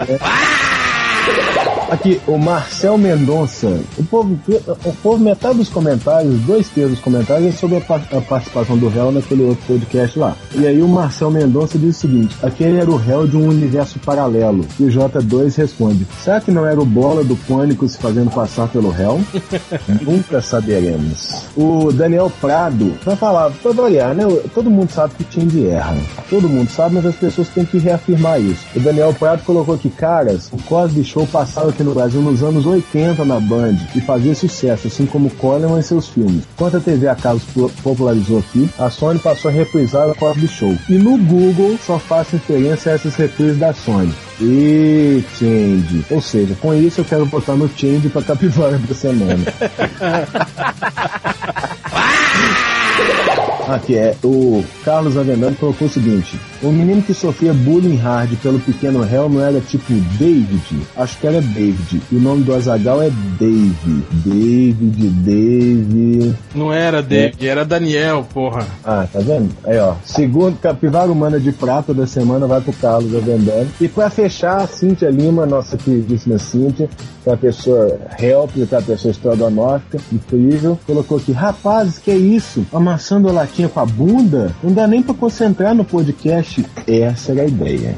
É. 0.07 1.76
Aqui, 1.89 2.19
o 2.27 2.37
Marcel 2.37 2.97
Mendonça. 2.97 3.79
O 3.97 4.03
povo, 4.03 4.37
o 4.83 4.93
povo, 5.01 5.23
metade 5.23 5.57
dos 5.57 5.69
comentários, 5.69 6.37
dois 6.41 6.67
terços 6.67 6.95
dos 6.95 6.99
comentários 6.99 7.53
é 7.53 7.57
sobre 7.57 7.77
a, 7.77 8.17
a 8.17 8.21
participação 8.21 8.77
do 8.77 8.89
réu 8.89 9.09
naquele 9.09 9.43
outro 9.43 9.63
podcast 9.65 10.19
lá. 10.19 10.35
E 10.53 10.67
aí 10.67 10.81
o 10.81 10.87
Marcel 10.87 11.31
Mendonça 11.31 11.77
diz 11.77 11.95
o 11.95 11.99
seguinte: 11.99 12.35
aquele 12.43 12.77
era 12.77 12.91
o 12.91 12.97
réu 12.97 13.25
de 13.25 13.37
um 13.37 13.47
universo 13.47 13.99
paralelo. 13.99 14.65
E 14.77 14.83
o 14.83 14.89
J2 14.89 15.55
responde: 15.55 16.05
será 16.21 16.41
que 16.41 16.51
não 16.51 16.65
era 16.65 16.79
o 16.79 16.85
bola 16.85 17.23
do 17.23 17.37
pânico 17.37 17.87
se 17.87 17.97
fazendo 17.97 18.31
passar 18.31 18.67
pelo 18.67 18.89
réu? 18.89 19.21
Nunca 20.01 20.41
saberemos. 20.41 21.45
O 21.55 21.93
Daniel 21.93 22.29
Prado, 22.41 22.97
pra 23.01 23.15
falar, 23.15 23.49
pra 23.51 23.71
variar, 23.71 24.13
né? 24.13 24.23
Todo 24.53 24.69
mundo 24.69 24.91
sabe 24.91 25.13
que 25.15 25.23
o 25.23 25.25
Tindy 25.25 25.67
erra. 25.67 25.95
Todo 26.29 26.49
mundo 26.49 26.69
sabe, 26.69 26.95
mas 26.95 27.05
as 27.05 27.15
pessoas 27.15 27.47
têm 27.47 27.63
que 27.63 27.77
reafirmar 27.77 28.41
isso. 28.41 28.65
O 28.75 28.79
Daniel 28.81 29.13
Prado 29.13 29.41
colocou 29.43 29.75
aqui, 29.75 29.89
caras, 29.89 30.49
o 30.51 30.61
Cosby 30.63 31.05
Show 31.05 31.25
passava 31.25 31.76
aqui 31.77 31.83
no 31.83 31.93
Brasil 31.93 32.21
nos 32.21 32.41
anos 32.41 32.65
80 32.65 33.23
na 33.23 33.39
Band 33.39 33.75
e 33.95 34.01
fazia 34.01 34.33
sucesso, 34.33 34.87
assim 34.87 35.05
como 35.05 35.29
Coleman 35.29 35.79
e 35.79 35.83
seus 35.83 36.07
filmes. 36.09 36.43
Enquanto 36.55 36.77
a 36.77 36.79
TV 36.79 37.07
a 37.07 37.15
cabo 37.15 37.39
po- 37.53 37.71
popularizou 37.83 38.39
aqui, 38.39 38.67
a 38.79 38.89
Sony 38.89 39.19
passou 39.19 39.49
a 39.49 39.53
reprisar 39.53 40.09
o 40.09 40.15
Cosby 40.15 40.47
Show. 40.47 40.75
E 40.89 40.93
no 40.93 41.17
Google 41.17 41.77
só 41.85 41.99
faz 41.99 42.29
referência 42.31 42.91
a 42.91 42.95
essas 42.95 43.15
reprises 43.15 43.59
da 43.59 43.71
Sony. 43.73 44.11
E 44.41 45.23
Change. 45.37 46.03
Ou 46.09 46.21
seja, 46.21 46.55
com 46.59 46.73
isso 46.73 47.01
eu 47.01 47.05
quero 47.05 47.25
botar 47.27 47.53
no 47.53 47.69
Change 47.77 48.09
pra 48.09 48.23
capivara 48.23 48.77
da 48.79 48.95
semana. 48.95 49.43
Aqui 53.67 53.95
é 53.95 54.15
o 54.23 54.63
Carlos 54.85 55.17
Avendaño 55.17 55.55
colocou 55.55 55.87
o 55.87 55.91
seguinte: 55.91 56.39
o 56.63 56.71
menino 56.71 57.01
que 57.01 57.13
sofria 57.13 57.53
bullying 57.53 57.97
hard 57.97 58.35
pelo 58.37 58.59
pequeno 58.59 59.01
réu 59.01 59.29
não 59.29 59.41
era 59.41 59.59
tipo 59.59 59.93
David? 60.17 60.87
Acho 60.95 61.19
que 61.19 61.27
era 61.27 61.41
David. 61.41 62.01
E 62.09 62.15
o 62.15 62.19
nome 62.19 62.43
do 62.43 62.55
Azagal 62.55 63.03
é 63.03 63.09
Dave. 63.37 64.03
David, 64.25 65.09
Dave. 65.09 66.35
Não 66.55 66.71
era 66.71 67.01
David, 67.01 67.45
era 67.45 67.65
Daniel, 67.65 68.25
porra. 68.33 68.65
Ah, 68.85 69.05
tá 69.11 69.19
vendo? 69.19 69.49
Aí, 69.65 69.77
ó. 69.77 69.95
Segundo 70.05 70.57
Capivara 70.59 71.11
Humana 71.11 71.39
de 71.39 71.51
Prata 71.51 71.93
da 71.93 72.07
semana 72.07 72.47
vai 72.47 72.61
pro 72.61 72.71
Carlos 72.73 73.13
Avendaño. 73.13 73.67
E 73.81 73.87
pra 73.87 74.09
fechar, 74.09 74.61
a 74.61 74.67
Cíntia 74.67 75.09
Lima, 75.09 75.45
nossa 75.45 75.77
queridíssima 75.77 76.37
Cíntia, 76.37 76.89
que 77.23 77.29
é 77.29 77.33
a 77.33 77.37
pessoa 77.37 77.99
help, 78.17 78.51
que 78.51 78.73
é 78.73 78.77
a 78.77 78.81
pessoa 78.81 79.11
estrogonófica, 79.11 79.99
incrível, 80.11 80.79
colocou 80.87 81.17
aqui, 81.17 81.31
rapazes, 81.31 81.97
que 81.97 82.11
é 82.11 82.15
isso? 82.15 82.65
Amassando 82.71 83.27
a 83.27 83.33
com 83.65 83.79
a 83.79 83.85
bunda? 83.85 84.53
Não 84.61 84.73
dá 84.73 84.85
nem 84.85 85.01
pra 85.01 85.15
concentrar 85.15 85.73
no 85.73 85.85
podcast. 85.85 86.65
Essa 86.85 87.31
era 87.31 87.43
a 87.43 87.45
ideia. 87.45 87.95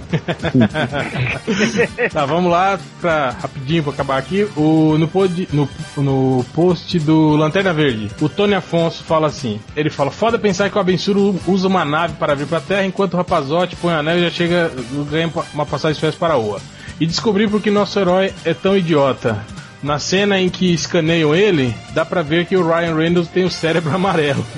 tá, 2.13 2.25
vamos 2.27 2.51
lá 2.51 2.79
pra 3.01 3.31
rapidinho 3.31 3.81
pra 3.81 3.93
acabar 3.93 4.17
aqui. 4.19 4.47
O, 4.55 4.95
no, 4.99 5.07
pod, 5.07 5.49
no, 5.51 5.67
no 5.97 6.45
post 6.53 6.99
do 6.99 7.35
Lanterna 7.35 7.73
Verde, 7.73 8.11
o 8.21 8.29
Tony 8.29 8.53
Afonso 8.53 9.03
fala 9.03 9.25
assim: 9.25 9.59
ele 9.75 9.89
fala, 9.89 10.11
foda 10.11 10.37
pensar 10.37 10.69
que 10.69 10.77
o 10.77 10.81
Abensuro 10.81 11.39
usa 11.47 11.67
uma 11.67 11.83
nave 11.83 12.13
para 12.13 12.35
vir 12.35 12.45
pra 12.45 12.61
Terra, 12.61 12.85
enquanto 12.85 13.15
o 13.15 13.17
rapazote 13.17 13.75
põe 13.75 13.93
o 13.93 13.97
anel 13.97 14.19
e 14.19 14.23
já 14.23 14.29
chega, 14.29 14.71
ganha 15.09 15.31
uma 15.53 15.65
passagem 15.65 15.93
express 15.93 16.15
para 16.15 16.35
a 16.35 16.37
Oa. 16.37 16.61
E 16.99 17.05
descobri 17.05 17.47
porque 17.47 17.71
nosso 17.71 17.97
herói 17.97 18.33
é 18.43 18.53
tão 18.53 18.75
idiota. 18.77 19.43
Na 19.81 19.97
cena 19.97 20.39
em 20.39 20.49
que 20.49 20.73
escaneiam 20.73 21.33
ele, 21.33 21.73
dá 21.93 22.05
pra 22.05 22.21
ver 22.21 22.45
que 22.45 22.57
o 22.57 22.67
Ryan 22.67 22.95
Reynolds 22.95 23.31
tem 23.31 23.45
o 23.45 23.51
cérebro 23.51 23.93
amarelo. 23.95 24.45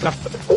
Tá 0.00 0.12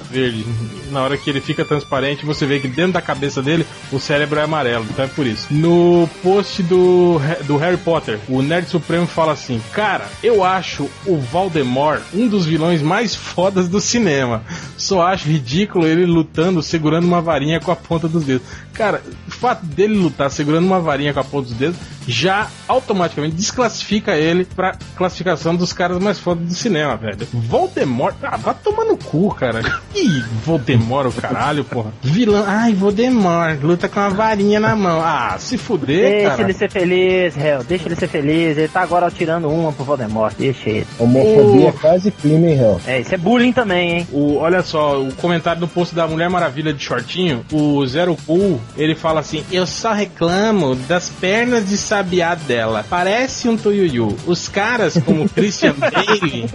verde. 0.09 0.45
Na 0.91 1.03
hora 1.03 1.17
que 1.17 1.29
ele 1.29 1.41
fica 1.41 1.63
transparente, 1.63 2.25
você 2.25 2.45
vê 2.45 2.59
que 2.59 2.67
dentro 2.67 2.93
da 2.93 3.01
cabeça 3.01 3.41
dele 3.41 3.65
o 3.91 3.99
cérebro 3.99 4.39
é 4.39 4.43
amarelo. 4.43 4.85
Então 4.89 5.05
é 5.05 5.07
por 5.07 5.25
isso. 5.25 5.47
No 5.51 6.09
post 6.23 6.63
do, 6.63 7.19
do 7.45 7.57
Harry 7.57 7.77
Potter, 7.77 8.19
o 8.27 8.41
Nerd 8.41 8.69
Supremo 8.69 9.05
fala 9.05 9.33
assim: 9.33 9.61
Cara, 9.71 10.07
eu 10.23 10.43
acho 10.43 10.89
o 11.05 11.17
Voldemort 11.17 12.01
um 12.13 12.27
dos 12.27 12.45
vilões 12.45 12.81
mais 12.81 13.15
fodas 13.15 13.67
do 13.67 13.79
cinema. 13.79 14.43
Só 14.77 15.05
acho 15.05 15.27
ridículo 15.27 15.85
ele 15.85 16.05
lutando 16.05 16.61
segurando 16.61 17.05
uma 17.05 17.21
varinha 17.21 17.59
com 17.59 17.71
a 17.71 17.75
ponta 17.75 18.07
dos 18.07 18.23
dedos. 18.23 18.47
Cara, 18.73 19.01
o 19.27 19.31
fato 19.31 19.65
dele 19.65 19.95
lutar 19.95 20.31
segurando 20.31 20.65
uma 20.65 20.79
varinha 20.79 21.13
com 21.13 21.19
a 21.19 21.23
ponta 21.23 21.49
dos 21.49 21.57
dedos 21.57 21.77
já 22.07 22.47
automaticamente 22.67 23.35
desclassifica 23.35 24.15
ele 24.15 24.45
pra 24.45 24.75
classificação 24.95 25.55
dos 25.55 25.73
caras 25.73 25.99
mais 25.99 26.17
fodas 26.19 26.47
do 26.47 26.53
cinema, 26.53 26.95
velho. 26.95 27.17
Voldemort, 27.33 28.15
ah, 28.23 28.37
vai 28.37 28.55
tomar 28.63 28.85
no 28.85 28.97
cu, 28.97 29.33
cara. 29.35 29.61
Ih, 29.95 30.23
Voldemort, 30.45 31.07
o 31.07 31.11
caralho, 31.21 31.63
porra. 31.63 31.91
Vilão, 32.01 32.43
ai, 32.47 32.73
Voldemort, 32.73 33.59
luta 33.61 33.87
com 33.89 33.99
uma 33.99 34.09
varinha 34.09 34.59
na 34.59 34.75
mão. 34.75 35.01
Ah, 35.01 35.35
se 35.39 35.57
fuder, 35.57 36.09
Deixa 36.11 36.29
cara. 36.29 36.41
ele 36.43 36.53
ser 36.53 36.71
feliz, 36.71 37.35
réu. 37.35 37.63
Deixa 37.63 37.87
ele 37.87 37.95
ser 37.95 38.07
feliz. 38.07 38.57
Ele 38.57 38.67
tá 38.67 38.81
agora 38.81 39.09
tirando 39.11 39.49
uma 39.49 39.71
pro 39.73 39.83
Voldemort. 39.83 40.33
Deixa 40.37 40.69
ele. 40.69 40.87
Homofobia 40.99 41.65
O- 41.65 41.69
é 41.69 41.71
quase 41.73 42.11
crime, 42.11 42.49
hein, 42.51 42.55
réu? 42.55 42.81
É, 42.87 42.99
isso 43.01 43.13
é 43.13 43.17
bullying 43.17 43.51
também, 43.51 43.91
hein? 43.99 44.07
O, 44.11 44.35
olha 44.37 44.61
só, 44.63 45.01
o 45.01 45.13
comentário 45.15 45.59
do 45.59 45.67
post 45.67 45.93
da 45.93 46.07
Mulher 46.07 46.29
Maravilha 46.29 46.73
de 46.73 46.83
shortinho, 46.83 47.43
o 47.51 47.85
Zero 47.85 48.17
Cool, 48.25 48.59
ele 48.77 48.95
fala 48.95 49.19
assim: 49.19 49.43
Eu 49.51 49.65
só 49.65 49.91
reclamo 49.93 50.75
das 50.75 51.09
pernas 51.09 51.67
de 51.67 51.77
sabiá 51.97 52.35
dela. 52.35 52.85
Parece 52.87 53.49
um 53.49 53.57
tuiuiu. 53.57 54.15
Os 54.27 54.47
caras 54.47 54.97
como 55.03 55.27
Christian 55.27 55.73
Bale. 55.77 56.49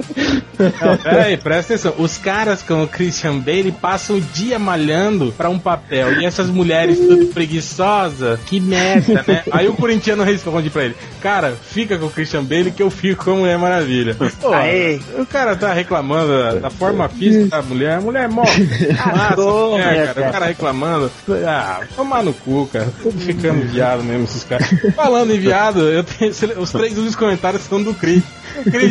Não, 0.81 0.97
pera 0.97 1.25
aí, 1.25 1.37
presta 1.37 1.75
atenção. 1.75 1.95
Os 1.99 2.17
caras 2.19 2.63
como 2.63 2.87
Christian 2.87 3.39
Bale 3.39 3.73
passam 3.73 4.17
o 4.17 4.21
dia 4.21 4.59
malhando 4.59 5.33
pra 5.37 5.49
um 5.51 5.59
papel. 5.59 6.21
E 6.21 6.25
essas 6.25 6.49
mulheres 6.49 6.99
tudo 6.99 7.27
preguiçosa, 7.27 8.39
que 8.47 8.61
merda, 8.61 9.25
né? 9.27 9.43
Aí 9.51 9.67
o 9.69 9.75
corintiano 9.75 10.23
responde 10.23 10.71
pra 10.71 10.85
ele: 10.85 10.97
Cara, 11.21 11.53
fica 11.61 11.99
com 11.99 12.07
o 12.07 12.11
Christian 12.11 12.45
Bale 12.45 12.71
que 12.71 12.83
eu 12.83 12.91
fico 12.91 13.25
com 13.25 13.33
a 13.33 13.37
Mulher 13.37 13.59
Maravilha. 13.59 14.17
Pô, 14.41 14.53
Aê. 14.53 15.01
o 15.19 15.27
cara 15.27 15.57
tá 15.57 15.73
reclamando 15.73 16.29
da, 16.39 16.55
da 16.55 16.71
forma 16.71 17.09
física 17.09 17.57
da 17.57 17.63
mulher. 17.63 17.99
A 17.99 18.01
mulher 18.01 18.29
morre. 18.29 18.69
Massa, 19.13 19.33
Adoro, 19.33 19.73
mulher, 19.73 19.87
né, 19.93 20.07
cara. 20.07 20.15
cara? 20.15 20.29
O 20.29 20.33
cara 20.33 20.47
reclamando. 20.47 21.11
Ah, 21.47 21.81
tomar 21.97 22.23
no 22.23 22.33
cu, 22.33 22.69
cara. 22.73 22.89
Tudo 23.03 23.19
ficando 23.19 23.67
viado 23.67 24.03
mesmo, 24.05 24.25
esses 24.25 24.45
caras. 24.45 24.69
Falando 24.95 25.32
em 25.33 25.41
viado, 25.41 25.81
eu 25.81 26.05
tenho, 26.05 26.31
os 26.61 26.71
três 26.71 26.93
últimos 26.93 27.17
comentários 27.17 27.63
são 27.63 27.83
do 27.83 27.95
Creed 27.95 28.23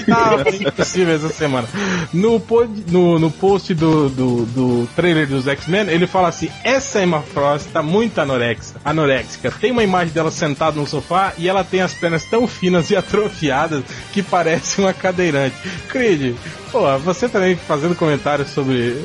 tá 0.05 0.43
impossível 0.69 1.15
essa 1.15 1.29
semana. 1.29 1.67
No, 2.13 2.39
pod, 2.39 2.71
no, 2.91 3.19
no 3.19 3.29
post 3.29 3.73
do, 3.73 4.09
do, 4.09 4.45
do 4.45 4.89
trailer 4.95 5.27
dos 5.27 5.47
X-Men, 5.47 5.89
ele 5.89 6.07
fala 6.07 6.29
assim: 6.29 6.49
essa 6.63 7.01
Emma 7.01 7.21
Frost 7.21 7.67
tá 7.71 7.83
muito 7.83 8.19
anorexa, 8.19 8.75
anorexica. 8.83 9.51
Tem 9.51 9.71
uma 9.71 9.83
imagem 9.83 10.13
dela 10.13 10.31
sentada 10.31 10.79
no 10.79 10.87
sofá 10.87 11.33
e 11.37 11.47
ela 11.47 11.63
tem 11.63 11.81
as 11.81 11.93
pernas 11.93 12.25
tão 12.25 12.47
finas 12.47 12.89
e 12.89 12.95
atrofiadas 12.95 13.83
que 14.11 14.23
parece 14.23 14.79
uma 14.79 14.93
cadeirante. 14.93 15.55
Creed, 15.89 16.35
pô, 16.71 16.97
você 16.99 17.29
também 17.29 17.55
fazendo 17.55 17.95
comentários 17.95 18.49
sobre 18.49 18.97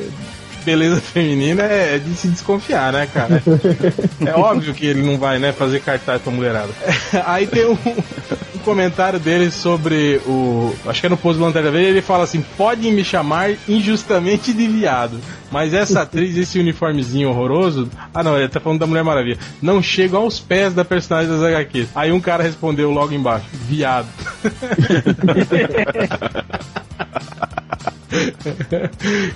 beleza 0.67 1.01
feminina 1.01 1.63
é 1.63 1.97
de 1.97 2.13
se 2.17 2.27
desconfiar, 2.27 2.93
né, 2.93 3.07
cara? 3.07 3.41
É 4.27 4.35
óbvio 4.35 4.75
que 4.75 4.85
ele 4.85 5.01
não 5.01 5.17
vai, 5.17 5.39
né, 5.39 5.53
fazer 5.53 5.81
cartaz 5.81 6.21
pra 6.21 6.33
mulherada. 6.33 6.71
Aí 7.25 7.47
tem 7.47 7.65
um, 7.65 7.79
um 8.55 8.59
comentário 8.65 9.21
dele 9.21 9.53
sobre 9.53 10.21
o. 10.27 10.75
Acho 10.85 11.01
que 11.01 11.07
é 11.07 11.11
no 11.11 11.17
post 11.17 11.39
do 11.39 11.45
Lanterna 11.45 11.71
Verde, 11.71 11.91
ele 11.91 12.03
fala 12.03 12.25
assim: 12.25 12.45
podem 12.57 12.93
me 12.93 13.05
chamar 13.05 13.53
injustamente 13.69 14.53
de 14.53 14.67
viado. 14.67 15.21
Mas 15.53 15.73
essa 15.73 16.03
atriz, 16.03 16.37
esse 16.37 16.59
uniformezinho 16.59 17.31
horroroso. 17.31 17.89
Ah, 18.13 18.25
não, 18.25 18.37
ele 18.37 18.49
tá 18.49 18.59
falando 18.59 18.81
da 18.81 18.87
Mulher 18.87 19.05
Maravilha. 19.05 19.39
Não 19.63 19.81
chegam 19.81 20.23
aos 20.23 20.41
pés 20.41 20.75
da 20.75 20.85
personagem 20.85 21.31
das 21.31 21.43
HQs. 21.43 21.91
Aí 21.95 22.11
um 22.11 22.21
cara 22.21 22.43
respondeu 22.43 22.91
logo 22.91 23.15
embaixo: 23.15 23.47
viado. 23.69 24.09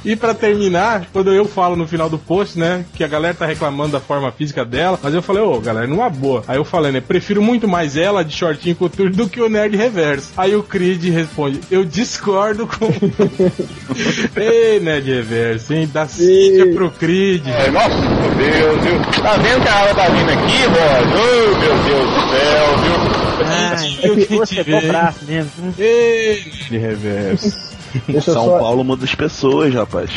e 0.05 0.17
para 0.17 0.35
terminar, 0.35 1.07
quando 1.13 1.33
eu 1.33 1.45
falo 1.45 1.77
no 1.77 1.87
final 1.87 2.09
do 2.09 2.19
post, 2.19 2.59
né, 2.59 2.85
que 2.95 3.05
a 3.05 3.09
galera 3.09 3.35
tá 3.35 3.47
reclamando 3.47 3.93
da 3.93 4.01
forma 4.01 4.31
física 4.33 4.65
dela, 4.65 4.99
mas 5.03 5.15
eu 5.15 5.23
falei, 5.23 5.43
ô, 5.43 5.55
oh, 5.55 5.61
galera, 5.61 5.87
numa 5.87 6.09
boa. 6.09 6.43
Aí 6.47 6.57
eu 6.57 6.65
falei, 6.65 6.93
né, 6.93 7.01
prefiro 7.01 7.43
muito 7.43 7.69
mais 7.69 7.97
ela 7.97 8.25
de 8.25 8.35
shortinho 8.35 8.77
couture 8.77 9.11
do 9.11 9.29
que 9.29 9.41
o 9.41 9.49
nerd 9.49 9.77
reverso. 9.77 10.33
Aí 10.37 10.55
o 10.55 10.63
Creed 10.63 11.05
responde, 11.05 11.61
eu 11.71 11.85
discordo 11.85 12.67
com. 12.67 12.87
Ei, 14.41 14.81
nerd 14.81 15.11
reverso, 15.11 15.75
hein? 15.75 15.89
Da 15.93 16.07
Cíntia 16.07 16.73
pro 16.73 16.91
Creed. 16.91 17.47
É, 17.47 17.71
nossa, 17.71 17.97
meu 17.97 18.35
Deus, 18.35 18.81
viu? 18.83 19.23
Tá 19.23 19.37
vendo 19.37 19.63
que 19.63 19.69
a 19.69 19.75
água 19.75 19.95
tá 19.95 20.09
vindo 20.09 20.31
aqui, 20.31 20.65
Rod? 20.65 21.11
Oh, 21.15 21.59
meu 21.59 21.79
Deus 21.85 22.11
do 22.11 22.21
céu, 22.31 22.79
viu? 22.79 23.31
Ai, 23.47 23.99
é 24.03 24.27
que 24.27 24.37
você 24.37 24.65
comprasse 24.65 25.25
mesmo. 25.25 25.75
Ei, 25.79 26.45
nerd 26.71 26.79
reverso. 26.79 27.70
Deixa 28.07 28.33
São 28.33 28.45
só... 28.47 28.59
Paulo 28.59 28.85
muda 28.85 29.05
as 29.05 29.15
pessoas, 29.15 29.75
rapaz. 29.75 30.11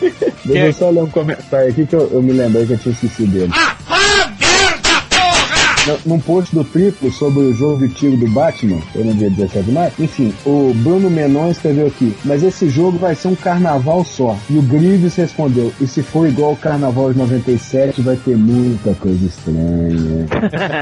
Deixa 0.44 0.66
eu 0.66 0.72
só 0.72 0.90
ler 0.90 1.02
um 1.02 1.10
comentário 1.10 1.70
aqui 1.70 1.86
que 1.86 1.94
eu, 1.94 2.10
eu 2.12 2.22
me 2.22 2.32
lembrei 2.32 2.66
que 2.66 2.72
eu 2.72 2.78
tinha 2.78 2.92
esquecido 2.92 3.32
dele. 3.32 3.52
Ah, 3.54 3.76
num 6.04 6.18
post 6.18 6.54
do 6.54 6.64
triplo 6.64 7.10
sobre 7.12 7.40
o 7.40 7.54
jogo 7.54 7.86
de 7.86 7.94
tiro 7.94 8.16
do 8.16 8.28
Batman, 8.28 8.80
foi 8.92 9.04
no 9.04 9.14
dia 9.14 9.30
17 9.30 9.64
de 9.64 9.72
maio, 9.72 9.92
enfim, 9.98 10.34
o 10.44 10.72
Bruno 10.74 11.10
Menon 11.10 11.50
escreveu 11.50 11.86
aqui, 11.86 12.14
mas 12.24 12.42
esse 12.42 12.68
jogo 12.68 12.98
vai 12.98 13.14
ser 13.14 13.28
um 13.28 13.34
carnaval 13.34 14.04
só. 14.04 14.36
E 14.48 14.58
o 14.58 14.62
Grievous 14.62 15.14
respondeu, 15.16 15.72
e 15.80 15.86
se 15.86 16.02
for 16.02 16.28
igual 16.28 16.52
o 16.52 16.56
carnaval 16.56 17.12
de 17.12 17.18
97, 17.18 18.00
vai 18.02 18.16
ter 18.16 18.36
muita 18.36 18.94
coisa 18.94 19.24
estranha. 19.24 20.26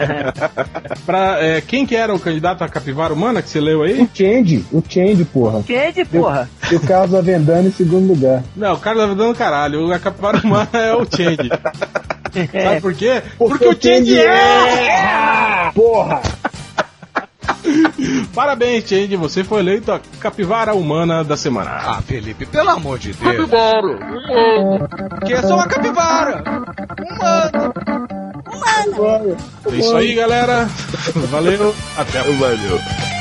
pra, 1.05 1.43
é, 1.43 1.61
quem 1.61 1.87
que 1.87 1.97
era 1.97 2.15
o 2.15 2.19
candidato 2.19 2.63
a 2.63 2.69
capivara 2.69 3.13
humana 3.13 3.43
que 3.43 3.49
você 3.49 3.61
leu 3.61 3.83
aí? 3.83 4.03
O 4.03 4.09
Change, 4.13 4.65
o 4.73 4.83
Change, 4.87 5.25
porra. 5.25 5.63
Change, 5.67 6.05
porra. 6.07 6.49
E 6.71 6.75
o 6.75 6.81
Carlos 6.81 7.15
Avendano 7.15 7.69
em 7.69 7.73
segundo 7.73 8.09
lugar. 8.09 8.43
Não, 8.57 8.75
o 8.75 8.79
Carlos 8.79 9.05
Avendano, 9.05 9.35
caralho, 9.35 9.93
a 9.93 9.99
capivara 9.99 10.39
humana 10.39 10.69
é 10.73 10.95
o 10.95 11.05
Change. 11.05 11.49
Sabe 12.47 12.81
por 12.81 12.95
quê? 12.95 13.23
Porque, 13.37 13.65
Porque 13.65 13.89
o 13.89 13.93
Change 13.93 14.19
é! 14.19 14.27
é! 14.27 15.71
Porra! 15.75 16.23
Parabéns, 18.35 18.89
Change. 18.89 19.17
Você 19.17 19.45
foi 19.45 19.61
eleito 19.61 19.93
a 19.93 20.01
capivara 20.21 20.75
humana 20.75 21.25
da 21.25 21.37
semana. 21.37 21.71
Ah, 21.71 22.03
Felipe, 22.03 22.47
pelo 22.47 22.71
amor 22.71 22.99
de 22.99 23.13
Deus. 23.13 23.37
Capivara! 23.37 23.99
Que 25.27 25.33
é 25.33 25.43
só 25.43 25.55
uma 25.55 25.67
capivara! 25.67 26.43
Humana! 27.11 27.73
Humana! 28.51 29.37
É 29.71 29.77
isso 29.77 29.97
aí, 29.97 30.15
galera. 30.15 30.69
Valeu. 31.31 31.75
Até 31.97 32.23
próxima. 32.23 32.39
Valeu. 32.39 33.18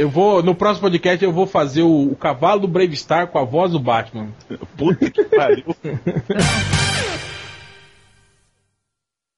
Eu 0.00 0.08
vou, 0.08 0.42
no 0.42 0.54
próximo 0.54 0.80
podcast, 0.80 1.22
eu 1.22 1.30
vou 1.30 1.46
fazer 1.46 1.82
o, 1.82 2.12
o 2.12 2.16
cavalo 2.16 2.62
do 2.62 2.66
Brave 2.66 2.96
Star 2.96 3.26
com 3.26 3.38
a 3.38 3.44
voz 3.44 3.72
do 3.72 3.78
Batman. 3.78 4.28
Puta 4.74 5.10
que 5.10 5.24
pariu. 5.24 5.76